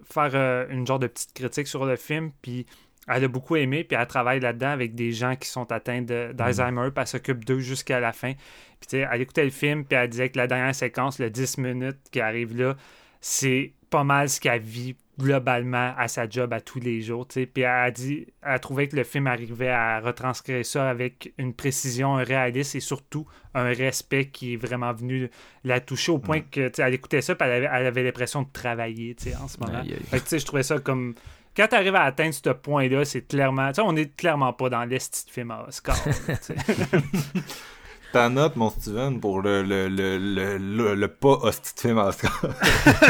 faire 0.04 0.68
une 0.70 0.86
genre 0.86 1.00
de 1.00 1.08
petite 1.08 1.34
critique 1.34 1.68
sur 1.68 1.86
le 1.86 1.96
film, 1.96 2.32
puis 2.44 2.66
elle 3.08 3.24
a 3.24 3.28
beaucoup 3.28 3.56
aimé, 3.56 3.84
puis 3.84 3.98
elle 4.00 4.08
travaille 4.08 4.40
là-dedans 4.40 4.70
avec 4.70 4.96
des 4.96 5.12
gens 5.12 5.36
qui 5.36 5.48
sont 5.48 5.72
atteints 5.72 6.02
d'Alzheimer, 6.02 6.90
puis 6.92 7.02
elle 7.02 7.08
s'occupe 7.08 7.46
d'eux 7.46 7.60
jusqu'à 7.60 8.00
la 8.00 8.14
fin. 8.14 8.34
Puis 8.80 8.88
tu 8.88 8.98
sais, 8.98 9.08
elle 9.12 9.22
écoutait 9.22 9.44
le 9.44 9.52
film, 9.52 9.86
puis 9.86 9.98
elle 9.98 10.10
disait 10.10 10.30
que 10.30 10.38
la 10.38 10.48
dernière 10.48 10.76
séquence, 10.76 11.20
le 11.20 11.30
10 11.30 11.58
minutes 11.60 12.00
qui 12.12 12.20
arrive 12.20 12.58
là, 12.58 12.76
c'est 13.22 13.74
pas 13.90 14.04
mal 14.04 14.30
ce 14.30 14.40
qu'elle 14.40 14.62
vit 14.62 14.96
globalement 15.18 15.94
à 15.98 16.08
sa 16.08 16.28
job 16.28 16.52
à 16.54 16.60
tous 16.60 16.80
les 16.80 17.02
jours. 17.02 17.28
Puis 17.28 17.50
elle 17.56 17.66
a 17.66 17.92
dit, 17.92 18.28
elle 18.42 18.52
a 18.52 18.60
trouvé 18.60 18.88
que 18.88 18.96
le 18.96 19.04
film 19.04 19.28
arrivait 19.28 19.70
à 19.70 20.00
retranscrire 20.00 20.66
ça 20.66 20.90
avec 20.90 21.34
une 21.38 21.54
précision, 21.54 22.18
un 22.18 22.24
réalisme 22.24 22.78
et 22.78 22.82
surtout 22.82 23.26
un 23.54 23.72
respect 23.74 24.28
qui 24.28 24.54
est 24.54 24.58
vraiment 24.58 24.92
venu 24.94 25.30
la 25.64 25.80
toucher 25.80 26.12
au 26.12 26.20
point 26.20 26.42
que 26.42 26.68
tu 26.68 26.76
sais, 26.76 26.82
elle 26.82 26.94
écoutait 26.94 27.22
ça 27.22 27.36
puis 27.36 27.48
elle 27.48 27.66
avait, 27.66 28.04
l'impression 28.04 28.44
de 28.44 28.50
travailler 28.52 29.16
en 29.42 29.48
ce 29.48 29.58
moment. 29.60 29.80
Aïe, 29.80 29.94
aïe. 29.94 30.04
Fait 30.10 30.18
que, 30.18 30.24
tu 30.24 30.30
sais, 30.30 30.40
je 30.40 30.46
trouvais 30.46 30.64
ça 30.64 30.80
comme. 30.80 31.16
Quand 31.56 31.68
tu 31.68 31.76
arrives 31.76 31.96
à 31.96 32.04
atteindre 32.04 32.34
ce 32.34 32.50
point-là, 32.50 33.06
c'est 33.06 33.28
clairement. 33.28 33.68
Tu 33.70 33.76
sais, 33.76 33.82
on 33.86 33.96
est 33.96 34.16
clairement 34.16 34.52
pas 34.54 34.70
dans 34.70 34.84
l'esti 34.84 35.26
de 35.26 35.32
film 35.32 35.52
à 35.52 35.66
Oscar. 35.68 35.96
Ta 38.14 38.30
note, 38.30 38.56
mon 38.56 38.70
Steven, 38.70 39.20
pour 39.20 39.42
le, 39.42 39.62
le, 39.62 39.90
le, 39.90 40.18
le, 40.18 40.58
le, 40.58 40.96
le 40.96 41.08
pas 41.10 41.34
hostie 41.42 41.74
de 41.76 41.80
film 41.82 41.98
Oscar. 41.98 42.46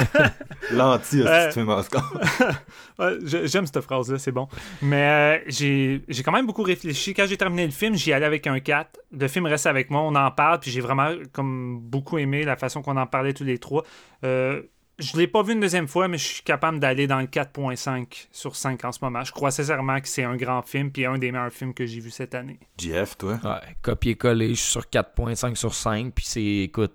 L'anti-hostie 0.72 1.28
Euh. 1.28 1.48
de 1.48 1.52
film 1.52 1.70
Oscar. 1.70 2.12
Ouais, 2.98 3.18
je- 3.24 3.46
J'aime 3.46 3.66
cette 3.68 3.82
phrase-là, 3.82 4.18
c'est 4.18 4.32
bon. 4.32 4.48
Mais 4.82 5.04
euh, 5.10 5.43
j'ai 5.48 6.02
j'ai 6.08 6.24
quand 6.24 6.32
même 6.32 6.48
beaucoup 6.48 6.64
réfléchi. 6.64 7.14
Quand 7.14 7.26
j'ai 7.28 7.36
terminé 7.38 7.66
le 7.66 7.72
film, 7.72 7.93
j'y 7.96 8.14
allais 8.14 8.26
avec 8.26 8.48
un 8.48 8.60
4. 8.60 9.00
Le 9.12 9.28
film 9.28 9.46
reste 9.46 9.68
avec 9.68 9.89
moi, 9.91 10.02
on 10.02 10.16
en 10.16 10.32
parle, 10.32 10.60
puis 10.62 10.72
j'ai 10.72 10.80
vraiment 10.82 11.10
comme 11.34 11.78
beaucoup 11.82 12.18
aimé 12.18 12.43
la 12.43 12.56
façon 12.56 12.82
qu'on 12.82 12.96
en 12.98 13.06
parlait 13.06 13.34
tous 13.34 13.43
les 13.43 13.58
trois. 13.60 13.84
Euh, 14.24 14.64
je 15.00 15.18
l'ai 15.18 15.28
pas 15.28 15.43
vu 15.43 15.54
une 15.54 15.60
deuxième 15.60 15.88
fois, 15.88 16.08
mais 16.08 16.18
je 16.18 16.26
suis 16.26 16.43
capable 16.43 16.80
d'aller 16.80 17.08
dans 17.08 17.20
le 17.20 17.26
4.5 17.26 18.28
sur 18.32 18.56
5 18.56 18.86
en 18.86 18.91
ce 18.91 19.00
moment. 19.02 19.24
Je 19.24 19.32
crois 19.32 19.52
sincèrement 19.52 20.00
que 20.00 20.08
c'est 20.08 20.24
un 20.24 20.36
grand 20.36 20.62
film, 20.62 20.91
puis 20.91 21.06
un 21.06 21.18
des 21.18 21.32
meilleurs 21.32 21.52
films 21.52 21.74
que 21.74 21.86
j'ai 21.86 22.00
vu 22.00 22.12
cette 22.12 22.34
année. 22.34 22.60
JF, 22.80 23.18
toi? 23.18 23.39
Ouais, 23.43 23.76
copier-coller, 23.82 24.50
je 24.50 24.62
suis 24.62 24.72
sur 24.72 24.84
4.5 24.84 25.56
sur 25.56 25.74
5, 25.74 26.14
puis 26.14 26.26
c'est, 26.26 26.43
écoute, 26.43 26.93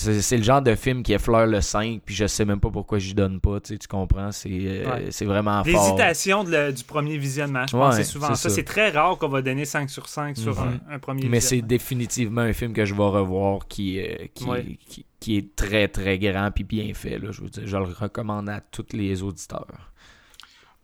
C'est 0.00 0.36
le 0.36 0.44
genre 0.44 0.62
de 0.62 0.76
film 0.76 1.02
qui 1.02 1.12
effleure 1.12 1.46
le 1.46 1.60
5, 1.60 2.00
puis 2.04 2.14
je 2.14 2.26
sais 2.28 2.44
même 2.44 2.60
pas 2.60 2.70
pourquoi 2.70 2.98
j'y 2.98 3.14
donne 3.14 3.40
pas, 3.40 3.58
tu 3.58 3.72
sais, 3.72 3.78
tu 3.78 3.88
comprends? 3.88 4.30
C'est 4.30 4.48
euh, 4.52 4.88
Ouais. 4.94 5.06
c'est 5.10 5.24
vraiment 5.24 5.64
fort. 5.64 5.72
L'hésitation 5.98 6.44
du 6.44 6.84
premier 6.84 7.18
visionnement, 7.18 7.66
je 7.66 7.72
pense 7.76 7.96
Ouais, 7.96 8.04
c'est 8.04 8.08
souvent 8.08 8.34
ça. 8.36 8.48
C'est 8.48 8.62
très 8.62 8.90
rare 8.90 9.18
qu'on 9.18 9.28
va 9.28 9.42
donner 9.42 9.64
5 9.64 9.90
sur 9.90 10.08
5 10.08 10.36
sur 10.36 10.54
Mhm. 10.60 10.80
un, 10.88 10.94
un 10.94 10.98
premier 11.00 11.28
Mais 11.28 11.40
c'est 11.40 11.62
définitivement 11.62 12.42
un 12.42 12.52
film 12.52 12.72
que 12.72 12.84
je 12.84 12.94
vais 12.94 13.02
revoir 13.02 13.66
qui, 13.66 14.00
euh, 14.00 14.14
qui, 14.34 14.44
Ouais. 14.44 14.78
qui, 14.88 15.04
qui 15.18 15.36
est 15.36 15.56
très 15.56 15.88
très 15.88 16.16
grand 16.20 16.50
puis 16.54 16.62
bien 16.62 16.94
fait. 16.94 17.18
Là, 17.18 17.32
je 17.32 17.42
veux 17.42 17.48
dire, 17.50 17.64
je 17.66 17.76
le 17.76 17.82
recommande 17.84 18.48
à 18.48 18.60
tous 18.60 18.86
les 18.92 19.22
auditeurs. 19.24 19.92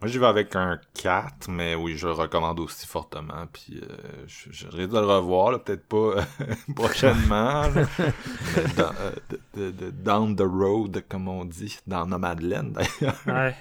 Moi, 0.05 0.11
j'y 0.12 0.18
vais 0.18 0.26
avec 0.26 0.55
un 0.55 0.78
4, 1.00 1.48
mais 1.48 1.74
oui, 1.74 1.96
je 1.96 2.07
le 2.07 2.12
recommande 2.12 2.61
aussi 2.61 2.86
fortement. 2.86 3.46
Puis, 3.50 3.80
euh, 3.82 3.96
je, 4.26 4.50
je 4.52 4.66
risque 4.68 4.90
de 4.90 4.98
le 4.98 5.07
revoir, 5.07 5.50
là, 5.52 5.59
peut-être 5.59 5.88
pas 5.88 5.96
euh, 5.96 6.22
prochainement, 6.76 7.62
là. 7.68 7.72
mais 7.98 8.64
dans- 8.76 8.92
euh, 9.00 9.12
de- 9.30 9.40
de- 9.55 9.70
de- 9.70 9.90
down 9.90 10.36
the 10.36 10.42
road, 10.42 11.02
comme 11.09 11.26
on 11.26 11.46
dit, 11.46 11.78
dans 11.86 12.05
Nomadland, 12.05 12.72
d'ailleurs. 12.72 13.16
Ouais. 13.26 13.57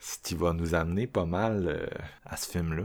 Ce 0.00 0.18
qui 0.18 0.34
va 0.34 0.52
nous 0.52 0.74
amener 0.74 1.06
pas 1.06 1.26
mal 1.26 1.64
euh, 1.68 1.86
à 2.26 2.36
ce 2.38 2.50
film-là. 2.50 2.82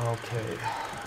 Okay, 0.00 0.56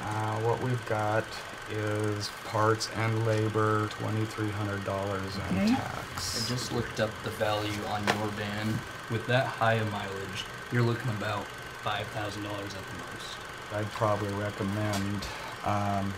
uh, 0.03 0.45
what 0.47 0.61
we've 0.63 0.85
got 0.87 1.23
is 1.71 2.29
parts 2.45 2.89
and 2.95 3.25
labor, 3.25 3.87
$2,300 3.99 5.35
in 5.51 5.57
Okay. 5.57 5.75
tax. 5.75 6.45
I 6.45 6.49
just 6.49 6.71
looked 6.71 6.99
up 6.99 7.09
the 7.23 7.29
value 7.31 7.71
on 7.89 8.03
your 8.05 8.27
van. 8.29 8.79
With 9.09 9.25
that 9.27 9.45
high 9.45 9.73
a 9.73 9.85
mileage, 9.85 10.45
you're 10.71 10.83
looking 10.83 11.09
about 11.11 11.45
five 11.83 12.07
thousand 12.07 12.43
dollars 12.43 12.73
at 12.73 12.85
the 12.87 12.97
most. 13.03 13.35
I'd 13.73 13.91
probably 13.93 14.31
recommend 14.33 15.25
um, 15.65 16.13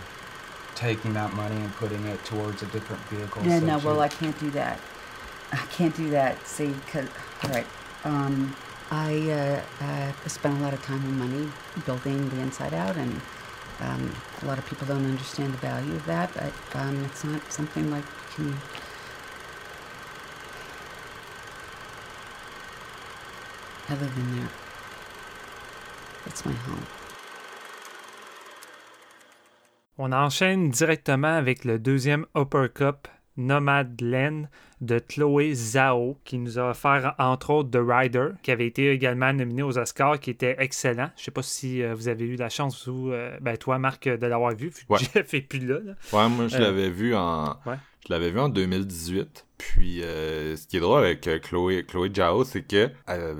taking 0.74 1.12
that 1.14 1.32
money 1.34 1.56
and 1.56 1.74
putting 1.76 2.04
it 2.06 2.24
towards 2.24 2.62
a 2.62 2.66
different 2.66 3.02
vehicle. 3.04 3.42
Yeah, 3.44 3.58
such 3.58 3.66
no, 3.66 3.78
well, 3.78 4.00
I 4.00 4.08
can't 4.08 4.38
do 4.38 4.50
that. 4.50 4.78
I 5.52 5.64
can't 5.72 5.96
do 5.96 6.10
that. 6.10 6.44
See, 6.46 6.68
because 6.68 7.08
all 7.42 7.50
right, 7.50 7.66
um, 8.04 8.54
I 8.90 9.30
uh, 9.30 9.84
uh, 9.84 10.12
spent 10.28 10.58
a 10.58 10.62
lot 10.62 10.72
of 10.74 10.82
time 10.82 11.02
and 11.04 11.18
money 11.18 11.50
building 11.86 12.28
the 12.30 12.40
inside 12.40 12.74
out, 12.74 12.96
and 12.96 13.20
um, 13.80 14.12
a 14.42 14.46
lot 14.46 14.58
of 14.58 14.66
people 14.66 14.86
don't 14.86 15.04
understand 15.04 15.52
the 15.52 15.58
value 15.58 15.94
of 15.94 16.04
that, 16.06 16.32
but 16.34 16.80
um, 16.80 17.04
it's 17.04 17.24
not 17.24 17.52
something 17.52 17.90
like 17.90 18.04
you 18.38 18.44
can. 18.44 18.56
I 23.88 23.94
live 23.94 24.16
in 24.16 24.36
there. 24.36 24.48
It's 26.26 26.44
my 26.46 26.52
home. 26.52 26.86
On 29.98 30.12
enchaîne 30.12 30.70
directement 30.70 31.36
avec 31.36 31.64
le 31.64 31.78
deuxième 31.78 32.26
Upper 32.36 32.68
Cup 32.74 33.08
Nomadland 33.36 34.48
de 34.80 34.98
Chloé 34.98 35.54
Zhao, 35.54 36.18
qui 36.24 36.36
nous 36.38 36.58
a 36.58 36.70
offert 36.70 37.14
entre 37.18 37.50
autres 37.50 37.70
The 37.70 37.82
Rider, 37.82 38.28
qui 38.42 38.50
avait 38.50 38.66
été 38.66 38.90
également 38.90 39.32
nominé 39.32 39.62
aux 39.62 39.78
Oscars, 39.78 40.20
qui 40.20 40.30
était 40.30 40.56
excellent. 40.58 41.10
Je 41.16 41.24
sais 41.24 41.30
pas 41.30 41.42
si 41.42 41.82
euh, 41.82 41.94
vous 41.94 42.08
avez 42.08 42.24
eu 42.26 42.36
la 42.36 42.48
chance, 42.50 42.86
vous, 42.88 43.10
euh, 43.10 43.36
ben 43.40 43.56
toi, 43.56 43.78
Marc, 43.78 44.08
de 44.08 44.26
l'avoir 44.26 44.54
vu, 44.54 44.68
vu 44.68 44.84
que 44.86 44.92
Ouais. 44.92 44.98
Jeff 45.14 45.32
est 45.34 45.40
plus 45.40 45.66
là. 45.66 45.78
là. 45.82 45.92
Ouais, 46.12 46.28
moi, 46.28 46.48
je 46.48 46.56
Euh, 46.56 46.60
l'avais 46.60 46.90
vu 46.90 47.14
en... 47.14 47.56
ouais. 47.66 47.76
Je 48.06 48.12
l'avais 48.12 48.30
vu 48.30 48.38
en 48.40 48.50
2018. 48.50 49.46
Puis, 49.56 50.00
ce 50.02 50.66
qui 50.66 50.76
est 50.76 50.80
drôle 50.80 51.04
avec 51.04 51.22
Chloé, 51.40 51.84
Chloé 51.84 52.10
Zhao, 52.14 52.44
c'est 52.44 52.60
que 52.62 52.90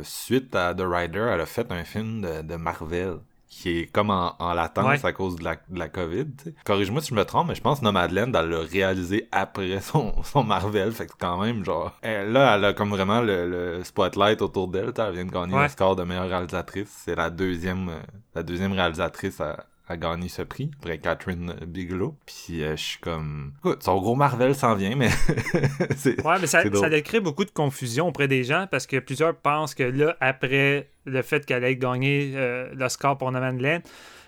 suite 0.03 0.55
à 0.57 0.73
The 0.75 0.81
Rider, 0.87 1.29
elle 1.31 1.41
a 1.43 1.47
fait 1.47 1.71
un 1.71 1.85
film 1.85 2.23
de, 2.23 2.41
de 2.41 2.57
Marvel 2.57 3.17
qui 3.57 3.79
est 3.79 3.87
comme 3.87 4.11
en, 4.11 4.35
en 4.41 4.53
latence 4.53 4.85
Ouais. 5.03 5.07
à 5.07 5.13
cause 5.13 5.37
de 5.37 5.45
la, 5.45 5.55
de 5.55 5.79
la 5.79 5.89
COVID. 5.89 6.27
Corrige-moi 6.65 7.01
si 7.01 7.11
je 7.11 7.15
me 7.15 7.25
trompe, 7.25 7.49
mais 7.49 7.55
je 7.55 7.61
pense 7.63 7.79
que 7.81 7.85
Nomadland, 7.85 8.35
elle 8.35 8.49
l'a 8.49 8.59
réalisé 8.61 9.29
après 9.33 9.81
son, 9.81 10.13
son 10.25 10.43
Marvel. 10.43 10.91
Fait 10.93 11.07
que 11.07 11.13
c'est 11.13 11.19
quand 11.21 11.41
même 11.41 11.65
genre... 11.65 11.93
elle- 12.03 12.33
là, 12.33 12.57
elle 12.57 12.65
a 12.65 12.73
comme 12.73 12.91
vraiment 12.91 13.21
le, 13.21 13.49
le 13.49 13.85
spotlight 13.85 14.43
autour 14.43 14.69
d'elle. 14.69 14.93
Elle 14.99 15.13
vient 15.15 15.25
de 15.25 15.31
gagner 15.31 15.55
Ouais. 15.55 15.63
le 15.65 15.69
score 15.69 15.95
de 15.97 16.03
meilleure 16.03 16.29
réalisatrice. 16.29 16.89
C'est 17.05 17.15
la 17.15 17.31
deuxième, 17.31 17.89
euh, 17.89 18.01
la 18.35 18.43
deuxième 18.43 18.73
réalisatrice 18.73 19.41
à, 19.41 19.65
à 19.87 19.97
gagner 19.97 20.29
ce 20.29 20.43
prix, 20.43 20.71
après 20.79 20.99
Catherine 20.99 21.55
Bigelow. 21.67 22.17
Puis 22.25 22.63
euh, 22.63 22.77
je 22.77 22.83
suis 22.83 22.99
comme... 23.01 23.53
Écoute, 23.59 23.83
son 23.83 24.01
gros 24.01 24.15
Marvel 24.15 24.55
s'en 24.55 24.75
vient, 24.75 24.97
mais... 24.97 25.11
Ouais, 26.25 26.39
mais 26.41 26.47
ça, 26.47 26.63
ça 26.63 26.87
a 26.87 27.01
créé 27.01 27.21
beaucoup 27.21 27.45
de 27.45 27.51
confusion 27.51 28.09
auprès 28.09 28.29
des 28.29 28.45
gens 28.45 28.67
parce 28.71 28.87
que 28.87 28.99
plusieurs 28.99 29.37
pensent 29.37 29.75
que 29.75 29.83
là, 29.83 30.17
après 30.21 30.89
le 31.05 31.23
fait 31.23 31.45
qu'elle 31.45 31.65
ait 31.65 31.77
gagné 31.77 32.33
euh, 32.35 32.69
l'Oscar 32.75 33.19
pour 33.19 33.31
Nomadland, 33.31 33.83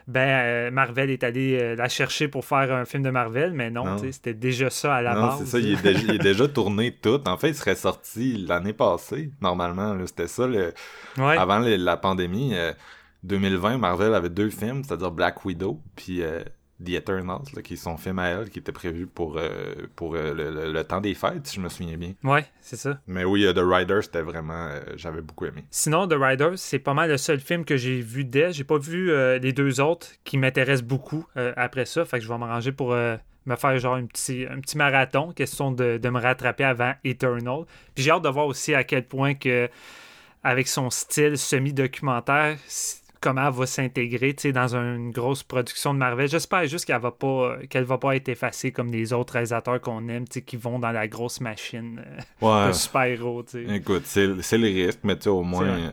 ben 0.09 0.21
euh, 0.21 0.71
Marvel 0.71 1.11
est 1.11 1.25
allé 1.25 1.59
euh, 1.61 1.75
la 1.75 1.89
chercher 1.89 2.29
pour 2.29 2.45
faire 2.45 2.73
un 2.73 2.85
film 2.85 3.03
de 3.03 3.11
Marvel, 3.11 3.53
mais 3.53 3.71
non, 3.71 3.99
c'était 4.13 4.35
déjà 4.35 4.71
ça 4.71 4.95
à 4.95 5.03
la 5.03 5.15
non, 5.15 5.21
base. 5.23 5.39
c'est 5.41 5.47
ça, 5.47 5.59
il 5.59 5.73
est, 5.73 5.83
déjà, 5.83 5.99
il 6.01 6.15
est 6.15 6.19
déjà 6.19 6.47
tourné 6.47 6.93
tout. 6.93 7.21
En 7.27 7.37
fait, 7.37 7.49
il 7.49 7.55
serait 7.57 7.75
sorti 7.75 8.37
l'année 8.47 8.73
passée, 8.73 9.31
normalement. 9.41 9.97
C'était 10.07 10.29
ça, 10.29 10.47
le... 10.47 10.73
Ouais. 11.19 11.37
avant 11.37 11.59
la 11.59 11.97
pandémie. 11.97 12.55
euh, 12.55 12.73
2020, 13.25 13.79
Marvel 13.79 14.15
avait 14.15 14.31
deux 14.31 14.51
films, 14.51 14.83
c'est-à-dire 14.85 15.11
Black 15.11 15.45
Widow, 15.45 15.81
puis 15.97 16.23
euh, 16.23 16.43
The 16.85 16.91
Eternals, 16.91 17.43
là, 17.55 17.63
qui 17.63 17.75
est 17.75 17.77
son 17.77 17.97
film 17.97 18.19
à 18.19 18.29
elle, 18.29 18.51
qui 18.51 18.59
était 18.59 18.71
prévu 18.73 19.07
pour, 19.07 19.39
euh, 19.39 19.75
pour 19.97 20.15
euh, 20.15 20.35
le, 20.35 20.51
le- 20.51 20.73
le 20.73 20.85
temps 20.85 21.01
des 21.01 21.15
fêtes, 21.15 21.47
si 21.47 21.57
je 21.57 21.61
me 21.61 21.69
souviens 21.71 21.97
bien. 21.97 22.13
Ouais, 22.23 22.45
c'est 22.61 22.77
ça. 22.77 23.01
Mais 23.07 23.25
oui, 23.25 23.47
The 23.55 23.59
Rider, 23.63 24.01
c'était 24.03 24.21
vraiment... 24.23 24.67
euh, 24.69 24.81
J'avais 24.97 25.23
beaucoup 25.23 25.47
aimé. 25.47 25.65
Sinon, 25.71 26.07
The 26.07 26.15
Rider, 26.19 26.51
c'est 26.57 26.79
pas 26.79 26.93
mal 26.95 27.09
le 27.11 27.17
seul 27.17 27.41
film 27.41 27.65
que 27.65 27.77
j'ai 27.77 28.01
vu 28.01 28.25
d'elle. 28.25 28.53
J'ai 28.53 28.65
pas 28.65 28.79
vu 28.79 29.11
les 29.41 29.53
deux 29.53 29.81
autres 29.81 30.09
qui 30.25 30.37
m'intéressent 30.39 30.87
beaucoup 30.87 31.27
après 31.35 31.87
ça. 31.87 32.05
Fait 32.05 32.19
que 32.19 32.25
je 32.25 32.29
vais 32.29 32.39
m'arranger 32.39 32.73
pour 32.73 32.91
me 32.95 33.55
faire 33.57 33.79
genre 33.79 33.95
un 33.95 34.05
petit, 34.07 34.45
un 34.51 34.61
petit 34.61 34.77
marathon, 34.77 35.33
question 35.33 35.71
de, 35.73 35.97
de 35.99 36.09
me 36.11 36.21
rattraper 36.21 36.65
avant 36.65 36.93
Eternal. 37.05 37.65
Puis 37.95 38.05
j'ai 38.05 38.11
hâte 38.11 38.23
de 38.25 38.29
voir 38.29 38.47
aussi 38.47 38.75
à 38.75 38.85
quel 38.85 39.05
point 39.07 39.35
que 39.35 39.69
avec 40.45 40.69
son 40.69 40.91
style 40.91 41.39
semi-documentaire, 41.39 42.57
comment 43.27 43.49
elle 43.49 43.55
va 43.55 43.67
s'intégrer 43.67 44.35
dans 44.55 44.77
une 44.77 45.11
grosse 45.11 45.43
production 45.43 45.93
de 45.95 45.99
Marvel. 45.99 46.29
J'espère 46.29 46.65
juste 46.67 46.85
qu'elle 46.85 47.01
va 47.01 47.11
pas 47.11 47.57
qu'elle 47.69 47.85
va 47.85 47.99
pas 47.99 48.15
être 48.15 48.29
effacée 48.29 48.71
comme 48.71 48.91
les 48.93 49.13
autres 49.13 49.33
réalisateurs 49.33 49.81
qu'on 49.81 50.09
aime, 50.09 50.25
qui 50.29 50.57
vont 50.57 50.79
dans 50.79 50.93
la 50.93 51.09
grosse 51.09 51.41
machine 51.41 52.03
euh, 52.43 52.47
Ouais, 52.47 52.69
de 52.69 52.73
super-héros. 52.73 53.45
écoute, 53.69 54.03
c'est 54.05 54.29
c'est 54.43 54.59
le 54.59 54.69
risque, 54.69 55.01
mais 55.03 55.27
au 55.27 55.43
moins, 55.43 55.67
euh, 55.67 55.91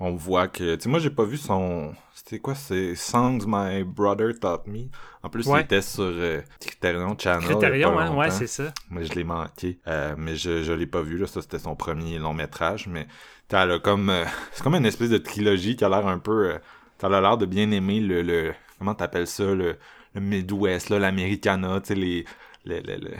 on 0.00 0.12
voit 0.16 0.48
que... 0.48 0.74
Tu 0.74 0.82
sais, 0.82 0.88
moi, 0.88 0.98
j'ai 0.98 1.10
pas 1.10 1.24
vu 1.24 1.36
son... 1.36 1.92
C'était 2.12 2.40
quoi? 2.40 2.54
C'est 2.56 2.94
Songs 2.96 3.40
My 3.46 3.84
Brother 3.84 4.32
Taught 4.40 4.66
Me. 4.66 4.86
En 5.22 5.28
plus, 5.28 5.46
Ouais. 5.46 5.60
il 5.60 5.64
était 5.64 5.82
sur 5.82 6.02
euh, 6.04 6.40
Criterion 6.60 7.16
Channel. 7.18 7.44
Criterion, 7.48 7.96
hein? 7.98 8.16
Ouais, 8.16 8.30
c'est 8.30 8.46
ça. 8.48 8.72
Moi, 8.90 9.02
je 9.04 9.12
l'ai 9.12 9.22
manqué. 9.24 9.78
Euh, 9.86 10.14
mais 10.18 10.34
je, 10.34 10.62
je 10.64 10.72
l'ai 10.72 10.86
pas 10.86 11.02
vu, 11.02 11.18
là. 11.18 11.26
Ça, 11.28 11.40
c'était 11.42 11.58
son 11.60 11.76
premier 11.76 12.18
long 12.18 12.34
métrage. 12.34 12.88
Mais 12.88 13.06
t'as 13.48 13.66
là 13.66 13.78
comme. 13.78 14.10
euh, 14.10 14.24
c'est 14.52 14.62
comme 14.62 14.74
une 14.74 14.86
espèce 14.86 15.10
de 15.10 15.18
trilogie 15.18 15.76
qui 15.76 15.84
a 15.84 15.88
l'air 15.88 16.06
un 16.06 16.18
peu. 16.18 16.52
Euh, 16.52 16.58
t'as 16.98 17.08
l'air 17.08 17.36
de 17.38 17.46
bien 17.46 17.70
aimer 17.70 18.00
le. 18.00 18.22
le 18.22 18.54
comment 18.78 18.94
t'appelles 18.94 19.26
ça? 19.26 19.44
Le, 19.44 19.76
le 20.14 20.20
Midwest, 20.20 20.90
là, 20.90 20.98
l'Americana, 20.98 21.80
tu 21.80 21.88
sais, 21.88 21.94
les. 21.94 22.24
Le, 22.64 22.78
le, 22.80 22.96
le, 22.96 23.10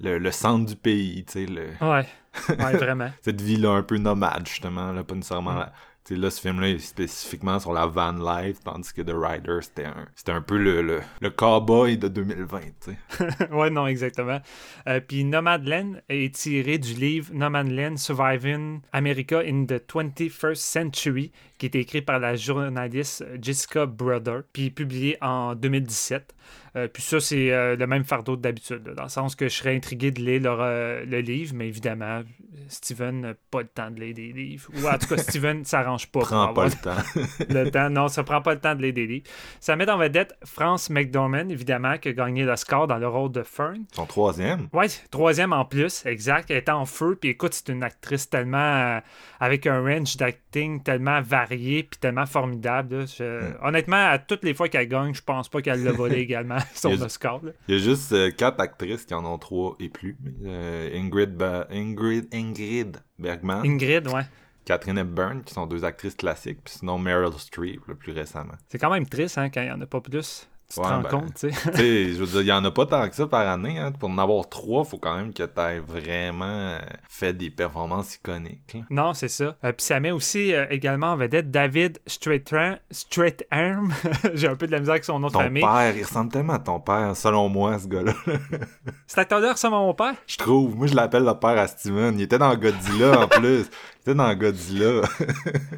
le, 0.00 0.18
le 0.18 0.30
centre 0.32 0.66
du 0.66 0.74
pays, 0.76 1.24
tu 1.24 1.32
sais, 1.32 1.46
le, 1.46 1.66
Ouais, 1.80 2.06
ouais, 2.48 2.76
vraiment. 2.76 3.10
cette 3.22 3.40
vie-là 3.40 3.70
un 3.70 3.82
peu 3.82 3.96
nomade, 3.98 4.46
justement, 4.46 4.92
là, 4.92 5.04
pas 5.04 5.14
nécessairement 5.14 5.52
Mm. 5.54 5.58
la- 5.58 5.72
tu 6.08 6.14
sais, 6.14 6.20
là, 6.20 6.30
ce 6.30 6.40
film-là 6.40 6.68
est 6.70 6.78
spécifiquement 6.78 7.58
sur 7.58 7.74
la 7.74 7.84
van 7.84 8.12
life, 8.12 8.60
tandis 8.64 8.94
que 8.94 9.02
The 9.02 9.12
Rider, 9.14 9.58
c'était 9.60 9.84
un, 9.84 10.06
c'était 10.14 10.32
un 10.32 10.40
peu 10.40 10.56
le, 10.56 10.80
le, 10.80 11.00
le 11.20 11.28
cowboy 11.28 11.98
de 11.98 12.08
2020, 12.08 12.60
tu 12.60 12.92
sais. 13.18 13.50
ouais, 13.52 13.68
non, 13.68 13.86
exactement. 13.86 14.40
Euh, 14.86 15.00
Puis 15.06 15.24
Nomadland 15.24 16.00
est 16.08 16.34
tiré 16.34 16.78
du 16.78 16.94
livre 16.94 17.30
Nomadland 17.34 17.98
Surviving 17.98 18.80
America 18.94 19.40
in 19.40 19.66
the 19.66 19.82
21st 19.86 20.54
Century, 20.54 21.30
qui 21.58 21.66
est 21.66 21.74
écrit 21.74 22.02
par 22.02 22.18
la 22.18 22.36
journaliste 22.36 23.24
Jessica 23.42 23.86
Brother, 23.86 24.42
puis 24.52 24.70
publié 24.70 25.18
en 25.20 25.54
2017. 25.54 26.34
Euh, 26.76 26.88
puis 26.88 27.02
ça, 27.02 27.18
c'est 27.20 27.50
euh, 27.50 27.76
le 27.76 27.86
même 27.86 28.04
fardeau 28.04 28.36
que 28.36 28.42
d'habitude, 28.42 28.82
dans 28.82 29.04
le 29.04 29.08
sens 29.08 29.34
que 29.34 29.48
je 29.48 29.54
serais 29.54 29.74
intrigué 29.74 30.10
de 30.10 30.20
lire 30.20 30.42
leur, 30.42 30.58
euh, 30.60 31.04
le 31.04 31.20
livre, 31.20 31.52
mais 31.54 31.66
évidemment, 31.66 32.22
Steven 32.68 33.20
n'a 33.20 33.34
pas 33.50 33.62
le 33.62 33.68
temps 33.68 33.90
de 33.90 34.00
lire 34.00 34.14
des 34.14 34.32
livres. 34.32 34.70
Ou 34.76 34.86
en 34.86 34.98
tout 34.98 35.08
cas, 35.08 35.16
Steven 35.22 35.60
ne 35.60 35.64
s'arrange 35.64 36.06
pas. 36.08 36.20
pour 36.20 36.28
Prends 36.28 36.52
pas 36.52 36.66
le 36.66 36.72
temps. 36.72 37.20
le 37.48 37.70
temps. 37.70 37.90
Non, 37.90 38.08
ça 38.08 38.22
prend 38.22 38.42
pas 38.42 38.54
le 38.54 38.60
temps 38.60 38.74
de 38.74 38.82
lire 38.82 38.92
des 38.92 39.06
livres. 39.06 39.26
Ça 39.60 39.76
met 39.76 39.88
en 39.90 39.98
vedette 39.98 40.34
France 40.44 40.90
McDormand, 40.90 41.48
évidemment, 41.48 41.96
qui 41.98 42.08
a 42.08 42.12
gagné 42.12 42.44
l'Oscar 42.44 42.86
dans 42.86 42.98
le 42.98 43.08
rôle 43.08 43.32
de 43.32 43.42
Fern. 43.42 43.84
Son 43.92 44.06
troisième. 44.06 44.68
Ouais, 44.72 44.88
troisième 45.10 45.52
en 45.52 45.64
plus, 45.64 46.04
exact. 46.06 46.50
Elle 46.50 46.58
est 46.58 46.68
en 46.68 46.84
feu, 46.84 47.16
puis 47.20 47.30
écoute, 47.30 47.54
c'est 47.54 47.70
une 47.70 47.82
actrice 47.82 48.28
tellement. 48.28 49.00
avec 49.40 49.66
un 49.66 49.80
range 49.82 50.16
d'acting 50.16 50.82
tellement 50.82 51.20
varié, 51.22 51.47
puis 51.56 51.98
tellement 52.00 52.26
formidable. 52.26 52.98
là. 53.00 53.04
Je- 53.06 53.52
Honnêtement, 53.66 54.08
à 54.10 54.18
toutes 54.18 54.44
les 54.44 54.54
fois 54.54 54.68
qu'elle 54.68 54.88
gagne, 54.88 55.14
je 55.14 55.22
pense 55.22 55.48
pas 55.48 55.62
qu'elle 55.62 55.82
l'a 55.84 55.92
volé 56.04 56.16
également, 56.18 56.58
son 56.74 56.90
Il 56.90 57.02
Oscar. 57.02 57.40
Il 57.68 57.74
y 57.74 57.78
a 57.78 57.80
juste 57.82 58.12
euh, 58.12 58.30
quatre 58.30 58.60
actrices 58.60 59.04
qui 59.04 59.14
en 59.14 59.24
ont 59.24 59.38
trois 59.38 59.76
et 59.80 59.88
plus. 59.88 60.16
Euh, 60.44 60.90
Ingrid, 60.94 61.34
Ba- 61.36 61.66
Ingrid, 61.70 62.26
Ingrid 62.32 62.96
Bergman, 63.18 63.62
Ingrid, 63.66 64.06
ouais. 64.08 64.22
Catherine 64.64 64.98
Hepburn, 64.98 65.42
qui 65.44 65.54
sont 65.54 65.66
deux 65.66 65.84
actrices 65.84 66.14
classiques, 66.14 66.58
puis 66.62 66.74
sinon 66.78 66.98
Meryl 66.98 67.32
Streep, 67.38 67.80
le 67.88 67.94
plus 67.94 68.12
récemment. 68.12 68.54
C'est 68.68 68.78
quand 68.78 68.90
même 68.90 69.06
triste 69.08 69.38
hein, 69.38 69.48
quand 69.48 69.62
il 69.62 69.66
n'y 69.66 69.70
en 69.72 69.80
a 69.80 69.86
pas 69.86 70.00
plus. 70.02 70.46
Tu 70.70 70.80
te 70.80 70.86
rends 70.86 71.00
ben, 71.00 71.08
compte, 71.08 71.34
tu 71.34 71.50
sais? 71.50 71.70
Tu 71.72 71.76
sais, 71.78 72.08
je 72.12 72.18
veux 72.22 72.26
dire, 72.26 72.40
il 72.42 72.46
y 72.46 72.52
en 72.52 72.62
a 72.62 72.70
pas 72.70 72.84
tant 72.84 73.08
que 73.08 73.14
ça 73.14 73.26
par 73.26 73.48
année. 73.48 73.78
Hein. 73.78 73.90
Pour 73.92 74.10
en 74.10 74.18
avoir 74.18 74.46
trois, 74.50 74.84
faut 74.84 74.98
quand 74.98 75.16
même 75.16 75.32
que 75.32 75.42
t'aies 75.44 75.78
vraiment 75.78 76.44
euh, 76.44 76.78
fait 77.08 77.32
des 77.32 77.48
performances 77.48 78.16
iconiques. 78.16 78.74
là. 78.74 78.80
Non, 78.90 79.14
c'est 79.14 79.28
ça. 79.28 79.56
Euh, 79.64 79.72
Puis 79.72 79.86
ça 79.86 79.98
met 79.98 80.10
aussi 80.10 80.52
euh, 80.52 80.66
également 80.68 81.12
en 81.12 81.16
vedette 81.16 81.50
David 81.50 81.98
Straightarm. 82.06 82.76
Straightarm. 82.90 83.94
J'ai 84.34 84.46
un 84.48 84.56
peu 84.56 84.66
de 84.66 84.72
la 84.72 84.80
misère 84.80 84.92
avec 84.92 85.04
son 85.04 85.18
nom 85.18 85.28
de 85.28 85.32
Ton 85.32 85.40
famille. 85.40 85.62
père, 85.62 85.96
il 85.96 86.04
ressemble 86.04 86.30
tellement 86.30 86.52
à 86.52 86.58
ton 86.58 86.80
père, 86.80 87.16
selon 87.16 87.48
moi, 87.48 87.78
ce 87.78 87.86
gars-là. 87.88 88.12
Cet 89.06 89.18
acteur-là 89.20 89.52
ressemble 89.52 89.76
à 89.76 89.78
mon 89.78 89.94
père? 89.94 90.14
Je 90.26 90.36
trouve. 90.36 90.76
Moi, 90.76 90.86
je 90.86 90.94
l'appelle 90.94 91.24
le 91.24 91.32
père 91.32 91.56
à 91.58 91.66
Steven. 91.66 92.14
Il 92.18 92.22
était 92.24 92.36
dans 92.38 92.54
Godzilla, 92.54 93.20
en 93.22 93.28
plus. 93.40 93.60
Il 93.62 94.00
était 94.02 94.14
dans 94.14 94.34
Godzilla. 94.34 95.00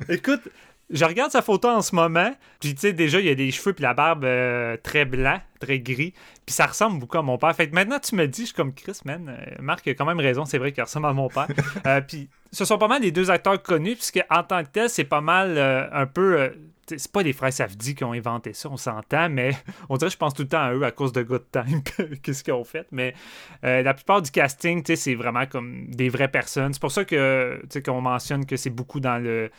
Écoute, 0.08 0.42
je 0.90 1.04
regarde 1.04 1.30
sa 1.30 1.40
photo 1.40 1.68
en 1.68 1.82
ce 1.82 1.94
moment, 1.94 2.34
puis 2.58 2.74
tu 2.74 2.80
sais, 2.80 2.92
déjà, 2.92 3.20
il 3.20 3.26
y 3.26 3.30
a 3.30 3.34
des 3.34 3.50
cheveux 3.52 3.72
puis 3.72 3.82
la 3.82 3.94
barbe 3.94 4.24
euh, 4.24 4.76
très 4.82 5.04
blanc, 5.04 5.40
très 5.60 5.78
gris, 5.78 6.14
puis 6.44 6.54
ça 6.54 6.66
ressemble 6.66 6.98
beaucoup 6.98 7.18
à 7.18 7.22
mon 7.22 7.38
père. 7.38 7.54
Fait 7.54 7.68
que 7.68 7.74
maintenant, 7.74 8.00
tu 8.00 8.16
me 8.16 8.26
dis, 8.26 8.42
je 8.42 8.46
suis 8.46 8.54
comme 8.54 8.74
Chris, 8.74 8.98
man. 9.04 9.28
euh, 9.28 9.54
Marc 9.60 9.86
a 9.86 9.94
quand 9.94 10.04
même 10.04 10.18
raison, 10.18 10.44
c'est 10.44 10.58
vrai 10.58 10.72
qu'il 10.72 10.82
ressemble 10.82 11.06
à 11.06 11.12
mon 11.12 11.28
père. 11.28 11.46
Euh, 11.86 12.00
puis 12.00 12.28
ce 12.52 12.64
sont 12.64 12.78
pas 12.78 12.88
mal 12.88 13.00
les 13.02 13.10
deux 13.12 13.30
acteurs 13.30 13.62
connus, 13.62 13.94
puisque 13.94 14.20
en 14.28 14.42
tant 14.42 14.62
que 14.64 14.68
tel, 14.68 14.90
c'est 14.90 15.04
pas 15.04 15.20
mal 15.20 15.56
un 15.56 16.06
peu. 16.06 16.52
c'est 16.86 17.10
pas 17.10 17.22
les 17.22 17.32
frères 17.32 17.52
Safdie 17.52 17.94
qui 17.94 18.04
ont 18.04 18.12
inventé 18.12 18.52
ça, 18.52 18.68
on 18.70 18.76
s'entend, 18.76 19.28
mais 19.30 19.52
on 19.88 19.96
dirait 19.96 20.08
que 20.08 20.12
je 20.12 20.18
pense 20.18 20.34
tout 20.34 20.42
le 20.42 20.48
temps 20.48 20.62
à 20.62 20.72
eux 20.74 20.82
à 20.82 20.90
cause 20.90 21.12
de 21.12 21.22
Good 21.22 21.44
Time, 21.52 21.82
qu'est-ce 22.22 22.44
qu'ils 22.44 22.52
ont 22.52 22.64
fait. 22.64 22.86
Mais 22.90 23.14
la 23.62 23.94
plupart 23.94 24.20
du 24.20 24.30
casting, 24.30 24.82
tu 24.82 24.92
sais, 24.92 24.96
c'est 24.96 25.14
vraiment 25.14 25.46
comme 25.46 25.86
des 25.88 26.08
vraies 26.08 26.30
personnes. 26.30 26.72
C'est 26.74 26.82
pour 26.82 26.92
ça 26.92 27.04
que, 27.04 27.60
qu'on 27.84 28.00
mentionne 28.00 28.44
que 28.44 28.56
c'est 28.56 28.70
beaucoup 28.70 29.00
dans 29.00 29.18
le 29.18 29.50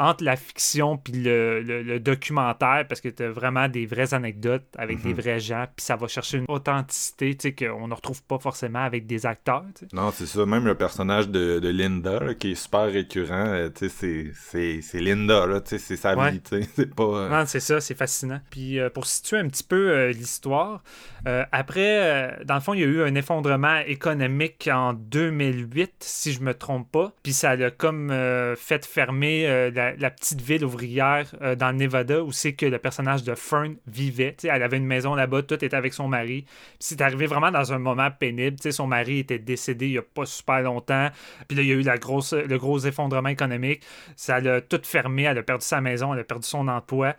entre 0.00 0.24
la 0.24 0.34
fiction 0.34 0.96
puis 0.96 1.12
le, 1.12 1.60
le- 1.62 1.82
le 1.82 2.00
documentaire 2.00 2.86
parce 2.88 3.00
que 3.00 3.08
tu 3.08 3.22
as 3.22 3.30
vraiment 3.30 3.68
des 3.68 3.86
vraies 3.86 4.14
anecdotes 4.14 4.64
avec 4.76 5.00
des 5.02 5.12
vrais 5.12 5.38
gens 5.40 5.66
puis 5.76 5.84
ça 5.84 5.94
va 5.96 6.08
chercher 6.08 6.38
une 6.38 6.46
authenticité 6.48 7.34
tu 7.36 7.48
sais, 7.50 7.54
qu'on 7.54 7.86
ne 7.86 7.94
retrouve 7.94 8.22
pas 8.24 8.38
forcément 8.38 8.82
avec 8.82 9.06
des 9.06 9.26
acteurs 9.26 9.64
non, 9.92 10.10
c'est 10.10 10.26
ça. 10.26 10.46
Même 10.46 10.64
le 10.64 10.74
personnage 10.74 11.28
de, 11.28 11.58
de 11.58 11.68
Linda, 11.68 12.18
là, 12.20 12.34
qui 12.34 12.52
est 12.52 12.54
super 12.54 12.84
récurrent, 12.90 13.46
euh, 13.48 13.68
tu 13.68 13.88
sais, 13.90 14.32
c'est- 14.80 15.00
Linda, 15.00 15.46
là, 15.46 15.60
tu 15.60 15.70
sais, 15.70 15.78
c'est 15.78 15.96
sa 15.96 16.16
Ouais. 16.16 16.30
vie. 16.32 16.40
C'est 16.74 16.94
pas... 16.94 17.02
euh, 17.04 17.28
Non, 17.28 17.44
c'est 17.46 17.60
ça, 17.60 17.80
c'est 17.80 17.94
fascinant. 17.94 18.40
Puis 18.50 18.78
euh, 18.78 18.88
pour 18.90 19.06
situer 19.06 19.38
un 19.38 19.48
petit 19.48 19.64
peu 19.64 19.90
euh, 19.90 20.12
l'histoire, 20.12 20.82
après, 21.52 22.38
dans 22.44 22.54
le 22.54 22.60
fond, 22.60 22.74
il 22.74 22.80
y 22.80 22.84
a 22.84 22.86
eu 22.86 23.02
un 23.02 23.14
effondrement 23.14 23.78
économique 23.86 24.68
en 24.72 24.92
2008, 24.94 25.92
si 26.00 26.32
je 26.32 26.40
me 26.40 26.54
trompe 26.54 26.90
pas. 26.90 27.12
Puis 27.22 27.32
ça 27.32 27.50
a 27.50 27.70
comme 27.70 28.10
fait 28.56 28.84
fermer 28.86 29.46
euh, 29.46 29.70
la, 29.98 30.10
petite 30.10 30.40
ville 30.40 30.64
ouvrière 30.64 31.26
euh, 31.42 31.54
dans 31.54 31.70
le 31.70 31.76
Nevada 31.76 32.22
où 32.22 32.32
c'est 32.32 32.52
que 32.52 32.66
le 32.66 32.78
personnage 32.78 33.22
de 33.22 33.34
Fern 33.34 33.76
vivait. 33.86 34.36
Elle 34.42 34.62
avait 34.62 34.76
une 34.76 34.86
maison 34.86 35.14
là-bas, 35.14 35.42
tout 35.42 35.62
était 35.64 35.74
avec 35.74 35.94
son 35.94 36.08
mari. 36.08 36.44
C'est 36.78 37.00
arrivé 37.00 37.26
vraiment 37.26 37.50
dans 37.50 37.72
un 37.72 37.78
moment 37.78 38.10
pénible. 38.10 38.56
Son 38.72 38.86
mari 38.86 39.20
était 39.20 39.38
décédé 39.38 39.86
il 39.86 39.92
y 39.92 39.98
a 39.98 40.02
pas 40.02 40.26
super 40.26 40.62
longtemps. 40.62 41.08
Puis 41.48 41.56
là, 41.56 41.62
il 41.62 41.68
y 41.68 41.72
a 41.72 41.74
eu 41.74 41.82
la 41.82 41.98
grosse, 41.98 42.32
le 42.32 42.58
gros 42.58 42.78
effondrement 42.78 43.28
économique. 43.28 43.82
Ça 44.16 44.40
l'a 44.40 44.60
tout 44.60 44.80
fermé. 44.82 45.22
Elle 45.24 45.38
a 45.38 45.42
perdu 45.42 45.64
sa 45.64 45.80
maison, 45.80 46.12
elle 46.14 46.20
a 46.20 46.24
perdu 46.24 46.46
son 46.46 46.68
emploi. 46.68 47.16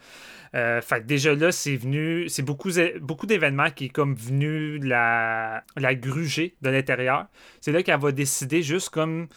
Euh, 0.54 0.82
fait 0.82 1.06
déjà 1.06 1.34
là, 1.34 1.52
c'est 1.52 1.78
venu, 1.78 2.28
c'est 2.28 2.42
beaucoup, 2.42 2.72
beaucoup 3.00 3.26
d'événements 3.26 3.70
qui 3.70 3.86
est 3.86 3.90
comme 3.90 4.16
venu 4.16 4.80
la, 4.80 5.64
la 5.78 5.96
gruger 5.96 6.56
de 6.62 6.70
l'intérieur. 6.70 7.28
C'est 7.62 7.72
là 7.72 7.84
qu'elle 7.84 8.00
va 8.00 8.12
décider 8.12 8.62
juste 8.62 8.90
comme 8.90 9.28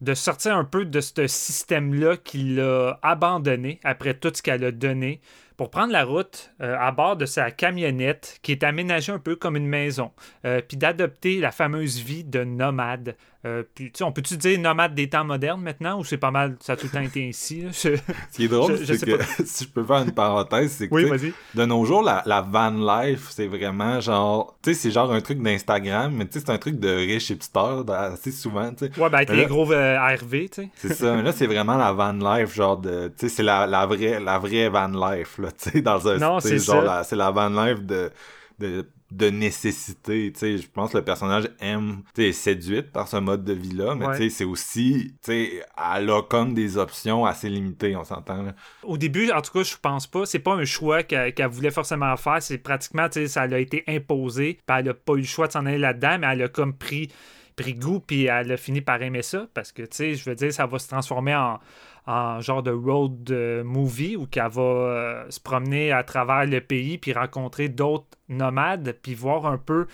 de 0.00 0.14
sortir 0.14 0.56
un 0.56 0.64
peu 0.64 0.84
de 0.84 1.00
ce 1.00 1.26
système-là 1.26 2.16
qui 2.16 2.54
l'a 2.54 2.98
abandonné 3.02 3.80
après 3.84 4.14
tout 4.14 4.32
ce 4.34 4.42
qu'elle 4.42 4.64
a 4.64 4.72
donné 4.72 5.20
pour 5.60 5.68
prendre 5.68 5.92
la 5.92 6.04
route 6.04 6.52
euh, 6.62 6.74
à 6.78 6.90
bord 6.90 7.18
de 7.18 7.26
sa 7.26 7.50
camionnette 7.50 8.38
qui 8.40 8.52
est 8.52 8.64
aménagée 8.64 9.12
un 9.12 9.18
peu 9.18 9.36
comme 9.36 9.56
une 9.56 9.66
maison, 9.66 10.10
euh, 10.46 10.62
puis 10.66 10.78
d'adopter 10.78 11.38
la 11.38 11.50
fameuse 11.50 11.98
vie 11.98 12.24
de 12.24 12.44
nomade. 12.44 13.14
Euh, 13.46 13.62
puis, 13.74 13.90
on 14.02 14.12
peut-tu 14.12 14.36
dire 14.36 14.58
nomade 14.60 14.94
des 14.94 15.08
temps 15.08 15.24
modernes 15.24 15.62
maintenant 15.62 15.98
ou 15.98 16.04
c'est 16.04 16.18
pas 16.18 16.30
mal, 16.30 16.56
ça 16.60 16.74
a 16.74 16.76
tout 16.76 16.86
le 16.86 16.92
temps 16.92 17.00
été 17.00 17.26
ainsi? 17.26 17.62
là? 17.62 17.70
Je- 17.72 17.96
Ce 17.96 18.36
qui 18.36 18.44
est 18.44 18.48
drôle, 18.48 18.76
Je- 18.76 18.84
je 18.84 18.94
c'est 18.94 19.06
que, 19.06 19.16
pas. 19.16 19.24
si 19.46 19.64
je 19.64 19.68
peux 19.70 19.82
faire 19.82 20.02
une 20.02 20.12
parenthèse, 20.12 20.72
c'est 20.72 20.88
que, 20.88 20.94
Oui, 20.94 21.32
de 21.54 21.64
nos 21.64 21.84
jours, 21.86 22.02
la, 22.02 22.22
la 22.26 22.42
van 22.42 22.70
life, 22.70 23.28
c'est 23.30 23.46
vraiment 23.46 23.98
genre, 24.00 24.58
tu 24.62 24.74
sais, 24.74 24.80
c'est 24.80 24.90
genre 24.90 25.10
un 25.10 25.22
truc 25.22 25.40
d'Instagram, 25.42 26.12
mais 26.14 26.26
tu 26.26 26.34
sais, 26.38 26.44
c'est 26.44 26.52
un 26.52 26.58
truc 26.58 26.78
de 26.78 26.90
riche 26.90 27.30
hipster, 27.30 27.82
assez 27.88 28.30
souvent, 28.30 28.70
tu 28.74 28.86
sais. 28.88 29.00
Ouais, 29.00 29.08
ben 29.08 29.14
avec 29.18 29.30
les 29.30 29.46
gros 29.46 29.72
euh, 29.72 29.98
RV, 29.98 30.50
tu 30.50 30.62
sais. 30.64 30.68
C'est 30.76 30.92
ça, 30.92 31.16
mais 31.16 31.22
là, 31.22 31.32
c'est 31.32 31.46
vraiment 31.46 31.76
la 31.78 31.92
van 31.92 32.12
life, 32.12 32.54
genre 32.54 32.76
de, 32.76 33.08
tu 33.08 33.28
sais, 33.28 33.36
c'est 33.36 33.42
la, 33.42 33.66
la 33.66 33.86
vraie, 33.86 34.20
la 34.20 34.38
vraie 34.38 34.68
van 34.68 34.88
life, 34.88 35.38
là, 35.38 35.50
tu 35.52 35.70
sais, 35.70 35.80
dans 35.80 36.06
un, 36.08 36.18
Non, 36.18 36.40
c'est 36.40 36.58
genre, 36.58 36.82
ça. 36.82 36.96
la- 36.98 37.04
c'est 37.04 37.16
la 37.16 37.30
van 37.30 37.48
life 37.48 37.80
de, 37.80 38.10
de, 38.58 38.86
de 39.10 39.28
nécessité, 39.30 40.30
tu 40.32 40.38
sais, 40.38 40.58
je 40.58 40.68
pense 40.68 40.92
que 40.92 40.98
le 40.98 41.04
personnage 41.04 41.48
aime, 41.60 42.02
tu 42.14 42.24
est 42.24 42.32
séduite 42.32 42.92
par 42.92 43.08
ce 43.08 43.16
mode 43.16 43.44
de 43.44 43.52
vie-là, 43.52 43.94
mais 43.94 44.06
Ouais. 44.06 44.16
tu 44.16 44.22
sais, 44.24 44.30
c'est 44.30 44.44
aussi, 44.44 45.14
tu 45.24 45.32
sais, 45.32 45.64
elle 45.96 46.10
a 46.10 46.22
comme 46.22 46.54
des 46.54 46.78
options 46.78 47.24
assez 47.26 47.48
limitées, 47.48 47.96
on 47.96 48.04
s'entend. 48.04 48.52
Au 48.84 48.96
début, 48.96 49.30
en 49.32 49.40
tout 49.42 49.52
cas, 49.52 49.62
je 49.62 49.74
pense 49.80 50.06
pas. 50.06 50.26
C'est 50.26 50.38
pas 50.38 50.54
un 50.54 50.64
choix 50.64 51.02
qu'elle 51.02 51.34
voulait 51.50 51.70
forcément 51.70 52.16
faire. 52.16 52.42
C'est 52.42 52.58
pratiquement, 52.58 53.08
tu 53.08 53.20
sais, 53.20 53.28
ça 53.28 53.46
lui 53.46 53.54
a 53.54 53.58
été 53.58 53.82
imposé. 53.88 54.58
Puis 54.66 54.76
elle 54.78 54.88
a 54.90 54.94
pas 54.94 55.14
eu 55.14 55.18
le 55.18 55.22
choix 55.24 55.46
de 55.48 55.52
s'en 55.52 55.66
aller 55.66 55.78
là-dedans, 55.78 56.18
mais 56.20 56.26
elle 56.32 56.42
a 56.42 56.48
comme 56.48 56.74
pris, 56.76 57.08
pris 57.56 57.74
goût, 57.74 58.00
puis 58.00 58.26
elle 58.26 58.52
a 58.52 58.56
fini 58.56 58.80
par 58.80 59.02
aimer 59.02 59.22
ça. 59.22 59.48
Parce 59.54 59.72
que, 59.72 59.82
tu 59.82 59.88
sais, 59.96 60.14
je 60.14 60.24
veux 60.28 60.36
dire, 60.36 60.52
ça 60.52 60.66
va 60.66 60.78
se 60.78 60.88
transformer 60.88 61.34
en, 61.34 61.58
en 62.06 62.40
genre 62.40 62.62
de 62.62 62.70
road 62.70 63.30
euh, 63.30 63.62
movie 63.64 64.16
où 64.16 64.26
qu'elle 64.26 64.50
va 64.50 64.62
euh, 64.62 65.30
se 65.30 65.40
promener 65.40 65.92
à 65.92 66.02
travers 66.02 66.46
le 66.46 66.60
pays, 66.60 66.98
puis 66.98 67.12
rencontrer 67.12 67.68
d'autres 67.68 68.06
nomades, 68.28 68.96
puis 69.02 69.14
voir 69.14 69.46
un 69.46 69.58
peu 69.58 69.86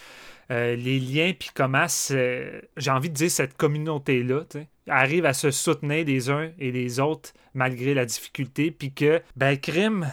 euh, 0.50 0.76
les 0.76 1.00
liens, 1.00 1.32
puis 1.38 1.50
comment, 1.54 1.86
j'ai 2.09 2.90
envie 2.90 3.11
de 3.11 3.14
dire, 3.14 3.30
cette 3.30 3.57
communauté-là, 3.57 4.42
arrive 4.88 5.26
à 5.26 5.32
se 5.32 5.50
soutenir 5.50 6.07
les 6.07 6.30
uns 6.30 6.50
et 6.59 6.70
les 6.70 7.00
autres 7.00 7.32
malgré 7.54 7.94
la 7.94 8.04
difficulté, 8.04 8.70
puis 8.70 8.92
que, 8.92 9.22
ben, 9.34 9.57
crime, 9.57 10.07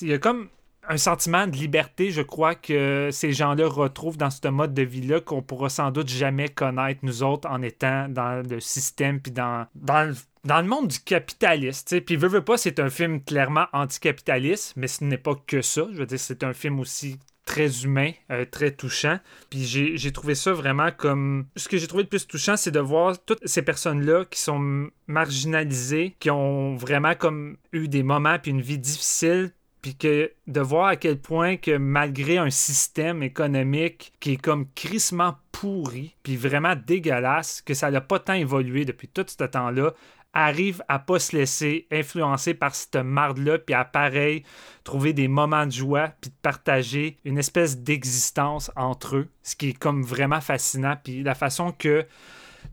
il 0.00 0.08
y 0.08 0.12
a 0.14 0.18
comme 0.18 0.48
un 0.88 0.96
sentiment 0.96 1.46
de 1.46 1.56
liberté, 1.56 2.10
je 2.10 2.22
crois, 2.22 2.54
que 2.54 3.10
ces 3.12 3.32
gens-là 3.32 3.66
retrouvent 3.68 4.16
dans 4.16 4.30
ce 4.30 4.48
mode 4.48 4.74
de 4.74 4.82
vie-là 4.82 5.20
qu'on 5.20 5.42
pourra 5.42 5.68
sans 5.68 5.90
doute 5.90 6.08
jamais 6.08 6.48
connaître, 6.48 7.00
nous 7.02 7.22
autres, 7.22 7.48
en 7.48 7.62
étant 7.62 8.08
dans 8.08 8.42
le 8.48 8.60
système, 8.60 9.20
puis 9.20 9.32
dans, 9.32 9.66
dans, 9.74 10.04
le, 10.04 10.14
dans 10.46 10.60
le 10.60 10.66
monde 10.66 10.88
du 10.88 11.00
capitaliste. 11.00 12.00
Puis, 12.00 12.16
veux, 12.16 12.28
veux 12.28 12.44
pas, 12.44 12.56
c'est 12.56 12.80
un 12.80 12.88
film 12.88 13.22
clairement 13.22 13.66
anticapitaliste, 13.72 14.74
mais 14.76 14.86
ce 14.86 15.04
n'est 15.04 15.18
pas 15.18 15.34
que 15.46 15.60
ça. 15.60 15.86
Je 15.92 15.98
veux 15.98 16.06
dire, 16.06 16.20
c'est 16.20 16.44
un 16.44 16.54
film 16.54 16.80
aussi 16.80 17.18
très 17.44 17.84
humain, 17.84 18.12
euh, 18.30 18.44
très 18.44 18.72
touchant. 18.72 19.18
Puis 19.50 19.64
j'ai 19.64 19.96
j'ai 19.96 20.12
trouvé 20.12 20.34
ça 20.34 20.52
vraiment 20.52 20.90
comme... 20.90 21.46
Ce 21.54 21.68
que 21.68 21.78
j'ai 21.78 21.86
trouvé 21.86 22.02
le 22.02 22.08
plus 22.08 22.26
touchant, 22.26 22.56
c'est 22.56 22.72
de 22.72 22.80
voir 22.80 23.16
toutes 23.24 23.46
ces 23.46 23.62
personnes-là 23.62 24.24
qui 24.24 24.40
sont 24.40 24.88
marginalisées, 25.06 26.16
qui 26.18 26.30
ont 26.30 26.74
vraiment 26.76 27.14
comme 27.14 27.56
eu 27.72 27.86
des 27.86 28.02
moments 28.02 28.38
puis 28.40 28.50
une 28.50 28.62
vie 28.62 28.78
difficile, 28.78 29.52
puis 29.80 29.94
que 29.94 30.32
de 30.48 30.60
voir 30.60 30.88
à 30.88 30.96
quel 30.96 31.16
point 31.16 31.56
que 31.56 31.76
malgré 31.76 32.38
un 32.38 32.50
système 32.50 33.22
économique 33.22 34.12
qui 34.18 34.32
est 34.32 34.42
comme 34.42 34.66
crissement 34.74 35.36
pourri, 35.52 36.16
puis 36.24 36.36
vraiment 36.36 36.74
dégueulasse, 36.74 37.62
que 37.62 37.72
ça 37.72 37.92
n'a 37.92 38.00
pas 38.00 38.18
tant 38.18 38.34
évolué 38.34 38.84
depuis 38.84 39.06
tout 39.06 39.24
ce 39.26 39.44
temps-là, 39.44 39.94
arrive 40.36 40.82
à 40.88 40.98
pas 40.98 41.18
se 41.18 41.34
laisser 41.34 41.86
influencer 41.90 42.52
par 42.52 42.74
cette 42.74 42.96
marde-là, 42.96 43.58
puis 43.58 43.74
à 43.74 43.84
pareil 43.84 44.42
trouver 44.84 45.12
des 45.12 45.28
moments 45.28 45.66
de 45.66 45.72
joie, 45.72 46.12
puis 46.20 46.30
de 46.30 46.36
partager 46.42 47.16
une 47.24 47.38
espèce 47.38 47.78
d'existence 47.78 48.70
entre 48.76 49.16
eux, 49.16 49.28
ce 49.42 49.56
qui 49.56 49.70
est 49.70 49.78
comme 49.78 50.02
vraiment 50.02 50.40
fascinant, 50.40 50.96
puis 51.02 51.22
la 51.22 51.34
façon 51.34 51.72
que 51.72 52.06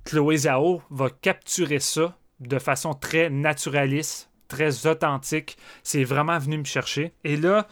Chloé 0.04 0.38
Zhao 0.38 0.82
va 0.90 1.10
capturer 1.10 1.80
ça 1.80 2.18
de 2.40 2.60
façon 2.60 2.94
très 2.94 3.30
naturaliste, 3.30 4.30
très 4.50 4.86
authentique, 4.86 5.58
c'est 5.84 6.04
vraiment 6.04 6.38
venu 6.40 6.58
me 6.58 6.66
chercher. 6.66 7.14
Et 7.24 7.38
là, 7.38 7.68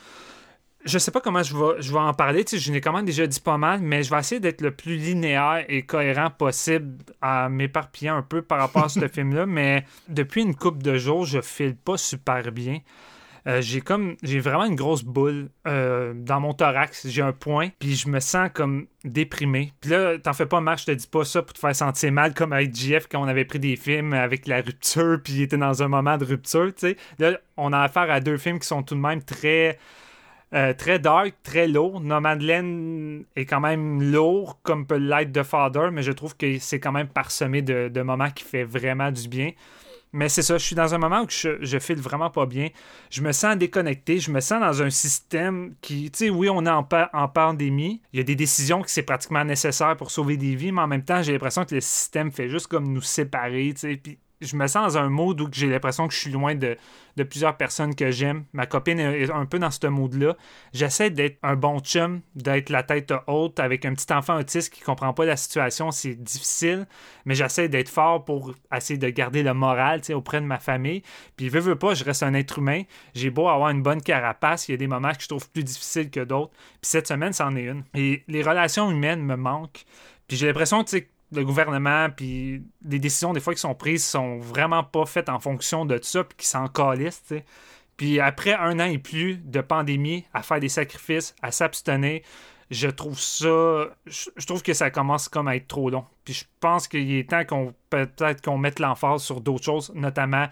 je 0.85 0.97
sais 0.97 1.11
pas 1.11 1.21
comment 1.21 1.43
je 1.43 1.55
vais, 1.55 1.81
je 1.81 1.91
vais 1.91 1.99
en 1.99 2.13
parler, 2.13 2.43
tu 2.43 2.57
sais, 2.57 2.63
je 2.63 2.71
n'ai 2.71 2.81
quand 2.81 2.93
même 2.93 3.05
déjà 3.05 3.27
dit 3.27 3.39
pas 3.39 3.57
mal, 3.57 3.81
mais 3.81 4.03
je 4.03 4.09
vais 4.09 4.19
essayer 4.19 4.39
d'être 4.39 4.61
le 4.61 4.71
plus 4.71 4.95
linéaire 4.95 5.65
et 5.67 5.83
cohérent 5.83 6.29
possible 6.29 6.97
en 7.21 7.49
m'éparpillant 7.49 8.17
un 8.17 8.23
peu 8.23 8.41
par 8.41 8.59
rapport 8.59 8.85
à 8.85 8.89
ce 8.89 9.07
film-là, 9.13 9.45
mais 9.45 9.85
depuis 10.07 10.41
une 10.41 10.55
couple 10.55 10.81
de 10.81 10.97
jours, 10.97 11.25
je 11.25 11.41
file 11.41 11.75
pas 11.75 11.97
super 11.97 12.51
bien. 12.51 12.79
Euh, 13.47 13.59
j'ai 13.59 13.81
comme 13.81 14.17
j'ai 14.21 14.39
vraiment 14.39 14.65
une 14.65 14.75
grosse 14.75 15.03
boule 15.03 15.49
euh, 15.67 16.13
dans 16.15 16.39
mon 16.39 16.53
thorax 16.53 17.07
j'ai 17.07 17.23
un 17.23 17.31
point 17.31 17.69
puis 17.79 17.95
je 17.95 18.07
me 18.07 18.19
sens 18.19 18.51
comme 18.53 18.85
déprimé 19.03 19.73
puis 19.81 19.89
là 19.89 20.19
t'en 20.19 20.33
fais 20.33 20.45
pas 20.45 20.61
Marc 20.61 20.81
je 20.81 20.85
te 20.85 20.91
dis 20.91 21.07
pas 21.07 21.25
ça 21.25 21.41
pour 21.41 21.53
te 21.53 21.57
faire 21.57 21.75
sentir 21.75 22.11
mal 22.11 22.35
comme 22.35 22.53
avec 22.53 22.75
JF 22.75 23.07
quand 23.09 23.19
on 23.19 23.27
avait 23.27 23.45
pris 23.45 23.57
des 23.57 23.77
films 23.77 24.13
avec 24.13 24.45
la 24.45 24.61
rupture 24.61 25.19
puis 25.23 25.33
il 25.33 25.41
était 25.41 25.57
dans 25.57 25.81
un 25.81 25.87
moment 25.87 26.19
de 26.19 26.25
rupture 26.25 26.67
tu 26.67 26.89
sais 26.89 26.97
là 27.17 27.39
on 27.57 27.73
a 27.73 27.79
affaire 27.79 28.11
à 28.11 28.19
deux 28.19 28.37
films 28.37 28.59
qui 28.59 28.67
sont 28.67 28.83
tout 28.83 28.93
de 28.93 28.99
même 28.99 29.23
très 29.23 29.79
euh, 30.53 30.73
très 30.73 30.99
dark, 30.99 31.35
très 31.43 31.67
lourd. 31.67 32.01
Nomadland 32.01 33.23
est 33.35 33.45
quand 33.45 33.61
même 33.61 34.01
lourd, 34.01 34.59
comme 34.63 34.85
peut 34.85 34.97
l'être 34.97 35.31
The 35.31 35.43
Father, 35.43 35.91
mais 35.91 36.03
je 36.03 36.11
trouve 36.11 36.35
que 36.35 36.59
c'est 36.59 36.79
quand 36.79 36.91
même 36.91 37.07
parsemé 37.07 37.61
de, 37.61 38.01
moments 38.01 38.29
qui 38.31 38.43
fait 38.43 38.63
vraiment 38.63 39.11
du 39.11 39.27
bien. 39.27 39.51
Mais 40.13 40.27
c'est 40.27 40.41
ça, 40.41 40.57
je 40.57 40.65
suis 40.65 40.75
dans 40.75 40.93
un 40.93 40.97
moment 40.97 41.21
où 41.21 41.29
je, 41.29 41.57
je 41.61 41.79
file 41.79 41.99
vraiment 42.01 42.29
pas 42.29 42.45
bien. 42.45 42.67
Je 43.09 43.21
me 43.21 43.31
sens 43.31 43.55
déconnecté, 43.55 44.19
je 44.19 44.29
me 44.29 44.41
sens 44.41 44.59
dans 44.59 44.81
un 44.83 44.89
système 44.89 45.73
qui, 45.79 46.11
tu 46.11 46.25
sais, 46.25 46.29
oui, 46.29 46.49
on 46.49 46.65
est 46.65 46.69
en, 46.69 46.83
pa- 46.83 47.09
en 47.13 47.29
pandémie, 47.29 48.01
il 48.11 48.17
y 48.17 48.19
a 48.19 48.23
des 48.23 48.35
décisions 48.35 48.81
qui 48.81 48.91
c'est 48.91 49.03
pratiquement 49.03 49.45
nécessaire 49.45 49.95
pour 49.95 50.11
sauver 50.11 50.35
des 50.35 50.55
vies, 50.55 50.73
mais 50.73 50.81
en 50.81 50.87
même 50.87 51.05
temps, 51.05 51.21
j'ai 51.23 51.31
l'impression 51.31 51.63
que 51.63 51.75
le 51.75 51.81
système 51.81 52.29
fait 52.29 52.49
juste 52.49 52.67
comme 52.67 52.91
nous 52.91 53.01
séparer, 53.01 53.71
tu 53.73 53.79
sais, 53.79 53.95
puis 53.95 54.19
je 54.41 54.55
me 54.55 54.67
sens 54.67 54.93
dans 54.93 54.99
un 54.99 55.09
mode 55.09 55.39
où 55.41 55.47
j'ai 55.51 55.67
l'impression 55.67 56.07
que 56.07 56.13
je 56.13 56.19
suis 56.19 56.31
loin 56.31 56.55
de, 56.55 56.77
plusieurs 57.29 57.55
personnes 57.55 57.93
que 57.93 58.09
j'aime. 58.09 58.45
Ma 58.53 58.65
copine 58.65 58.99
est 58.99 59.29
un 59.29 59.45
peu 59.45 59.59
dans 59.59 59.69
ce 59.69 59.85
mood-là. 59.85 60.35
J'essaie 60.73 61.11
d'être 61.11 61.37
un 61.43 61.55
bon 61.55 61.79
chum, 61.79 62.21
d'être 62.35 62.69
la 62.69 62.83
tête 62.83 63.13
haute 63.27 63.59
avec 63.59 63.85
un 63.85 63.93
petit 63.93 64.11
enfant 64.11 64.37
autiste 64.37 64.73
qui 64.73 64.81
comprend 64.81 65.13
pas 65.13 65.25
la 65.25 65.37
situation. 65.37 65.91
C'est 65.91 66.15
difficile, 66.15 66.87
mais 67.25 67.35
j'essaie 67.35 67.69
d'être 67.69 67.89
fort 67.89 68.25
pour 68.25 68.53
essayer 68.75 68.97
de 68.97 69.09
garder 69.09 69.43
le 69.43 69.53
moral 69.53 70.01
auprès 70.13 70.41
de 70.41 70.45
ma 70.45 70.57
famille. 70.57 71.03
Puis, 71.37 71.49
veux, 71.49 71.59
veux 71.59 71.75
pas, 71.75 71.93
je 71.93 72.03
reste 72.03 72.23
un 72.23 72.33
être 72.33 72.57
humain. 72.57 72.83
J'ai 73.13 73.29
beau 73.29 73.47
avoir 73.47 73.69
une 73.69 73.83
bonne 73.83 74.01
carapace, 74.01 74.67
il 74.67 74.71
y 74.71 74.73
a 74.73 74.77
des 74.77 74.87
moments 74.87 75.11
que 75.11 75.21
je 75.21 75.27
trouve 75.27 75.49
plus 75.51 75.63
difficiles 75.63 76.09
que 76.09 76.21
d'autres. 76.21 76.51
Puis 76.81 76.89
cette 76.89 77.07
semaine, 77.07 77.33
c'en 77.33 77.55
est 77.55 77.63
une. 77.63 77.83
Et 77.93 78.23
les 78.27 78.41
relations 78.41 78.89
humaines 78.89 79.23
me 79.23 79.35
manquent. 79.35 79.85
Puis 80.27 80.37
j'ai 80.37 80.47
l'impression, 80.47 80.85
sais, 80.85 81.09
le 81.31 81.43
gouvernement, 81.45 82.09
puis 82.09 82.63
les 82.83 82.99
décisions 82.99 83.33
des 83.33 83.39
fois 83.39 83.53
qui 83.53 83.61
sont 83.61 83.75
prises 83.75 84.05
sont 84.05 84.39
vraiment 84.39 84.83
pas 84.83 85.05
faites 85.05 85.29
en 85.29 85.39
fonction 85.39 85.85
de 85.85 85.99
ça, 86.01 86.23
puis 86.23 86.37
qui 86.37 86.47
s'en 86.47 86.67
calissent, 86.67 87.23
tu. 87.27 87.41
Puis 87.97 88.19
après 88.19 88.53
un 88.53 88.79
an 88.79 88.85
et 88.85 88.97
plus 88.97 89.37
de 89.37 89.61
pandémie, 89.61 90.25
à 90.33 90.41
faire 90.41 90.59
des 90.59 90.69
sacrifices, 90.69 91.35
à 91.41 91.51
s'abstenir, 91.51 92.21
je 92.71 92.87
trouve 92.87 93.19
ça. 93.19 93.89
Je, 94.05 94.45
trouve 94.45 94.63
que 94.63 94.73
ça 94.73 94.89
commence 94.89 95.29
comme 95.29 95.47
à 95.47 95.55
être 95.55 95.67
trop 95.67 95.89
long. 95.89 96.05
Puis 96.23 96.33
je 96.33 96.45
pense 96.59 96.87
qu'il 96.87 97.11
est 97.13 97.29
temps 97.29 97.45
qu'on 97.45 97.75
peut-être 97.89 98.41
qu'on 98.41 98.57
mette 98.57 98.79
l'emphase 98.79 99.21
sur 99.21 99.41
d'autres 99.41 99.65
choses, 99.65 99.91
notamment 99.93 100.47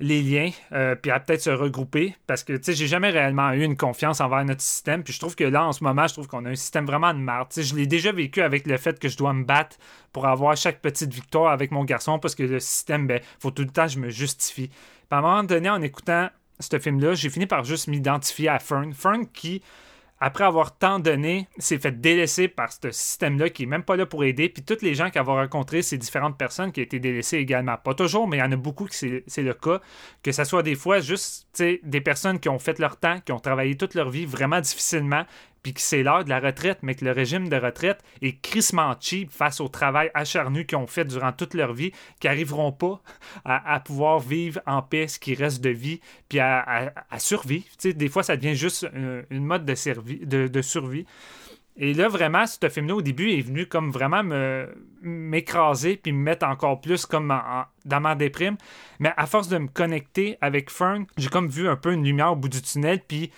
les 0.00 0.22
liens, 0.22 0.50
euh, 0.72 0.94
puis 0.94 1.10
à 1.10 1.20
peut-être 1.20 1.40
se 1.40 1.50
regrouper, 1.50 2.16
parce 2.26 2.44
que, 2.44 2.52
tu 2.54 2.64
sais, 2.64 2.72
j'ai 2.72 2.86
jamais 2.86 3.10
réellement 3.10 3.52
eu 3.52 3.62
une 3.62 3.76
confiance 3.76 4.20
envers 4.20 4.44
notre 4.44 4.60
système, 4.60 5.02
puis 5.02 5.12
je 5.12 5.18
trouve 5.18 5.36
que 5.36 5.44
là, 5.44 5.66
en 5.66 5.72
ce 5.72 5.84
moment, 5.84 6.06
je 6.06 6.14
trouve 6.14 6.26
qu'on 6.26 6.44
a 6.44 6.50
un 6.50 6.54
système 6.54 6.86
vraiment 6.86 7.12
de 7.14 7.18
merde. 7.18 7.48
Tu 7.50 7.62
sais, 7.62 7.68
je 7.68 7.76
l'ai 7.76 7.86
déjà 7.86 8.12
vécu 8.12 8.42
avec 8.42 8.66
le 8.66 8.76
fait 8.76 8.98
que 8.98 9.08
je 9.08 9.16
dois 9.16 9.32
me 9.32 9.44
battre 9.44 9.76
pour 10.12 10.26
avoir 10.26 10.56
chaque 10.56 10.80
petite 10.80 11.12
victoire 11.12 11.52
avec 11.52 11.70
mon 11.70 11.84
garçon, 11.84 12.18
parce 12.18 12.34
que 12.34 12.42
le 12.42 12.60
système, 12.60 13.06
ben, 13.06 13.20
faut 13.38 13.50
tout 13.50 13.62
le 13.62 13.70
temps 13.70 13.88
je 13.88 13.98
me 13.98 14.10
justifie. 14.10 14.68
Puis 14.68 15.08
à 15.10 15.18
un 15.18 15.22
moment 15.22 15.44
donné, 15.44 15.70
en 15.70 15.82
écoutant 15.82 16.28
ce 16.60 16.78
film-là, 16.78 17.14
j'ai 17.14 17.30
fini 17.30 17.46
par 17.46 17.64
juste 17.64 17.88
m'identifier 17.88 18.48
à 18.48 18.58
Fern. 18.58 18.92
Fern 18.92 19.26
qui 19.26 19.62
après 20.20 20.44
avoir 20.44 20.78
tant 20.78 21.00
donné, 21.00 21.48
s'est 21.58 21.78
fait 21.78 22.00
délaisser 22.00 22.48
par 22.48 22.72
ce 22.72 22.90
système-là 22.90 23.50
qui 23.50 23.64
est 23.64 23.66
même 23.66 23.82
pas 23.82 23.96
là 23.96 24.06
pour 24.06 24.24
aider. 24.24 24.48
Puis 24.48 24.62
toutes 24.62 24.82
les 24.82 24.94
gens 24.94 25.10
qui 25.10 25.18
avaient 25.18 25.32
rencontré 25.32 25.82
ces 25.82 25.98
différentes 25.98 26.38
personnes 26.38 26.72
qui 26.72 26.80
ont 26.80 26.84
été 26.84 26.98
délaissées 26.98 27.38
également. 27.38 27.76
Pas 27.76 27.94
toujours, 27.94 28.28
mais 28.28 28.38
il 28.38 28.40
y 28.40 28.42
en 28.42 28.52
a 28.52 28.56
beaucoup 28.56 28.86
qui 28.86 29.22
c'est 29.26 29.42
le 29.42 29.54
cas. 29.54 29.80
Que 30.22 30.32
ce 30.32 30.44
soit 30.44 30.62
des 30.62 30.76
fois 30.76 31.00
juste 31.00 31.46
des 31.82 32.00
personnes 32.00 32.38
qui 32.38 32.48
ont 32.48 32.58
fait 32.58 32.78
leur 32.78 32.96
temps, 32.96 33.20
qui 33.20 33.32
ont 33.32 33.40
travaillé 33.40 33.76
toute 33.76 33.94
leur 33.94 34.08
vie 34.08 34.24
vraiment 34.24 34.60
difficilement, 34.60 35.24
puis 35.64 35.72
que 35.72 35.80
c'est 35.80 36.02
l'heure 36.02 36.24
de 36.24 36.28
la 36.28 36.40
retraite, 36.40 36.80
mais 36.82 36.94
que 36.94 37.06
le 37.06 37.10
régime 37.10 37.48
de 37.48 37.56
retraite 37.56 38.04
est 38.20 38.38
crissement 38.40 38.94
cheap 39.00 39.32
face 39.32 39.60
au 39.60 39.68
travail 39.68 40.10
acharnu 40.12 40.66
qu'ils 40.66 40.76
ont 40.76 40.86
fait 40.86 41.06
durant 41.06 41.32
toute 41.32 41.54
leur 41.54 41.72
vie, 41.72 41.90
qui 42.20 42.26
n'arriveront 42.26 42.70
pas 42.70 43.00
à, 43.46 43.80
pouvoir 43.80 44.20
vivre 44.20 44.60
en 44.66 44.82
paix 44.82 45.08
ce 45.08 45.18
qui 45.18 45.34
reste 45.34 45.64
de 45.64 45.70
vie, 45.70 46.00
puis 46.28 46.38
à, 46.38 46.92
survivre. 47.16 47.64
Tu 47.64 47.88
sais, 47.88 47.92
des 47.94 48.10
fois, 48.10 48.22
ça 48.22 48.36
devient 48.36 48.54
juste 48.54 48.84
euh, 48.94 49.22
une 49.30 49.46
mode 49.46 49.64
de, 49.64 50.46
de, 50.48 50.62
survie. 50.62 51.06
Et 51.78 51.94
là, 51.94 52.08
vraiment, 52.08 52.44
ce 52.46 52.68
film-là, 52.68 52.96
au 52.96 53.02
début, 53.02 53.30
est 53.30 53.40
venu 53.40 53.66
comme 53.66 53.90
vraiment 53.90 54.22
me 54.22 54.68
m'écraser 55.00 55.96
puis 55.96 56.12
me 56.12 56.18
mettre 56.18 56.46
encore 56.46 56.80
plus 56.80 57.06
comme 57.06 57.34
dans 57.86 58.00
ma 58.00 58.14
déprime. 58.14 58.56
Mais 58.98 59.12
à 59.16 59.26
force 59.26 59.48
de 59.48 59.56
me 59.56 59.68
connecter 59.68 60.36
avec 60.42 60.70
Fern, 60.70 61.06
j'ai 61.16 61.28
comme 61.28 61.48
vu 61.48 61.68
un 61.68 61.76
peu 61.76 61.92
une 61.92 62.04
lumière 62.04 62.32
au 62.32 62.36
bout 62.36 62.48
du 62.48 62.60
tunnel, 62.60 63.00
puis 63.06 63.30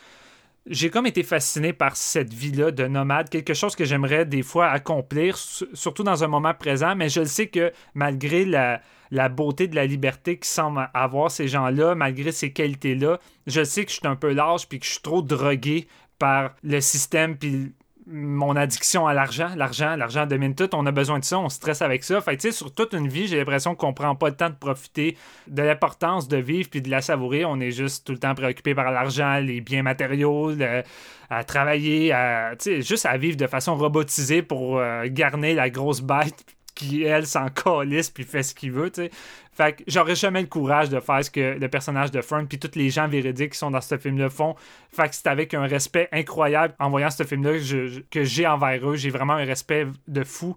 j'ai 0.69 0.91
comme 0.91 1.07
été 1.07 1.23
fasciné 1.23 1.73
par 1.73 1.97
cette 1.97 2.33
vie-là 2.33 2.71
de 2.71 2.87
nomade, 2.87 3.29
quelque 3.29 3.55
chose 3.55 3.77
que 3.77 3.85
j'aimerais 3.85 4.25
des 4.27 4.43
fois 4.43 4.67
accomplir, 4.69 5.37
su- 5.37 5.67
surtout 5.75 6.03
dans 6.03 6.25
un 6.25 6.29
moment 6.29 6.55
présent, 6.55 6.97
mais 6.97 7.09
je 7.09 7.21
le 7.21 7.27
sais 7.27 7.47
que 7.47 7.73
malgré 7.95 8.45
la, 8.45 8.81
la 9.11 9.29
beauté 9.29 9.69
de 9.69 9.77
la 9.77 9.87
liberté 9.87 10.39
qui 10.39 10.49
semble 10.49 10.89
avoir 10.93 11.31
ces 11.31 11.47
gens-là, 11.49 11.95
malgré 11.95 12.33
ces 12.33 12.53
qualités-là, 12.53 13.19
je 13.47 13.63
sais 13.63 13.85
que 13.85 13.91
je 13.91 13.97
suis 13.97 14.07
un 14.09 14.17
peu 14.17 14.33
lâche 14.33 14.69
puis 14.69 14.81
que 14.81 14.87
je 14.87 14.91
suis 14.93 15.03
trop 15.03 15.23
drogué 15.23 15.87
par 16.19 16.55
le 16.63 16.81
système 16.81 17.37
puis 17.37 17.73
mon 18.07 18.55
addiction 18.55 19.07
à 19.07 19.15
l'argent. 19.15 19.51
L'argent, 19.57 19.97
l'argent 19.97 20.27
domine 20.27 20.55
tout. 20.55 20.69
On 20.75 20.87
a 20.87 20.93
besoin 20.93 21.19
de 21.19 21.25
ça, 21.25 21.39
on 21.39 21.49
stresse 21.49 21.83
avec 21.83 22.05
ça. 22.05 22.21
Fait 22.21 22.37
tu 22.37 22.43
sais, 22.43 22.53
sur 22.53 22.73
toute 22.73 22.93
une 22.93 23.09
vie, 23.09 23.27
j'ai 23.27 23.37
l'impression 23.37 23.75
qu'on 23.75 23.93
prend 23.93 24.15
pas 24.15 24.29
le 24.29 24.37
temps 24.37 24.51
de 24.51 24.55
profiter 24.55 25.17
de 25.49 25.63
l'importance 25.63 26.29
de 26.29 26.37
vivre 26.37 26.69
puis 26.71 26.83
de 26.83 26.91
la 26.91 27.01
savourer. 27.01 27.45
On 27.45 27.61
est 27.61 27.73
juste 27.73 28.07
tout 28.07 28.13
le 28.13 28.19
temps 28.19 28.35
préoccupé 28.35 28.75
par 28.75 28.91
l'argent, 28.91 29.39
les 29.39 29.61
biens 29.61 29.83
matériaux, 29.83 30.53
à 31.29 31.45
travailler, 31.45 32.13
à, 32.13 32.55
juste 32.65 33.07
à 33.07 33.17
vivre 33.17 33.37
de 33.37 33.47
façon 33.47 33.77
robotisée 33.77 34.43
pour 34.43 34.79
euh, 34.79 35.07
garner 35.09 35.55
la 35.55 35.71
grosse 35.71 36.01
bête 36.01 36.56
qui, 36.77 37.03
elle, 37.03 37.27
s'en 37.27 37.49
calisse 37.49 38.11
puis 38.11 38.23
fait 38.23 38.45
ce 38.45 38.55
qu'il 38.55 38.71
veut, 38.71 38.91
tu 38.91 39.03
sais. 39.03 39.11
Fait 39.53 39.73
que 39.75 39.85
j'aurais 39.87 40.15
jamais 40.15 40.43
le 40.43 40.47
courage 40.47 40.91
de 40.91 41.01
faire 41.01 41.25
ce 41.25 41.31
que 41.31 41.57
le 41.59 41.69
personnage 41.69 42.11
de 42.11 42.21
Fern 42.21 42.47
puis 42.47 42.59
tous 42.59 42.77
les 42.77 42.91
gens 42.91 43.09
véridiques 43.09 43.53
qui 43.53 43.59
sont 43.59 43.71
dans 43.71 43.81
ce 43.81 43.97
film-là 43.97 44.29
font. 44.29 44.55
Fait 44.93 45.09
que 45.09 45.15
c'est 45.15 45.27
avec 45.27 45.55
un 45.55 45.67
respect 45.67 46.09
incroyable 46.13 46.75
en 46.79 46.91
voyant 46.91 47.11
ce 47.11 47.25
film-là 47.25 47.53
que 48.11 48.25
j'ai 48.25 48.47
envers 48.47 48.89
eux. 48.89 48.97
J'ai 48.97 49.09
vraiment 49.09 49.33
un 49.33 49.45
respect 49.47 49.87
de 50.07 50.25
fou. 50.25 50.57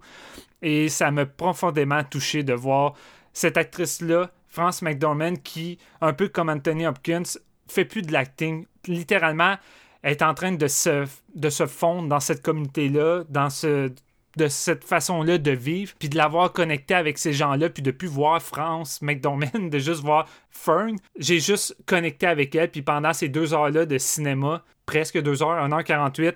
Et 0.60 0.90
ça 0.90 1.10
m'a 1.10 1.24
profondément 1.24 2.04
touché 2.04 2.42
de 2.42 2.52
voir 2.52 2.92
cette 3.32 3.56
actrice-là, 3.56 4.30
France 4.48 4.82
McDormand, 4.82 5.36
qui, 5.36 5.78
un 6.02 6.12
peu 6.12 6.28
comme 6.28 6.50
Anthony 6.50 6.86
Hopkins, 6.86 7.22
fait 7.68 7.86
plus 7.86 8.02
de 8.02 8.12
l'acting. 8.12 8.66
Littéralement, 8.86 9.56
elle 10.02 10.12
est 10.12 10.22
en 10.22 10.34
train 10.34 10.52
de 10.52 10.66
se, 10.66 11.06
de 11.34 11.48
se 11.50 11.66
fondre 11.66 12.08
dans 12.08 12.20
cette 12.20 12.42
communauté-là, 12.42 13.24
dans 13.28 13.48
ce 13.48 13.90
de 14.36 14.48
cette 14.48 14.84
façon-là 14.84 15.38
de 15.38 15.50
vivre, 15.50 15.92
puis 15.98 16.08
de 16.08 16.16
l'avoir 16.16 16.52
connecté 16.52 16.94
avec 16.94 17.18
ces 17.18 17.32
gens-là, 17.32 17.68
puis 17.68 17.82
de 17.82 17.90
plus 17.90 18.08
voir 18.08 18.40
France 18.42 19.02
McDormand, 19.02 19.50
de 19.54 19.78
juste 19.78 20.02
voir 20.02 20.28
Fern. 20.50 20.96
J'ai 21.18 21.40
juste 21.40 21.76
connecté 21.86 22.26
avec 22.26 22.54
elle, 22.54 22.70
puis 22.70 22.82
pendant 22.82 23.12
ces 23.12 23.28
deux 23.28 23.54
heures-là 23.54 23.86
de 23.86 23.98
cinéma, 23.98 24.64
presque 24.86 25.20
deux 25.20 25.42
heures, 25.42 25.68
1h48, 25.68 26.34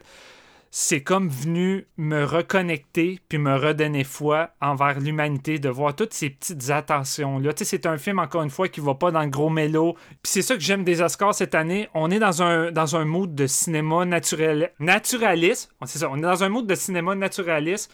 c'est 0.76 1.04
comme 1.04 1.28
venu 1.28 1.86
me 1.96 2.24
reconnecter 2.24 3.20
puis 3.28 3.38
me 3.38 3.54
redonner 3.54 4.02
foi 4.02 4.50
envers 4.60 4.98
l'humanité 4.98 5.60
de 5.60 5.68
voir 5.68 5.94
toutes 5.94 6.12
ces 6.12 6.30
petites 6.30 6.68
attentions 6.68 7.38
là. 7.38 7.52
Tu 7.52 7.64
sais, 7.64 7.76
c'est 7.76 7.86
un 7.86 7.96
film 7.96 8.18
encore 8.18 8.42
une 8.42 8.50
fois 8.50 8.66
qui 8.66 8.80
va 8.80 8.96
pas 8.96 9.12
dans 9.12 9.22
le 9.22 9.28
gros 9.28 9.50
mélo. 9.50 9.94
Puis 9.94 10.32
c'est 10.32 10.42
ça 10.42 10.56
que 10.56 10.60
j'aime 10.60 10.82
des 10.82 11.00
Oscars 11.00 11.32
cette 11.32 11.54
année. 11.54 11.88
On 11.94 12.10
est 12.10 12.18
dans 12.18 12.42
un 12.42 12.72
dans 12.72 12.96
un 12.96 13.04
mood 13.04 13.36
de 13.36 13.46
cinéma 13.46 14.04
naturel 14.04 14.72
naturaliste. 14.80 15.70
On 15.80 16.18
est 16.18 16.20
dans 16.20 16.42
un 16.42 16.48
mood 16.48 16.66
de 16.66 16.74
cinéma 16.74 17.14
naturaliste. 17.14 17.92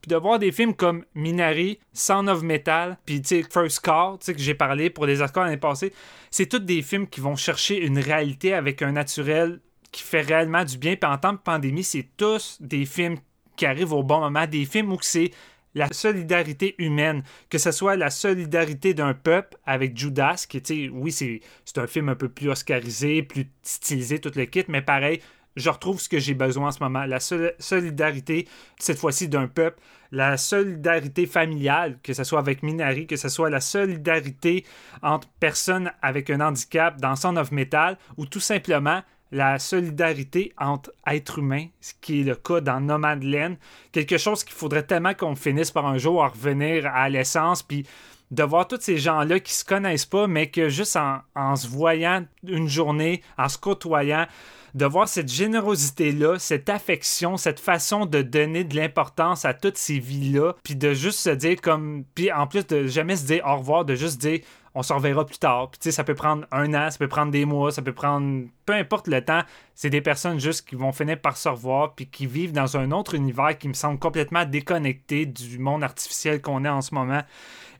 Puis 0.00 0.08
de 0.08 0.16
voir 0.16 0.40
des 0.40 0.50
films 0.50 0.74
comme 0.74 1.04
Minari, 1.14 1.78
Sound 1.92 2.28
of 2.28 2.42
Metal, 2.42 2.98
puis 3.06 3.22
First 3.22 3.80
Call, 3.80 4.18
tu 4.18 4.26
sais 4.26 4.34
que 4.34 4.40
j'ai 4.40 4.54
parlé 4.54 4.90
pour 4.90 5.06
les 5.06 5.22
Oscars 5.22 5.44
l'année 5.44 5.56
passée, 5.58 5.92
c'est 6.32 6.46
tous 6.46 6.58
des 6.58 6.82
films 6.82 7.06
qui 7.06 7.20
vont 7.20 7.36
chercher 7.36 7.84
une 7.84 7.98
réalité 8.00 8.52
avec 8.52 8.82
un 8.82 8.92
naturel 8.92 9.60
qui 9.96 10.02
fait 10.02 10.20
réellement 10.20 10.62
du 10.62 10.76
bien. 10.76 10.94
Puis 10.94 11.10
en 11.10 11.16
temps 11.16 11.32
de 11.32 11.38
pandémie, 11.38 11.82
c'est 11.82 12.06
tous 12.18 12.58
des 12.60 12.84
films 12.84 13.16
qui 13.56 13.64
arrivent 13.64 13.94
au 13.94 14.02
bon 14.02 14.20
moment, 14.20 14.46
des 14.46 14.66
films 14.66 14.92
où 14.92 14.98
c'est 15.00 15.30
la 15.74 15.88
solidarité 15.90 16.74
humaine, 16.76 17.22
que 17.48 17.56
ce 17.56 17.70
soit 17.70 17.96
la 17.96 18.10
solidarité 18.10 18.92
d'un 18.92 19.14
peuple 19.14 19.56
avec 19.64 19.96
Judas, 19.96 20.44
qui, 20.46 20.60
tu 20.60 20.90
oui, 20.90 21.12
c'est 21.12 21.40
un 21.76 21.86
film 21.86 22.10
un 22.10 22.14
peu 22.14 22.28
plus 22.28 22.50
oscarisé, 22.50 23.22
plus 23.22 23.46
stylisé, 23.62 24.18
tout 24.18 24.32
le 24.34 24.44
kit, 24.44 24.64
mais 24.68 24.82
pareil, 24.82 25.22
je 25.54 25.70
retrouve 25.70 25.98
ce 25.98 26.10
que 26.10 26.18
j'ai 26.18 26.34
besoin 26.34 26.68
en 26.68 26.72
ce 26.72 26.82
moment. 26.82 27.06
La 27.06 27.18
sol- 27.18 27.54
solidarité, 27.58 28.46
cette 28.78 28.98
fois-ci, 28.98 29.28
d'un 29.28 29.48
peuple, 29.48 29.80
la 30.12 30.36
solidarité 30.36 31.24
familiale, 31.24 31.98
que 32.02 32.12
ce 32.12 32.24
soit 32.24 32.38
avec 32.38 32.62
Minari, 32.62 33.06
que 33.06 33.16
ce 33.16 33.30
soit 33.30 33.48
la 33.48 33.60
solidarité 33.60 34.66
entre 35.02 35.28
personnes 35.40 35.90
avec 36.02 36.28
un 36.28 36.40
handicap 36.40 37.00
dans 37.00 37.16
Son 37.16 37.38
of 37.38 37.50
Metal, 37.50 37.96
ou 38.18 38.26
tout 38.26 38.40
simplement 38.40 39.00
la 39.32 39.58
solidarité 39.58 40.52
entre 40.58 40.92
êtres 41.06 41.38
humains, 41.38 41.66
ce 41.80 41.92
qui 42.00 42.20
est 42.20 42.24
le 42.24 42.36
cas 42.36 42.60
dans 42.60 42.80
Nomadland. 42.80 43.56
Quelque 43.92 44.18
chose 44.18 44.44
qu'il 44.44 44.54
faudrait 44.54 44.84
tellement 44.84 45.14
qu'on 45.14 45.34
finisse 45.34 45.70
par 45.70 45.86
un 45.86 45.98
jour 45.98 46.22
à 46.22 46.28
revenir 46.28 46.86
à 46.86 47.08
l'essence, 47.08 47.62
puis 47.62 47.86
de 48.30 48.42
voir 48.42 48.66
tous 48.66 48.80
ces 48.80 48.98
gens-là 48.98 49.40
qui 49.40 49.54
se 49.54 49.64
connaissent 49.64 50.06
pas, 50.06 50.26
mais 50.26 50.48
que 50.48 50.68
juste 50.68 50.96
en, 51.34 51.56
se 51.56 51.68
voyant 51.68 52.24
une 52.46 52.68
journée, 52.68 53.22
en 53.38 53.48
se 53.48 53.58
côtoyant, 53.58 54.26
de 54.74 54.84
voir 54.84 55.08
cette 55.08 55.32
générosité-là, 55.32 56.38
cette 56.38 56.68
affection, 56.68 57.36
cette 57.36 57.60
façon 57.60 58.04
de 58.04 58.20
donner 58.20 58.62
de 58.62 58.76
l'importance 58.76 59.44
à 59.44 59.54
toutes 59.54 59.78
ces 59.78 59.98
vies-là, 59.98 60.54
puis 60.62 60.76
de 60.76 60.92
juste 60.92 61.20
se 61.20 61.30
dire 61.30 61.60
comme... 61.62 62.04
Puis 62.14 62.30
en 62.30 62.46
plus 62.46 62.66
de 62.66 62.86
jamais 62.86 63.16
se 63.16 63.24
dire 63.24 63.42
au 63.46 63.56
revoir, 63.56 63.84
de 63.86 63.94
juste 63.94 64.20
dire 64.20 64.40
on 64.76 64.82
se 64.82 64.92
reverra 64.92 65.24
plus 65.24 65.38
tard. 65.38 65.70
Puis 65.70 65.90
ça 65.90 66.04
peut 66.04 66.14
prendre 66.14 66.46
un 66.52 66.74
an, 66.74 66.90
ça 66.90 66.98
peut 66.98 67.08
prendre 67.08 67.32
des 67.32 67.46
mois, 67.46 67.72
ça 67.72 67.80
peut 67.80 67.94
prendre... 67.94 68.44
Peu 68.66 68.74
importe 68.74 69.08
le 69.08 69.24
temps, 69.24 69.40
c'est 69.74 69.88
des 69.88 70.02
personnes 70.02 70.38
juste 70.38 70.68
qui 70.68 70.74
vont 70.74 70.92
finir 70.92 71.18
par 71.18 71.38
se 71.38 71.48
revoir, 71.48 71.94
puis 71.94 72.06
qui 72.06 72.26
vivent 72.26 72.52
dans 72.52 72.76
un 72.76 72.92
autre 72.92 73.14
univers 73.14 73.56
qui 73.56 73.68
me 73.68 73.72
semble 73.72 73.98
complètement 73.98 74.44
déconnecté 74.44 75.24
du 75.24 75.58
monde 75.58 75.82
artificiel 75.82 76.42
qu'on 76.42 76.64
est 76.66 76.68
en 76.68 76.82
ce 76.82 76.94
moment. 76.94 77.22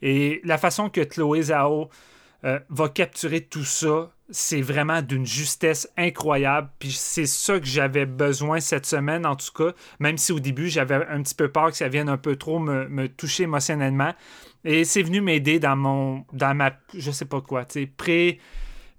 Et 0.01 0.41
la 0.43 0.57
façon 0.57 0.89
que 0.89 1.03
Chloé 1.03 1.43
Zhao 1.43 1.91
euh, 2.45 2.61
va 2.71 2.89
capturer 2.89 3.43
tout 3.43 3.65
ça. 3.65 4.11
C'est 4.31 4.63
vraiment 4.63 5.03
d'une 5.03 5.27
justesse 5.27 5.89
incroyable. 5.97 6.71
Puis 6.79 6.93
c'est 6.93 7.27
ça 7.27 7.61
que 7.61 7.67
j'avais 7.67 8.07
besoin 8.07 8.61
cette 8.61 8.87
semaine, 8.87 9.27
en 9.27 9.37
tout 9.37 9.53
cas. 9.55 9.73
Même 10.01 10.17
si 10.17 10.33
au 10.33 10.41
début, 10.41 10.69
j'avais 10.69 10.95
un 11.09 11.23
petit 11.23 11.35
peu 11.35 11.49
peur 11.49 11.71
que 11.71 11.77
ça 11.77 11.89
vienne 11.89 12.09
un 12.09 12.17
peu 12.17 12.37
trop 12.37 12.59
me 12.59 13.07
toucher 13.09 13.45
émotionnellement. 13.45 14.15
Et 14.65 14.85
c'est 14.85 15.03
venu 15.03 15.21
m'aider 15.21 15.59
dans 15.59 15.77
mon. 15.77 16.25
dans 16.33 16.55
ma. 16.55 16.73
je 16.95 17.11
sais 17.11 17.25
pas 17.27 17.41
quoi, 17.41 17.65
tu 17.65 17.81
sais, 17.81 17.87
pré 17.87 18.39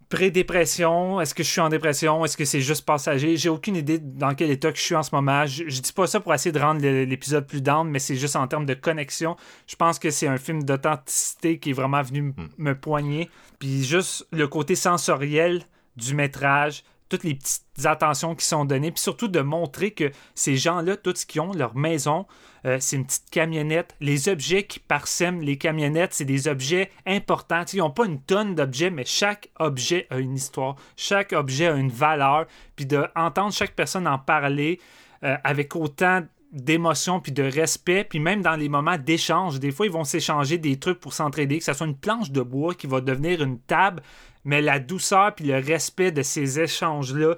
pré-dépression, 0.09 1.19
est-ce 1.21 1.35
que 1.35 1.43
je 1.43 1.49
suis 1.49 1.59
en 1.61 1.69
dépression, 1.69 2.23
est-ce 2.23 2.37
que 2.37 2.45
c'est 2.45 2.61
juste 2.61 2.85
passager, 2.85 3.35
j'ai 3.37 3.49
aucune 3.49 3.75
idée 3.75 3.99
dans 3.99 4.33
quel 4.35 4.49
état 4.51 4.71
que 4.71 4.77
je 4.77 4.83
suis 4.83 4.95
en 4.95 5.03
ce 5.03 5.13
moment. 5.13 5.45
Je, 5.45 5.65
je 5.67 5.81
dis 5.81 5.91
pas 5.91 6.07
ça 6.07 6.19
pour 6.21 6.33
essayer 6.33 6.51
de 6.53 6.59
rendre 6.59 6.81
l'épisode 6.81 7.45
plus 7.45 7.61
down, 7.61 7.89
mais 7.89 7.99
c'est 7.99 8.15
juste 8.15 8.35
en 8.37 8.47
termes 8.47 8.65
de 8.65 8.73
connexion. 8.73 9.35
Je 9.67 9.75
pense 9.75 9.99
que 9.99 10.09
c'est 10.09 10.27
un 10.27 10.37
film 10.37 10.63
d'authenticité 10.63 11.59
qui 11.59 11.71
est 11.71 11.73
vraiment 11.73 12.01
venu 12.01 12.19
m- 12.19 12.33
me 12.57 12.73
poigner. 12.73 13.29
Puis 13.59 13.83
juste 13.83 14.25
le 14.31 14.47
côté 14.47 14.75
sensoriel 14.75 15.63
du 15.97 16.13
métrage, 16.15 16.83
toutes 17.09 17.23
les 17.23 17.35
petites 17.35 17.63
attentions 17.85 18.35
qui 18.35 18.45
sont 18.45 18.65
données, 18.65 18.91
puis 18.91 19.01
surtout 19.01 19.27
de 19.27 19.39
montrer 19.39 19.91
que 19.91 20.11
ces 20.35 20.57
gens-là, 20.57 20.97
tout 20.97 21.13
ce 21.15 21.25
qu'ils 21.25 21.41
ont, 21.41 21.53
leur 21.53 21.75
maison, 21.75 22.25
euh, 22.65 22.77
c'est 22.79 22.95
une 22.95 23.05
petite 23.05 23.29
camionnette. 23.29 23.95
Les 24.01 24.29
objets 24.29 24.63
qui 24.63 24.79
parsèment 24.79 25.41
les 25.41 25.57
camionnettes, 25.57 26.13
c'est 26.13 26.25
des 26.25 26.47
objets 26.47 26.91
importants. 27.05 27.63
Ils 27.73 27.79
n'ont 27.79 27.91
pas 27.91 28.05
une 28.05 28.21
tonne 28.21 28.55
d'objets, 28.55 28.89
mais 28.89 29.05
chaque 29.05 29.49
objet 29.59 30.07
a 30.09 30.17
une 30.17 30.35
histoire. 30.35 30.75
Chaque 30.95 31.33
objet 31.33 31.67
a 31.67 31.75
une 31.75 31.91
valeur. 31.91 32.45
Puis 32.75 32.85
d'entendre 32.85 33.53
chaque 33.53 33.75
personne 33.75 34.07
en 34.07 34.19
parler 34.19 34.79
euh, 35.23 35.35
avec 35.43 35.75
autant 35.75 36.23
d'émotion 36.51 37.19
puis 37.19 37.31
de 37.31 37.43
respect 37.43 38.05
puis 38.05 38.19
même 38.19 38.41
dans 38.41 38.55
les 38.55 38.69
moments 38.69 38.97
d'échange 38.97 39.59
des 39.59 39.71
fois 39.71 39.85
ils 39.85 39.91
vont 39.91 40.05
s'échanger 40.05 40.57
des 40.57 40.79
trucs 40.79 40.99
pour 40.99 41.11
s'entraider 41.11 41.59
que 41.59 41.63
ce 41.65 41.73
soit 41.73 41.85
une 41.85 41.97
planche 41.97 42.31
de 42.31 42.41
bois 42.41 42.73
qui 42.73 42.87
va 42.87 43.01
devenir 43.01 43.43
une 43.43 43.59
table 43.59 44.01
mais 44.43 44.61
la 44.61 44.79
douceur 44.79 45.35
puis 45.35 45.45
le 45.45 45.57
respect 45.57 46.11
de 46.11 46.21
ces 46.21 46.59
échanges 46.59 47.13
là 47.13 47.35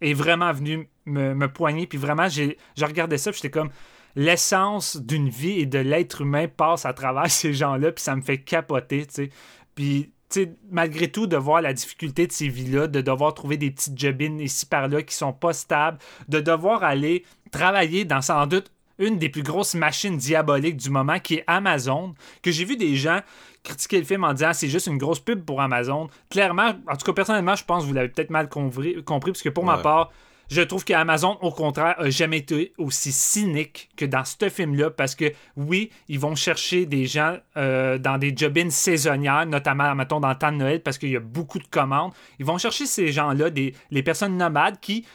est 0.00 0.14
vraiment 0.14 0.52
venu 0.52 0.88
me, 1.06 1.46
poigner 1.46 1.86
puis 1.86 1.98
vraiment 1.98 2.28
j'ai 2.28 2.58
je 2.76 2.84
regardais 2.84 3.18
ça 3.18 3.30
puis 3.30 3.40
j'étais 3.42 3.50
comme 3.50 3.70
l'essence 4.14 4.96
d'une 4.96 5.28
vie 5.28 5.60
et 5.60 5.66
de 5.66 5.78
l'être 5.78 6.22
humain 6.22 6.46
passe 6.48 6.84
à 6.86 6.92
travers 6.92 7.30
ces 7.30 7.52
gens-là, 7.52 7.92
puis 7.92 8.02
ça 8.02 8.16
me 8.16 8.22
fait 8.22 8.38
capoter, 8.38 9.06
tu 9.06 9.14
sais. 9.14 9.30
Puis, 9.74 10.12
tu 10.28 10.44
sais, 10.44 10.56
malgré 10.70 11.10
tout, 11.10 11.26
de 11.26 11.36
voir 11.36 11.62
la 11.62 11.72
difficulté 11.72 12.26
de 12.26 12.32
ces 12.32 12.48
vies-là, 12.48 12.86
de 12.86 13.00
devoir 13.00 13.34
trouver 13.34 13.56
des 13.56 13.70
petites 13.70 13.98
jobines 13.98 14.40
ici 14.40 14.66
par-là 14.66 15.02
qui 15.02 15.14
sont 15.14 15.32
pas 15.32 15.52
stables, 15.52 15.98
de 16.28 16.40
devoir 16.40 16.84
aller 16.84 17.24
travailler 17.50 18.04
dans 18.04 18.22
sans 18.22 18.46
doute 18.46 18.70
une 18.98 19.18
des 19.18 19.28
plus 19.28 19.42
grosses 19.42 19.74
machines 19.74 20.16
diaboliques 20.16 20.76
du 20.76 20.90
moment 20.90 21.18
qui 21.18 21.36
est 21.36 21.44
Amazon, 21.46 22.14
que 22.42 22.50
j'ai 22.50 22.64
vu 22.64 22.76
des 22.76 22.96
gens 22.96 23.20
critiquer 23.64 23.98
le 23.98 24.04
film 24.04 24.24
en 24.24 24.32
disant 24.32 24.52
c'est 24.52 24.68
juste 24.68 24.86
une 24.86 24.98
grosse 24.98 25.20
pub 25.20 25.44
pour 25.44 25.60
Amazon. 25.60 26.08
Clairement, 26.30 26.72
en 26.88 26.96
tout 26.96 27.06
cas 27.06 27.12
personnellement, 27.12 27.54
je 27.54 27.64
pense 27.64 27.82
que 27.84 27.88
vous 27.88 27.94
l'avez 27.94 28.08
peut-être 28.08 28.30
mal 28.30 28.48
compris, 28.48 29.02
compris 29.04 29.32
parce 29.32 29.42
que 29.42 29.48
pour 29.48 29.64
ma 29.64 29.78
part, 29.78 30.10
je 30.52 30.60
trouve 30.60 30.84
qu'Amazon, 30.84 31.38
au 31.40 31.50
contraire, 31.50 31.94
a 31.98 32.10
jamais 32.10 32.38
été 32.38 32.74
aussi 32.76 33.10
cynique 33.10 33.88
que 33.96 34.04
dans 34.04 34.22
ce 34.24 34.50
film-là 34.50 34.90
parce 34.90 35.14
que, 35.14 35.32
oui, 35.56 35.90
ils 36.08 36.18
vont 36.18 36.34
chercher 36.34 36.84
des 36.84 37.06
gens 37.06 37.38
euh, 37.56 37.96
dans 37.96 38.18
des 38.18 38.34
job-ins 38.36 38.68
saisonnières, 38.68 39.46
notamment, 39.46 39.94
mettons, 39.94 40.20
dans 40.20 40.28
le 40.28 40.34
temps 40.34 40.52
de 40.52 40.58
Noël 40.58 40.82
parce 40.82 40.98
qu'il 40.98 41.08
y 41.08 41.16
a 41.16 41.20
beaucoup 41.20 41.58
de 41.58 41.66
commandes. 41.66 42.12
Ils 42.38 42.44
vont 42.44 42.58
chercher 42.58 42.84
ces 42.84 43.12
gens-là, 43.12 43.48
des, 43.48 43.74
les 43.90 44.02
personnes 44.02 44.36
nomades 44.36 44.78
qui 44.80 45.06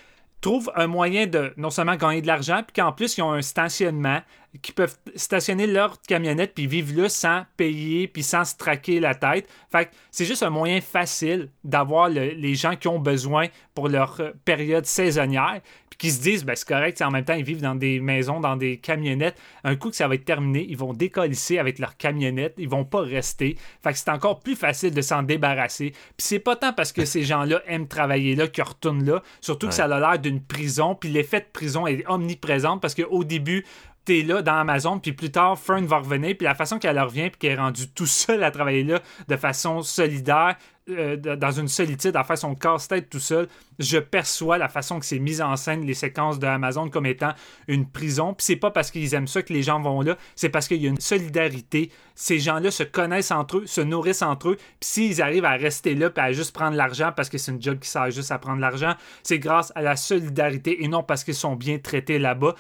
trouvent 0.41 0.72
un 0.76 0.88
moyen 0.88 1.27
de 1.27 1.53
non 1.57 1.69
seulement 1.69 1.95
gagner 1.95 2.22
de 2.22 2.27
l'argent, 2.27 2.61
puis 2.64 2.81
qu'en 2.81 2.91
plus, 2.91 3.18
ils 3.18 3.22
ont 3.22 3.31
un 3.31 3.41
stationnement, 3.41 4.22
qui 4.61 4.72
peuvent 4.72 4.98
stationner 5.15 5.68
leur 5.68 6.02
camionnette 6.02 6.53
puis 6.56 6.68
vivre 6.68 6.99
là 6.99 7.10
sans 7.10 7.44
payer 7.57 8.07
puis 8.07 8.24
sans 8.24 8.45
se 8.45 8.56
traquer 8.56 8.99
la 8.99 9.14
tête. 9.14 9.48
Fait 9.72 9.90
c'est 10.10 10.26
juste 10.26 10.41
un 10.41 10.49
moyen 10.49 10.82
facile 10.82 11.49
d'avoir 11.64 12.10
le- 12.10 12.32
les 12.32 12.56
gens 12.56 12.76
qui 12.76 12.88
ont 12.88 12.99
besoin 12.99 13.48
pour 13.76 13.88
leur 13.90 14.19
euh, 14.19 14.32
période 14.45 14.86
saisonnière 14.86 15.61
puis 15.90 15.98
qui 15.98 16.11
se 16.11 16.22
disent 16.22 16.44
ben 16.44 16.56
c'est 16.56 16.68
correct, 16.68 16.99
en 17.02 17.11
même 17.11 17.26
temps 17.26 17.36
ils 17.36 17.44
vivent 17.44 17.61
dans 17.61 17.76
des 17.76 17.99
maisons, 17.99 18.40
dans 18.40 18.56
des 18.56 18.78
camionnettes. 18.78 19.38
Un 19.64 19.76
coup 19.76 19.90
que 19.90 19.95
ça 19.95 20.07
va 20.07 20.15
être 20.15 20.26
terminé, 20.26 20.65
ils 20.68 20.78
vont 20.78 20.94
décollisser 20.94 21.60
avec 21.60 21.78
leur 21.78 21.95
camionnette, 21.98 22.56
ils 22.57 22.69
vont 22.69 22.86
pas 22.86 23.02
rester. 23.02 23.57
Fait 23.84 23.91
que 23.91 23.98
c'est 23.99 24.10
encore 24.10 24.40
plus 24.40 24.56
facile 24.56 24.91
de 24.94 25.02
s'en 25.02 25.22
débarrasser. 25.24 25.91
Puis 25.91 25.99
c'est 26.18 26.40
pas 26.40 26.56
tant 26.56 26.74
parce 26.74 26.91
que 26.94 27.06
ces 27.06 27.24
gens-là 27.24 27.61
aiment 27.68 27.88
travailler 27.88 28.36
là 28.36 28.48
qu'ils 28.48 28.64
retournent 28.64 29.06
là, 29.06 29.22
surtout 29.41 29.68
que 29.68 29.74
ça 29.74 29.86
a 29.86 29.99
l'air 29.99 30.19
d'une 30.19 30.41
prison, 30.41 30.95
puis 30.95 31.10
l'effet 31.10 31.41
de 31.41 31.48
prison 31.52 31.86
est 31.86 32.03
omniprésent 32.07 32.80
parce 32.80 32.95
qu'au 32.95 33.24
début 33.24 33.65
là 34.09 34.41
dans 34.41 34.57
Amazon, 34.57 34.99
puis 34.99 35.13
plus 35.13 35.31
tard, 35.31 35.57
Fern 35.57 35.85
va 35.85 35.99
revenir, 35.99 36.35
puis 36.38 36.45
la 36.45 36.55
façon 36.55 36.79
qu'elle 36.79 36.99
revient, 36.99 37.29
puis 37.29 37.39
qu'elle 37.39 37.51
est 37.53 37.61
rendue 37.61 37.89
tout 37.89 38.05
seul 38.05 38.43
à 38.43 38.51
travailler 38.51 38.84
là 38.84 38.99
de 39.27 39.35
façon 39.35 39.81
solidaire, 39.81 40.55
euh, 40.89 41.18
dans 41.18 41.51
une 41.51 41.68
solitude, 41.68 42.15
à 42.15 42.23
faire 42.23 42.38
son 42.38 42.55
casse-tête 42.55 43.09
tout 43.09 43.19
seul, 43.19 43.47
je 43.77 43.97
perçois 43.97 44.57
la 44.57 44.69
façon 44.69 44.99
que 44.99 45.05
c'est 45.05 45.19
mis 45.19 45.41
en 45.41 45.55
scène, 45.57 45.85
les 45.85 45.93
séquences 45.93 46.39
de 46.39 46.89
comme 46.89 47.05
étant 47.05 47.34
une 47.68 47.85
prison. 47.85 48.34
Puis 48.34 48.45
c'est 48.45 48.55
pas 48.55 48.72
parce 48.72 48.89
qu'ils 48.91 49.14
aiment 49.14 49.27
ça 49.27 49.41
que 49.41 49.51
les 49.51 49.64
gens 49.64 49.81
vont 49.81 50.01
là, 50.01 50.18
c'est 50.35 50.49
parce 50.49 50.68
qu'il 50.68 50.81
y 50.81 50.88
a 50.88 50.89
une 50.89 50.99
solidarité. 50.99 51.91
Ces 52.15 52.39
gens-là 52.39 52.72
se 52.72 52.84
connaissent 52.84 53.31
entre 53.31 53.57
eux, 53.57 53.65
se 53.65 53.81
nourrissent 53.81 54.22
entre 54.22 54.49
eux. 54.49 54.55
Puis 54.55 54.89
s'ils 54.89 55.22
arrivent 55.22 55.45
à 55.45 55.57
rester 55.57 55.93
là, 55.93 56.09
puis 56.09 56.23
à 56.23 56.31
juste 56.31 56.53
prendre 56.53 56.77
l'argent 56.77 57.11
parce 57.15 57.30
que 57.30 57.38
c'est 57.38 57.51
une 57.51 57.61
job 57.61 57.80
qui 57.80 57.89
sert 57.89 58.09
juste 58.11 58.31
à 58.31 58.39
prendre 58.39 58.61
l'argent, 58.61 58.95
c'est 59.23 59.39
grâce 59.39 59.73
à 59.76 59.81
la 59.81 59.95
solidarité 59.97 60.84
et 60.84 60.88
non 60.88 61.03
parce 61.03 61.23
qu'ils 61.23 61.35
sont 61.35 61.55
bien 61.55 61.80
traités 61.80 62.18
là-bas. 62.18 62.55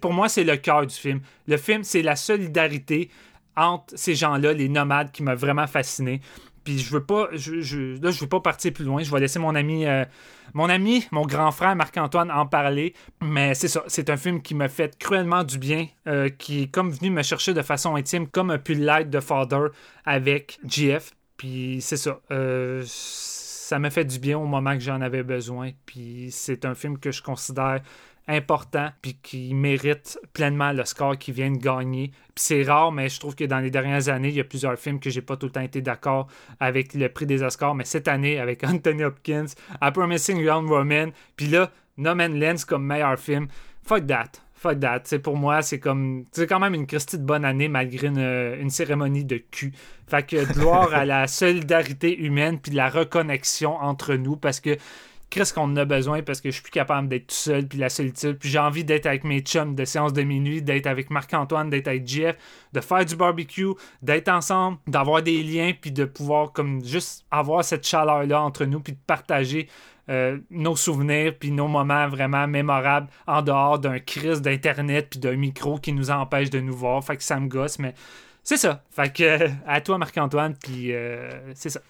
Pour 0.00 0.12
moi, 0.12 0.28
c'est 0.28 0.44
le 0.44 0.56
cœur 0.56 0.86
du 0.86 0.94
film. 0.94 1.20
Le 1.46 1.56
film, 1.56 1.84
c'est 1.84 2.02
la 2.02 2.16
solidarité 2.16 3.08
entre 3.56 3.94
ces 3.96 4.14
gens-là, 4.14 4.52
les 4.52 4.68
nomades, 4.68 5.10
qui 5.12 5.22
m'a 5.22 5.34
vraiment 5.34 5.66
fasciné. 5.66 6.20
Puis 6.64 6.78
je 6.78 6.92
veux 6.92 7.04
pas, 7.04 7.28
je, 7.32 7.60
je- 7.60 8.00
là, 8.02 8.10
je 8.10 8.20
veux 8.20 8.28
pas 8.28 8.40
partir 8.40 8.72
plus 8.72 8.84
loin. 8.84 9.02
Je 9.02 9.10
vais 9.10 9.20
laisser 9.20 9.38
mon 9.38 9.54
ami, 9.54 9.86
euh, 9.86 10.04
mon 10.54 10.68
ami, 10.68 11.06
mon 11.10 11.26
grand 11.26 11.50
frère 11.52 11.74
Marc-Antoine 11.76 12.30
en 12.30 12.46
parler. 12.46 12.94
Mais 13.22 13.54
c'est 13.54 13.68
ça, 13.68 13.82
c'est 13.86 14.10
un 14.10 14.16
film 14.16 14.42
qui 14.42 14.54
m'a 14.54 14.68
fait 14.68 14.96
cruellement 14.98 15.44
du 15.44 15.58
bien, 15.58 15.86
euh, 16.06 16.28
qui 16.28 16.62
est 16.62 16.66
comme 16.70 16.90
venu 16.90 17.10
me 17.10 17.22
chercher 17.22 17.54
de 17.54 17.62
façon 17.62 17.96
intime, 17.96 18.26
comme 18.26 18.50
a 18.50 18.58
pu 18.58 18.74
l'être 18.74 19.10
de 19.10 19.20
Father 19.20 19.68
avec 20.04 20.58
GF. 20.66 21.12
Puis 21.36 21.78
c'est 21.80 21.96
ça. 21.96 22.20
euh, 22.30 22.82
ça 22.86 23.78
m'a 23.78 23.90
fait 23.90 24.04
du 24.04 24.18
bien 24.18 24.36
au 24.36 24.46
moment 24.46 24.74
que 24.74 24.80
j'en 24.80 25.00
avais 25.00 25.22
besoin. 25.22 25.70
Puis 25.86 26.28
c'est 26.32 26.64
un 26.64 26.74
film 26.74 26.98
que 26.98 27.12
je 27.12 27.22
considère 27.22 27.80
important 28.30 28.90
puis 29.02 29.18
qui 29.22 29.54
mérite 29.54 30.18
pleinement 30.32 30.72
le 30.72 30.84
score 30.84 31.18
qu'il 31.18 31.34
vient 31.34 31.50
de 31.50 31.58
gagner. 31.58 32.12
C'est 32.36 32.62
rare, 32.62 32.92
mais 32.92 33.08
je 33.08 33.20
trouve 33.20 33.34
que 33.34 33.44
dans 33.44 33.58
les 33.58 33.70
dernières 33.70 34.08
années, 34.08 34.28
il 34.28 34.36
y 34.36 34.40
a 34.40 34.44
plusieurs 34.44 34.78
films 34.78 35.00
que 35.00 35.10
j'ai 35.10 35.20
pas 35.20 35.36
tout 35.36 35.46
le 35.46 35.52
temps 35.52 35.60
été 35.60 35.82
d'accord 35.82 36.28
avec 36.58 36.94
le 36.94 37.08
prix 37.08 37.26
des 37.26 37.42
Oscars, 37.42 37.74
mais 37.74 37.84
cette 37.84 38.08
année, 38.08 38.38
avec 38.38 38.64
Anthony 38.64 39.04
Hopkins, 39.04 39.46
A 39.80 39.92
Promising 39.92 40.38
Young 40.38 40.68
Woman, 40.70 41.12
puis 41.36 41.48
là, 41.48 41.70
No 41.98 42.14
Man's 42.14 42.36
Land 42.36 42.56
comme 42.66 42.86
meilleur 42.86 43.18
film, 43.18 43.48
fuck 43.82 44.06
that. 44.06 44.32
Fuck 44.54 44.80
that. 44.80 45.04
Pour 45.22 45.38
moi, 45.38 45.62
c'est 45.62 45.78
comme. 45.78 46.26
C'est 46.32 46.46
quand 46.46 46.60
même 46.60 46.74
une 46.74 46.86
Christie 46.86 47.16
de 47.16 47.24
bonne 47.24 47.46
année 47.46 47.68
malgré 47.68 48.08
une, 48.08 48.18
une 48.18 48.68
cérémonie 48.68 49.24
de 49.24 49.38
cul. 49.38 49.72
Fait 50.06 50.22
que 50.22 50.52
gloire 50.52 50.92
à 50.92 51.06
la 51.06 51.26
solidarité 51.28 52.14
humaine 52.18 52.58
puis 52.58 52.72
la 52.72 52.90
reconnexion 52.90 53.74
entre 53.76 54.16
nous 54.16 54.36
parce 54.36 54.60
que 54.60 54.76
qu'est-ce 55.30 55.54
qu'on 55.54 55.74
a 55.76 55.84
besoin 55.84 56.22
parce 56.22 56.40
que 56.40 56.50
je 56.50 56.54
suis 56.54 56.62
plus 56.62 56.72
capable 56.72 57.08
d'être 57.08 57.28
tout 57.28 57.34
seul 57.34 57.66
puis 57.66 57.78
la 57.78 57.88
solitude 57.88 58.38
puis 58.38 58.48
j'ai 58.48 58.58
envie 58.58 58.84
d'être 58.84 59.06
avec 59.06 59.24
mes 59.24 59.40
chums 59.40 59.74
de 59.74 59.84
séance 59.84 60.12
de 60.12 60.22
minuit 60.22 60.60
d'être 60.60 60.86
avec 60.86 61.10
Marc-Antoine 61.10 61.70
d'être 61.70 61.88
avec 61.88 62.06
Jeff 62.06 62.36
de 62.72 62.80
faire 62.80 63.04
du 63.04 63.16
barbecue 63.16 63.68
d'être 64.02 64.28
ensemble 64.28 64.78
d'avoir 64.86 65.22
des 65.22 65.42
liens 65.42 65.72
puis 65.80 65.92
de 65.92 66.04
pouvoir 66.04 66.52
comme 66.52 66.84
juste 66.84 67.24
avoir 67.30 67.64
cette 67.64 67.86
chaleur 67.86 68.26
là 68.26 68.42
entre 68.42 68.64
nous 68.64 68.80
puis 68.80 68.92
de 68.92 68.98
partager 69.06 69.68
euh, 70.10 70.38
nos 70.50 70.74
souvenirs 70.74 71.34
puis 71.38 71.52
nos 71.52 71.68
moments 71.68 72.08
vraiment 72.08 72.48
mémorables 72.48 73.06
en 73.28 73.42
dehors 73.42 73.78
d'un 73.78 74.00
crise 74.00 74.42
d'internet 74.42 75.08
puis 75.10 75.20
d'un 75.20 75.36
micro 75.36 75.78
qui 75.78 75.92
nous 75.92 76.10
empêche 76.10 76.50
de 76.50 76.58
nous 76.58 76.74
voir. 76.74 77.04
Fait 77.04 77.16
que 77.16 77.22
ça 77.22 77.38
me 77.38 77.46
gosse 77.46 77.78
mais 77.78 77.94
c'est 78.42 78.56
ça 78.56 78.82
fait 78.90 79.12
que 79.12 79.22
euh, 79.22 79.48
à 79.66 79.80
toi 79.80 79.98
Marc-Antoine 79.98 80.54
puis 80.56 80.92
euh, 80.92 81.52
c'est 81.54 81.70
ça 81.70 81.80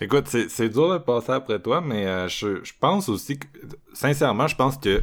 Écoute, 0.00 0.28
c'est 0.28 0.68
dur 0.68 0.92
de 0.92 0.98
passer 0.98 1.32
après 1.32 1.58
toi, 1.58 1.80
mais 1.80 2.06
euh, 2.06 2.28
je, 2.28 2.72
pense 2.78 3.08
aussi 3.08 3.36
que, 3.36 3.46
sincèrement, 3.92 4.46
je 4.46 4.54
pense 4.54 4.76
que 4.76 5.02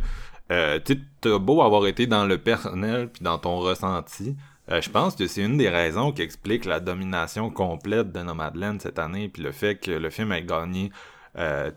euh, 0.52 0.80
tu 0.86 0.98
as 1.26 1.38
beau 1.38 1.62
avoir 1.62 1.86
été 1.88 2.08
dans 2.08 2.26
le 2.26 2.38
personnel 2.38 3.10
puis 3.10 3.22
dans 3.22 3.38
ton 3.38 3.58
ressenti, 3.58 4.38
euh, 4.72 4.80
je 4.80 4.90
pense 4.90 5.18
que 5.18 5.28
c'est 5.28 5.42
une 5.42 5.58
des 5.58 5.68
raisons 5.68 6.14
qui 6.14 6.22
explique 6.22 6.64
la 6.64 6.80
domination 6.80 7.50
complète 7.50 8.14
de 8.14 8.22
Nomadland 8.22 8.80
cette 8.80 8.98
année 8.98 9.28
puis 9.28 9.44
le 9.44 9.52
fait 9.52 9.76
que 9.76 9.92
le 9.92 10.10
film 10.10 10.32
ait 10.32 10.44
gagné 10.44 10.92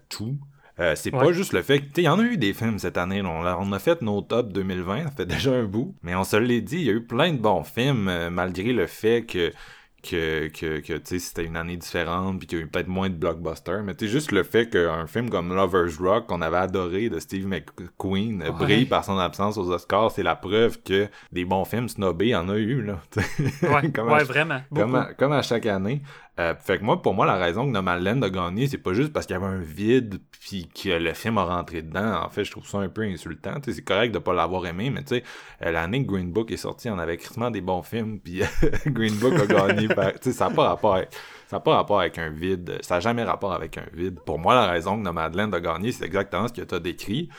tout. 0.09 0.39
Euh, 0.81 0.95
c'est 0.97 1.11
pas 1.11 1.33
juste 1.33 1.53
le 1.53 1.63
fait 1.63 1.81
que, 1.81 1.87
tu 1.93 2.01
il 2.03 2.05
y 2.05 2.09
en 2.09 2.19
a 2.19 2.23
eu 2.23 2.37
des 2.37 2.53
films 2.53 2.79
cette 2.79 2.97
année, 2.99 3.21
là. 3.23 3.29
on, 3.29 3.45
a, 3.45 3.57
on 3.61 3.73
a 3.73 3.79
fait 3.79 4.01
nos 4.03 4.21
top 4.23 4.53
2020, 4.53 5.05
ça 5.05 5.11
fait 5.11 5.27
déjà 5.27 5.53
un 5.53 5.65
bout, 5.65 5.95
mais 6.03 6.15
on 6.15 6.25
se 6.25 6.37
l'est 6.37 6.61
dit, 6.61 6.77
il 6.77 6.85
y 6.85 6.91
a 6.91 6.93
eu 6.93 7.03
plein 7.05 7.33
de 7.33 7.39
bons 7.39 7.65
films, 7.65 8.09
euh, 8.09 8.31
malgré 8.31 8.73
le 8.73 8.87
fait 8.87 9.25
que 9.25 9.53
que, 10.01 10.47
que, 10.49 10.79
que 10.79 10.93
tu 10.93 11.01
sais, 11.05 11.19
c'était 11.19 11.45
une 11.45 11.57
année 11.57 11.77
différente, 11.77 12.39
puis 12.39 12.47
qu'il 12.47 12.59
y 12.59 12.61
a 12.61 12.65
eu 12.65 12.69
peut-être 12.69 12.87
moins 12.87 13.09
de 13.11 13.15
blockbusters, 13.17 13.83
mais 13.83 13.97
tu 13.97 14.07
juste 14.09 14.31
le 14.31 14.45
fait 14.45 14.69
qu'un 14.71 15.09
film 15.09 15.29
comme 15.29 15.53
Lover's 15.55 15.99
Rock, 15.99 16.27
qu'on 16.29 16.41
avait 16.41 16.57
adoré 16.57 17.09
de 17.09 17.19
Steve 17.19 17.47
McQueen, 17.47 18.43
euh, 18.43 18.53
brille 18.53 18.87
par 18.87 19.05
son 19.05 19.19
absence 19.19 19.59
aux 19.59 19.69
Oscars, 19.71 20.13
c'est 20.13 20.23
la 20.23 20.37
preuve 20.37 20.81
que 20.83 21.09
des 21.33 21.45
bons 21.45 21.65
films 21.65 21.89
snobés, 21.89 22.27
il 22.27 22.31
y 22.31 22.37
en 22.37 22.49
a 22.49 22.57
eu, 22.57 22.81
là. 22.83 23.01
ouais, 23.17 23.91
Comme 23.93 24.09
ouais 24.09 24.21
à- 24.21 24.25
vraiment 24.25 24.61
comme 24.73 24.93
beaucoup. 24.93 25.03
à, 25.03 25.15
comme 25.15 25.33
à 25.33 25.43
chaque 25.43 25.67
année. 25.67 26.01
Euh, 26.39 26.55
fait 26.55 26.79
que 26.79 26.85
moi, 26.85 27.03
pour 27.03 27.15
moi, 27.15 27.27
la 27.27 27.37
raison 27.37 27.67
que 27.67 27.71
Nomadland 27.71 28.23
a 28.23 28.31
gagné, 28.31 28.69
c'est 28.69 28.79
pas 28.79 28.93
juste 28.93 29.13
parce 29.13 29.27
qu'il 29.27 29.35
y 29.35 29.37
avait 29.37 29.47
un 29.47 29.59
vide 29.61 30.21
puis 30.31 30.69
que 30.69 30.91
le 30.91 31.13
film 31.13 31.37
a 31.39 31.45
rentré 31.45 31.83
dedans. 31.83 32.23
En 32.25 32.29
fait, 32.31 32.45
je 32.45 32.53
trouve 32.53 32.67
ça 32.67 32.79
un 32.79 32.89
peu 32.89 33.03
insultant. 33.03 33.55
c'est 33.65 33.83
correct 33.83 34.15
de 34.15 34.21
pas 34.21 34.33
l'avoir 34.33 34.65
aimé, 34.67 34.91
mais 34.91 35.03
tu 35.03 35.17
sais, 35.17 35.25
euh, 35.65 35.73
l'année 35.73 36.05
que 36.05 36.13
Green 36.13 36.31
Book 36.31 36.53
est 36.53 36.57
sorti, 36.57 36.89
on 36.91 36.99
avait 36.99 37.17
crissement 37.17 37.51
des 37.51 37.61
bons 37.61 37.83
films, 37.83 38.21
puis 38.21 38.43
Green 38.87 39.15
Book 39.17 39.35
a 39.35 39.47
gagné. 39.47 39.89
par... 39.95 40.13
Tu 40.13 40.31
sais, 40.31 40.33
ça 40.33 40.49
n'a 40.49 40.55
pas 40.55 40.69
rapport 40.69 40.95
avec... 40.95 41.11
Ça 41.49 41.57
n'a 41.57 41.61
pas 41.61 41.77
rapport 41.77 42.01
avec 42.01 42.19
un 42.19 42.29
vide. 42.29 42.79
Ça 42.83 42.97
n'a 42.97 43.01
jamais 43.01 43.25
rapport 43.25 43.53
avec 43.53 43.79
un 43.79 43.87
vide. 43.93 44.21
Pour 44.21 44.39
moi, 44.39 44.55
la 44.55 44.67
raison 44.67 44.97
que 44.97 45.03
Nomadland 45.03 45.53
a 45.55 45.61
gagné, 45.61 45.93
c'est 45.93 46.05
exactement 46.05 46.47
ce 46.47 46.53
que 46.53 46.61
tu 46.61 46.75
as 46.75 46.79
décrit. 46.79 47.31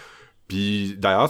Puis 0.49 0.95
d'ailleurs, 0.97 1.30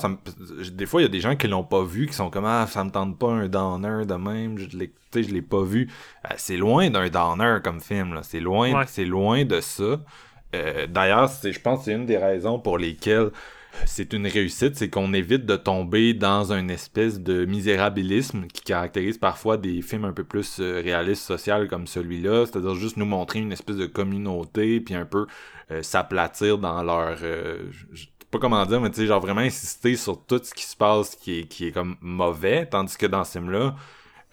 des 0.71 0.85
fois, 0.85 1.01
il 1.01 1.03
y 1.03 1.07
a 1.07 1.11
des 1.11 1.19
gens 1.19 1.35
qui 1.35 1.47
l'ont 1.49 1.65
pas 1.65 1.83
vu, 1.83 2.07
qui 2.07 2.13
sont 2.13 2.29
comme 2.29 2.45
Ah, 2.45 2.65
ça 2.67 2.85
me 2.85 2.89
tente 2.89 3.19
pas 3.19 3.27
un 3.27 3.49
downer 3.49 4.05
de 4.05 4.13
même, 4.13 4.57
je 4.57 4.77
l'ai, 4.77 4.93
je 5.13 5.19
l'ai 5.19 5.41
pas 5.41 5.61
vu. 5.61 5.89
Euh, 6.25 6.33
c'est 6.37 6.55
loin 6.55 6.89
d'un 6.89 7.09
downer 7.09 7.57
comme 7.61 7.81
film, 7.81 8.13
là. 8.13 8.21
C'est 8.23 8.39
loin, 8.39 8.85
c'est 8.87 9.03
loin 9.03 9.43
de 9.43 9.59
ça. 9.59 9.99
Euh, 10.55 10.87
d'ailleurs, 10.87 11.29
je 11.43 11.59
pense 11.59 11.79
que 11.79 11.85
c'est 11.85 11.93
une 11.93 12.05
des 12.05 12.17
raisons 12.17 12.59
pour 12.59 12.77
lesquelles 12.77 13.31
c'est 13.85 14.13
une 14.13 14.25
réussite, 14.25 14.77
c'est 14.77 14.89
qu'on 14.89 15.13
évite 15.13 15.45
de 15.45 15.57
tomber 15.57 16.13
dans 16.13 16.53
une 16.53 16.71
espèce 16.71 17.19
de 17.19 17.43
misérabilisme 17.43 18.47
qui 18.47 18.61
caractérise 18.61 19.17
parfois 19.17 19.57
des 19.57 19.81
films 19.81 20.05
un 20.05 20.13
peu 20.13 20.23
plus 20.23 20.61
euh, 20.61 20.81
réalistes, 20.81 21.23
sociaux 21.23 21.67
comme 21.69 21.87
celui-là, 21.87 22.45
c'est-à-dire 22.45 22.75
juste 22.75 22.95
nous 22.95 23.05
montrer 23.05 23.39
une 23.39 23.51
espèce 23.51 23.75
de 23.75 23.85
communauté, 23.85 24.79
puis 24.79 24.95
un 24.95 25.05
peu 25.05 25.27
s'aplatir 25.83 26.57
dans 26.57 26.81
leur 26.81 27.19
pas 28.31 28.39
comment 28.39 28.65
dire, 28.65 28.80
mais 28.81 28.89
tu 28.89 28.97
sais, 28.97 29.07
genre 29.07 29.22
vraiment 29.22 29.41
insister 29.41 29.95
sur 29.95 30.23
tout 30.26 30.39
ce 30.43 30.53
qui 30.53 30.64
se 30.64 30.76
passe 30.76 31.15
qui 31.15 31.39
est, 31.39 31.43
qui 31.47 31.68
est 31.68 31.72
comme 31.72 31.95
mauvais, 32.01 32.65
tandis 32.68 32.97
que 32.97 33.06
dans 33.06 33.23
ce 33.23 33.34
film-là, 33.34 33.76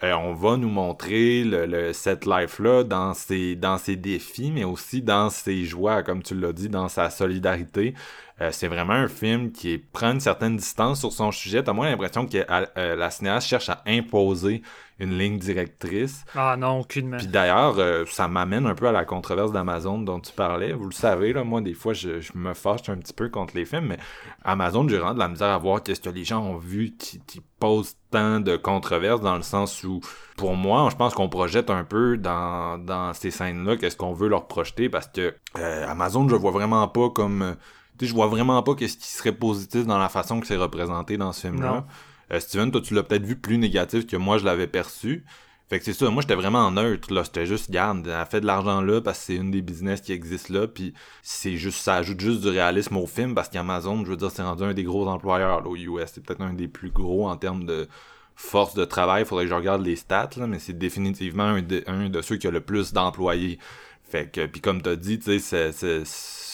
euh, 0.03 0.13
on 0.13 0.33
va 0.33 0.57
nous 0.57 0.69
montrer 0.69 1.43
le, 1.43 1.65
le 1.65 1.93
cette 1.93 2.25
life-là 2.27 2.83
dans 2.83 3.15
ses, 3.15 3.55
dans 3.55 3.79
ses 3.79 3.95
défis, 3.95 4.51
mais 4.51 4.63
aussi 4.63 5.01
dans 5.01 5.31
ses 5.31 5.65
joies, 5.65 6.03
comme 6.03 6.21
tu 6.21 6.35
l'as 6.35 6.53
dit, 6.53 6.69
dans 6.69 6.87
sa 6.89 7.09
solidarité. 7.09 7.95
Euh, 8.39 8.49
c'est 8.51 8.67
vraiment 8.67 8.93
un 8.93 9.07
film 9.07 9.51
qui 9.51 9.77
prend 9.77 10.11
une 10.11 10.19
certaine 10.19 10.57
distance 10.57 10.99
sur 10.99 11.11
son 11.11 11.31
sujet. 11.31 11.63
T'as 11.63 11.73
moins 11.73 11.89
l'impression 11.89 12.27
que 12.27 12.37
euh, 12.49 12.95
la 12.95 13.09
cinéaste 13.09 13.47
cherche 13.47 13.69
à 13.69 13.81
imposer 13.87 14.61
une 14.99 15.17
ligne 15.17 15.37
directrice. 15.37 16.23
Ah 16.35 16.55
non, 16.57 16.79
aucunement. 16.79 17.17
Puis 17.17 17.27
d'ailleurs, 17.27 17.77
euh, 17.77 18.05
ça 18.07 18.27
m'amène 18.27 18.65
un 18.65 18.75
peu 18.75 18.87
à 18.87 18.91
la 18.91 19.05
controverse 19.05 19.51
d'Amazon 19.51 19.99
dont 19.99 20.19
tu 20.19 20.31
parlais. 20.33 20.73
Vous 20.73 20.85
le 20.85 20.93
savez, 20.93 21.33
là, 21.33 21.43
moi, 21.43 21.61
des 21.61 21.73
fois, 21.73 21.93
je, 21.93 22.19
me 22.35 22.53
fâche 22.53 22.89
un 22.89 22.97
petit 22.97 23.13
peu 23.13 23.29
contre 23.29 23.55
les 23.55 23.65
films, 23.65 23.87
mais 23.87 23.97
Amazon, 24.43 24.87
j'ai 24.87 24.97
vraiment 24.97 25.13
de 25.13 25.19
la 25.19 25.27
misère 25.27 25.49
à 25.49 25.57
voir 25.57 25.83
qu'est-ce 25.83 26.01
que 26.01 26.09
les 26.09 26.23
gens 26.23 26.41
ont 26.43 26.57
vu 26.57 26.95
qui, 26.97 27.19
qui 27.25 27.41
pose 27.59 27.95
tant 28.11 28.39
de 28.39 28.55
controverses 28.55 29.21
dans 29.21 29.35
le 29.35 29.43
sens 29.43 29.83
où, 29.83 29.99
pour 30.35 30.55
moi, 30.55 30.87
je 30.91 30.95
pense 30.95 31.13
qu'on 31.13 31.29
projette 31.29 31.69
un 31.69 31.83
peu 31.83 32.17
dans, 32.17 32.77
dans 32.77 33.13
ces 33.13 33.31
scènes-là 33.31 33.77
qu'est-ce 33.77 33.97
qu'on 33.97 34.13
veut 34.13 34.29
leur 34.29 34.47
projeter 34.47 34.89
parce 34.89 35.07
que 35.07 35.35
euh, 35.57 35.87
Amazon, 35.87 36.27
je 36.27 36.35
vois 36.35 36.51
vraiment 36.51 36.87
pas 36.87 37.09
comme... 37.09 37.55
Je 38.01 38.13
vois 38.13 38.27
vraiment 38.27 38.61
pas 38.63 38.75
qu'est-ce 38.75 38.97
qui 38.97 39.07
serait 39.07 39.31
positif 39.31 39.85
dans 39.85 39.97
la 39.97 40.09
façon 40.09 40.39
que 40.39 40.47
c'est 40.47 40.57
représenté 40.57 41.17
dans 41.17 41.31
ce 41.33 41.41
film-là. 41.41 41.85
Euh, 42.31 42.39
Steven, 42.39 42.71
toi, 42.71 42.81
tu 42.81 42.93
l'as 42.93 43.03
peut-être 43.03 43.25
vu 43.25 43.35
plus 43.35 43.57
négatif 43.57 44.05
que 44.05 44.17
moi, 44.17 44.37
je 44.37 44.45
l'avais 44.45 44.67
perçu. 44.67 45.23
Fait 45.69 45.79
que 45.79 45.85
c'est 45.85 45.93
ça, 45.93 46.09
moi 46.09 46.21
j'étais 46.21 46.35
vraiment 46.35 46.71
neutre 46.71 47.13
là, 47.13 47.25
c'était 47.25 47.45
juste 47.45 47.69
garde, 47.69 48.07
elle 48.07 48.25
fait 48.25 48.39
de 48.39 48.45
l'argent 48.45 48.79
là 48.79 49.01
parce 49.01 49.19
que 49.19 49.25
c'est 49.25 49.35
une 49.35 49.51
des 49.51 49.61
business 49.61 49.99
qui 49.99 50.13
existe 50.13 50.47
là, 50.47 50.65
puis 50.65 50.93
c'est 51.23 51.57
juste 51.57 51.79
ça 51.79 51.95
ajoute 51.95 52.21
juste 52.21 52.39
du 52.39 52.47
réalisme 52.47 52.95
au 52.95 53.05
film 53.05 53.35
parce 53.35 53.49
qu'Amazon, 53.49 54.05
je 54.05 54.11
veux 54.11 54.15
dire, 54.15 54.31
c'est 54.31 54.43
rendu 54.43 54.63
un 54.63 54.73
des 54.73 54.85
gros 54.85 55.05
employeurs 55.07 55.61
là, 55.61 55.67
aux 55.67 55.75
US, 55.75 56.09
c'est 56.13 56.23
peut-être 56.23 56.41
un 56.41 56.53
des 56.53 56.69
plus 56.69 56.89
gros 56.89 57.27
en 57.27 57.35
termes 57.35 57.65
de 57.65 57.89
force 58.33 58.75
de 58.75 58.85
travail, 58.85 59.25
faudrait 59.25 59.43
que 59.43 59.49
je 59.49 59.55
regarde 59.55 59.81
les 59.81 59.97
stats 59.97 60.29
là, 60.37 60.47
mais 60.47 60.59
c'est 60.59 60.77
définitivement 60.77 61.43
un 61.43 61.61
de, 61.61 61.83
un 61.87 62.07
de 62.07 62.21
ceux 62.21 62.37
qui 62.37 62.47
a 62.47 62.51
le 62.51 62.61
plus 62.61 62.93
d'employés. 62.93 63.59
Fait 64.03 64.31
que 64.31 64.45
puis 64.45 64.61
comme 64.61 64.81
t'as 64.81 64.95
dit, 64.95 65.19
tu 65.19 65.37
sais, 65.37 65.73
c'est 65.73 66.03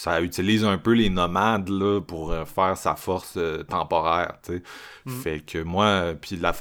ça 0.04 0.20
utilise 0.20 0.66
un 0.66 0.78
peu 0.78 0.92
les 0.92 1.10
nomades 1.10 1.70
là, 1.70 2.02
pour 2.02 2.34
euh, 2.34 2.44
faire 2.44 2.76
sa 2.76 2.96
force 2.96 3.36
euh, 3.38 3.64
temporaire, 3.64 4.34
tu 4.44 4.58
sais. 4.58 4.64
Mm. 5.06 5.12
Fait 5.22 5.40
que 5.40 5.64
moi, 5.64 6.14
puis 6.20 6.36
la, 6.36 6.54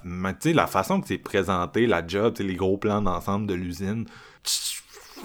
la 0.45 0.67
façon 0.69 1.01
que 1.01 1.09
c'est 1.09 1.19
présenté, 1.19 1.89
la 1.89 2.07
job, 2.07 2.37
les 2.39 2.55
gros 2.55 2.77
plans 2.77 3.03
d'ensemble 3.03 3.49
de 3.49 3.55
l'usine, 3.55 4.07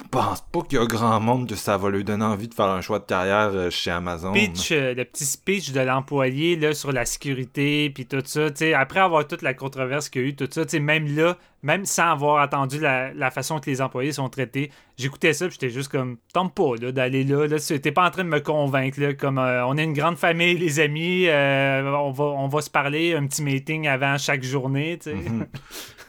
pense 0.09 0.41
pas 0.41 0.61
qu'il 0.61 0.79
y 0.79 0.81
a 0.81 0.85
grand 0.85 1.19
monde 1.19 1.47
que 1.47 1.55
ça 1.55 1.77
va 1.77 1.89
lui 1.89 2.03
donner 2.03 2.25
envie 2.25 2.47
de 2.47 2.53
faire 2.53 2.67
un 2.67 2.81
choix 2.81 2.99
de 2.99 3.05
carrière 3.05 3.51
euh, 3.53 3.69
chez 3.69 3.91
Amazon. 3.91 4.33
Speech, 4.33 4.71
euh, 4.71 4.93
le 4.93 5.05
petit 5.05 5.25
speech 5.25 5.71
de 5.71 5.79
l'employé 5.79 6.55
là, 6.55 6.73
sur 6.73 6.91
la 6.91 7.05
sécurité, 7.05 7.89
puis 7.89 8.05
tout 8.05 8.21
ça. 8.23 8.47
Après 8.75 8.99
avoir 8.99 9.27
toute 9.27 9.41
la 9.41 9.53
controverse 9.53 10.09
qu'il 10.09 10.21
y 10.21 10.25
a 10.25 10.27
eu, 10.29 10.35
tout 10.35 10.47
ça, 10.49 10.79
même 10.79 11.15
là, 11.15 11.37
même 11.63 11.85
sans 11.85 12.11
avoir 12.11 12.41
attendu 12.41 12.79
la, 12.79 13.31
façon 13.31 13.59
que 13.59 13.69
les 13.69 13.81
employés 13.81 14.11
sont 14.11 14.29
traités, 14.29 14.71
j'écoutais 14.97 15.33
ça, 15.33 15.49
j'étais 15.49 15.69
juste 15.69 15.89
comme, 15.89 16.17
tombe 16.33 16.51
pas 16.53 16.91
d'aller 16.91 17.23
là. 17.23 17.47
là 17.47 17.57
T'es 17.59 17.91
pas 17.91 18.05
en 18.05 18.11
train 18.11 18.23
de 18.23 18.29
me 18.29 18.39
convaincre. 18.39 18.99
Là, 19.01 19.13
comme 19.13 19.37
euh, 19.37 19.65
on 19.65 19.77
est 19.77 19.83
une 19.83 19.93
grande 19.93 20.17
famille, 20.17 20.57
les 20.57 20.79
amis, 20.79 21.27
on, 21.27 22.11
va, 22.11 22.23
on 22.23 22.47
va 22.47 22.61
se 22.61 22.69
parler, 22.69 23.15
un 23.15 23.25
petit 23.27 23.43
meeting 23.43 23.87
avant 23.87 24.17
chaque 24.17 24.43
journée. 24.43 24.99
Mhm. 25.05 25.47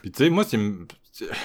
Puis 0.01 0.11
tu 0.11 0.23
sais, 0.23 0.29
moi, 0.29 0.43
c'est 0.47 0.57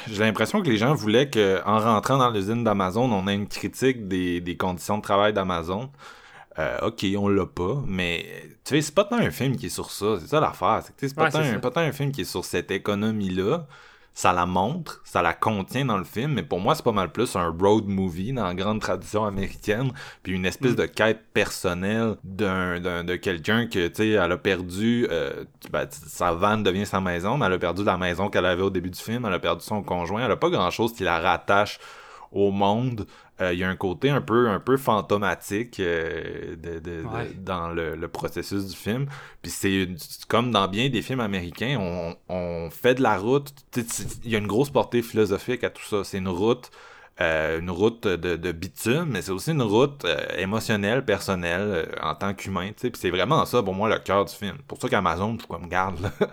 j'ai 0.08 0.22
l'impression 0.22 0.62
que 0.62 0.68
les 0.68 0.76
gens 0.76 0.94
voulaient 0.94 1.30
qu'en 1.30 1.78
rentrant 1.78 2.18
dans 2.18 2.30
l'usine 2.30 2.64
d'Amazon, 2.64 3.10
on 3.10 3.26
ait 3.28 3.34
une 3.34 3.48
critique 3.48 4.08
des, 4.08 4.56
conditions 4.58 4.98
de 4.98 5.02
travail 5.02 5.32
d'Amazon. 5.32 5.90
Euh, 6.58 6.78
ok, 6.82 7.04
on 7.18 7.28
l'a 7.28 7.46
pas, 7.46 7.82
mais 7.86 8.24
tu 8.64 8.76
sais, 8.76 8.82
c'est 8.82 8.94
pas 8.94 9.04
tant 9.04 9.16
un 9.16 9.32
film 9.32 9.56
qui 9.56 9.66
est 9.66 9.70
sur 9.70 9.90
ça, 9.90 10.18
c'est 10.20 10.28
ça 10.28 10.38
l'affaire. 10.38 10.82
C'est 10.96 11.14
pas, 11.14 11.28
pas 11.30 11.70
tant 11.70 11.80
un 11.80 11.92
film 11.92 12.12
qui 12.12 12.20
est 12.20 12.24
sur 12.24 12.44
cette 12.44 12.70
économie-là 12.70 13.66
ça 14.14 14.32
la 14.32 14.46
montre, 14.46 15.00
ça 15.04 15.22
la 15.22 15.32
contient 15.32 15.84
dans 15.84 15.98
le 15.98 16.04
film, 16.04 16.34
mais 16.34 16.44
pour 16.44 16.60
moi, 16.60 16.76
c'est 16.76 16.84
pas 16.84 16.92
mal 16.92 17.10
plus 17.10 17.34
un 17.34 17.48
road 17.48 17.86
movie 17.86 18.32
dans 18.32 18.44
la 18.44 18.54
grande 18.54 18.80
tradition 18.80 19.24
américaine, 19.24 19.90
puis 20.22 20.34
une 20.34 20.46
espèce 20.46 20.72
mm. 20.72 20.76
de 20.76 20.86
quête 20.86 21.20
personnelle 21.32 22.16
d'un, 22.22 22.78
de 23.04 23.16
quelqu'un 23.16 23.66
que, 23.66 23.88
tu 23.88 23.94
sais, 23.96 24.08
elle 24.10 24.32
a 24.32 24.38
perdu, 24.38 25.08
euh, 25.10 25.44
ben, 25.72 25.86
sa 25.90 26.32
vanne 26.32 26.62
devient 26.62 26.86
sa 26.86 27.00
maison, 27.00 27.36
mais 27.36 27.46
elle 27.46 27.54
a 27.54 27.58
perdu 27.58 27.82
la 27.82 27.96
maison 27.96 28.30
qu'elle 28.30 28.46
avait 28.46 28.62
au 28.62 28.70
début 28.70 28.90
du 28.90 29.00
film, 29.00 29.24
elle 29.26 29.34
a 29.34 29.40
perdu 29.40 29.64
son 29.64 29.82
conjoint, 29.82 30.24
elle 30.24 30.30
a 30.30 30.36
pas 30.36 30.50
grand-chose 30.50 30.94
qui 30.94 31.02
la 31.02 31.18
rattache 31.18 31.80
au 32.34 32.50
monde. 32.50 33.06
Euh, 33.40 33.52
il 33.52 33.58
y 33.58 33.64
a 33.64 33.68
un 33.68 33.76
côté 33.76 34.10
un 34.10 34.20
peu 34.20 34.48
un 34.48 34.60
peu 34.60 34.76
fantomatique 34.76 35.80
euh, 35.80 36.54
de, 36.56 37.02
dans 37.38 37.70
le, 37.70 38.06
processus 38.08 38.66
du 38.66 38.76
film. 38.76 39.06
Puis 39.42 39.50
c'est 39.50 39.88
comme 40.28 40.50
dans 40.50 40.68
bien 40.68 40.88
des 40.88 41.02
films 41.02 41.20
américains, 41.20 41.78
on, 41.80 42.16
on 42.28 42.70
fait 42.70 42.94
de 42.94 43.02
la 43.02 43.16
route. 43.16 43.52
Il 44.24 44.30
y 44.30 44.36
a 44.36 44.38
une 44.38 44.46
grosse 44.46 44.70
portée 44.70 45.02
philosophique 45.02 45.64
à 45.64 45.70
tout 45.70 45.82
ça. 45.82 46.04
C'est 46.04 46.18
une 46.18 46.28
route 46.28 46.70
euh, 47.20 47.60
une 47.60 47.70
route 47.70 48.08
de, 48.08 48.34
de, 48.34 48.50
bitume, 48.50 49.10
mais 49.10 49.22
c'est 49.22 49.30
aussi 49.30 49.52
une 49.52 49.62
route 49.62 50.04
euh, 50.04 50.16
émotionnelle, 50.36 51.04
personnelle, 51.04 51.60
euh, 51.62 51.86
en 52.02 52.16
tant 52.16 52.34
qu'humain, 52.34 52.70
tu 52.70 52.74
sais. 52.78 52.90
Puis 52.90 53.00
c'est 53.00 53.10
vraiment 53.10 53.44
ça, 53.44 53.62
pour 53.62 53.72
moi, 53.72 53.88
le 53.88 54.00
cœur 54.00 54.24
du 54.24 54.34
film. 54.34 54.56
Pour 54.66 54.80
ça 54.80 54.88
qu'Amazon, 54.88 55.38
je 55.38 55.56
me 55.56 55.68
garde, 55.68 56.00
là. 56.00 56.10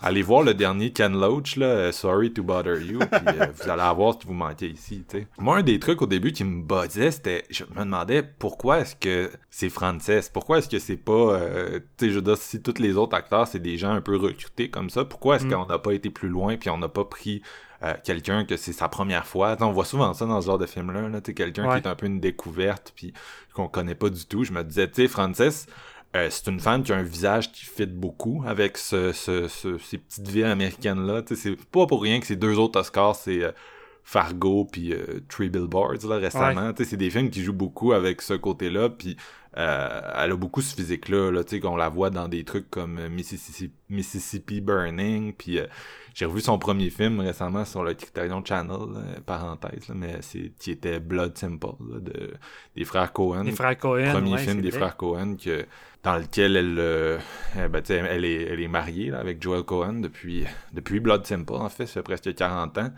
Allez 0.00 0.22
voir 0.22 0.44
le 0.44 0.54
dernier 0.54 0.92
Ken 0.92 1.18
Loach, 1.18 1.56
là, 1.56 1.90
Sorry 1.90 2.32
to 2.32 2.44
Bother 2.44 2.80
You, 2.80 3.00
puis 3.00 3.20
vous 3.52 3.68
allez 3.68 3.82
avoir 3.82 4.14
ce 4.14 4.18
qui 4.18 4.26
vous 4.28 4.32
manquait 4.32 4.68
ici, 4.68 5.04
tu 5.08 5.18
sais. 5.18 5.26
Moi, 5.38 5.56
un 5.56 5.62
des 5.62 5.80
trucs 5.80 6.00
au 6.02 6.06
début 6.06 6.30
qui 6.30 6.44
me 6.44 6.62
buzzait, 6.62 7.10
c'était, 7.10 7.42
je 7.50 7.64
me 7.64 7.80
demandais 7.80 8.22
pourquoi 8.22 8.78
est-ce 8.78 8.94
que 8.94 9.32
c'est 9.50 9.70
français, 9.70 10.20
pourquoi 10.32 10.58
est-ce 10.58 10.68
que 10.68 10.78
c'est 10.78 10.96
pas, 10.96 11.40
tu 11.96 12.06
sais, 12.06 12.10
je 12.10 12.14
veux 12.14 12.22
dire, 12.22 12.36
si 12.36 12.62
tous 12.62 12.78
les 12.78 12.96
autres 12.96 13.16
acteurs, 13.16 13.48
c'est 13.48 13.58
des 13.58 13.76
gens 13.76 13.90
un 13.90 14.00
peu 14.00 14.16
recrutés 14.16 14.70
comme 14.70 14.88
ça, 14.88 15.04
pourquoi 15.04 15.34
est-ce 15.34 15.46
mm. 15.46 15.52
qu'on 15.52 15.66
n'a 15.66 15.80
pas 15.80 15.94
été 15.94 16.10
plus 16.10 16.28
loin, 16.28 16.56
puis 16.56 16.70
on 16.70 16.78
n'a 16.78 16.88
pas 16.88 17.04
pris 17.04 17.42
euh, 17.82 17.94
quelqu'un 18.02 18.44
que 18.44 18.56
c'est 18.56 18.72
sa 18.72 18.88
première 18.88 19.26
fois. 19.26 19.56
on 19.60 19.70
voit 19.70 19.84
souvent 19.84 20.12
ça 20.12 20.26
dans 20.26 20.40
ce 20.40 20.46
genre 20.46 20.58
de 20.58 20.66
film-là. 20.66 21.08
Là, 21.08 21.20
quelqu'un 21.20 21.70
qui 21.70 21.76
est 21.76 21.86
un 21.86 21.94
peu 21.94 22.06
une 22.06 22.20
découverte 22.20 22.92
puis 22.96 23.12
qu'on 23.54 23.68
connaît 23.68 23.94
pas 23.94 24.10
du 24.10 24.26
tout. 24.26 24.44
Je 24.44 24.52
me 24.52 24.64
disais, 24.64 24.88
tu 24.88 25.02
sais, 25.02 25.08
Frances, 25.08 25.66
euh, 26.16 26.28
c'est 26.30 26.48
une 26.48 26.58
femme 26.58 26.82
qui 26.82 26.92
a 26.92 26.96
un 26.96 27.02
visage 27.02 27.52
qui 27.52 27.64
fit 27.64 27.86
beaucoup 27.86 28.42
avec 28.46 28.78
ce, 28.78 29.12
ce, 29.12 29.46
ces 29.48 29.98
petites 29.98 30.28
villes 30.28 30.46
américaines-là. 30.46 31.22
C'est 31.34 31.56
pas 31.66 31.86
pour 31.86 32.02
rien 32.02 32.18
que 32.18 32.26
ces 32.26 32.36
deux 32.36 32.58
autres 32.58 32.80
Oscars, 32.80 33.14
c'est 33.14 33.44
euh, 33.44 33.52
Fargo 34.02 34.64
puis 34.64 34.94
Three 35.28 35.50
Billboards 35.50 36.08
là, 36.08 36.16
récemment. 36.16 36.72
C'est 36.76 36.96
des 36.96 37.10
films 37.10 37.30
qui 37.30 37.44
jouent 37.44 37.52
beaucoup 37.52 37.92
avec 37.92 38.22
ce 38.22 38.34
côté-là. 38.34 38.88
Puis 38.88 39.16
euh, 39.58 40.00
elle 40.14 40.32
a 40.32 40.36
beaucoup 40.36 40.60
ce 40.60 40.74
physique-là, 40.74 41.30
là, 41.32 41.42
qu'on 41.60 41.76
la 41.76 41.88
voit 41.88 42.10
dans 42.10 42.28
des 42.28 42.44
trucs 42.44 42.70
comme 42.70 43.08
Mississippi, 43.08 43.74
Mississippi 43.88 44.60
Burning, 44.60 45.32
puis 45.32 45.58
euh, 45.58 45.66
j'ai 46.18 46.24
revu 46.24 46.40
son 46.40 46.58
premier 46.58 46.90
film 46.90 47.20
récemment 47.20 47.64
sur 47.64 47.84
le 47.84 47.94
Criterion 47.94 48.44
Channel, 48.44 49.20
parenthèse, 49.24 49.88
mais 49.94 50.16
c'est 50.20 50.50
qui 50.58 50.72
était 50.72 50.98
Blood 50.98 51.38
Simple, 51.38 51.76
de, 52.00 52.34
des 52.74 52.84
frères 52.84 53.12
Cohen. 53.12 53.44
Des 53.44 53.52
frères 53.52 53.78
Cohen, 53.78 54.10
Premier 54.10 54.36
film 54.38 54.60
des 54.60 54.72
frères 54.72 54.96
Cohen, 54.96 55.36
que, 55.36 55.64
dans 56.02 56.16
lequel 56.16 56.56
elle, 56.56 56.76
euh, 56.80 57.18
ben, 57.54 57.80
elle, 57.88 58.24
est, 58.24 58.42
elle 58.42 58.60
est 58.60 58.66
mariée 58.66 59.12
avec 59.12 59.40
Joel 59.40 59.62
Cohen 59.62 60.00
depuis, 60.00 60.44
depuis 60.72 60.98
Blood 60.98 61.24
Simple, 61.24 61.52
en 61.52 61.68
fait, 61.68 61.86
ça 61.86 61.92
fait 61.92 62.02
presque 62.02 62.34
40 62.34 62.78
ans. 62.78 62.90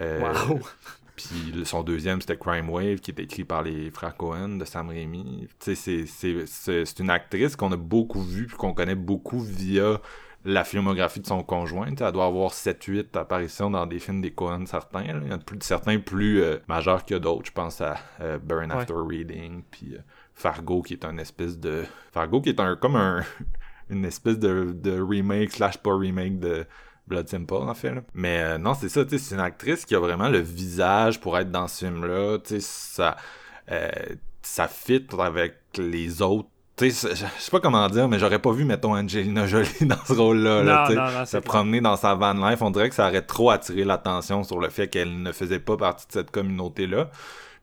wow. 0.00 0.60
Puis 1.14 1.52
son 1.66 1.82
deuxième, 1.82 2.22
c'était 2.22 2.38
Crime 2.38 2.70
Wave, 2.70 3.00
qui 3.00 3.10
est 3.10 3.20
écrit 3.20 3.44
par 3.44 3.62
les 3.62 3.90
frères 3.90 4.16
Cohen 4.16 4.56
de 4.56 4.64
Sam 4.64 4.88
Raimi. 4.88 5.46
C'est 5.60 6.98
une 7.00 7.10
actrice 7.10 7.54
qu'on 7.54 7.70
a 7.72 7.76
beaucoup 7.76 8.22
vue, 8.22 8.46
puis 8.46 8.56
qu'on 8.56 8.72
connaît 8.72 8.94
beaucoup 8.94 9.40
via 9.40 10.00
la 10.44 10.64
filmographie 10.64 11.20
de 11.20 11.26
son 11.26 11.42
conjoint. 11.42 11.86
tu 11.90 11.98
sais, 11.98 12.04
Elle 12.04 12.12
doit 12.12 12.26
avoir 12.26 12.50
7-8 12.52 13.16
apparitions 13.16 13.70
dans 13.70 13.86
des 13.86 13.98
films 13.98 14.20
des 14.20 14.32
Coen 14.32 14.66
certains. 14.66 15.04
là. 15.04 15.20
Il 15.22 15.28
y 15.28 15.32
en 15.32 15.36
a 15.36 15.38
plus, 15.38 15.58
certains 15.62 15.98
plus 15.98 16.42
euh, 16.42 16.58
majeurs 16.68 17.04
que 17.04 17.14
d'autres. 17.14 17.46
Je 17.46 17.52
pense 17.52 17.80
à 17.80 17.96
euh, 18.20 18.38
Burn 18.38 18.70
Ouais. 18.72 18.78
After 18.78 18.94
Reading, 18.96 19.62
puis 19.70 19.94
euh, 19.94 19.98
Fargo 20.34 20.82
qui 20.82 20.94
est 20.94 21.04
un 21.04 21.16
espèce 21.18 21.58
de... 21.58 21.84
Fargo 22.12 22.40
qui 22.40 22.48
est 22.48 22.60
un 22.60 22.76
comme 22.76 22.96
un 22.96 23.20
une 23.90 24.04
espèce 24.04 24.38
de, 24.38 24.72
de 24.74 25.00
remake 25.00 25.52
slash 25.52 25.78
pas 25.78 25.94
remake 25.94 26.38
de 26.38 26.64
Blood 27.06 27.28
Simple 27.28 27.54
en 27.54 27.74
fait. 27.74 27.94
là. 27.94 28.00
Mais 28.14 28.58
non, 28.58 28.74
c'est 28.74 28.88
ça, 28.88 29.04
tu 29.04 29.10
sais, 29.10 29.18
c'est 29.18 29.34
une 29.34 29.40
actrice 29.40 29.84
qui 29.84 29.94
a 29.94 29.98
vraiment 30.00 30.28
le 30.28 30.38
visage 30.38 31.20
pour 31.20 31.36
être 31.38 31.50
dans 31.50 31.68
ce 31.68 31.84
film-là. 31.84 32.38
Tu 32.38 32.54
sais, 32.54 32.60
ça, 32.60 33.16
euh, 33.70 33.90
ça 34.40 34.66
fit 34.68 35.06
avec 35.18 35.56
les 35.76 36.22
autres. 36.22 36.48
Tu 36.76 36.90
sais, 36.90 37.14
je 37.14 37.26
sais 37.38 37.50
pas 37.50 37.60
comment 37.60 37.86
dire, 37.88 38.08
mais 38.08 38.18
j'aurais 38.18 38.38
pas 38.38 38.52
vu, 38.52 38.64
mettons, 38.64 38.94
Angelina 38.96 39.46
Jolie 39.46 39.68
dans 39.82 40.04
ce 40.06 40.14
rôle-là. 40.14 40.62
là, 40.62 41.26
se 41.26 41.32
clair. 41.32 41.42
promener 41.42 41.80
dans 41.80 41.96
sa 41.96 42.14
van 42.14 42.32
life, 42.32 42.62
on 42.62 42.70
dirait 42.70 42.88
que 42.88 42.94
ça 42.94 43.08
aurait 43.08 43.22
trop 43.22 43.50
attiré 43.50 43.84
l'attention 43.84 44.42
sur 44.42 44.58
le 44.58 44.70
fait 44.70 44.88
qu'elle 44.88 45.22
ne 45.22 45.32
faisait 45.32 45.58
pas 45.58 45.76
partie 45.76 46.06
de 46.06 46.12
cette 46.12 46.30
communauté-là. 46.30 47.10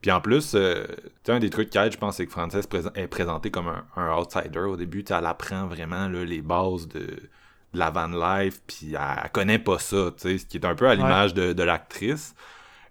Puis 0.02 0.12
en 0.12 0.22
plus, 0.22 0.54
euh, 0.54 0.86
tu 0.88 0.94
sais, 1.26 1.32
un 1.32 1.40
des 1.40 1.50
trucs 1.50 1.72
qu'elle, 1.72 1.92
je 1.92 1.98
pense, 1.98 2.18
c'est 2.18 2.26
que 2.26 2.32
Frances 2.32 2.54
est 2.54 3.08
présentée 3.08 3.52
comme 3.52 3.68
un, 3.68 3.84
un 3.98 4.16
outsider 4.16 4.60
au 4.60 4.78
début. 4.78 5.04
Elle 5.10 5.26
apprend 5.26 5.66
vraiment 5.66 6.08
là, 6.08 6.24
les 6.24 6.42
bases 6.42 6.88
de, 6.88 7.00
de 7.00 7.80
la 7.80 7.90
van 7.90 8.08
life, 8.08 8.62
puis 8.68 8.94
elle, 8.94 9.22
elle 9.24 9.32
connaît 9.32 9.60
pas 9.60 9.80
ça, 9.80 10.12
tu 10.16 10.22
sais, 10.22 10.38
ce 10.38 10.46
qui 10.46 10.58
est 10.58 10.66
un 10.66 10.76
peu 10.76 10.88
à 10.88 10.96
l'image 10.96 11.34
de, 11.34 11.52
de 11.54 11.64
l'actrice. 11.64 12.34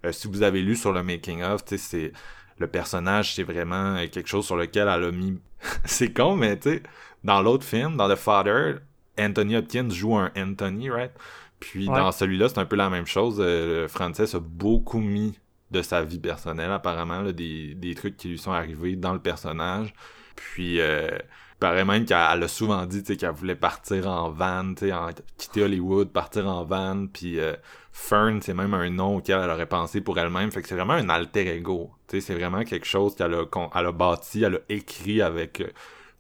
Euh, 0.05 0.13
si 0.13 0.29
vous 0.29 0.43
avez 0.43 0.63
lu 0.63 0.77
sur 0.77 0.93
le 0.93 1.03
making 1.03 1.43
of, 1.43 1.65
tu 1.65 1.79
sais, 1.79 1.85
c'est 1.85 2.13
le 2.59 2.67
personnage, 2.67 3.35
c'est 3.35 3.43
vraiment 3.43 3.97
quelque 4.11 4.29
chose 4.29 4.47
sur 4.47 4.57
lequel 4.57 4.89
elle 4.89 5.05
a 5.05 5.11
mis. 5.13 5.41
c'est 5.85 6.13
con, 6.13 6.37
mais 6.37 6.59
tu 6.59 6.71
sais, 6.71 6.83
dans 7.25 7.41
l'autre 7.43 7.65
film, 7.65 7.97
dans 7.97 8.09
The 8.09 8.17
Father, 8.17 8.77
Anthony 9.19 9.57
Hopkins 9.57 9.91
joue 9.91 10.17
un 10.17 10.31
Anthony, 10.37 10.91
right? 10.91 11.13
Puis 11.61 11.89
Ouais. 11.89 11.97
dans 11.97 12.13
celui-là, 12.13 12.49
c'est 12.49 12.59
un 12.59 12.67
peu 12.67 12.77
la 12.77 12.89
même 12.91 13.07
chose. 13.07 13.39
Euh, 13.41 13.89
Frances 13.89 14.35
a 14.35 14.39
beaucoup 14.41 15.01
mis 15.01 15.39
de 15.71 15.83
sa 15.83 16.03
vie 16.03 16.21
personnelle, 16.21 16.71
apparemment, 16.71 17.21
là, 17.21 17.33
des, 17.33 17.75
des 17.75 17.95
trucs 17.95 18.17
qui 18.17 18.29
lui 18.29 18.39
sont 18.39 18.53
arrivés 18.53 18.97
dans 18.97 19.13
le 19.13 19.19
personnage. 19.19 19.93
Puis, 20.37 20.81
euh, 20.81 21.09
il 21.11 21.59
paraît 21.59 21.85
même 21.85 22.05
qu'elle 22.05 22.17
elle 22.33 22.45
a 22.45 22.49
souvent 22.49 22.87
dit 22.87 23.03
tu 23.03 23.09
sais, 23.13 23.17
qu'elle 23.17 23.33
voulait 23.33 23.57
partir 23.57 24.07
en 24.09 24.31
van, 24.31 24.73
tu 24.75 24.87
sais, 24.87 24.93
en, 24.93 25.09
quitter 25.37 25.65
Hollywood, 25.65 26.11
partir 26.11 26.47
en 26.49 26.65
van. 26.65 27.07
Puis, 27.13 27.41
euh, 27.41 27.55
Fern, 27.93 28.41
c'est 28.41 28.55
même 28.55 28.73
un 28.75 28.89
nom 28.91 29.17
auquel 29.17 29.41
elle 29.43 29.51
aurait 29.51 29.67
pensé 29.67 30.01
pour 30.01 30.17
elle-même. 30.19 30.53
Fait 30.53 30.63
que 30.63 30.69
c'est 30.69 30.77
vraiment 30.77 30.95
un 30.95 31.09
alter 31.09 31.49
ego. 31.57 31.91
C'est 32.09 32.35
vraiment 32.35 32.65
quelque 32.65 32.87
chose 32.87 33.15
qu'elle 33.15 33.35
a, 33.35 33.45
qu'on- 33.47 33.71
elle 33.75 33.87
a 33.87 33.93
bâti, 33.93 34.43
elle 34.43 34.57
a 34.57 34.59
écrit 34.69 35.21
avec 35.23 35.61
euh, 35.61 35.69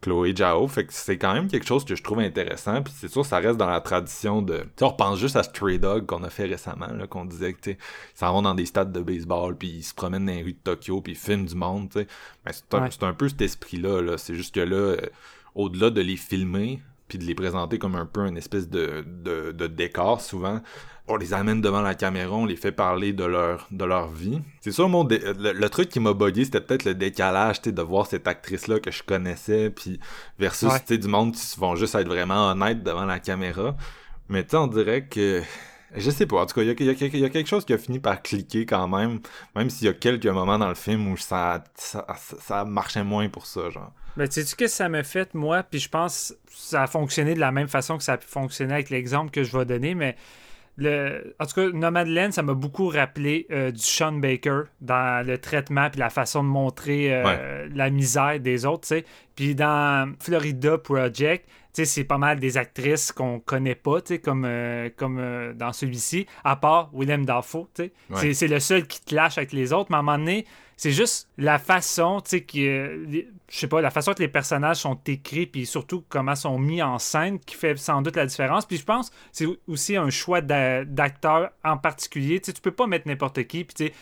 Chloé 0.01 0.35
Zhao. 0.36 0.69
Fait 0.69 0.85
que 0.85 0.93
c'est 0.93 1.19
quand 1.19 1.32
même 1.35 1.48
quelque 1.48 1.66
chose 1.66 1.85
que 1.85 1.97
je 1.97 2.02
trouve 2.02 2.20
intéressant. 2.20 2.82
Puis 2.82 2.93
c'est 2.97 3.09
sûr, 3.10 3.24
ça 3.27 3.39
reste 3.39 3.56
dans 3.56 3.69
la 3.70 3.81
tradition 3.81 4.43
de. 4.43 4.65
Tu 4.77 4.85
on 4.85 4.89
repense 4.90 5.19
juste 5.19 5.36
à 5.36 5.43
Stray 5.43 5.78
Dog 5.78 6.06
qu'on 6.06 6.23
a 6.23 6.31
fait 6.31 6.44
récemment, 6.44 6.93
là, 6.93 7.06
qu'on 7.06 7.24
disait 7.24 7.52
que, 7.55 7.60
tu 7.60 7.70
sais, 7.73 7.78
ils 8.15 8.19
s'en 8.19 8.32
vont 8.32 8.43
dans 8.43 8.55
des 8.55 8.66
stades 8.66 8.93
de 8.93 9.01
baseball, 9.01 9.56
puis 9.56 9.69
ils 9.69 9.82
se 9.82 9.94
promènent 9.94 10.27
dans 10.27 10.32
les 10.32 10.43
rues 10.43 10.52
de 10.52 10.59
Tokyo, 10.62 11.01
puis 11.01 11.15
ils 11.15 11.19
filment 11.19 11.47
du 11.47 11.55
monde, 11.56 11.89
tu 11.90 12.01
sais. 12.01 12.06
Mais 12.47 12.52
c'est 12.52 12.74
un, 12.74 12.82
Ouais. 12.82 12.89
c'est 12.90 13.02
un 13.05 13.15
peu 13.15 13.28
cet 13.28 13.40
esprit-là, 13.43 14.02
là. 14.02 14.19
C'est 14.19 14.35
juste 14.35 14.55
que 14.55 14.60
là, 14.60 14.77
euh, 14.77 15.01
au-delà 15.55 15.90
de 15.90 16.01
les 16.01 16.16
filmer, 16.16 16.81
puis 17.09 17.19
de 17.19 17.24
les 17.24 17.35
présenter 17.35 17.78
comme 17.78 17.94
un 17.97 18.05
peu 18.06 18.27
une 18.27 18.36
espèce 18.36 18.69
de, 18.69 19.02
de, 19.06 19.51
de 19.52 19.66
décor, 19.66 20.20
souvent, 20.20 20.60
on 21.09 21.16
les 21.16 21.32
amène 21.35 21.60
devant 21.60 21.80
la 21.80 21.94
caméra, 21.94 22.35
on 22.36 22.47
les 22.47 22.56
fait 22.56 22.72
parler 22.72 23.12
de 23.12 23.24
leur, 23.24 23.66
de 23.70 23.85
leur 23.85 24.09
vie. 24.09 24.40
C'est 24.60 24.72
sûr, 24.72 24.89
mon 24.89 25.05
le, 25.05 25.52
le 25.52 25.68
truc 25.68 25.89
qui 25.89 26.01
m'a 26.01 26.12
bugué, 26.12 26.44
c'était 26.44 26.60
peut-être 26.60 26.85
le 26.85 26.94
décalage, 26.94 27.62
tu 27.62 27.72
de 27.72 27.82
voir 27.82 28.06
cette 28.06 28.26
actrice-là 28.28 28.78
que 28.80 28.90
je 28.90 29.02
connaissais, 29.02 29.70
puis 29.70 29.98
versus, 30.39 30.68
Ouais. 30.68 30.80
tu 30.86 30.98
du 30.98 31.09
monde 31.09 31.32
qui 31.35 31.59
vont 31.59 31.74
juste 31.76 31.94
être 31.94 32.09
vraiment 32.09 32.51
honnêtes 32.51 32.82
devant 32.82 33.05
la 33.05 33.18
caméra. 33.18 33.76
Mais 34.28 34.44
tu 34.44 34.51
sais, 34.51 34.56
on 34.59 34.66
dirait 34.66 35.06
que... 35.06 35.43
Je 35.97 36.10
sais 36.10 36.26
pas, 36.26 36.43
en 36.43 36.44
tout 36.47 36.55
cas, 36.55 36.60
il 36.60 36.66
y 36.66 36.85
y 36.85 36.90
a- 36.90 36.93
il 36.93 37.18
y 37.20 37.24
a 37.24 37.30
quelque 37.30 37.47
chose 37.48 37.64
qui 37.64 37.72
a 37.72 37.78
fini 37.78 37.98
par 37.98 38.20
cliquer 38.20 38.66
quand 38.66 38.86
même, 38.89 39.20
même 39.56 39.70
s'il 39.70 39.86
y 39.86 39.89
a 39.90 39.94
quelques 39.94 40.26
moments 40.26 40.59
dans 40.59 40.68
le 40.68 40.74
film 40.74 41.10
où 41.10 41.16
ça, 41.16 41.64
ça, 41.74 42.05
ça 42.40 42.66
marchait 42.66 43.05
moins 43.05 43.30
pour 43.30 43.47
ça, 43.47 43.70
genre. 43.70 43.90
Ben, 44.14 44.28
tu 44.28 44.35
sais, 44.35 44.40
qu'est-ce 44.43 44.55
que 44.56 44.66
ça 44.66 44.90
m'a 44.90 45.02
fait, 45.02 45.32
moi? 45.32 45.62
Puis 45.62 45.80
je 45.80 45.89
pense 45.89 46.35
que 46.47 46.52
ça 46.55 46.82
a 46.82 46.86
fonctionné 46.86 47.32
de 47.35 47.40
la 47.40 47.52
même 47.52 47.68
façon 47.68 47.97
que 47.97 48.02
ça 48.05 48.12
a 48.14 48.16
pu 48.18 48.26
fonctionner 48.26 48.74
avec 48.74 48.90
l'exemple 48.90 49.30
que 49.30 49.43
je 49.44 49.56
vais 49.56 49.64
donner, 49.64 49.94
mais 49.94 50.14
le... 50.78 51.34
en 51.40 51.46
tout 51.46 51.55
cas, 51.55 51.68
Nomadland, 51.70 52.32
ça 52.32 52.42
m'a 52.42 52.55
beaucoup 52.55 52.88
rappelé 52.88 53.46
euh, 53.50 53.70
du 53.70 53.82
Sean 53.82 54.12
Baker 54.12 54.62
dans 54.80 55.26
le 55.26 55.36
traitement 55.38 55.90
puis 55.90 55.98
la 55.98 56.09
façon 56.09 56.42
de 56.42 56.48
montrer 56.48 57.12
euh, 57.12 57.68
la 57.74 57.90
misère 57.90 58.38
des 58.40 58.64
autres, 58.64 58.82
tu 58.82 58.94
sais. 58.94 59.05
Puis 59.34 59.55
dans 59.55 60.14
Florida 60.20 60.78
Project, 60.78 61.48
c'est 61.84 62.05
pas 62.05 62.18
mal 62.18 62.38
des 62.40 62.56
actrices 62.56 63.12
qu'on 63.12 63.40
connaît 63.40 63.74
pas, 63.74 64.00
tu 64.00 64.14
sais, 64.14 64.18
comme, 64.20 64.44
euh, 64.46 64.88
comme 64.96 65.18
euh, 65.18 65.52
dans 65.55 65.72
celui-ci, 65.72 66.26
à 66.44 66.56
part 66.56 66.90
Willem 66.92 67.24
Dafoe, 67.24 67.68
tu 67.74 67.84
sais. 67.84 67.92
Ouais. 68.10 68.34
C'est- 68.34 68.48
le 68.48 68.60
seul 68.60 68.86
qui 68.86 69.00
te 69.00 69.14
lâche 69.14 69.38
avec 69.38 69.52
les 69.52 69.72
autres, 69.72 69.88
mais 69.90 69.96
à 69.96 70.00
un 70.00 70.02
moment 70.02 70.18
donné, 70.18 70.46
c'est 70.76 70.92
juste 70.92 71.28
la 71.38 71.59
façon, 71.59 72.20
tu 72.20 72.38
sais, 72.38 72.46
je 72.52 73.24
sais 73.48 73.66
pas, 73.66 73.80
la 73.80 73.90
façon 73.90 74.12
que 74.14 74.20
les 74.22 74.28
personnages 74.28 74.76
sont 74.76 74.98
écrits, 75.06 75.46
puis 75.46 75.66
surtout 75.66 76.05
comment 76.09 76.34
sont 76.36 76.59
mis 76.59 76.82
en 76.82 76.98
scène, 76.98 77.38
qui 77.40 77.56
fait 77.56 77.76
sans 77.78 78.00
doute 78.02 78.16
la 78.16 78.26
différence. 78.26 78.64
Puis 78.66 78.76
je 78.76 78.84
pense 78.84 79.10
que 79.10 79.16
c'est 79.32 79.46
aussi 79.66 79.96
un 79.96 80.10
choix 80.10 80.40
d'a- 80.40 80.84
d'acteur 80.84 81.50
en 81.64 81.76
particulier. 81.78 82.38
Tu 82.40 82.46
sais, 82.46 82.52
tu 82.52 82.60
peux 82.60 82.70
pas 82.70 82.86
mettre 82.86 83.09
n'importe 83.09 83.42
qui, 83.46 83.64
puis 83.64 83.74
tu 83.74 83.86
sais, 83.86 83.92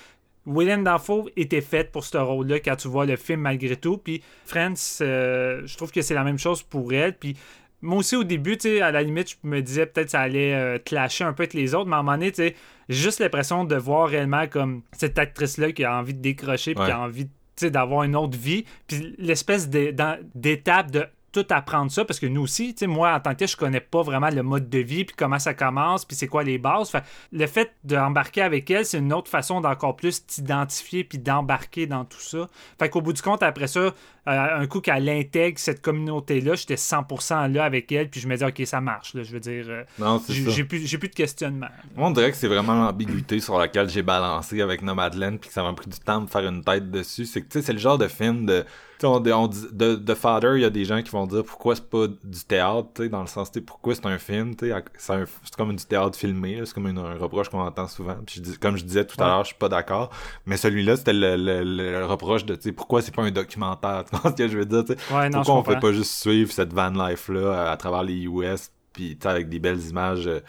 Willem 0.48 0.84
Dafoe 0.84 1.28
était 1.36 1.60
faite 1.60 1.90
pour 1.90 2.04
ce 2.04 2.18
rôle-là 2.18 2.60
quand 2.60 2.76
tu 2.76 2.86
vois 2.86 3.04
le 3.04 3.16
film 3.16 3.40
malgré 3.40 3.74
tout. 3.76 3.98
Puis 3.98 4.22
France, 4.44 5.00
euh, 5.02 5.62
je 5.66 5.76
trouve 5.76 5.90
que 5.90 6.02
c'est 6.02 6.14
la 6.14 6.22
même 6.22 6.38
chose 6.38 6.62
pour 6.62 6.92
elle. 6.92 7.16
Puis 7.16 7.36
moi 7.82 7.98
aussi, 7.98 8.16
au 8.16 8.24
début, 8.24 8.58
à 8.80 8.90
la 8.90 9.02
limite, 9.02 9.30
je 9.30 9.48
me 9.48 9.60
disais 9.60 9.86
peut-être 9.86 10.06
que 10.06 10.10
ça 10.12 10.20
allait 10.20 10.54
euh, 10.54 10.78
clasher 10.78 11.24
un 11.24 11.32
peu 11.32 11.42
avec 11.42 11.54
les 11.54 11.74
autres, 11.74 11.86
mais 11.86 11.96
à 11.96 11.98
un 11.98 12.02
moment 12.02 12.18
donné, 12.18 12.32
j'ai 12.36 12.54
juste 12.88 13.20
l'impression 13.20 13.64
de 13.64 13.76
voir 13.76 14.08
réellement 14.08 14.46
comme 14.46 14.82
cette 14.92 15.18
actrice-là 15.18 15.72
qui 15.72 15.84
a 15.84 15.96
envie 15.96 16.14
de 16.14 16.20
décrocher, 16.20 16.74
puis 16.74 16.84
qui 16.84 16.90
a 16.90 17.00
envie 17.00 17.28
d'avoir 17.62 18.02
une 18.02 18.16
autre 18.16 18.38
vie, 18.38 18.64
puis 18.86 19.14
l'espèce 19.18 19.68
d'étape 19.68 20.90
de 20.90 21.06
tout 21.36 21.54
apprendre 21.54 21.90
ça, 21.90 22.04
parce 22.04 22.18
que 22.18 22.26
nous 22.26 22.42
aussi, 22.42 22.72
tu 22.72 22.80
sais, 22.80 22.86
moi, 22.86 23.12
en 23.14 23.20
tant 23.20 23.32
que 23.32 23.36
tel, 23.36 23.48
je 23.48 23.56
connais 23.56 23.80
pas 23.80 24.00
vraiment 24.00 24.30
le 24.30 24.42
mode 24.42 24.70
de 24.70 24.78
vie, 24.78 25.04
puis 25.04 25.14
comment 25.16 25.38
ça 25.38 25.52
commence, 25.52 26.06
puis 26.06 26.16
c'est 26.16 26.28
quoi 26.28 26.42
les 26.42 26.56
bases. 26.56 26.88
Fait, 26.88 27.04
le 27.30 27.46
fait 27.46 27.72
d'embarquer 27.84 28.40
avec 28.40 28.70
elle, 28.70 28.86
c'est 28.86 28.98
une 28.98 29.12
autre 29.12 29.30
façon 29.30 29.60
d'encore 29.60 29.96
plus 29.96 30.24
t'identifier, 30.24 31.04
puis 31.04 31.18
d'embarquer 31.18 31.86
dans 31.86 32.06
tout 32.06 32.20
ça. 32.20 32.48
Fait 32.78 32.88
qu'au 32.88 33.02
bout 33.02 33.12
du 33.12 33.20
compte, 33.20 33.42
après 33.42 33.66
ça, 33.66 33.80
euh, 33.80 33.92
un 34.24 34.66
coup 34.66 34.80
qu'elle 34.80 35.08
intègre 35.10 35.58
cette 35.58 35.82
communauté-là, 35.82 36.54
j'étais 36.54 36.76
100% 36.76 37.52
là 37.52 37.64
avec 37.64 37.92
elle, 37.92 38.08
puis 38.08 38.20
je 38.20 38.28
me 38.28 38.36
dis, 38.36 38.44
OK, 38.44 38.62
ça 38.64 38.80
marche, 38.80 39.12
là, 39.12 39.22
je 39.22 39.32
veux 39.32 39.40
dire, 39.40 39.66
euh, 39.68 40.18
j'ai 40.28 40.64
plus, 40.64 40.80
de 40.80 41.14
questionnement. 41.14 41.68
Moi, 41.94 42.08
on 42.08 42.10
dirait 42.12 42.30
que 42.30 42.36
c'est 42.36 42.48
vraiment 42.48 42.74
l'ambiguïté 42.74 43.40
sur 43.40 43.58
laquelle 43.58 43.90
j'ai 43.90 44.02
balancé 44.02 44.62
avec 44.62 44.80
Nomadland, 44.80 45.36
puis 45.38 45.48
que 45.48 45.54
ça 45.54 45.62
m'a 45.62 45.74
pris 45.74 45.90
du 45.90 45.98
temps 45.98 46.22
de 46.22 46.30
faire 46.30 46.46
une 46.46 46.64
tête 46.64 46.90
dessus. 46.90 47.26
C'est 47.26 47.42
que, 47.42 47.48
tu 47.48 47.58
sais, 47.58 47.66
c'est 47.66 47.74
le 47.74 47.78
genre 47.78 47.98
de 47.98 48.08
film 48.08 48.46
de... 48.46 48.64
Tu 48.98 49.02
sais, 49.02 49.06
on, 49.06 49.22
on 49.24 49.46
dit- 49.46 49.66
de, 49.72 49.94
de 49.94 50.14
Father, 50.14 50.52
il 50.56 50.62
y 50.62 50.64
a 50.64 50.70
des 50.70 50.84
gens 50.86 51.02
qui 51.02 51.10
vont 51.10 51.26
dire 51.26 51.44
pourquoi 51.44 51.74
c'est 51.76 51.88
pas 51.88 52.06
du 52.06 52.44
théâtre, 52.48 52.88
tu 52.94 53.02
sais, 53.02 53.08
dans 53.10 53.20
le 53.20 53.26
sens, 53.26 53.50
tu 53.52 53.58
sais, 53.58 53.64
pourquoi 53.64 53.94
c'est 53.94 54.06
un 54.06 54.16
film, 54.18 54.56
tu 54.56 54.70
sais, 54.70 54.82
c'est 54.96 55.56
comme 55.56 55.76
du 55.76 55.84
théâtre 55.84 56.18
filmé, 56.18 56.62
c'est 56.64 56.72
comme 56.72 56.86
une- 56.88 56.98
un 56.98 57.16
reproche 57.16 57.48
qu'on 57.50 57.60
entend 57.60 57.88
souvent. 57.88 58.16
Puis 58.26 58.42
je 58.44 58.58
comme 58.58 58.76
je 58.78 58.84
disais 58.84 59.04
tout 59.04 59.16
à 59.22 59.26
l'heure, 59.26 59.42
je 59.44 59.48
suis 59.48 59.56
pas 59.58 59.68
d'accord, 59.68 60.10
mais 60.46 60.56
celui-là, 60.56 60.96
c'était 60.96 61.12
le, 61.12 61.36
le- 61.36 61.62
le- 61.62 62.06
reproche 62.06 62.46
de, 62.46 62.54
tu 62.54 62.62
sais, 62.62 62.72
pourquoi 62.72 63.02
c'est 63.02 63.14
pas 63.14 63.22
un 63.22 63.30
documentaire, 63.30 64.04
tu 64.10 64.16
vois 64.16 64.30
ce 64.30 64.36
que 64.36 64.48
je 64.48 64.56
veux 64.58 64.64
dire. 64.64 64.84
Ouais, 65.10 65.28
non, 65.28 65.42
Pourquoi 65.44 65.54
on 65.56 65.62
fait 65.64 65.74
pas 65.80 65.92
juste 65.92 66.12
suivre 66.12 66.50
cette 66.50 66.72
van 66.72 66.90
life-là 66.90 67.68
à, 67.68 67.72
à 67.72 67.76
travers 67.76 68.02
les 68.02 68.22
US, 68.24 68.70
puis 68.94 69.16
tu 69.16 69.22
sais, 69.22 69.28
avec 69.28 69.48
des 69.50 69.58
belles 69.58 69.82
images 69.88 70.26
euh, 70.26 70.40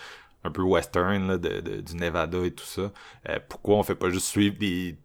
un 0.46 0.52
peu 0.52 0.62
western 0.62 1.28
là, 1.28 1.38
de, 1.38 1.60
de- 1.60 1.82
du 1.82 1.96
Nevada 1.98 2.38
et 2.46 2.52
tout 2.52 2.64
ça. 2.64 2.92
Euh, 3.28 3.40
pourquoi 3.50 3.76
on 3.76 3.84
fait 3.84 3.96
pas 3.96 4.10
juste 4.10 4.28
suivre 4.28 4.56
des 4.58 4.98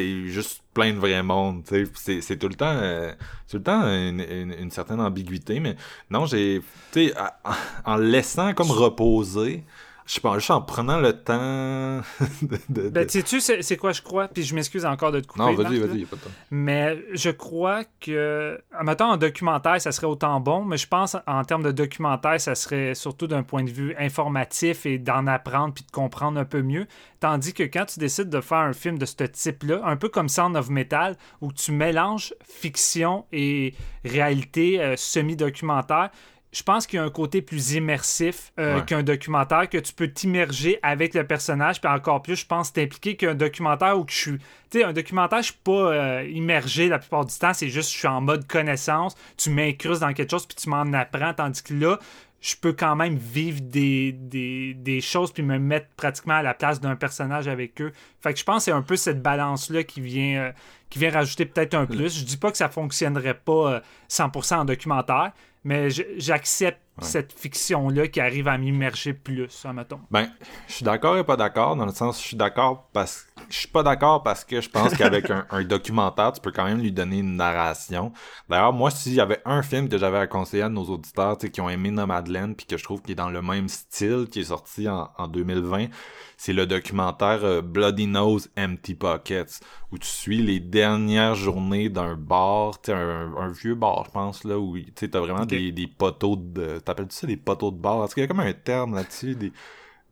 sais, 0.00 0.26
juste 0.32 0.62
plein 0.74 0.92
de 0.92 0.98
vrais 0.98 1.22
mondes, 1.22 1.64
tu 1.64 1.84
sais, 1.86 1.90
c'est, 1.94 2.20
c'est 2.20 2.36
tout 2.38 2.48
le 2.48 2.54
temps 2.54 2.66
euh, 2.76 3.12
tout 3.50 3.56
le 3.58 3.62
temps 3.62 3.82
une, 3.82 4.20
une- 4.20 4.70
certaine 4.70 5.00
ambiguïté, 5.00 5.60
mais 5.60 5.76
non, 6.10 6.26
j'ai 6.26 6.62
tu 6.92 7.08
sais, 7.08 7.14
en 7.84 7.96
laissant 7.96 8.54
comme 8.54 8.70
reposer, 8.70 9.64
je 10.06 10.20
juste 10.34 10.50
en 10.50 10.62
prenant 10.62 11.00
le 11.00 11.12
temps 11.12 12.00
de, 12.42 12.58
de- 12.68 12.88
Ben, 12.90 13.04
de- 13.04 13.10
sais-tu, 13.10 13.40
c'est 13.40 13.76
quoi 13.76 13.92
je 13.92 14.02
crois? 14.02 14.28
Puis 14.28 14.44
je 14.44 14.54
m'excuse 14.54 14.84
encore 14.86 15.10
de 15.12 15.20
te 15.20 15.26
couper. 15.26 15.42
Non, 15.44 15.54
vas-y, 15.54 15.78
vas-y, 15.80 16.04
pas 16.04 16.16
de 16.16 16.20
temps. 16.22 16.30
Mais 16.50 16.98
je 17.12 17.30
crois 17.30 17.82
que, 18.00 18.60
mettons, 18.84 19.06
en 19.06 19.16
documentaire, 19.16 19.80
ça 19.80 19.90
serait 19.92 20.06
autant 20.06 20.38
bon, 20.40 20.64
mais 20.64 20.76
je 20.76 20.86
pense 20.86 21.16
en 21.26 21.42
termes 21.44 21.64
de 21.64 21.72
documentaire, 21.72 22.40
ça 22.40 22.54
serait 22.54 22.94
surtout 22.94 23.26
d'un 23.26 23.42
point 23.42 23.64
de 23.64 23.70
vue 23.70 23.94
informatif 23.98 24.86
et 24.86 24.98
d'en 24.98 25.26
apprendre 25.26 25.74
puis 25.74 25.84
de 25.84 25.90
comprendre 25.90 26.38
un 26.38 26.44
peu 26.44 26.62
mieux. 26.62 26.86
Tandis 27.18 27.54
que 27.54 27.62
quand 27.64 27.86
tu 27.86 27.98
décides 27.98 28.28
de 28.28 28.40
faire 28.40 28.58
un 28.58 28.72
film 28.74 28.98
de 28.98 29.06
ce 29.06 29.14
type-là, 29.24 29.80
un 29.84 29.96
peu 29.96 30.08
comme 30.08 30.28
Sound 30.28 30.56
of 30.56 30.68
Metal, 30.68 31.16
où 31.40 31.50
tu 31.52 31.72
mélanges 31.72 32.34
fiction 32.44 33.24
et 33.32 33.74
réalité 34.04 34.80
euh, 34.80 34.94
semi-documentaire, 34.96 36.10
je 36.52 36.62
pense 36.62 36.86
qu'il 36.86 36.96
y 36.98 37.00
a 37.00 37.04
un 37.04 37.10
côté 37.10 37.42
plus 37.42 37.72
immersif 37.74 38.52
euh, 38.58 38.76
Ouais. 38.78 38.84
qu'un 38.84 39.02
documentaire, 39.02 39.68
que 39.68 39.78
tu 39.78 39.92
peux 39.92 40.08
t'immerger 40.08 40.78
avec 40.82 41.12
le 41.14 41.26
personnage, 41.26 41.80
puis 41.80 41.90
encore 41.90 42.22
plus, 42.22 42.36
je 42.36 42.46
pense, 42.46 42.72
t'impliquer 42.72 43.16
qu'un 43.16 43.34
documentaire 43.34 43.98
où 43.98 44.04
que 44.04 44.12
je 44.12 44.16
suis. 44.16 44.38
Tu 44.70 44.78
sais, 44.78 44.84
un 44.84 44.92
documentaire, 44.92 45.38
je 45.40 45.46
suis 45.52 45.60
pas 45.62 45.72
euh, 45.92 46.24
immergé 46.32 46.88
la 46.88 46.98
plupart 46.98 47.24
du 47.26 47.36
temps, 47.36 47.52
c'est 47.52 47.68
juste 47.68 47.92
je 47.92 47.98
suis 47.98 48.08
en 48.08 48.20
mode 48.20 48.46
connaissance, 48.46 49.14
tu 49.36 49.50
m'incrustes 49.50 50.00
dans 50.00 50.12
quelque 50.14 50.30
chose, 50.30 50.46
puis 50.46 50.56
tu 50.56 50.68
m'en 50.70 50.90
apprends, 50.94 51.34
tandis 51.34 51.62
que 51.62 51.74
là, 51.74 51.98
je 52.40 52.54
peux 52.54 52.72
quand 52.74 52.94
même 52.96 53.16
vivre 53.16 53.60
des, 53.60 54.12
des, 54.12 54.74
des 54.74 55.00
choses 55.00 55.32
puis 55.32 55.42
me 55.42 55.58
mettre 55.58 55.88
pratiquement 55.96 56.34
à 56.34 56.42
la 56.42 56.54
place 56.54 56.80
d'un 56.80 56.94
personnage 56.94 57.48
avec 57.48 57.80
eux. 57.80 57.92
Fait 58.20 58.32
que 58.32 58.38
je 58.38 58.44
pense 58.44 58.58
que 58.58 58.62
c'est 58.66 58.72
un 58.72 58.82
peu 58.82 58.94
cette 58.96 59.20
balance-là 59.20 59.82
qui 59.84 60.00
vient, 60.00 60.38
euh, 60.42 60.52
qui 60.90 60.98
vient 61.00 61.10
rajouter 61.10 61.44
peut-être 61.46 61.74
un 61.74 61.86
plus. 61.86 62.18
Je 62.20 62.24
dis 62.24 62.36
pas 62.36 62.50
que 62.52 62.56
ça 62.58 62.68
fonctionnerait 62.68 63.34
pas 63.34 63.72
euh, 63.74 63.80
100% 64.10 64.54
en 64.58 64.64
documentaire, 64.64 65.32
mais 65.66 65.90
je- 65.90 66.18
cette 67.02 67.32
fiction-là 67.32 68.08
qui 68.08 68.20
arrive 68.20 68.48
à 68.48 68.58
m'immerger 68.58 69.12
plus, 69.12 69.64
hein, 69.64 69.72
mettons. 69.72 70.00
Ben, 70.10 70.30
je 70.66 70.74
suis 70.74 70.84
d'accord 70.84 71.16
et 71.18 71.24
pas 71.24 71.36
d'accord, 71.36 71.76
dans 71.76 71.86
le 71.86 71.92
sens, 71.92 72.20
je 72.20 72.26
suis 72.26 72.36
d'accord 72.36 72.88
parce 72.92 73.26
je 73.48 73.58
suis 73.58 73.68
pas 73.68 73.82
d'accord 73.82 74.22
parce 74.22 74.44
que 74.44 74.60
je 74.60 74.68
pense 74.68 74.94
qu'avec 74.94 75.30
un, 75.30 75.46
un 75.50 75.64
documentaire, 75.64 76.32
tu 76.32 76.40
peux 76.40 76.52
quand 76.52 76.64
même 76.64 76.80
lui 76.80 76.92
donner 76.92 77.18
une 77.18 77.36
narration. 77.36 78.12
D'ailleurs, 78.48 78.72
moi, 78.72 78.90
s'il 78.90 79.14
y 79.14 79.20
avait 79.20 79.40
un 79.44 79.62
film 79.62 79.88
que 79.88 79.98
j'avais 79.98 80.18
à 80.18 80.26
conseiller 80.26 80.64
à 80.64 80.68
nos 80.68 80.84
auditeurs, 80.84 81.38
tu 81.38 81.46
sais, 81.46 81.52
qui 81.52 81.60
ont 81.60 81.68
aimé 81.68 81.90
Nomadland, 81.90 82.54
puis 82.54 82.66
que 82.66 82.76
je 82.76 82.84
trouve 82.84 83.02
qu'il 83.02 83.12
est 83.12 83.16
dans 83.16 83.30
le 83.30 83.42
même 83.42 83.68
style, 83.68 84.26
qui 84.30 84.40
est 84.40 84.44
sorti 84.44 84.88
en, 84.88 85.10
en 85.16 85.28
2020, 85.28 85.86
c'est 86.36 86.52
le 86.52 86.66
documentaire 86.66 87.44
euh, 87.44 87.62
Bloody 87.62 88.06
Nose 88.06 88.50
Empty 88.58 88.94
Pockets, 88.94 89.60
où 89.92 89.98
tu 89.98 90.08
suis 90.08 90.42
les 90.42 90.60
dernières 90.60 91.34
journées 91.34 91.88
d'un 91.88 92.14
bar, 92.16 92.80
tu 92.80 92.90
sais, 92.90 92.96
un, 92.96 93.34
un 93.36 93.48
vieux 93.48 93.74
bar, 93.74 94.04
je 94.06 94.10
pense, 94.10 94.44
là, 94.44 94.58
où, 94.58 94.76
tu 94.94 95.10
t'as 95.10 95.20
vraiment 95.20 95.46
des, 95.46 95.72
des 95.72 95.86
poteaux 95.86 96.36
de... 96.36 96.78
T'appelles-tu 96.86 97.14
ça 97.14 97.26
des 97.26 97.36
poteaux 97.36 97.70
de 97.70 97.76
bar? 97.76 98.02
Est-ce 98.04 98.14
qu'il 98.14 98.22
y 98.22 98.24
a 98.24 98.28
comme 98.28 98.40
un 98.40 98.52
terme 98.54 98.94
là-dessus? 98.94 99.34
Des 99.34 99.52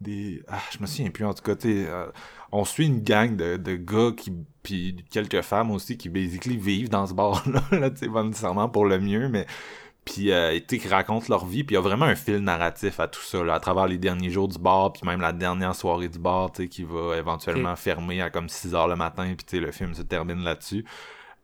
des 0.01 0.43
ah 0.49 0.61
je 0.71 0.79
me 0.81 0.87
souviens 0.87 1.11
plus 1.11 1.25
en 1.25 1.35
tout 1.35 1.43
cas 1.43 1.55
euh, 1.67 2.07
on 2.53 2.65
suit 2.65 2.87
une 2.87 3.01
gang 3.01 3.37
de, 3.37 3.57
de 3.57 3.77
gars 3.77 4.11
qui 4.17 4.33
puis 4.63 5.05
quelques 5.11 5.43
femmes 5.43 5.71
aussi 5.71 5.97
qui 5.97 6.09
basically 6.09 6.57
vivent 6.57 6.89
dans 6.89 7.07
ce 7.07 7.15
bar 7.15 7.43
là, 7.49 7.63
là 7.79 7.91
tu 7.91 7.99
sais 7.99 8.09
pas 8.09 8.23
nécessairement 8.23 8.69
pour 8.69 8.87
le 8.87 8.99
mieux 8.99 9.29
mais 9.29 9.47
puis 10.05 10.33
euh, 10.33 10.59
qui 10.59 10.87
racontent 10.89 11.27
leur 11.29 11.47
vie 11.47 11.65
puis 11.65 11.75
il 11.75 11.77
y 11.77 11.79
a 11.79 11.81
vraiment 11.81 12.07
un 12.07 12.17
fil 12.17 12.39
narratif 12.39 13.01
à 13.01 13.09
tout 13.09 13.23
ça 13.23 13.43
là, 13.43 13.55
à 13.55 13.61
travers 13.61 13.87
les 13.87 13.99
derniers 13.99 14.31
jours 14.31 14.49
du 14.49 14.59
bar 14.59 14.93
puis 14.93 15.03
même 15.07 15.21
la 15.21 15.33
dernière 15.33 15.75
soirée 15.75 16.09
du 16.09 16.19
bar 16.19 16.53
tu 16.53 16.63
sais 16.63 16.69
qui 16.69 16.83
va 16.83 17.17
éventuellement 17.17 17.77
fermer 17.77 18.21
à 18.21 18.31
comme 18.31 18.49
6 18.49 18.75
heures 18.75 18.89
le 18.89 18.97
matin 18.97 19.33
puis 19.37 19.47
tu 19.47 19.57
sais 19.57 19.61
le 19.61 19.73
film 19.73 19.95
se 19.95 20.03
termine 20.03 20.43
là-dessus 20.43 20.85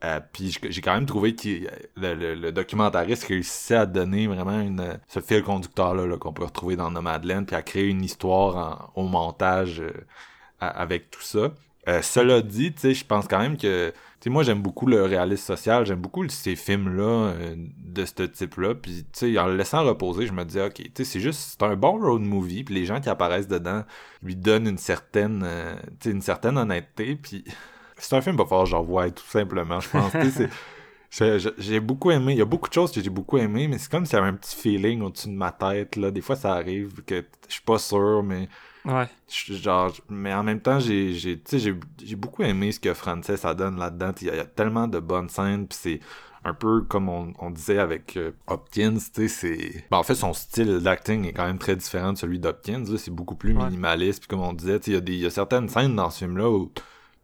euh, 0.04 0.20
puis 0.32 0.56
j'ai 0.68 0.80
quand 0.80 0.94
même 0.94 1.06
trouvé 1.06 1.34
que 1.34 1.48
le, 1.96 2.14
le, 2.14 2.34
le 2.34 2.52
documentariste 2.52 3.24
réussissait 3.24 3.76
à 3.76 3.86
donner 3.86 4.26
vraiment 4.26 4.60
une, 4.60 4.98
ce 5.08 5.20
fil 5.20 5.42
conducteur 5.42 5.94
là, 5.94 6.16
qu'on 6.16 6.32
peut 6.32 6.44
retrouver 6.44 6.76
dans 6.76 6.90
Nomadland 6.90 7.44
puis 7.44 7.56
à 7.56 7.62
créer 7.62 7.88
une 7.88 8.02
histoire 8.04 8.92
en- 8.96 9.00
au 9.02 9.06
montage 9.06 9.80
euh, 9.80 9.92
avec 10.60 11.10
tout 11.10 11.22
ça. 11.22 11.52
Euh, 11.88 12.02
cela 12.02 12.42
dit, 12.42 12.72
tu 12.74 12.80
sais, 12.80 12.94
je 12.94 13.04
pense 13.06 13.26
quand 13.26 13.38
même 13.38 13.56
que, 13.56 13.92
tu 14.20 14.28
moi 14.28 14.42
j'aime 14.42 14.60
beaucoup 14.60 14.86
le 14.86 15.02
réalisme 15.04 15.44
social, 15.46 15.86
j'aime 15.86 16.00
beaucoup 16.00 16.28
ces 16.28 16.54
films-là 16.54 17.02
euh, 17.32 17.54
de 17.56 18.04
ce 18.04 18.22
type-là, 18.24 18.74
puis 18.74 19.04
tu 19.12 19.32
sais, 19.34 19.38
en 19.38 19.46
le 19.46 19.56
laissant 19.56 19.82
reposer, 19.84 20.26
je 20.26 20.32
me 20.32 20.44
dis, 20.44 20.60
ok, 20.60 20.74
tu 20.74 20.90
sais, 20.94 21.04
c'est 21.04 21.20
juste, 21.20 21.56
c'est 21.58 21.62
un 21.64 21.76
bon 21.76 21.98
road 21.98 22.20
movie, 22.20 22.64
puis 22.64 22.74
les 22.74 22.84
gens 22.84 23.00
qui 23.00 23.08
apparaissent 23.08 23.48
dedans 23.48 23.84
lui 24.22 24.36
donnent 24.36 24.66
une 24.68 24.78
certaine, 24.78 25.42
euh, 25.44 25.74
une 26.04 26.20
certaine 26.22 26.58
honnêteté, 26.58 27.16
puis 27.16 27.44
c'est 28.00 28.16
un 28.16 28.20
film 28.20 28.36
falloir 28.48 28.64
que 28.64 28.70
j'en 28.70 28.82
voie, 28.82 29.10
tout 29.10 29.24
simplement, 29.26 29.80
je 29.80 29.88
pense, 29.88 30.12
j'ai- 31.58 31.80
beaucoup 31.80 32.10
aimé. 32.12 32.32
Il 32.34 32.38
y 32.38 32.42
a 32.42 32.44
beaucoup 32.44 32.68
de 32.68 32.74
choses 32.74 32.92
que 32.92 33.00
j'ai 33.00 33.10
beaucoup 33.10 33.36
aimé, 33.38 33.66
mais 33.68 33.78
c'est 33.78 33.90
comme 33.90 34.06
s'il 34.06 34.14
y 34.14 34.18
avait 34.18 34.28
un 34.28 34.34
petit 34.34 34.54
feeling 34.56 35.02
au-dessus 35.02 35.28
de 35.28 35.34
ma 35.34 35.50
tête. 35.50 35.96
Là. 35.96 36.10
Des 36.12 36.20
fois, 36.20 36.36
ça 36.36 36.52
arrive 36.54 37.02
que 37.04 37.24
je 37.48 37.52
suis 37.54 37.62
pas 37.62 37.78
sûr, 37.78 38.22
mais 38.22 38.48
Ouais. 38.84 39.06
genre, 39.28 39.92
mais 40.08 40.32
en 40.32 40.42
même 40.42 40.60
temps, 40.60 40.78
j'ai, 40.80 41.12
j'ai, 41.14 41.38
j'ai, 41.52 41.74
j'ai 42.02 42.16
beaucoup 42.16 42.42
aimé 42.42 42.72
ce 42.72 42.80
que 42.80 42.94
Frances 42.94 43.30
donne 43.56 43.76
là-dedans. 43.78 44.12
Il 44.20 44.28
y, 44.28 44.30
a, 44.30 44.34
il 44.34 44.36
y 44.38 44.40
a 44.40 44.44
tellement 44.46 44.86
de 44.88 44.98
bonnes 45.00 45.28
scènes, 45.28 45.66
puis 45.66 45.78
c'est 45.82 46.00
un 46.44 46.54
peu 46.54 46.82
comme 46.82 47.08
on, 47.10 47.34
on 47.40 47.50
disait 47.50 47.78
avec 47.80 48.16
euh, 48.16 48.30
Hopkins, 48.46 48.94
tu 48.94 49.28
sais, 49.28 49.28
c'est... 49.28 49.84
Ben, 49.90 49.98
en 49.98 50.02
fait, 50.02 50.14
son 50.14 50.32
style 50.32 50.78
d'acting 50.78 51.26
est 51.26 51.32
quand 51.34 51.44
même 51.46 51.58
très 51.58 51.76
différent 51.76 52.14
de 52.14 52.18
celui 52.18 52.38
d'Hopkins, 52.38 52.84
là. 52.88 52.96
c'est 52.96 53.10
beaucoup 53.10 53.34
plus 53.34 53.52
Ouais. 53.54 53.64
minimaliste, 53.64 54.20
puis 54.20 54.28
comme 54.28 54.40
on 54.40 54.54
disait, 54.54 54.78
il 54.86 54.92
y, 54.94 54.96
a 54.96 55.00
des- 55.00 55.12
il 55.12 55.18
y 55.20 55.26
a 55.26 55.30
certaines 55.30 55.68
scènes 55.68 55.96
dans 55.96 56.08
ce 56.08 56.20
film-là 56.20 56.48
où 56.48 56.72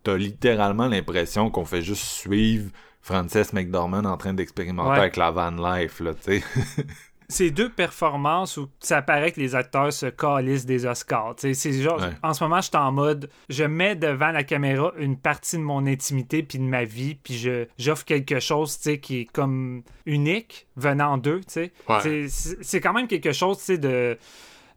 t'as 0.07 0.17
littéralement 0.17 0.87
l'impression 0.87 1.51
qu'on 1.51 1.65
fait 1.65 1.83
juste 1.83 2.03
suivre 2.05 2.71
Frances 3.03 3.53
McDormand 3.53 4.05
en 4.05 4.17
train 4.17 4.35
d'expérimenter 4.35 4.91
Ouais. 4.91 4.99
avec 4.99 5.17
la 5.17 5.31
van 5.33 5.51
life, 5.51 6.01
là, 6.01 6.15
tu 6.15 6.41
sais. 6.41 6.45
C'est 7.29 7.51
deux 7.51 7.69
performances 7.71 8.57
où 8.57 8.69
ça 8.79 9.03
paraît 9.03 9.33
que 9.33 9.41
les 9.41 9.57
acteurs 9.57 9.93
se 9.93 10.07
calissent 10.07 10.65
des 10.65 10.87
Oscars. 10.87 11.35
C'est 11.39 11.73
genre, 11.83 12.01
Ouais. 12.01 12.11
en 12.23 12.33
ce 12.35 12.45
moment, 12.45 12.61
je 12.61 12.69
suis 12.69 12.77
en 12.77 12.93
mode, 12.93 13.29
je 13.49 13.65
mets 13.65 13.97
devant 13.97 14.31
la 14.31 14.45
caméra 14.45 14.93
une 14.97 15.17
partie 15.19 15.57
de 15.57 15.63
mon 15.63 15.87
intimité 15.89 16.45
puis 16.45 16.59
de 16.59 16.63
ma 16.63 16.85
vie, 16.85 17.17
puis 17.17 17.35
je 17.37 17.67
j'offre 17.81 18.05
quelque 18.05 18.39
chose, 18.39 18.77
qui 19.03 19.23
est 19.23 19.25
comme 19.25 19.83
unique 20.07 20.69
venant 20.77 21.19
d'eux, 21.19 21.41
tu 21.41 21.55
sais. 21.55 21.73
Ouais. 21.89 22.01
C'est- 22.29 22.59
C'est 22.63 22.81
quand 22.81 22.93
même 22.93 23.09
quelque 23.09 23.33
chose, 23.33 23.59
de 23.79 24.17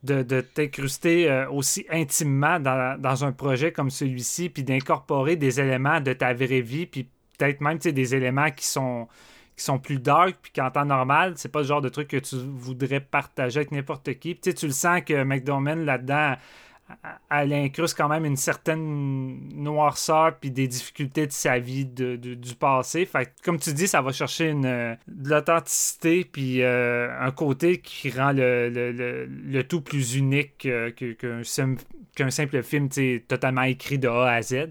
de, 0.03 0.23
de 0.23 0.41
t'incruster 0.41 1.29
euh, 1.29 1.49
aussi 1.49 1.85
intimement 1.89 2.59
dans, 2.59 3.25
un 3.25 3.31
projet 3.31 3.71
comme 3.71 3.89
celui-ci, 3.89 4.49
puis 4.49 4.63
d'incorporer 4.63 5.35
des 5.35 5.59
éléments 5.59 5.99
de 5.99 6.13
ta 6.13 6.33
vraie 6.33 6.61
vie, 6.61 6.85
puis 6.85 7.07
peut-être 7.37 7.61
même 7.61 7.77
des 7.77 8.15
éléments 8.15 8.51
qui 8.51 8.65
sont 8.65 9.07
qui 9.55 9.65
sont 9.65 9.77
plus 9.77 9.99
dark, 9.99 10.37
puis 10.41 10.53
qu'en 10.55 10.71
temps 10.71 10.85
normal, 10.85 11.33
c'est 11.35 11.51
pas 11.51 11.59
le 11.59 11.65
genre 11.65 11.81
de 11.81 11.89
truc 11.89 12.07
que 12.07 12.15
tu 12.15 12.37
voudrais 12.37 13.01
partager 13.01 13.57
avec 13.57 13.71
n'importe 13.71 14.13
qui. 14.17 14.33
Puis, 14.33 14.53
tu 14.53 14.67
le 14.67 14.71
sens 14.71 15.01
que 15.05 15.23
McDormand, 15.25 15.75
là-dedans, 15.75 16.35
elle 17.29 17.53
incruste 17.53 17.95
quand 17.95 18.09
même 18.09 18.25
une 18.25 18.35
certaine 18.35 19.49
noirceur 19.53 20.37
puis 20.39 20.51
des 20.51 20.67
difficultés 20.67 21.27
de 21.27 21.31
sa 21.31 21.59
vie 21.59 21.85
du 21.85 22.55
passé. 22.59 23.05
Fait 23.05 23.33
comme 23.43 23.59
tu 23.59 23.73
dis, 23.73 23.87
ça 23.87 24.01
va 24.01 24.11
chercher 24.11 24.53
euh, 24.53 24.95
de 25.07 25.29
l'authenticité 25.29 26.25
puis 26.25 26.61
euh, 26.61 27.09
un 27.19 27.31
côté 27.31 27.79
qui 27.79 28.09
rend 28.09 28.31
le, 28.33 29.61
tout 29.61 29.81
plus 29.81 30.15
unique 30.15 30.65
euh, 30.65 30.91
qu'un 30.91 31.43
sim- 31.43 31.77
qu'un 32.15 32.31
simple 32.31 32.63
film 32.63 32.89
totalement 33.27 33.63
écrit 33.63 33.99
de 33.99 34.07
A 34.07 34.31
à 34.31 34.41
Z. 34.41 34.67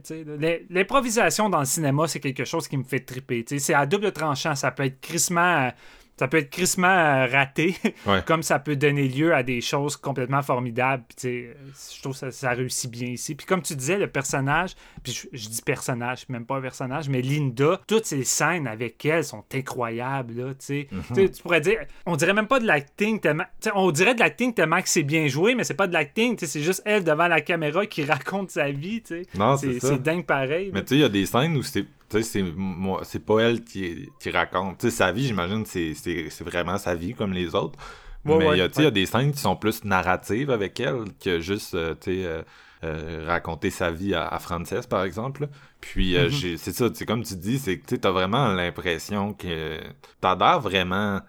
L'improvisation 0.70 1.48
dans 1.48 1.60
le 1.60 1.64
cinéma, 1.64 2.06
c'est 2.08 2.20
quelque 2.20 2.44
chose 2.44 2.68
qui 2.68 2.76
me 2.76 2.84
fait 2.84 3.00
triper. 3.00 3.44
C'est 3.46 3.74
à 3.74 3.86
double 3.86 4.12
tranchant. 4.12 4.54
Ça 4.54 4.70
peut 4.70 4.84
être 4.84 5.00
crissement... 5.00 5.70
Ça 6.18 6.28
peut 6.28 6.38
être 6.38 6.50
crissement 6.50 6.88
euh, 6.88 7.26
raté, 7.26 7.76
Ouais. 8.06 8.22
comme 8.26 8.42
ça 8.42 8.58
peut 8.58 8.76
donner 8.76 9.08
lieu 9.08 9.34
à 9.34 9.42
des 9.42 9.60
choses 9.60 9.96
complètement 9.96 10.42
formidables. 10.42 11.04
Puis, 11.16 11.28
euh, 11.46 11.54
je 11.94 12.00
trouve 12.02 12.12
que 12.12 12.18
ça, 12.18 12.30
ça 12.30 12.50
réussit 12.50 12.90
bien 12.90 13.08
ici. 13.08 13.34
Puis 13.34 13.46
comme 13.46 13.62
tu 13.62 13.74
disais, 13.76 13.98
le 13.98 14.06
personnage, 14.08 14.72
puis 15.02 15.12
je, 15.12 15.28
je 15.36 15.48
dis 15.48 15.62
personnage, 15.62 16.28
même 16.28 16.44
pas 16.46 16.56
un 16.56 16.60
personnage, 16.60 17.08
mais 17.08 17.22
Linda, 17.22 17.80
toutes 17.86 18.06
ces 18.06 18.24
scènes 18.24 18.66
avec 18.66 19.04
elle 19.04 19.24
sont 19.24 19.44
incroyables. 19.54 20.34
Là, 20.34 20.54
tu 20.54 20.56
sais. 20.58 20.88
Tu 21.14 21.42
pourrais 21.42 21.60
dire, 21.60 21.78
on 22.06 22.16
dirait 22.16 22.34
même 22.34 22.46
pas 22.48 22.60
de 22.60 22.66
l'acting 22.66 23.20
tellement... 23.20 23.44
On 23.74 23.90
dirait 23.90 24.14
de 24.14 24.20
l'acting 24.20 24.52
tellement 24.54 24.82
que 24.82 24.88
c'est 24.88 25.02
bien 25.02 25.28
joué, 25.28 25.54
mais 25.54 25.64
c'est 25.64 25.74
pas 25.74 25.86
de 25.86 25.92
l'acting. 25.92 26.36
C'est 26.38 26.62
juste 26.62 26.82
elle 26.84 27.04
devant 27.04 27.28
la 27.28 27.40
caméra 27.40 27.86
qui 27.86 28.04
raconte 28.04 28.50
sa 28.50 28.70
vie. 28.70 29.02
Non, 29.34 29.56
c'est 29.56 30.02
dingue 30.02 30.26
pareil. 30.26 30.70
Mais 30.72 30.82
tu 30.82 30.88
sais, 30.88 30.94
il 30.96 31.00
y 31.00 31.04
a 31.04 31.08
des 31.08 31.26
scènes 31.26 31.56
où 31.56 31.62
c'est 31.62 31.84
tu 32.08 32.18
sais, 32.18 32.22
c'est 32.22 32.42
moi 32.42 33.02
c'est 33.04 33.24
pas 33.24 33.40
elle 33.40 33.64
qui, 33.64 34.10
qui 34.20 34.30
raconte. 34.30 34.78
Tu 34.78 34.90
sais, 34.90 34.96
sa 34.96 35.12
vie, 35.12 35.26
j'imagine, 35.26 35.64
c'est, 35.66 35.94
c'est, 35.94 36.30
c'est 36.30 36.44
vraiment 36.44 36.78
sa 36.78 36.94
vie 36.94 37.14
comme 37.14 37.32
les 37.32 37.54
autres. 37.54 37.78
Ouais, 38.24 38.36
Mais 38.36 38.52
il 38.52 38.56
ouais, 38.56 38.58
y 38.58 38.60
a, 38.60 38.68
tu 38.68 38.76
sais, 38.76 38.82
il 38.82 38.84
y 38.84 38.88
a 38.88 38.90
des 38.90 39.06
scènes 39.06 39.32
qui 39.32 39.38
sont 39.40 39.56
plus 39.56 39.84
narratives 39.84 40.50
avec 40.50 40.80
elle 40.80 41.04
que 41.22 41.40
juste, 41.40 41.74
euh, 41.74 41.94
tu 41.94 42.12
sais, 42.22 42.24
euh, 42.26 42.42
euh, 42.84 43.24
raconter 43.26 43.70
sa 43.70 43.90
vie 43.90 44.14
à, 44.14 44.26
à 44.28 44.38
Frances, 44.38 44.86
par 44.88 45.04
exemple. 45.04 45.48
Puis, 45.80 46.16
euh, 46.16 46.28
Mhm. 46.28 46.28
j'ai- 46.28 46.56
c'est 46.58 46.72
ça, 46.72 46.88
c'est 46.94 47.06
comme 47.06 47.22
tu 47.24 47.36
dis, 47.36 47.58
c'est 47.58 47.78
que 47.78 47.94
t'as 47.96 48.10
vraiment 48.10 48.48
l'impression 48.48 49.32
que 49.34 49.80
t'adhères 50.20 50.60
vraiment... 50.60 51.20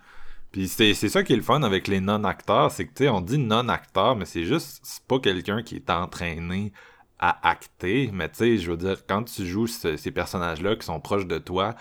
Puis 0.52 0.68
c'est, 0.68 0.94
c'est 0.96 1.10
ça 1.10 1.24
qui 1.24 1.34
est 1.34 1.36
le 1.36 1.44
fun 1.44 1.62
avec 1.64 1.88
les 1.88 2.00
non-acteurs, 2.02 2.72
c'est 2.72 2.86
que, 2.88 2.94
tu 2.94 3.04
sais, 3.04 3.10
on 3.10 3.22
dit 3.22 3.38
non-acteur, 3.38 4.16
mais 4.16 4.26
c'est 4.26 4.46
juste, 4.46 4.80
c'est 4.84 5.04
pas 5.06 5.20
quelqu'un 5.20 5.62
qui 5.64 5.76
est 5.78 5.90
entraîné 5.92 6.74
à 7.20 7.50
acter, 7.50 8.10
mais 8.14 8.30
tu 8.30 8.36
sais, 8.38 8.58
je 8.58 8.72
veux 8.72 8.78
dire, 8.78 9.06
quand 9.08 9.24
tu 9.24 9.46
joues 9.46 9.68
ce- 9.68 9.98
ces 9.98 10.12
personnages-là 10.12 10.76
qui 10.78 10.86
sont 10.86 11.00
proches 11.02 11.26
de 11.28 11.38
toi, 11.38 11.76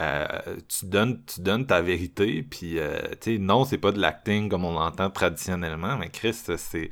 euh, 0.00 0.26
tu 0.68 0.86
donnes 0.86 1.22
tu 1.26 1.40
donnes 1.42 1.66
ta 1.66 1.82
vérité, 1.82 2.42
puis 2.42 2.78
euh, 2.78 2.98
tu 3.20 3.34
sais, 3.34 3.38
non, 3.38 3.64
c'est 3.64 3.78
pas 3.78 3.92
de 3.92 4.00
l'acting 4.00 4.48
comme 4.48 4.64
on 4.64 4.72
l'entend 4.72 5.10
traditionnellement, 5.10 5.96
mais 5.98 6.08
Chris, 6.10 6.34
c'est 6.34 6.90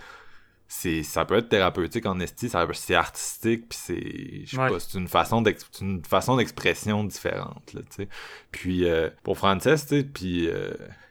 c'est 0.71 1.03
ça 1.03 1.25
peut 1.25 1.37
être 1.39 1.49
thérapeutique 1.49 2.05
en 2.07 2.21
esti, 2.21 2.51
c'est 2.51 2.95
artistique, 2.95 3.69
puis 3.71 3.79
c'est 3.83 4.45
je 4.45 4.51
sais 4.51 4.59
Ouais. 4.61 4.69
pas, 4.69 4.79
c'est 4.81 4.99
une 4.99 5.09
façon 5.09 5.41
d'ex- 5.41 5.67
c'est 5.73 5.85
une 5.85 6.05
façon 6.05 6.37
d'expression 6.37 7.05
différente, 7.05 7.73
là, 7.73 7.81
tu 7.83 8.03
sais. 8.05 8.09
Puis 8.53 8.85
euh, 8.85 9.09
pour 9.23 9.39
Frances, 9.39 9.63
tu 9.63 9.77
sais, 9.89 10.05
puis 10.05 10.49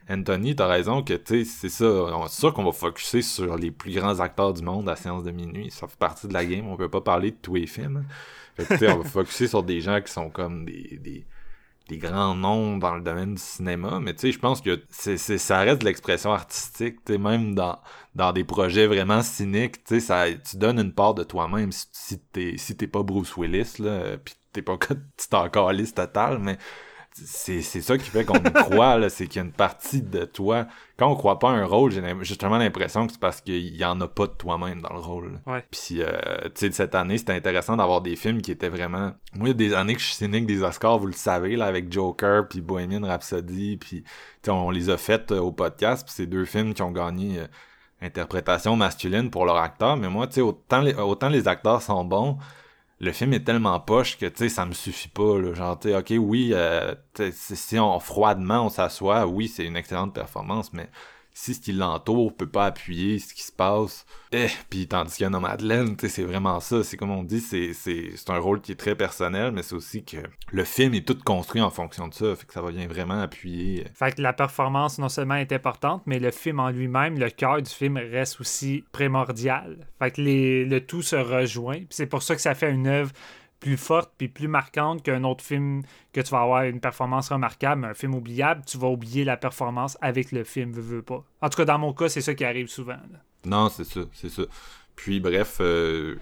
Anthony, 0.10 0.56
t'as 0.56 0.68
raison 0.68 1.04
que, 1.04 1.14
tu 1.16 1.44
c'est 1.46 1.70
ça. 1.70 1.86
on- 1.86 2.28
C'est 2.28 2.40
sûr 2.40 2.54
qu'on 2.54 2.64
va 2.64 2.72
focuser 2.72 3.22
sur 3.22 3.58
les 3.58 3.72
plus 3.72 3.94
grands 3.94 4.20
acteurs 4.22 4.54
du 4.54 4.62
monde 4.64 4.88
à 4.90 4.96
séance 4.96 5.24
de 5.24 5.32
minuit. 5.32 5.70
Ça 5.72 5.88
fait 5.88 5.98
partie 5.98 6.28
de 6.28 6.34
la 6.34 6.46
game. 6.46 6.68
On 6.68 6.78
peut 6.78 6.90
pas 6.90 7.02
parler 7.02 7.32
de 7.32 7.38
tous 7.42 7.56
les 7.56 7.68
films. 7.68 8.06
Fait 8.56 8.66
que, 8.66 8.70
tu 8.74 8.78
sais, 8.80 8.88
on 8.90 9.00
va 9.00 9.04
focuser 9.10 9.48
sur 9.48 9.64
des 9.64 9.82
gens 9.82 10.02
qui 10.02 10.12
sont 10.12 10.30
comme 10.30 10.66
des, 10.66 10.98
des, 11.02 11.28
des 11.90 11.98
grands 11.98 12.36
noms 12.36 12.78
dans 12.78 12.96
le 12.96 13.02
domaine 13.02 13.36
du 13.36 13.42
cinéma. 13.42 14.00
Mais 14.02 14.14
tu 14.14 14.22
sais, 14.22 14.32
je 14.34 14.40
pense 14.40 14.62
que 14.62 14.84
c'est, 14.90 15.18
c'est, 15.18 15.38
ça 15.38 15.60
reste 15.60 15.82
de 15.82 15.86
l'expression 15.86 16.34
artistique. 16.34 16.98
Tu 17.06 17.18
même 17.18 17.56
dans, 17.56 17.80
dans 18.16 18.34
des 18.34 18.44
projets 18.46 18.88
vraiment 18.88 19.24
cyniques, 19.24 19.84
tu 19.86 20.02
ça, 20.02 20.26
tu 20.34 20.58
donnes 20.58 20.80
une 20.80 20.94
part 20.94 21.14
de 21.16 21.24
toi-même 21.24 21.72
si, 21.74 22.20
t'es, 22.20 22.58
si 22.58 22.78
t'es 22.78 22.88
pas 22.88 23.04
Bruce 23.04 23.38
Willis, 23.38 23.76
là, 23.80 24.18
pis 24.18 24.34
t'es 24.54 24.62
pas, 24.62 24.78
t'es 25.18 25.36
encore 25.36 25.72
liste 25.74 25.98
total, 25.98 26.40
mais 26.40 26.58
c'est 27.26 27.62
c'est 27.62 27.82
ça 27.82 27.98
qui 27.98 28.10
fait 28.10 28.26
qu'on 28.26 28.40
croit, 28.40 28.98
là, 28.98 29.10
c'est 29.10 29.28
qu'il 29.28 29.38
y 29.38 29.44
a 29.44 29.46
une 29.46 29.52
partie 29.52 30.02
de 30.02 30.26
toi. 30.26 30.68
Quand 30.98 31.12
on 31.12 31.16
croit 31.16 31.40
pas 31.40 31.50
à 31.50 31.54
un 31.54 31.66
rôle, 31.66 31.92
j'ai 31.92 32.02
justement 32.22 32.58
l'impression 32.58 33.06
que 33.06 33.14
c'est 33.14 33.20
parce 33.20 33.42
qu'il 33.42 33.76
y 33.76 33.86
en 33.86 34.00
a 34.02 34.08
pas 34.08 34.28
de 34.28 34.32
toi-même 34.34 34.82
dans 34.82 34.94
le 34.94 35.00
rôle. 35.00 35.40
Ouais. 35.46 35.64
Puis, 35.72 36.02
euh, 36.02 36.10
tu 36.56 36.68
sais, 36.68 36.72
cette 36.72 36.96
année, 36.96 37.18
c'était 37.18 37.34
intéressant 37.34 37.78
d'avoir 37.78 38.02
des 38.02 38.16
films 38.16 38.42
qui 38.42 38.52
étaient 38.52 38.70
vraiment... 38.70 39.14
Moi, 39.34 39.46
il 39.46 39.48
y 39.48 39.52
a 39.52 39.54
des 39.54 39.74
années 39.74 39.94
que 39.94 40.02
je 40.02 40.06
suis 40.06 40.16
cynique 40.16 40.46
des 40.46 40.64
Oscars, 40.64 40.98
vous 40.98 41.08
le 41.08 41.14
savez, 41.14 41.56
là, 41.56 41.66
avec 41.66 41.92
Joker, 41.92 42.48
puis 42.48 42.62
Bohemian 42.62 43.06
Rhapsody, 43.06 43.78
puis 43.78 44.04
tu 44.04 44.10
sais, 44.44 44.52
on 44.52 44.72
les 44.72 44.90
a 44.90 44.98
faites 44.98 45.32
euh, 45.32 45.40
au 45.40 45.52
podcast, 45.52 46.06
puis 46.06 46.14
c'est 46.16 46.26
deux 46.26 46.46
films 46.46 46.74
qui 46.74 46.82
ont 46.82 46.92
gagné 46.92 47.40
euh, 47.40 47.48
interprétation 48.02 48.76
masculine 48.76 49.30
pour 49.30 49.46
leur 49.46 49.58
acteur, 49.58 49.98
mais 49.98 50.10
moi, 50.10 50.28
tu 50.28 50.34
sais, 50.34 50.42
autant 50.42 50.82
les, 50.82 50.94
autant 50.96 51.30
les 51.30 51.48
acteurs 51.48 51.82
sont 51.82 52.04
bons, 52.06 52.38
le 53.00 53.12
film 53.12 53.34
est 53.34 53.44
tellement 53.44 53.80
poche 53.80 54.18
que, 54.18 54.26
tu 54.26 54.38
sais, 54.38 54.50
ça 54.50 54.66
me 54.66 54.74
suffit 54.74 55.10
pas, 55.10 55.40
là. 55.40 55.54
Genre, 55.54 55.80
tu 55.80 55.94
ok, 55.94 56.14
oui, 56.20 56.52
euh, 56.54 56.96
si 57.32 57.80
on, 57.80 58.00
froidement, 58.00 58.66
on 58.66 58.70
s'assoit, 58.70 59.28
oui, 59.28 59.48
c'est 59.48 59.66
une 59.66 59.76
excellente 59.76 60.14
performance, 60.14 60.74
mais 60.74 60.90
si 61.40 61.54
ce 61.54 61.60
qui 61.62 61.72
l'entoure 61.72 62.36
peut 62.36 62.50
pas 62.50 62.66
appuyer 62.66 63.20
ce 63.20 63.32
qui 63.32 63.44
se 63.44 63.52
passe, 63.52 64.08
eh, 64.32 64.48
puis 64.72 64.88
tandis 64.88 65.14
qu'il 65.16 65.24
y 65.24 65.28
a 65.28 65.30
Nomadland, 65.30 65.96
c'est 66.00 66.24
vraiment 66.24 66.60
ça. 66.60 66.84
C'est 66.84 66.98
comme 66.98 67.12
on 67.12 67.22
dit, 67.22 67.42
c'est, 67.42 67.74
c'est, 67.74 68.10
c'est 68.16 68.32
un 68.32 68.40
rôle 68.40 68.60
qui 68.60 68.72
est 68.72 68.76
très 68.76 68.96
personnel, 68.96 69.52
mais 69.52 69.62
c'est 69.62 69.76
aussi 69.76 70.04
que 70.04 70.18
le 70.52 70.64
film 70.64 70.96
est 70.96 71.08
tout 71.08 71.18
construit 71.24 71.62
en 71.62 71.70
fonction 71.70 72.08
de 72.08 72.14
ça, 72.16 72.36
fait 72.36 72.48
que 72.48 72.54
ça 72.54 72.62
va 72.64 72.72
bien 72.72 72.88
vraiment 72.88 73.22
appuyer. 73.22 73.84
euh, 73.86 73.90
Fait 73.94 74.16
que 74.16 74.22
la 74.24 74.34
performance 74.34 74.98
non 74.98 75.10
seulement 75.10 75.36
est 75.36 75.52
importante, 75.52 76.02
mais 76.08 76.18
le 76.18 76.32
film 76.32 76.60
en 76.60 76.70
lui-même, 76.72 77.20
le 77.20 77.30
cœur 77.30 77.62
du 77.62 77.70
film 77.70 77.98
reste 77.98 78.42
aussi 78.42 78.84
primordial. 78.92 79.88
Fait 80.00 80.10
que 80.10 80.22
les, 80.22 80.66
le 80.66 80.84
tout 80.84 81.04
se 81.04 81.16
rejoint. 81.16 81.82
C'est 81.92 82.08
pour 82.08 82.24
ça 82.24 82.36
que 82.36 82.42
ça 82.42 82.56
fait 82.56 82.72
une 82.72 82.88
œuvre 82.88 83.12
plus 83.60 83.78
forte 83.78 84.12
puis 84.18 84.28
plus 84.28 84.48
marquante 84.48 85.04
qu'un 85.04 85.24
autre 85.24 85.44
film 85.44 85.84
que 86.14 86.22
tu 86.22 86.30
vas 86.32 86.42
avoir 86.42 86.64
une 86.64 86.80
performance 86.80 87.30
remarquable, 87.30 87.86
un 87.86 87.94
film 87.94 88.16
oubliable, 88.16 88.64
tu 88.66 88.78
vas 88.78 88.88
oublier 88.88 89.24
la 89.24 89.38
performance 89.38 89.98
avec 90.02 90.32
le 90.32 90.44
film, 90.44 90.72
veux, 90.72 90.82
veux 90.82 91.02
pas. 91.02 91.24
En 91.42 91.50
tout 91.50 91.58
cas, 91.58 91.66
dans 91.66 91.80
mon 91.80 91.94
cas, 91.94 92.10
c'est 92.10 92.22
ça 92.22 92.34
qui 92.34 92.46
arrive 92.46 92.68
souvent. 92.68 92.98
Non, 93.46 93.70
c'est 93.70 93.86
ça, 93.86 94.02
c'est 94.14 94.30
ça. 94.30 94.44
Puis 94.96 95.20
bref, 95.20 95.58
euh, 95.62 96.18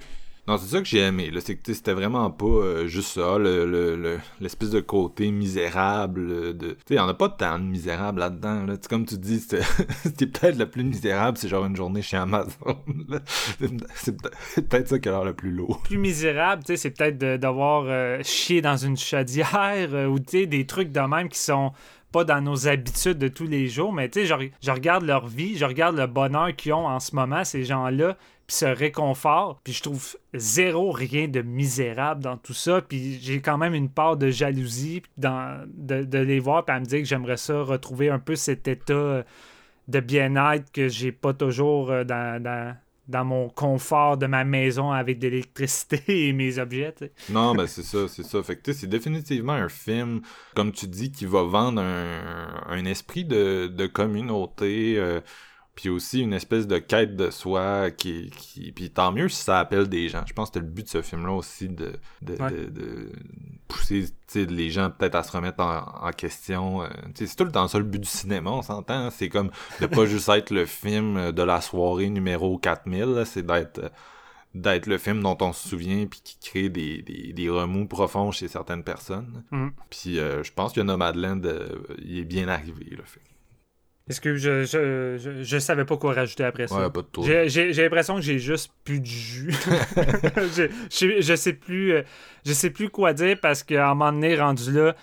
non, 0.47 0.57
c'est 0.57 0.67
ça 0.75 0.79
que 0.79 0.85
j'ai 0.87 0.99
aimé. 0.99 1.31
C'est 1.39 1.55
que 1.55 1.73
c'était 1.73 1.93
vraiment 1.93 2.29
pas 2.29 2.45
euh, 2.45 2.87
juste 2.87 3.13
ça, 3.13 3.37
le, 3.39 3.65
le, 3.65 3.95
le- 3.95 4.19
l'espèce 4.39 4.69
de 4.69 4.79
côté 4.79 5.31
misérable. 5.31 6.53
De, 6.55 6.71
tu 6.85 6.93
sais, 6.93 6.99
en 6.99 7.07
a 7.07 7.13
pas 7.13 7.29
tant 7.29 7.57
de 7.57 7.63
misérable 7.63 8.19
là-dedans. 8.19 8.65
Là. 8.65 8.75
Comme 8.89 9.05
tu 9.05 9.17
dis, 9.17 9.39
c'était, 9.39 9.63
peut-être 10.27 10.57
le 10.57 10.69
plus 10.69 10.83
misérable, 10.83 11.37
c'est 11.37 11.47
genre 11.47 11.65
une 11.65 11.75
journée 11.75 12.01
chez 12.01 12.17
Amazon. 12.17 12.49
C'est, 13.59 13.71
c'est 13.95 14.21
peut- 14.21 14.29
c'est 14.53 14.67
peut-être 14.69 14.87
ça 14.89 14.99
qui 14.99 15.09
a 15.09 15.11
l'air 15.13 15.23
le 15.23 15.33
plus 15.33 15.51
lourd. 15.51 15.81
plus 15.83 15.97
misérable, 15.97 16.63
tu 16.63 16.73
sais, 16.73 16.77
c'est 16.77 16.91
peut-être 16.91 17.17
d'avoir 17.39 17.85
euh, 17.87 18.19
chié 18.23 18.61
dans 18.61 18.77
une 18.77 18.97
chaudière 18.97 19.89
euh, 19.93 20.05
ou 20.07 20.19
tu 20.19 20.25
sais, 20.41 20.45
des 20.45 20.65
trucs 20.65 20.91
de 20.91 20.99
même 20.99 21.29
qui 21.29 21.39
sont 21.39 21.71
pas 22.11 22.23
dans 22.23 22.39
nos 22.41 22.67
habitudes 22.67 23.17
de 23.17 23.27
tous 23.27 23.47
les 23.47 23.67
jours, 23.67 23.91
mais 23.91 24.09
tu 24.09 24.25
sais, 24.25 24.37
je 24.61 24.71
regarde 24.71 25.03
leur 25.03 25.27
vie, 25.27 25.57
je 25.57 25.65
regarde 25.65 25.97
le 25.97 26.07
bonheur 26.07 26.55
qu'ils 26.55 26.71
ont 26.73 26.87
en 26.87 26.99
ce 27.01 27.13
moment, 27.13 27.43
ces 27.43 27.65
gens-là, 27.65 28.15
puis 28.47 28.57
ce 28.57 28.65
réconfort, 28.65 29.59
puis 29.63 29.73
je 29.73 29.81
trouve 29.81 30.17
zéro 30.33 30.91
rien 30.91 31.27
de 31.27 31.41
misérable 31.41 32.21
dans 32.21 32.37
tout 32.37 32.53
ça, 32.53 32.81
puis 32.81 33.19
j'ai 33.21 33.41
quand 33.41 33.57
même 33.57 33.73
une 33.73 33.89
part 33.89 34.17
de 34.17 34.29
jalousie 34.29 35.01
dans, 35.17 35.65
de, 35.67 36.17
les 36.19 36.39
voir, 36.39 36.65
puis 36.65 36.75
à 36.75 36.79
me 36.79 36.85
dire 36.85 36.99
que 36.99 37.05
j'aimerais 37.05 37.37
ça 37.37 37.61
retrouver 37.61 38.09
un 38.09 38.19
peu 38.19 38.35
cet 38.35 38.67
état 38.67 38.93
euh, 38.93 39.23
de 39.87 39.99
bien-être 39.99 40.71
que 40.71 40.87
j'ai 40.89 41.11
pas 41.11 41.33
toujours 41.33 41.91
euh, 41.91 42.03
dans, 42.03 42.41
dans, 42.41 42.75
dans 43.07 43.25
mon 43.25 43.49
confort 43.49 44.17
de 44.17 44.25
ma 44.25 44.43
maison 44.43 44.91
avec 44.91 45.19
de 45.19 45.27
l'électricité 45.27 46.01
et 46.27 46.33
mes 46.33 46.57
objets. 46.57 46.93
Non, 47.29 47.53
ben 47.55 47.67
c'est 47.67 47.83
ça, 47.83 48.07
c'est 48.07 48.23
ça. 48.23 48.41
Fait 48.43 48.55
que 48.55 48.73
c'est 48.73 48.87
définitivement 48.87 49.53
un 49.53 49.69
film, 49.69 50.21
comme 50.55 50.71
tu 50.71 50.87
dis, 50.87 51.11
qui 51.11 51.25
va 51.25 51.43
vendre 51.43 51.81
un, 51.81 52.63
un 52.67 52.85
esprit 52.85 53.25
de, 53.25 53.67
de 53.67 53.87
communauté, 53.87 54.95
euh, 54.97 55.21
puis 55.75 55.89
aussi 55.89 56.21
une 56.21 56.33
espèce 56.33 56.67
de 56.67 56.77
quête 56.77 57.15
de 57.17 57.29
soi 57.29 57.91
qui, 57.91 58.29
qui 58.31 58.71
puis 58.71 58.89
tant 58.89 59.11
mieux 59.11 59.27
si 59.29 59.43
ça 59.43 59.59
appelle 59.59 59.87
des 59.89 60.07
gens. 60.09 60.23
Je 60.25 60.33
pense 60.33 60.49
que 60.49 60.53
c'était 60.55 60.65
le 60.65 60.71
but 60.71 60.83
de 60.83 60.89
ce 60.89 61.01
film-là 61.01 61.33
aussi 61.33 61.67
de, 61.69 61.93
de, 62.21 62.41
Ouais. 62.41 62.49
de, 62.51 62.65
de 62.69 63.11
pousser 63.67 64.05
les 64.35 64.69
gens 64.69 64.89
peut-être 64.89 65.15
à 65.15 65.23
se 65.23 65.31
remettre 65.31 65.61
en, 65.61 66.07
en 66.07 66.11
question. 66.11 66.83
euh, 66.83 66.87
c'est 67.13 67.35
tout 67.35 67.43
le 67.45 67.51
temps 67.51 67.67
ça 67.67 67.77
le 67.77 67.83
but 67.85 67.99
du 67.99 68.07
cinéma, 68.07 68.51
on 68.51 68.61
s'entend. 68.61 68.93
hein. 69.07 69.09
C'est 69.11 69.29
comme 69.29 69.51
de 69.81 69.85
pas 69.87 70.05
juste 70.07 70.29
être 70.29 70.51
le 70.51 70.65
film 70.65 71.31
de 71.31 71.43
la 71.43 71.61
soirée 71.61 72.09
numéro 72.09 72.57
4000, 72.57 73.03
là, 73.05 73.25
c'est 73.25 73.45
d'être 73.45 73.91
d'être 74.53 74.87
le 74.87 74.97
film 74.97 75.21
dont 75.21 75.37
on 75.41 75.51
se 75.51 75.67
souvient 75.67 76.05
puis 76.05 76.21
qui 76.23 76.37
crée 76.39 76.69
des, 76.69 77.01
des, 77.01 77.33
des 77.33 77.49
remous 77.49 77.87
profonds 77.87 78.31
chez 78.31 78.47
certaines 78.47 78.85
personnes. 78.85 79.43
Mhm. 79.51 79.73
Puis 79.89 80.17
euh, 80.19 80.43
je 80.43 80.53
pense 80.53 80.71
que 80.71 80.79
Nomadland, 80.79 81.45
euh, 81.45 81.67
il 82.01 82.19
est 82.19 82.23
bien 82.23 82.47
arrivé, 82.47 82.85
le 82.91 83.03
film. 83.03 83.25
Est-ce 84.07 84.21
que 84.21 84.35
je, 84.35 84.63
je, 84.65 85.17
je, 85.17 85.43
je 85.43 85.57
savais 85.57 85.83
pas 85.83 85.97
quoi 85.97 86.13
rajouter 86.13 86.43
après 86.43 86.67
ça? 86.67 86.79
Ouais, 86.79 86.91
pas 86.91 87.01
de. 87.01 87.07
J'ai- 87.47 87.71
l'impression 87.73 88.15
que 88.15 88.21
j'ai 88.21 88.37
juste 88.37 88.71
plus 88.83 88.99
de 88.99 89.05
jus. 89.05 89.51
je, 90.35 91.21
je, 91.21 91.35
sais 91.35 91.53
plus 91.53 91.93
euh, 91.93 92.03
je 92.45 92.53
sais 92.53 92.69
plus 92.69 92.89
quoi 92.89 93.13
dire 93.13 93.37
parce 93.41 93.63
qu'à 93.63 93.89
un 93.89 93.95
moment 93.95 94.11
donné, 94.11 94.35
rendu 94.39 94.71
là, 94.71 94.95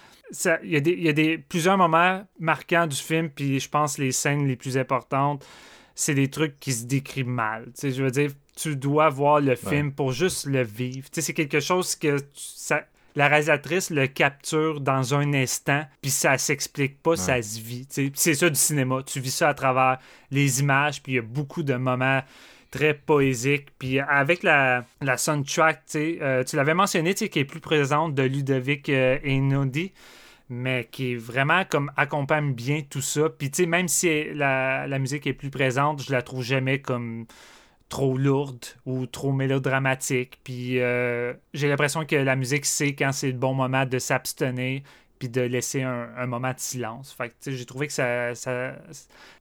il 0.62 0.70
y 0.70 0.76
a, 0.76 0.80
des, 0.80 0.92
y 0.94 1.08
a 1.08 1.12
des, 1.12 1.36
plusieurs 1.36 1.76
moments 1.76 2.26
marquants 2.38 2.86
du 2.86 2.96
film, 2.96 3.28
puis 3.28 3.58
je 3.60 3.68
pense 3.68 3.98
les 3.98 4.12
scènes 4.12 4.46
les 4.46 4.56
plus 4.56 4.78
importantes, 4.78 5.44
c'est 5.94 6.14
des 6.14 6.30
trucs 6.30 6.58
qui 6.60 6.72
se 6.72 6.86
décrivent 6.86 7.26
mal. 7.28 7.66
Je 7.82 8.02
veux 8.02 8.10
dire, 8.10 8.30
tu 8.56 8.76
dois 8.76 9.08
voir 9.08 9.40
le 9.40 9.56
film 9.56 9.92
pour 9.92 10.12
juste 10.12 10.46
le 10.46 10.62
vivre. 10.62 11.08
C'est 11.12 11.34
quelque 11.34 11.60
chose 11.60 11.96
que 11.96 12.18
tu- 12.18 12.24
ça, 12.34 12.84
la 13.14 13.28
réalisatrice 13.28 13.90
le 13.90 14.06
capture 14.06 14.80
dans 14.80 15.14
un 15.14 15.34
instant, 15.34 15.82
puis 16.00 16.10
ça 16.10 16.38
s'explique 16.38 17.02
pas, 17.02 17.16
ça 17.16 17.40
se 17.42 17.60
vit. 17.60 17.86
C'est 18.14 18.34
ça 18.34 18.48
du 18.48 18.58
cinéma. 18.58 19.02
Tu 19.04 19.20
vis 19.20 19.34
ça 19.34 19.48
à 19.48 19.54
travers 19.54 19.98
les 20.30 20.60
images, 20.60 21.02
puis 21.02 21.12
il 21.12 21.16
y 21.16 21.18
a 21.18 21.22
beaucoup 21.22 21.62
de 21.62 21.74
moments 21.74 22.22
très 22.70 22.94
poésiques. 22.94 23.68
Puis 23.78 24.00
avec 24.00 24.42
la, 24.42 24.84
la 25.00 25.16
soundtrack, 25.16 25.84
tu 25.90 26.18
euh, 26.20 26.42
tu 26.42 26.56
l'avais 26.56 26.74
mentionné, 26.74 27.14
tu 27.14 27.20
sais, 27.20 27.28
qui 27.28 27.38
est 27.38 27.44
plus 27.44 27.60
présente 27.60 28.14
de 28.14 28.22
Ludovic 28.22 28.88
euh, 28.88 29.18
Einaudi, 29.22 29.92
mais 30.48 30.88
qui 30.90 31.12
est 31.12 31.16
vraiment 31.16 31.64
comme 31.64 31.92
accompagne 31.96 32.52
bien 32.52 32.82
tout 32.88 33.02
ça. 33.02 33.28
Puis 33.28 33.50
même 33.66 33.88
si 33.88 34.32
la, 34.32 34.86
la 34.86 34.98
musique 34.98 35.26
est 35.26 35.34
plus 35.34 35.50
présente, 35.50 36.02
je 36.02 36.12
la 36.12 36.22
trouve 36.22 36.42
jamais 36.42 36.80
comme 36.80 37.26
trop 37.92 38.16
lourde 38.16 38.64
ou 38.86 39.04
trop 39.04 39.32
mélodramatique. 39.32 40.38
Puis 40.44 40.80
euh, 40.80 41.34
j'ai 41.52 41.68
l'impression 41.68 42.06
que 42.06 42.16
la 42.16 42.36
musique 42.36 42.64
sait 42.64 42.94
quand 42.94 43.12
c'est 43.12 43.26
le 43.26 43.36
bon 43.36 43.52
moment 43.52 43.84
de 43.84 43.98
s'abstenir 43.98 44.80
puis 45.18 45.28
de 45.28 45.42
laisser 45.42 45.82
un, 45.82 46.26
moment 46.26 46.52
de 46.52 46.58
silence. 46.58 47.12
Fait 47.12 47.28
que, 47.28 47.50
j'ai 47.50 47.66
trouvé 47.66 47.88
que 47.88 47.92
ça... 47.92 48.32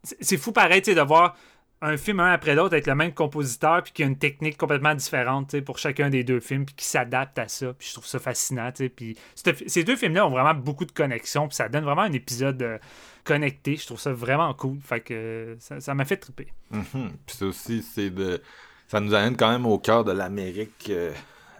c'est 0.03 0.37
fou 0.37 0.51
pareil, 0.51 0.81
de 0.81 1.01
voir 1.01 1.37
un 1.81 1.95
film 1.95 2.19
un 2.19 2.33
après 2.33 2.53
l'autre 2.53 2.73
avec 2.73 2.87
le 2.87 2.93
même 2.93 3.13
compositeur 3.13 3.83
puis 3.83 3.93
qui 3.93 4.03
a 4.03 4.05
une 4.05 4.17
technique 4.17 4.57
complètement 4.57 4.93
différente 4.95 5.59
pour 5.61 5.77
chacun 5.77 6.09
des 6.09 6.25
deux 6.25 6.41
films 6.41 6.65
puis 6.65 6.75
qui 6.75 6.85
s'adapte 6.85 7.39
à 7.39 7.47
ça. 7.47 7.73
Puis 7.73 7.87
je 7.87 7.93
trouve 7.93 8.05
ça 8.05 8.19
fascinant. 8.19 8.69
Puis 8.93 9.17
ces 9.65 9.83
deux 9.85 9.95
films-là 9.95 10.27
ont 10.27 10.29
vraiment 10.29 10.53
beaucoup 10.53 10.85
de 10.85 10.91
connexions 10.91 11.47
puis 11.47 11.55
ça 11.55 11.69
donne 11.69 11.85
vraiment 11.85 12.01
un 12.01 12.11
épisode 12.11 12.61
euh, 12.61 12.77
connecté. 13.23 13.75
Je 13.75 13.85
trouve 13.85 13.99
ça 13.99 14.13
vraiment 14.13 14.53
cool. 14.53 14.77
Fait 14.81 15.01
que 15.01 15.13
euh, 15.13 15.55
ça 15.79 15.93
m'a 15.93 16.05
fait 16.05 16.17
triper. 16.17 16.47
Mhm. 16.71 16.83
Puis 17.25 17.35
c'est 17.37 17.45
aussi, 17.45 17.81
c'est 17.83 18.09
de... 18.09 18.41
Ça 18.87 18.99
nous 18.99 19.13
amène 19.13 19.37
quand 19.37 19.49
même 19.51 19.65
au 19.65 19.77
cœur 19.79 20.03
de 20.03 20.11
l'Amérique. 20.11 20.87
euh, 20.89 21.13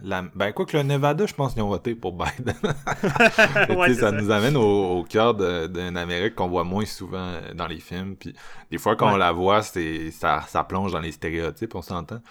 la... 0.03 0.23
Ben, 0.35 0.51
quoi 0.51 0.65
que 0.65 0.75
le 0.75 0.83
Nevada, 0.83 1.25
je 1.25 1.33
pense 1.33 1.53
qu'ils 1.53 1.61
ont 1.61 1.69
voté 1.69 1.95
pour 1.95 2.11
Biden. 2.13 2.55
Ouais, 3.77 3.93
ça, 3.93 4.09
ça. 4.09 4.11
nous 4.11 4.31
amène 4.31 4.57
au, 4.57 4.99
au 4.99 5.03
cœur 5.03 5.33
d'une 5.69 5.97
Amérique 5.97 6.35
qu'on 6.35 6.47
voit 6.49 6.63
moins 6.63 6.85
souvent 6.85 7.17
euh, 7.19 7.53
dans 7.53 7.67
les 7.67 7.79
films. 7.79 8.15
Puis 8.15 8.33
des 8.69 8.77
fois, 8.77 8.95
quand 8.95 9.07
Ouais. 9.07 9.13
on 9.13 9.17
la 9.17 9.31
voit, 9.31 9.61
c'est 9.61 10.11
ça, 10.11 10.41
ça 10.47 10.63
plonge 10.63 10.91
dans 10.91 10.99
les 10.99 11.11
stéréotypes, 11.11 11.75
on 11.75 11.81
s'entend. 11.81 12.21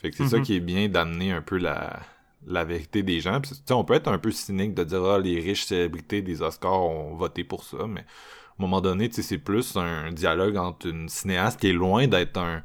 Fait 0.00 0.10
que 0.10 0.16
c'est 0.16 0.28
ça 0.28 0.38
Mhm. 0.38 0.42
qui 0.44 0.56
est 0.56 0.60
bien 0.60 0.88
d'amener 0.88 1.32
un 1.32 1.42
peu 1.42 1.58
la, 1.58 1.98
la 2.46 2.64
vérité 2.64 3.02
des 3.02 3.20
gens. 3.20 3.40
Puis, 3.40 3.52
on 3.70 3.84
peut 3.84 3.94
être 3.94 4.08
un 4.08 4.18
peu 4.18 4.30
cynique 4.30 4.74
de 4.74 4.84
dire 4.84 5.04
ah, 5.04 5.18
les 5.18 5.40
riches 5.40 5.64
célébrités 5.66 6.22
des 6.22 6.40
Oscars 6.42 6.80
ont 6.82 7.14
voté 7.14 7.44
pour 7.44 7.64
ça, 7.64 7.78
mais 7.88 8.04
un 8.58 8.62
moment 8.62 8.80
donné, 8.80 9.08
c'est 9.12 9.38
plus 9.38 9.76
un 9.76 10.10
dialogue 10.12 10.56
entre 10.56 10.86
une 10.88 11.08
cinéaste 11.08 11.60
qui 11.60 11.68
est 11.70 11.72
loin 11.72 12.06
d'être 12.06 12.36
un. 12.38 12.62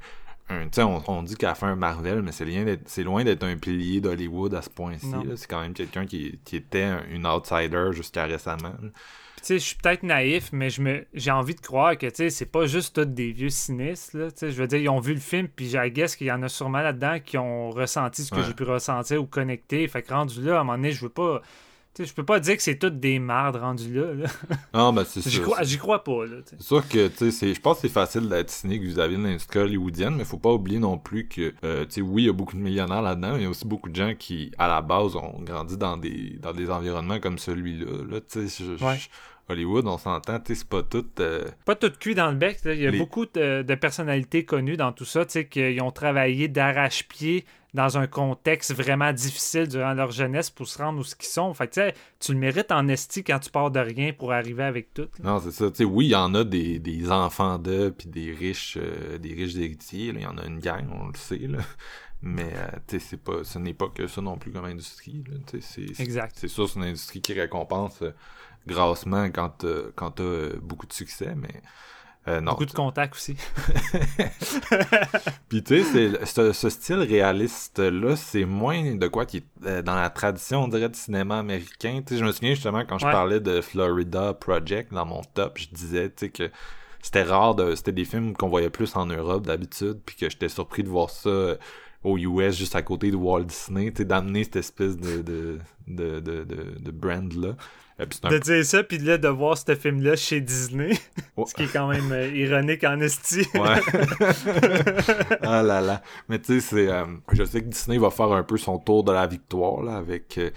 un 0.49 0.67
on, 0.79 1.01
on 1.07 1.23
dit 1.23 1.35
qu'elle 1.35 1.49
a 1.49 1.55
fait 1.55 1.65
un 1.67 1.75
Marvel, 1.75 2.21
mais 2.21 2.31
c'est 2.31 2.45
loin 2.45 2.63
d'être- 2.63 2.83
c'est 2.87 3.03
loin 3.03 3.23
d'être 3.23 3.43
un 3.43 3.55
pilier 3.57 4.01
d'Hollywood 4.01 4.53
à 4.55 4.61
ce 4.61 4.69
point-ci. 4.69 5.07
C'est 5.35 5.47
quand 5.49 5.61
même 5.61 5.73
quelqu'un 5.73 6.05
qui, 6.05 6.39
qui 6.45 6.57
était 6.57 6.83
un- 6.83 7.03
une 7.11 7.25
outsider 7.27 7.89
jusqu'à 7.91 8.25
récemment. 8.25 8.73
là. 8.81 8.89
je 9.47 9.57
suis 9.57 9.75
peut-être 9.75 10.03
naïf, 10.03 10.51
mais 10.53 10.69
j'ai 11.13 11.31
envie 11.31 11.53
de 11.55 11.59
croire 11.59 11.97
que 11.97 12.05
tu 12.07 12.15
sais, 12.15 12.29
c'est 12.29 12.45
pas 12.45 12.65
juste 12.65 12.95
tous 12.95 13.05
des 13.05 13.31
vieux 13.33 13.49
cynistes. 13.49 14.11
Je 14.41 14.47
veux 14.47 14.67
dire, 14.67 14.79
ils 14.79 14.87
ont 14.89 14.99
vu 15.01 15.13
le 15.13 15.19
film, 15.19 15.47
puis 15.49 15.67
j'ai 15.69 15.91
guess 15.91 16.15
qu'il 16.15 16.27
y 16.27 16.31
en 16.31 16.41
a 16.43 16.47
sûrement 16.49 16.79
là-dedans 16.81 17.17
qui 17.23 17.37
ont 17.37 17.69
ressenti 17.69 18.23
ce 18.23 18.31
que 18.31 18.37
Ouais. 18.37 18.43
j'ai 18.47 18.53
pu 18.53 18.63
ressentir 18.63 19.21
ou 19.21 19.25
connecter. 19.25 19.85
Fait 19.89 20.01
que 20.01 20.13
rendu 20.13 20.41
là, 20.41 20.57
à 20.57 20.61
un 20.61 20.63
moment 20.63 20.77
donné, 20.77 20.91
je 20.93 21.01
veux 21.01 21.09
pas. 21.09 21.41
Sais, 21.95 22.05
je 22.05 22.13
peux 22.15 22.25
pas 22.25 22.39
dire 22.39 22.55
que 22.57 22.63
c'est 22.63 22.77
toutes 22.79 22.99
des 22.99 23.19
mardes 23.19 23.57
rendues 23.57 23.93
là. 23.93 24.13
là. 24.15 24.27
Non, 24.73 24.91
ben 24.93 25.03
c'est 25.05 25.21
J'y 25.29 25.39
crois, 25.41 25.61
j'y 25.61 25.77
crois 25.77 26.03
pas. 26.03 26.25
Là. 26.25 26.37
C'est 26.45 26.59
sûr 26.61 26.87
que, 26.89 27.07
je 27.07 27.59
pense 27.59 27.75
que 27.77 27.81
c'est 27.87 27.93
facile 27.93 28.27
d'être 28.29 28.49
cynique 28.49 28.81
vis-à-vis 28.81 29.15
de 29.17 29.21
l'industrie 29.23 29.59
hollywoodienne, 29.59 30.15
mais 30.15 30.25
faut 30.25 30.39
pas 30.39 30.51
oublier 30.51 30.79
non 30.79 30.97
plus 30.97 31.27
que, 31.27 31.53
euh, 31.63 31.85
tu 31.85 31.91
sais, 31.91 32.01
oui, 32.01 32.23
il 32.23 32.25
y 32.25 32.29
a 32.29 32.33
beaucoup 32.33 32.55
de 32.55 32.61
millionnaires 32.61 33.03
là-dedans, 33.03 33.33
mais 33.33 33.39
il 33.41 33.43
y 33.43 33.45
a 33.45 33.49
aussi 33.49 33.67
beaucoup 33.67 33.89
de 33.89 33.95
gens 33.95 34.13
qui, 34.17 34.51
à 34.57 34.67
la 34.67 34.81
base, 34.81 35.15
ont 35.15 35.39
grandi 35.41 35.77
dans 35.77 35.95
des, 35.97 36.37
dans 36.41 36.51
des 36.53 36.71
environnements 36.71 37.19
comme 37.19 37.37
celui-là, 37.37 37.85
là, 38.09 38.21
tu 38.21 38.47
sais, 38.47 38.63
je- 38.65 38.75
je- 38.77 38.83
Ouais. 38.83 38.97
Hollywood, 39.49 39.85
on 39.87 39.97
s'entend, 39.97 40.39
c'est 40.45 40.63
pas 40.67 40.81
tout. 40.83 41.05
euh, 41.19 41.43
Pas 41.65 41.75
tout 41.75 41.91
cuit 41.99 42.15
dans 42.15 42.31
le 42.31 42.37
bec. 42.37 42.59
Il 42.65 42.75
y 42.81 42.87
a 42.87 42.91
Les- 42.91 42.97
beaucoup 42.97 43.25
de, 43.25 43.61
de 43.61 43.75
personnalités 43.75 44.45
connues 44.45 44.77
dans 44.77 44.93
tout 44.93 45.03
ça, 45.05 45.25
tu 45.25 45.33
sais, 45.33 45.45
qui 45.47 45.77
ont 45.81 45.91
travaillé 45.91 46.47
d'arrache-pied 46.47 47.45
dans 47.73 47.97
un 47.97 48.05
contexte 48.07 48.73
vraiment 48.73 49.11
difficile 49.13 49.67
durant 49.67 49.93
leur 49.93 50.11
jeunesse 50.11 50.49
pour 50.49 50.67
se 50.67 50.77
rendre 50.77 50.99
où 50.99 51.03
ce 51.03 51.15
qu'ils 51.15 51.27
sont. 51.29 51.53
Fait 51.53 51.67
que, 51.67 51.89
tu 51.89 51.95
tu 52.19 52.33
le 52.33 52.37
mérites 52.39 52.71
en 52.71 52.87
esti 52.87 53.23
quand 53.23 53.39
tu 53.39 53.49
pars 53.49 53.71
de 53.71 53.79
rien 53.79 54.13
pour 54.13 54.31
arriver 54.31 54.63
avec 54.63 54.93
tout. 54.93 55.09
là. 55.19 55.31
Non, 55.33 55.39
c'est 55.39 55.51
ça. 55.51 55.71
Tu 55.71 55.83
oui, 55.83 56.05
il 56.05 56.09
y 56.11 56.15
en 56.15 56.33
a 56.35 56.43
des, 56.43 56.77
des 56.79 57.11
enfants 57.11 57.57
d'eux, 57.57 57.91
puis 57.91 58.07
des 58.09 58.31
riches, 58.31 58.77
euh, 58.79 59.17
des 59.17 59.33
riches 59.33 59.55
héritiers. 59.55 60.13
Il 60.15 60.21
y 60.21 60.25
en 60.25 60.37
a 60.37 60.45
une 60.45 60.59
gang, 60.59 60.85
on 60.93 61.07
le 61.07 61.15
sait. 61.17 61.37
Là. 61.47 61.59
Mais 62.21 62.53
euh, 62.55 62.67
tu 62.87 62.99
c'est 62.99 63.17
pas, 63.17 63.43
ce 63.43 63.59
n'est 63.59 63.73
pas 63.73 63.89
que 63.89 64.07
ça 64.07 64.21
non 64.21 64.37
plus 64.37 64.51
comme 64.51 64.65
industrie. 64.65 65.23
Tu 65.47 65.59
C'est, 65.61 65.93
c'est- 65.93 66.01
Exact. 66.03 66.35
C'est 66.39 66.47
sûr, 66.47 66.69
c'est 66.69 66.79
une 66.79 66.85
industrie 66.85 67.21
qui 67.21 67.33
récompense 67.33 68.01
euh, 68.01 68.11
grassement 68.67 69.25
quand, 69.31 69.63
euh, 69.65 69.91
quand 69.95 70.11
t'as 70.11 70.23
euh, 70.23 70.59
beaucoup 70.61 70.85
de 70.85 70.93
succès, 70.93 71.33
mais 71.35 71.61
euh, 72.27 72.39
non. 72.39 72.51
Beaucoup 72.51 72.65
de 72.65 72.71
contacts 72.71 73.15
aussi. 73.15 73.35
Puis 75.49 75.61
tu 75.61 75.83
sais, 75.83 76.25
ce, 76.25 76.53
ce 76.53 76.69
style 76.69 76.99
réaliste-là, 76.99 78.15
c'est 78.15 78.45
moins 78.45 78.95
de 78.95 79.07
quoi 79.07 79.25
qui 79.25 79.37
est 79.37 79.45
euh, 79.65 79.81
dans 79.81 79.95
la 79.95 80.09
tradition, 80.09 80.63
on 80.63 80.67
dirait, 80.69 80.87
du 80.87 80.97
cinéma 80.97 81.39
américain. 81.39 82.01
Tu 82.05 82.13
sais, 82.13 82.19
je 82.19 82.25
me 82.25 82.31
souviens 82.31 82.53
justement 82.53 82.83
quand 82.87 82.97
je 82.97 83.05
parlais 83.05 83.41
de 83.41 83.59
Florida 83.59 84.33
Project 84.33 84.93
dans 84.93 85.05
mon 85.05 85.21
top, 85.33 85.57
je 85.57 85.67
disais, 85.69 86.09
tu 86.09 86.27
sais, 86.27 86.29
que 86.29 86.49
c'était 87.01 87.23
rare, 87.23 87.55
de, 87.55 87.75
c'était 87.75 87.91
des 87.91 88.05
films 88.05 88.33
qu'on 88.33 88.47
voyait 88.47 88.69
plus 88.69 88.95
en 88.95 89.05
Europe 89.05 89.45
d'habitude, 89.45 89.99
puis 90.05 90.15
que 90.15 90.29
j'étais 90.29 90.47
surpris 90.47 90.83
de 90.83 90.89
voir 90.89 91.09
ça 91.09 91.29
euh, 91.29 91.55
aux 92.05 92.17
US, 92.17 92.55
juste 92.55 92.75
à 92.75 92.81
côté 92.81 93.11
de 93.11 93.17
Walt 93.17 93.43
Disney, 93.43 93.91
tu 93.91 93.97
sais, 93.97 94.05
d'amener 94.05 94.45
cette 94.45 94.55
espèce 94.55 94.95
de, 94.95 95.21
de, 95.21 95.59
de, 95.87 96.21
de, 96.21 96.45
de, 96.45 96.79
de 96.79 96.91
brand-là. 96.91 97.55
Un 97.99 98.29
De 98.29 98.37
dire 98.39 98.65
ça, 98.65 98.83
puis 98.83 98.97
là, 98.97 99.17
de 99.17 99.27
voir 99.27 99.57
ce 99.57 99.75
film-là 99.75 100.15
chez 100.15 100.41
Disney, 100.41 100.91
ce 101.45 101.53
qui 101.53 101.63
est 101.63 101.71
quand 101.71 101.87
même 101.87 102.11
euh, 102.11 102.27
ironique 102.27 102.83
en 102.83 102.99
esti. 102.99 103.45
Ouais. 103.53 103.81
ah 105.41 105.61
là 105.63 105.81
là. 105.81 106.01
Mais 106.29 106.39
tu 106.39 106.59
sais, 106.59 106.61
c'est. 106.61 106.87
euh, 106.87 107.05
je 107.31 107.43
sais 107.43 107.61
que 107.61 107.67
Disney 107.67 107.97
va 107.97 108.09
faire 108.09 108.31
un 108.31 108.43
peu 108.43 108.57
son 108.57 108.79
tour 108.79 109.03
de 109.03 109.11
la 109.11 109.27
victoire 109.27 109.83
là, 109.83 109.97
avec 109.97 110.37
euh, 110.37 110.49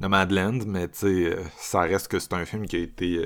Nomadland, 0.00 0.64
mais 0.66 0.88
tu 0.88 0.98
sais, 0.98 1.06
euh, 1.06 1.42
ça 1.56 1.80
reste 1.80 2.08
que 2.08 2.18
c'est 2.18 2.34
un 2.34 2.44
film 2.44 2.66
qui 2.66 2.76
a 2.76 2.80
été 2.80 3.20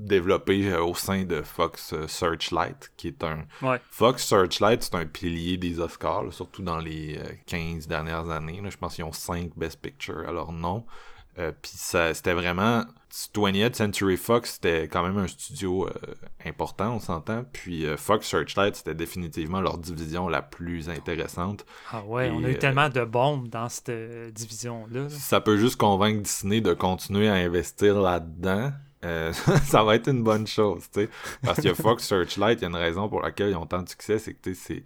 développé 0.00 0.74
au 0.74 0.94
sein 0.94 1.24
de 1.24 1.42
Fox 1.42 1.94
Searchlight, 2.08 2.90
qui 2.96 3.08
est 3.08 3.22
un. 3.22 3.44
Ouais. 3.62 3.80
Fox 3.90 4.24
Searchlight, 4.26 4.82
c'est 4.82 4.94
un 4.94 5.06
pilier 5.06 5.58
des 5.58 5.78
Oscars, 5.78 6.24
là, 6.24 6.30
surtout 6.32 6.62
dans 6.62 6.78
les 6.78 7.18
euh, 7.18 7.32
15 7.46 7.86
dernières 7.86 8.30
années. 8.30 8.60
là. 8.62 8.70
Je 8.70 8.76
pense 8.76 8.94
qu'ils 8.94 9.04
ont 9.04 9.12
5 9.12 9.50
Best 9.56 9.80
Picture 9.80 10.24
à 10.26 10.32
leur 10.32 10.52
nom. 10.52 10.84
Euh, 11.38 11.52
Puis 11.60 11.72
ça, 11.74 12.14
c'était 12.14 12.32
vraiment 12.32 12.84
20th 13.34 13.74
Century 13.74 14.16
Fox, 14.16 14.54
c'était 14.54 14.88
quand 14.88 15.02
même 15.02 15.16
un 15.16 15.26
studio 15.26 15.86
euh, 15.86 15.92
important, 16.44 16.96
on 16.96 17.00
s'entend. 17.00 17.44
Puis 17.52 17.86
euh, 17.86 17.96
Fox 17.96 18.26
Searchlight, 18.26 18.76
c'était 18.76 18.94
définitivement 18.94 19.60
leur 19.60 19.78
division 19.78 20.28
la 20.28 20.42
plus 20.42 20.90
intéressante. 20.90 21.64
Ah 21.92 22.02
ouais, 22.04 22.30
on 22.30 22.44
a 22.44 22.48
eu 22.50 22.54
euh, 22.54 22.58
tellement 22.58 22.88
de 22.88 23.04
bombes 23.04 23.48
dans 23.48 23.68
cette 23.68 23.90
division-là. 24.32 25.02
là. 25.02 25.08
Si 25.08 25.20
ça 25.20 25.40
peut 25.40 25.56
juste 25.56 25.76
convaincre 25.76 26.22
Disney 26.22 26.60
de 26.60 26.74
continuer 26.74 27.28
à 27.28 27.34
investir 27.34 27.98
là-dedans, 28.00 28.72
euh, 29.04 29.32
ça 29.64 29.82
va 29.82 29.94
être 29.96 30.08
une 30.08 30.22
bonne 30.22 30.46
chose, 30.46 30.84
tu 30.92 31.02
sais. 31.02 31.08
Parce 31.42 31.60
que 31.60 31.72
Fox 31.74 32.04
Searchlight, 32.04 32.60
il 32.60 32.62
y 32.62 32.64
a 32.66 32.68
une 32.68 32.76
raison 32.76 33.08
pour 33.08 33.22
laquelle 33.22 33.50
ils 33.50 33.56
ont 33.56 33.66
tant 33.66 33.82
de 33.82 33.88
succès, 33.88 34.18
c'est 34.18 34.34
que 34.34 34.42
tu 34.42 34.54
sais, 34.54 34.60
c'est 34.74 34.84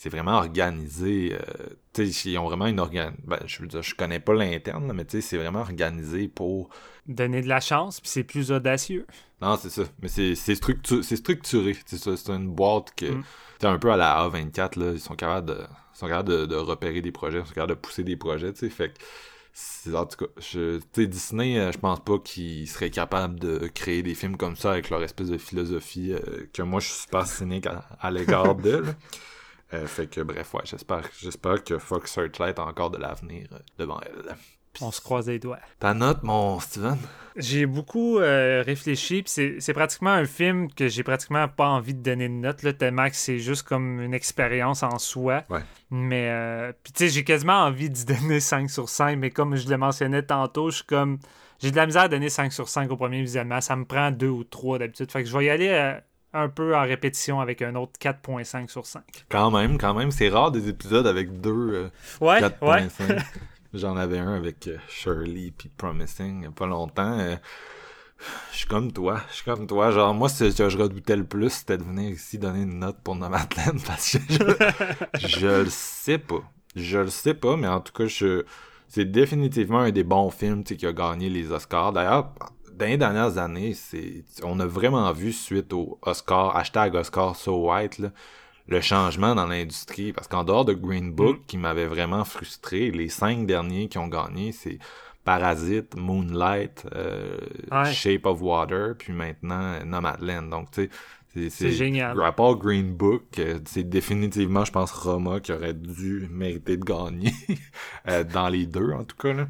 c'est 0.00 0.08
vraiment 0.08 0.38
organisé. 0.38 1.34
euh, 1.34 2.04
ils 2.24 2.38
ont 2.38 2.46
vraiment 2.46 2.66
une 2.66 2.80
organ... 2.80 3.12
Ben, 3.26 3.38
je 3.44 3.60
veux 3.60 3.66
dire, 3.66 3.82
je 3.82 3.94
connais 3.94 4.18
pas 4.18 4.32
l'interne, 4.32 4.90
mais 4.94 5.04
c'est 5.20 5.36
vraiment 5.36 5.60
organisé 5.60 6.26
pour 6.26 6.70
Donner 7.06 7.42
de 7.42 7.48
la 7.48 7.60
chance, 7.60 8.00
puis 8.00 8.08
c'est 8.08 8.24
plus 8.24 8.50
audacieux. 8.50 9.06
Non, 9.42 9.58
c'est 9.60 9.68
ça. 9.68 9.82
Mais 10.00 10.08
c'est 10.08 10.34
c'est 10.36 10.54
structu- 10.54 11.02
c'est 11.02 11.16
structuré. 11.16 11.76
C'est 11.84 11.98
ça. 11.98 12.16
C'est 12.16 12.32
une 12.32 12.48
boîte 12.48 12.94
que. 12.96 13.10
Mm. 13.10 13.24
Un 13.62 13.78
peu 13.78 13.92
à 13.92 13.98
la 13.98 14.26
A24, 14.26 14.78
là. 14.78 14.92
Ils 14.92 15.00
sont 15.00 15.16
capables 15.16 15.48
de. 15.48 15.58
Ils 15.94 15.98
sont 15.98 16.06
capables 16.06 16.30
de, 16.30 16.46
de 16.46 16.56
repérer 16.56 17.02
des 17.02 17.12
projets, 17.12 17.40
ils 17.40 17.46
sont 17.46 17.52
capables 17.52 17.74
de 17.74 17.78
pousser 17.80 18.02
des 18.02 18.16
projets, 18.16 18.54
tu 18.54 18.60
sais. 18.60 18.70
Fait 18.70 18.94
que. 18.94 19.94
En 19.94 20.06
tout 20.06 20.24
cas, 20.24 20.32
je, 20.40 20.80
Disney, 21.04 21.58
euh, 21.58 21.72
je 21.72 21.78
pense 21.78 22.00
pas 22.00 22.18
qu'ils 22.20 22.68
seraient 22.68 22.88
capables 22.88 23.38
de 23.38 23.68
créer 23.74 24.02
des 24.02 24.14
films 24.14 24.38
comme 24.38 24.56
ça 24.56 24.72
avec 24.72 24.88
leur 24.88 25.02
espèce 25.02 25.28
de 25.28 25.36
philosophie 25.36 26.14
euh, 26.14 26.46
que 26.54 26.62
moi 26.62 26.80
je 26.80 26.86
suis 26.88 27.00
super 27.02 27.26
cynique 27.26 27.66
à, 27.66 27.84
à 28.00 28.10
l'égard 28.10 28.54
d'eux. 28.54 28.84
Euh, 29.72 29.86
fait 29.86 30.08
que 30.08 30.20
bref, 30.20 30.52
ouais, 30.54 30.62
j'espère, 30.64 31.02
j'espère 31.20 31.62
que 31.62 31.78
Fox 31.78 32.12
Searchlight 32.12 32.58
a 32.58 32.64
encore 32.64 32.90
de 32.90 32.98
l'avenir 32.98 33.46
euh, 33.52 33.58
devant 33.78 34.00
elle. 34.04 34.34
On 34.80 34.90
se 34.92 35.00
croise 35.00 35.28
les 35.28 35.38
doigts. 35.40 35.58
Ta 35.80 35.94
note, 35.94 36.22
mon 36.22 36.58
Steven? 36.60 36.96
J'ai 37.36 37.66
beaucoup 37.66 38.18
euh, 38.18 38.62
réfléchi, 38.64 39.22
puis 39.22 39.30
c'est- 39.30 39.56
c'est 39.60 39.72
pratiquement 39.72 40.10
un 40.10 40.24
film 40.26 40.72
que 40.72 40.86
j'ai 40.88 41.02
pratiquement 41.02 41.48
pas 41.48 41.66
envie 41.68 41.94
de 41.94 42.00
donner 42.02 42.28
de 42.28 42.34
note, 42.34 42.62
là, 42.62 42.72
tellement 42.72 43.08
que 43.08 43.16
c'est 43.16 43.38
juste 43.38 43.62
comme 43.64 44.00
une 44.00 44.14
expérience 44.14 44.82
en 44.82 44.98
soi. 44.98 45.44
Ouais. 45.50 45.60
Mais, 45.90 46.28
euh, 46.30 46.72
puis 46.84 46.92
tu 46.92 47.04
sais, 47.04 47.10
j'ai 47.10 47.24
quasiment 47.24 47.64
envie 47.64 47.90
d'y 47.90 48.04
donner 48.04 48.38
5 48.40 48.70
sur 48.70 48.88
5, 48.88 49.16
mais 49.18 49.30
comme 49.30 49.56
je 49.56 49.68
le 49.68 49.76
mentionnais 49.76 50.22
tantôt, 50.22 50.70
je 50.70 50.76
suis 50.76 50.84
comme. 50.86 51.18
J'ai 51.60 51.70
de 51.72 51.76
la 51.76 51.84
misère 51.86 52.02
à 52.02 52.08
donner 52.08 52.30
5 52.30 52.52
sur 52.52 52.68
5 52.68 52.90
au 52.90 52.96
premier 52.96 53.20
visionnement. 53.20 53.60
Ça 53.60 53.76
me 53.76 53.84
prend 53.84 54.10
2 54.10 54.28
ou 54.28 54.44
3 54.44 54.78
d'habitude. 54.78 55.10
Fait 55.12 55.22
que 55.22 55.28
je 55.28 55.36
vais 55.36 55.44
y 55.44 55.50
aller 55.50 55.68
euh, 55.68 55.94
un 56.32 56.48
peu 56.48 56.76
en 56.76 56.82
répétition 56.82 57.40
avec 57.40 57.62
un 57.62 57.74
autre 57.74 57.92
4.5 58.00 58.68
sur 58.68 58.86
5. 58.86 59.02
Quand 59.28 59.50
même, 59.50 59.78
quand 59.78 59.94
même. 59.94 60.10
C'est 60.10 60.28
rare 60.28 60.50
des 60.52 60.68
épisodes 60.68 61.06
avec 61.06 61.40
deux. 61.40 61.50
euh, 61.72 61.88
Ouais, 62.20 62.40
ouais. 62.62 62.86
4.5. 62.86 63.22
J'en 63.74 63.96
avais 63.96 64.18
un 64.18 64.34
avec 64.34 64.66
euh, 64.68 64.76
Shirley 64.88 65.52
puis 65.56 65.68
Promising 65.76 66.40
il 66.40 66.44
y 66.44 66.46
a 66.48 66.50
pas 66.50 66.66
longtemps. 66.66 67.18
euh, 67.18 67.36
je 68.52 68.58
suis 68.58 68.66
comme 68.66 68.92
toi. 68.92 69.20
Je 69.30 69.36
suis 69.36 69.44
comme 69.44 69.66
toi. 69.66 69.90
Genre, 69.92 70.12
moi, 70.14 70.28
ce 70.28 70.44
que 70.56 70.68
je 70.68 70.76
redoutais 70.78 71.16
le 71.16 71.24
plus, 71.24 71.50
c'était 71.50 71.78
de 71.78 71.84
venir 71.84 72.10
ici 72.10 72.38
donner 72.38 72.62
une 72.62 72.80
note 72.80 72.98
pour 73.02 73.16
Nomadland 73.16 73.80
parce 73.86 74.18
que 74.18 74.18
je, 75.18 75.26
je 75.28 75.46
le 75.46 75.70
sais 75.70 76.18
pas. 76.18 76.42
Je 76.76 76.98
le 76.98 77.08
sais 77.10 77.34
pas, 77.34 77.56
mais 77.56 77.66
en 77.68 77.80
tout 77.80 77.92
cas, 77.92 78.06
je, 78.06 78.44
c'est 78.88 79.04
définitivement 79.10 79.80
un 79.80 79.90
des 79.90 80.04
bons 80.04 80.30
films 80.30 80.62
tu 80.64 80.74
sais, 80.74 80.76
qui 80.76 80.86
a 80.86 80.92
gagné 80.92 81.28
les 81.30 81.50
Oscars. 81.50 81.92
D'ailleurs, 81.92 82.32
dans 82.80 82.86
les 82.86 82.96
dernières 82.96 83.38
années, 83.38 83.74
c'est, 83.74 84.24
on 84.42 84.58
a 84.58 84.66
vraiment 84.66 85.12
vu 85.12 85.32
suite 85.32 85.72
au 85.72 85.98
Oscar, 86.02 86.56
hashtag 86.56 86.94
Oscar 86.94 87.36
So 87.36 87.70
White, 87.70 87.98
là, 87.98 88.08
le 88.68 88.80
changement 88.80 89.34
dans 89.34 89.46
l'industrie. 89.46 90.12
Parce 90.12 90.28
qu'en 90.28 90.44
dehors 90.44 90.64
de 90.64 90.72
Green 90.72 91.12
Book, 91.12 91.40
qui 91.46 91.58
m'avait 91.58 91.86
vraiment 91.86 92.24
frustré, 92.24 92.90
les 92.90 93.08
cinq 93.08 93.46
derniers 93.46 93.88
qui 93.88 93.98
ont 93.98 94.08
gagné, 94.08 94.52
c'est 94.52 94.78
Parasite, 95.24 95.94
Moonlight, 95.96 96.86
euh, 96.94 97.36
Ouais. 97.70 97.92
Shape 97.92 98.24
of 98.24 98.40
Water, 98.40 98.94
puis 98.98 99.12
maintenant 99.12 99.84
Nomadland. 99.84 100.48
Donc, 100.48 100.70
tu 100.70 100.88
sais, 101.34 101.50
c'est, 101.50 101.70
génial. 101.70 102.16
Part 102.34 102.56
Green 102.56 102.94
Book, 102.94 103.38
euh, 103.38 103.58
c'est 103.66 103.88
définitivement, 103.88 104.64
je 104.64 104.72
pense, 104.72 104.90
Roma 104.90 105.40
qui 105.40 105.52
aurait 105.52 105.74
dû 105.74 106.26
mériter 106.30 106.78
de 106.78 106.84
gagner, 106.84 107.32
euh, 108.08 108.24
dans 108.24 108.48
les 108.48 108.66
deux 108.66 108.90
en 108.92 109.04
tout 109.04 109.16
cas. 109.16 109.34
Là. 109.34 109.48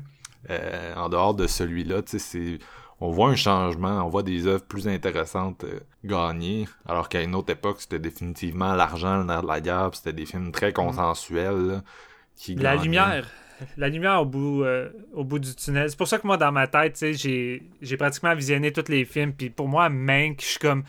Euh, 0.48 0.94
en 0.96 1.08
dehors 1.08 1.34
de 1.34 1.46
celui-là, 1.46 2.02
tu 2.02 2.18
sais, 2.18 2.18
c'est 2.18 2.58
on 3.00 3.10
voit 3.10 3.30
un 3.30 3.36
changement, 3.36 4.04
on 4.04 4.08
voit 4.08 4.22
des 4.22 4.46
œuvres 4.46 4.64
plus 4.64 4.86
intéressantes 4.88 5.64
euh, 5.64 5.80
gagner, 6.04 6.68
alors 6.86 7.08
qu'à 7.08 7.22
une 7.22 7.34
autre 7.34 7.50
époque, 7.52 7.80
c'était 7.80 7.98
définitivement 7.98 8.74
l'argent, 8.74 9.18
le 9.18 9.24
nerf 9.24 9.42
de 9.42 9.48
la 9.48 9.60
guerre, 9.60 9.90
c'était 9.94 10.12
des 10.12 10.26
films 10.26 10.52
très 10.52 10.72
consensuels 10.72 11.66
là, 11.66 11.82
qui 12.36 12.54
La 12.54 12.76
gagnaient. 12.76 12.82
lumière. 12.84 13.26
La 13.76 13.88
lumière 13.90 14.22
au 14.22 14.24
bout, 14.24 14.64
euh, 14.64 14.88
au 15.12 15.22
bout 15.22 15.38
du 15.38 15.54
tunnel. 15.54 15.90
C'est 15.90 15.96
pour 15.98 16.08
ça 16.08 16.18
que 16.18 16.26
moi, 16.26 16.38
dans 16.38 16.50
ma 16.52 16.66
tête, 16.66 16.94
tu 16.94 16.98
sais, 17.00 17.12
j'ai 17.12 17.62
j'ai 17.82 17.96
pratiquement 17.98 18.34
visionné 18.34 18.72
tous 18.72 18.88
les 18.90 19.04
films. 19.04 19.34
Puis 19.34 19.50
pour 19.50 19.68
moi, 19.68 19.90
Mank, 19.90 20.40
je 20.40 20.46
suis 20.46 20.58
comme, 20.58 20.82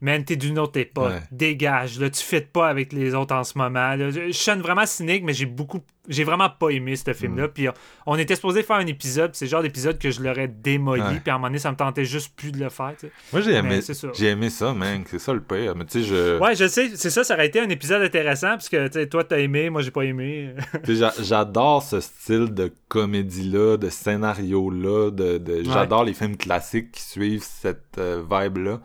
man, 0.00 0.24
t'es 0.24 0.36
d'une 0.36 0.58
autre 0.58 0.78
époque. 0.78 1.12
Ouais. 1.12 1.22
Dégage, 1.32 1.98
là, 1.98 2.08
tu 2.08 2.22
fites 2.22 2.52
pas 2.52 2.68
avec 2.68 2.92
les 2.92 3.14
autres 3.14 3.34
en 3.34 3.44
ce 3.44 3.58
moment. 3.58 3.94
là. 3.94 4.10
Je, 4.10 4.30
sonne 4.32 4.60
vraiment 4.60 4.86
cynique, 4.86 5.24
mais 5.24 5.32
j'ai 5.32 5.46
beaucoup. 5.46 5.80
J'ai 6.08 6.24
vraiment 6.24 6.48
pas 6.48 6.70
aimé 6.70 6.96
ce 6.96 7.12
film-là. 7.12 7.48
Mm. 7.48 7.50
Puis 7.50 7.68
on, 7.68 7.72
on 8.06 8.16
était 8.16 8.34
supposé 8.34 8.62
faire 8.62 8.76
un 8.76 8.86
épisode. 8.86 9.32
C'est 9.34 9.44
le 9.44 9.50
genre 9.50 9.62
d'épisode 9.62 9.98
que 9.98 10.10
je 10.10 10.22
l'aurais 10.22 10.48
démoli. 10.48 11.02
Ouais. 11.02 11.20
Puis 11.22 11.30
à 11.30 11.34
un 11.34 11.38
moment 11.38 11.48
donné, 11.48 11.58
ça 11.58 11.70
me 11.70 11.76
tentait 11.76 12.04
juste 12.04 12.34
plus 12.34 12.50
de 12.50 12.60
le 12.60 12.70
faire. 12.70 12.94
Moi, 13.32 13.42
j'ai 13.42 13.52
aimé, 13.52 13.80
j'ai 14.14 14.26
aimé 14.28 14.48
ça, 14.48 14.72
man, 14.72 15.02
c'est 15.06 15.18
ça 15.18 15.34
le 15.34 15.42
pire. 15.42 15.74
Mais 15.76 15.84
tu 15.84 16.02
sais, 16.02 16.08
je... 16.08 16.38
Ouais, 16.38 16.54
je 16.54 16.66
sais, 16.66 16.92
c'est 16.94 17.10
ça, 17.10 17.24
ça 17.24 17.34
aurait 17.34 17.48
été 17.48 17.60
un 17.60 17.68
épisode 17.68 18.00
intéressant. 18.00 18.50
Parce 18.50 18.68
que 18.68 19.04
toi, 19.04 19.24
t'as 19.24 19.38
aimé, 19.38 19.68
moi, 19.68 19.82
j'ai 19.82 19.90
pas 19.90 20.04
aimé. 20.04 20.54
J'adore 21.20 21.82
ce 21.82 22.00
style 22.00 22.54
de 22.54 22.72
comédie-là, 22.88 23.76
de 23.76 23.90
scénario-là, 23.90 25.10
de, 25.10 25.38
de- 25.38 25.62
j'adore 25.64 26.04
les 26.04 26.14
films 26.14 26.36
classiques 26.36 26.92
qui 26.92 27.02
suivent 27.02 27.44
cette 27.44 27.98
euh, 27.98 28.22
vibe-là. 28.22 28.80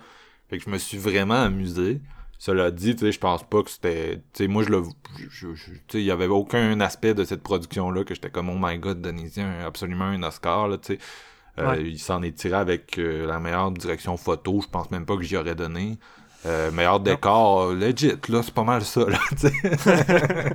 Fait 0.53 0.59
que 0.59 0.65
je 0.65 0.69
me 0.69 0.77
suis 0.77 0.99
vraiment 0.99 1.41
amusé. 1.41 1.99
Cela 2.37 2.69
dit, 2.69 2.95
tu 2.95 3.05
sais, 3.05 3.11
je 3.11 3.19
pense 3.19 3.41
pas 3.43 3.63
que 3.63 3.71
c'était... 3.71 4.17
Tu 4.33 4.43
sais, 4.43 4.47
moi, 4.47 4.61
je 4.61 4.69
le... 4.69 4.83
Tu 5.87 5.93
sais, 5.97 5.99
il 6.01 6.05
y 6.05 6.11
avait 6.11 6.27
aucun 6.27 6.79
aspect 6.79 7.15
de 7.15 7.23
cette 7.23 7.41
production-là 7.41 8.03
que 8.03 8.13
j'étais 8.13 8.29
comme, 8.29 8.49
oh 8.49 8.57
my 8.59 8.77
god, 8.77 9.03
un- 9.07 9.65
absolument 9.65 10.05
un 10.05 10.21
Oscar, 10.21 10.67
là, 10.67 10.77
tu 10.77 10.93
sais. 10.93 10.99
Euh, 11.57 11.69
Ouais. 11.71 11.83
Il 11.83 11.99
s'en 11.99 12.21
est 12.21 12.37
tiré 12.37 12.53
avec 12.55 12.99
euh, 12.99 13.25
la 13.25 13.39
meilleure 13.39 13.71
direction 13.71 14.15
photo. 14.17 14.61
Je 14.61 14.67
pense 14.67 14.91
même 14.91 15.07
pas 15.07 15.15
que 15.17 15.23
j'y 15.23 15.37
aurais 15.37 15.55
donné. 15.55 15.97
Euh, 16.45 16.71
meilleur 16.71 16.99
décor, 16.99 17.61
euh, 17.69 17.73
legit, 17.75 18.13
là, 18.27 18.41
c'est 18.43 18.53
pas 18.53 18.63
mal 18.65 18.83
ça, 18.83 19.05
là. 19.07 19.17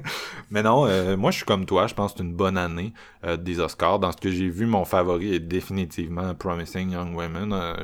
Mais 0.51 0.62
non, 0.62 0.86
euh, 0.86 1.16
moi, 1.16 1.31
je 1.31 1.36
suis 1.39 1.47
comme 1.47 1.65
toi, 1.66 1.86
je 1.86 1.94
pense 1.94 2.12
que 2.12 2.19
c'est 2.19 2.24
une 2.24 2.35
bonne 2.35 2.59
année 2.59 2.93
euh, 3.24 3.36
des 3.36 3.60
Oscars. 3.60 3.98
Dans 3.98 4.12
ce 4.12 4.16
que 4.19 4.31
j'ai 4.31 4.48
vu, 4.48 4.66
mon 4.66 4.85
favori 4.85 5.35
est 5.35 5.40
définitivement 5.40 6.35
Promising 6.35 6.90
Young 6.93 7.15
Women. 7.16 7.52
Euh, 7.52 7.74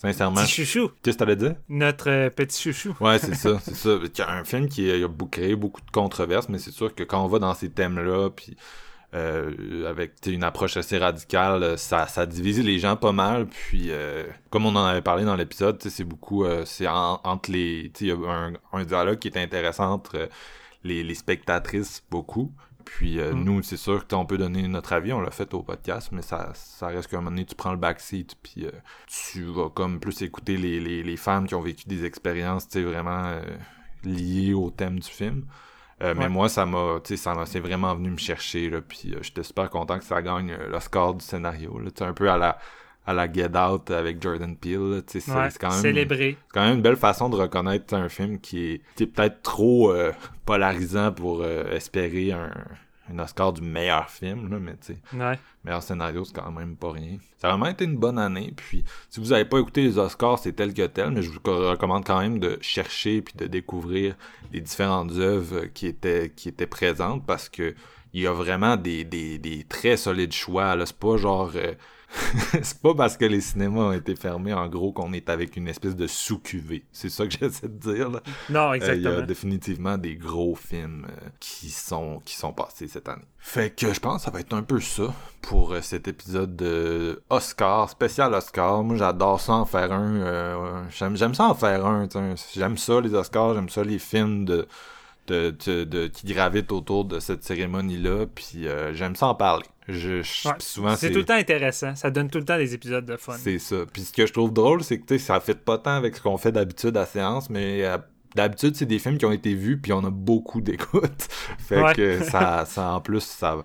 sincèrement, 0.00 0.42
Petit 0.42 0.64
chouchou. 0.66 0.90
qu'est-ce 1.02 1.16
que 1.16 1.24
t'allais 1.24 1.36
dire? 1.36 1.54
Notre 1.68 2.10
euh, 2.10 2.30
petit 2.30 2.62
chouchou. 2.62 2.94
Ouais, 3.00 3.18
c'est 3.18 3.34
ça, 3.34 3.58
c'est 3.62 3.74
ça. 3.74 3.90
Il 4.02 4.18
y 4.18 4.22
a 4.22 4.30
un 4.30 4.44
film 4.44 4.68
qui 4.68 4.90
a 4.90 5.08
bou- 5.08 5.26
créé 5.26 5.56
beaucoup 5.56 5.80
de 5.80 5.90
controverses, 5.90 6.48
mais 6.48 6.58
c'est 6.58 6.70
sûr 6.72 6.94
que 6.94 7.02
quand 7.04 7.24
on 7.24 7.28
va 7.28 7.38
dans 7.38 7.54
ces 7.54 7.70
thèmes-là, 7.70 8.30
puis 8.30 8.56
euh, 9.16 9.88
avec 9.88 10.12
une 10.26 10.44
approche 10.44 10.76
assez 10.76 10.98
radicale, 10.98 11.62
euh, 11.62 11.76
ça, 11.76 12.06
ça 12.06 12.26
divise 12.26 12.62
les 12.62 12.78
gens 12.78 12.96
pas 12.96 13.12
mal. 13.12 13.46
Puis, 13.46 13.86
euh, 13.90 14.24
comme 14.50 14.66
on 14.66 14.76
en 14.76 14.84
avait 14.84 15.02
parlé 15.02 15.24
dans 15.24 15.36
l'épisode, 15.36 15.82
c'est 15.82 16.04
beaucoup, 16.04 16.44
euh, 16.44 16.64
c'est 16.66 16.86
en- 16.86 17.20
entre 17.24 17.50
les, 17.50 17.90
il 18.00 18.06
y 18.06 18.10
a 18.12 18.16
un, 18.16 18.52
un 18.72 18.84
dialogue 18.84 19.18
qui 19.18 19.28
est 19.28 19.38
intéressant 19.38 19.90
entre 19.92 20.28
les, 20.84 21.02
les 21.02 21.14
spectatrices 21.14 22.04
beaucoup. 22.10 22.52
Puis 22.84 23.16
Mm. 23.18 23.42
nous, 23.42 23.62
c'est 23.64 23.76
sûr 23.76 24.06
que 24.06 24.14
on 24.14 24.24
peut 24.26 24.38
donner 24.38 24.68
notre 24.68 24.92
avis, 24.92 25.12
on 25.12 25.20
l'a 25.20 25.32
fait 25.32 25.52
au 25.54 25.62
podcast, 25.64 26.10
mais 26.12 26.22
ça, 26.22 26.52
ça 26.54 26.86
reste 26.86 27.08
qu'à 27.10 27.16
un 27.16 27.20
moment 27.20 27.30
donné, 27.32 27.44
tu 27.44 27.56
prends 27.56 27.72
le 27.72 27.78
backseat, 27.78 28.36
puis 28.42 28.66
tu 29.08 29.42
vas 29.46 29.70
comme 29.70 29.98
plus 29.98 30.22
écouter 30.22 30.56
les, 30.56 30.78
les, 30.78 31.02
les 31.02 31.16
femmes 31.16 31.48
qui 31.48 31.56
ont 31.56 31.60
vécu 31.62 31.88
des 31.88 32.04
expériences, 32.04 32.68
tu 32.68 32.78
sais, 32.78 32.84
vraiment 32.84 33.32
liées 34.04 34.54
au 34.54 34.70
thème 34.70 35.00
du 35.00 35.08
film. 35.08 35.46
Euh, 36.02 36.14
Mais 36.16 36.28
moi, 36.28 36.48
ça 36.48 36.66
m'a, 36.66 37.00
tu 37.02 37.16
sais, 37.16 37.16
ça 37.16 37.34
m'a, 37.34 37.46
c'est 37.46 37.60
vraiment 37.60 37.94
venu 37.94 38.10
me 38.10 38.18
chercher, 38.18 38.68
là, 38.68 38.80
puis 38.82 39.14
euh, 39.14 39.18
j'étais 39.22 39.42
super 39.42 39.70
content 39.70 39.98
que 39.98 40.04
ça 40.04 40.20
gagne 40.20 40.50
euh, 40.50 40.68
l'Oscar 40.68 41.14
du 41.14 41.24
scénario, 41.24 41.78
là, 41.78 41.90
tu 41.90 41.98
sais, 41.98 42.04
un 42.04 42.12
peu 42.12 42.30
à 42.30 42.36
la, 42.36 42.58
à 43.06 43.14
la 43.14 43.32
Get 43.32 43.56
Out 43.56 43.90
avec 43.90 44.20
Jordan 44.22 44.54
Peele, 44.56 44.90
là, 44.96 45.00
tu 45.02 45.12
sais, 45.12 45.20
c'est 45.20 45.32
Ouais, 45.32 45.48
quand 45.58 45.70
même... 45.70 45.80
célébré. 45.80 46.36
Quand 46.52 46.62
même 46.66 46.76
une 46.76 46.82
belle 46.82 46.96
façon 46.96 47.30
de 47.30 47.36
reconnaître 47.36 47.94
un 47.94 48.10
film 48.10 48.38
qui 48.40 48.72
est, 48.72 48.82
qui 48.94 49.04
est 49.04 49.06
peut-être 49.06 49.40
trop 49.42 49.90
euh, 49.90 50.12
polarisant 50.44 51.12
pour 51.12 51.40
euh, 51.42 51.70
espérer 51.72 52.32
un, 52.32 52.50
un 53.12 53.18
Oscar 53.18 53.52
du 53.52 53.62
meilleur 53.62 54.10
film, 54.10 54.50
là, 54.50 54.58
mais 54.58 54.72
tu 54.84 54.94
sais, 54.94 54.98
Ouais. 55.16 55.38
meilleur 55.64 55.82
scénario, 55.82 56.24
c'est 56.24 56.34
quand 56.34 56.50
même 56.50 56.76
pas 56.76 56.92
rien. 56.92 57.18
Ça 57.38 57.48
a 57.48 57.50
vraiment 57.50 57.66
été 57.70 57.84
une 57.84 57.96
bonne 57.96 58.18
année, 58.18 58.52
puis 58.56 58.84
si 59.10 59.20
vous 59.20 59.32
avez 59.32 59.44
pas 59.44 59.58
écouté 59.58 59.82
les 59.82 59.98
Oscars, 59.98 60.38
c'est 60.38 60.52
tel 60.52 60.74
que 60.74 60.86
tel, 60.86 61.10
mais 61.10 61.22
je 61.22 61.30
vous 61.30 61.38
recommande 61.44 62.04
quand 62.04 62.20
même 62.20 62.38
de 62.38 62.58
chercher 62.60 63.22
puis 63.22 63.34
de 63.36 63.46
découvrir 63.46 64.16
les 64.52 64.60
différentes 64.60 65.12
œuvres 65.12 65.66
qui 65.66 65.86
étaient, 65.86 66.32
qui 66.34 66.48
étaient 66.48 66.66
présentes, 66.66 67.24
parce 67.26 67.48
que 67.48 67.74
il 68.12 68.22
y 68.22 68.26
a 68.26 68.32
vraiment 68.32 68.76
des, 68.76 69.04
des, 69.04 69.38
des 69.38 69.64
très 69.64 69.96
solides 69.96 70.32
choix, 70.32 70.74
là, 70.76 70.86
c'est 70.86 70.96
pas 70.98 71.16
genre... 71.16 71.52
euh, 71.56 71.74
c'est 72.62 72.80
pas 72.80 72.94
parce 72.94 73.16
que 73.16 73.24
les 73.24 73.40
cinémas 73.40 73.80
ont 73.80 73.92
été 73.92 74.14
fermés, 74.16 74.52
en 74.54 74.68
gros, 74.68 74.92
qu'on 74.92 75.12
est 75.12 75.28
avec 75.28 75.56
une 75.56 75.68
espèce 75.68 75.96
de 75.96 76.06
sous-cuvée. 76.06 76.84
C'est 76.92 77.08
ça 77.10 77.26
que 77.26 77.32
j'essaie 77.40 77.68
de 77.68 77.78
dire, 77.94 78.10
là. 78.10 78.20
Non, 78.48 78.70
Euh, 78.70 78.76
Il 78.76 78.82
y 78.82 78.84
exactement. 78.84 79.22
a 79.22 79.26
définitivement 79.26 79.98
des 79.98 80.14
gros 80.16 80.54
films 80.54 81.06
euh, 81.08 81.28
qui 81.40 81.70
sont 81.70 82.20
qui 82.24 82.36
sont 82.36 82.52
passés 82.52 82.88
cette 82.88 83.08
année. 83.08 83.24
Fait 83.38 83.74
que 83.74 83.92
je 83.92 84.00
pense 84.00 84.18
que 84.18 84.22
ça 84.24 84.30
va 84.30 84.40
être 84.40 84.54
un 84.54 84.62
peu 84.62 84.80
ça 84.80 85.12
pour 85.42 85.72
euh, 85.72 85.80
cet 85.80 86.08
épisode 86.08 86.56
de 86.56 87.22
Oscar, 87.30 87.90
spécial 87.90 88.32
Oscar. 88.34 88.82
Moi 88.82 88.96
j'adore 88.96 89.40
ça 89.40 89.52
en 89.54 89.64
faire 89.64 89.92
un. 89.92 90.88
j'aime, 90.90 91.16
j'aime 91.16 91.34
ça 91.34 91.44
en 91.48 91.54
faire 91.54 91.84
un. 91.86 92.08
J'aime 92.54 92.76
ça 92.76 93.00
les 93.00 93.14
Oscars, 93.14 93.54
j'aime 93.54 93.68
ça 93.68 93.82
les 93.84 93.98
films 93.98 94.44
de, 94.44 94.66
de, 95.26 95.54
de, 95.66 95.84
de- 95.84 96.06
qui 96.08 96.26
gravitent 96.26 96.72
autour 96.72 97.04
de 97.04 97.18
cette 97.20 97.42
cérémonie-là. 97.44 98.26
Puis 98.34 98.66
euh, 98.66 98.92
j'aime 98.94 99.16
ça 99.16 99.26
en 99.28 99.34
parler. 99.34 99.64
Je, 99.88 100.22
je- 100.22 100.48
Ouais. 100.48 100.54
puis 100.58 100.66
souvent 100.66 100.96
C'est 100.96 101.10
tout 101.10 101.18
le 101.18 101.24
temps 101.24 101.34
intéressant. 101.34 101.94
Ça 101.94 102.10
donne 102.10 102.28
tout 102.30 102.38
le 102.38 102.44
temps 102.44 102.56
des 102.58 102.74
épisodes 102.74 103.04
de 103.06 103.16
fun. 103.16 103.34
c'est 103.38 103.58
ça. 103.58 103.76
Puis 103.92 104.02
ce 104.02 104.12
que 104.12 104.26
je 104.26 104.32
trouve 104.32 104.52
drôle, 104.52 104.82
c'est 104.82 104.98
que 104.98 105.18
ça 105.18 105.38
fait 105.40 105.58
pas 105.58 105.78
tant 105.78 105.94
avec 105.94 106.16
ce 106.16 106.22
qu'on 106.22 106.36
fait 106.38 106.52
d'habitude 106.52 106.96
à 106.96 107.06
séance, 107.06 107.48
mais 107.50 107.84
euh, 107.84 107.96
d'habitude, 108.34 108.74
c'est 108.76 108.86
des 108.86 108.98
films 108.98 109.16
qui 109.18 109.24
ont 109.26 109.32
été 109.32 109.54
vus, 109.54 109.78
puis 109.80 109.92
on 109.92 110.04
a 110.04 110.10
beaucoup 110.10 110.60
d'écoutes. 110.60 111.28
fait 111.58 111.80
Ouais. 111.82 111.94
que 111.94 112.22
ça, 112.24 112.64
ça, 112.66 112.92
en 112.94 113.00
plus, 113.00 113.20
ça, 113.22 113.62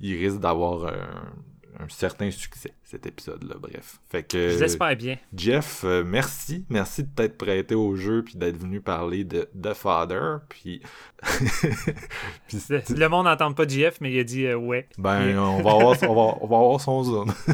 il 0.00 0.16
risque 0.16 0.38
d'avoir 0.40 0.86
un, 0.86 1.84
un 1.84 1.88
certain 1.88 2.30
succès, 2.30 2.72
cet 2.86 3.04
épisode-là. 3.04 3.56
Bref. 3.60 3.98
Fait 4.08 4.22
que. 4.22 4.50
Je 4.50 4.58
l'espère 4.60 4.96
bien. 4.96 5.16
Jeff, 5.34 5.82
euh, 5.84 6.04
merci. 6.06 6.64
Merci 6.70 7.02
de 7.02 7.08
t'être 7.08 7.36
prêté 7.36 7.74
au 7.74 7.96
jeu 7.96 8.22
puis 8.22 8.36
d'être 8.36 8.56
venu 8.56 8.80
parler 8.80 9.24
de 9.24 9.48
The 9.60 9.74
Father. 9.74 10.38
Puis. 10.48 10.80
puis 12.46 12.58
Le, 12.96 13.08
monde 13.08 13.24
n'entend 13.26 13.52
pas 13.52 13.66
JF, 13.66 14.00
mais 14.00 14.12
il 14.12 14.20
a 14.20 14.24
dit 14.24 14.46
euh, 14.46 14.56
ouais. 14.56 14.88
ben, 14.98 15.26
Yeah. 15.26 15.42
on, 15.42 15.62
va 15.62 15.70
avoir, 15.72 15.96
on, 16.02 16.14
va, 16.14 16.38
on 16.42 16.46
va 16.46 16.56
avoir 16.58 16.80
son 16.80 17.02
Zoom. 17.02 17.32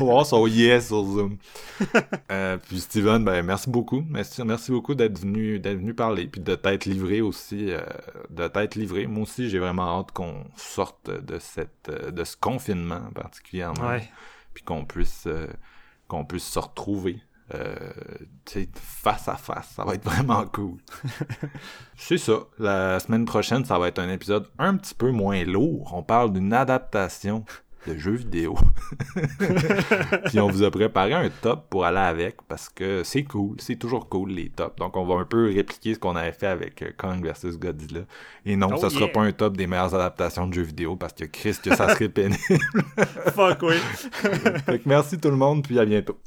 on 0.00 0.04
va 0.04 0.10
avoir 0.10 0.26
son 0.26 0.46
yes 0.46 0.88
sur 0.88 1.04
Zoom. 1.04 1.38
Euh, 2.30 2.58
puis 2.68 2.80
Steven, 2.80 3.24
ben, 3.24 3.42
merci 3.42 3.70
beaucoup. 3.70 4.04
Merci, 4.10 4.42
merci 4.44 4.70
beaucoup 4.72 4.94
d'être 4.94 5.18
venu, 5.20 5.58
d'être 5.58 5.78
venu 5.78 5.94
parler. 5.94 6.26
Puis 6.26 6.42
de 6.42 6.54
t'être 6.54 6.84
livré 6.84 7.22
aussi. 7.22 7.70
euh, 7.70 7.80
de 8.28 8.46
t'être 8.48 8.74
livré. 8.74 9.06
Moi 9.06 9.22
aussi, 9.22 9.48
j'ai 9.48 9.58
vraiment 9.58 9.98
hâte 10.00 10.12
qu'on 10.12 10.44
sorte 10.56 11.10
de, 11.10 11.38
cette, 11.38 11.90
de 11.90 12.24
ce 12.24 12.36
confinement 12.36 13.00
particulièrement. 13.14 13.88
Ouais. 13.88 14.08
Puis 14.58 14.64
qu'on 14.64 14.84
puisse, 14.84 15.28
euh, 15.28 15.46
qu'on 16.08 16.24
puisse 16.24 16.42
se 16.48 16.58
retrouver. 16.58 17.22
euh, 17.54 17.78
face 18.74 19.28
à 19.28 19.36
face, 19.36 19.68
ça 19.68 19.84
va 19.84 19.94
être 19.94 20.04
vraiment 20.10 20.44
cool. 20.46 20.78
C'est 21.96 22.18
ça. 22.18 22.40
La 22.58 22.98
semaine 22.98 23.24
prochaine, 23.24 23.64
ça 23.64 23.78
va 23.78 23.86
être 23.86 24.00
un 24.00 24.08
épisode 24.10 24.48
un 24.58 24.76
petit 24.76 24.96
peu 24.96 25.12
moins 25.12 25.44
lourd. 25.44 25.92
On 25.94 26.02
parle 26.02 26.32
d'une 26.32 26.52
adaptation 26.52 27.44
de 27.86 27.96
jeux 27.96 28.16
vidéo. 28.16 28.56
Puis 30.26 30.40
on 30.40 30.48
vous 30.48 30.62
a 30.62 30.70
préparé 30.70 31.14
un 31.14 31.28
top 31.30 31.68
pour 31.70 31.84
aller 31.84 31.98
avec 31.98 32.42
parce 32.48 32.68
que 32.68 33.02
c'est 33.04 33.24
cool, 33.24 33.56
c'est 33.58 33.76
toujours 33.76 34.08
cool 34.08 34.30
les 34.30 34.48
tops. 34.50 34.76
Donc 34.76 34.96
on 34.96 35.04
va 35.04 35.16
un 35.16 35.24
peu 35.24 35.46
répliquer 35.46 35.94
ce 35.94 35.98
qu'on 35.98 36.16
avait 36.16 36.32
fait 36.32 36.46
avec 36.46 36.82
euh, 36.82 36.90
Kong 36.96 37.24
vs 37.24 37.58
Godzilla. 37.58 38.02
Et 38.44 38.56
non, 38.56 38.68
Oh 38.72 38.76
ça 38.76 38.90
sera 38.90 39.06
yeah. 39.06 39.12
pas 39.12 39.20
un 39.22 39.32
top 39.32 39.56
des 39.56 39.66
meilleures 39.66 39.94
adaptations 39.94 40.46
de 40.46 40.54
jeux 40.54 40.62
vidéo 40.62 40.96
parce 40.96 41.12
que 41.12 41.24
Chris 41.24 41.56
que 41.62 41.74
ça 41.74 41.94
serait 41.94 42.08
pénible. 42.08 42.38
Fuck 43.34 43.62
oui. 43.62 43.76
Fait 44.66 44.78
que 44.78 44.88
merci 44.88 45.18
tout 45.18 45.30
le 45.30 45.36
monde 45.36 45.66
puis 45.66 45.78
à 45.78 45.84
bientôt. 45.84 46.18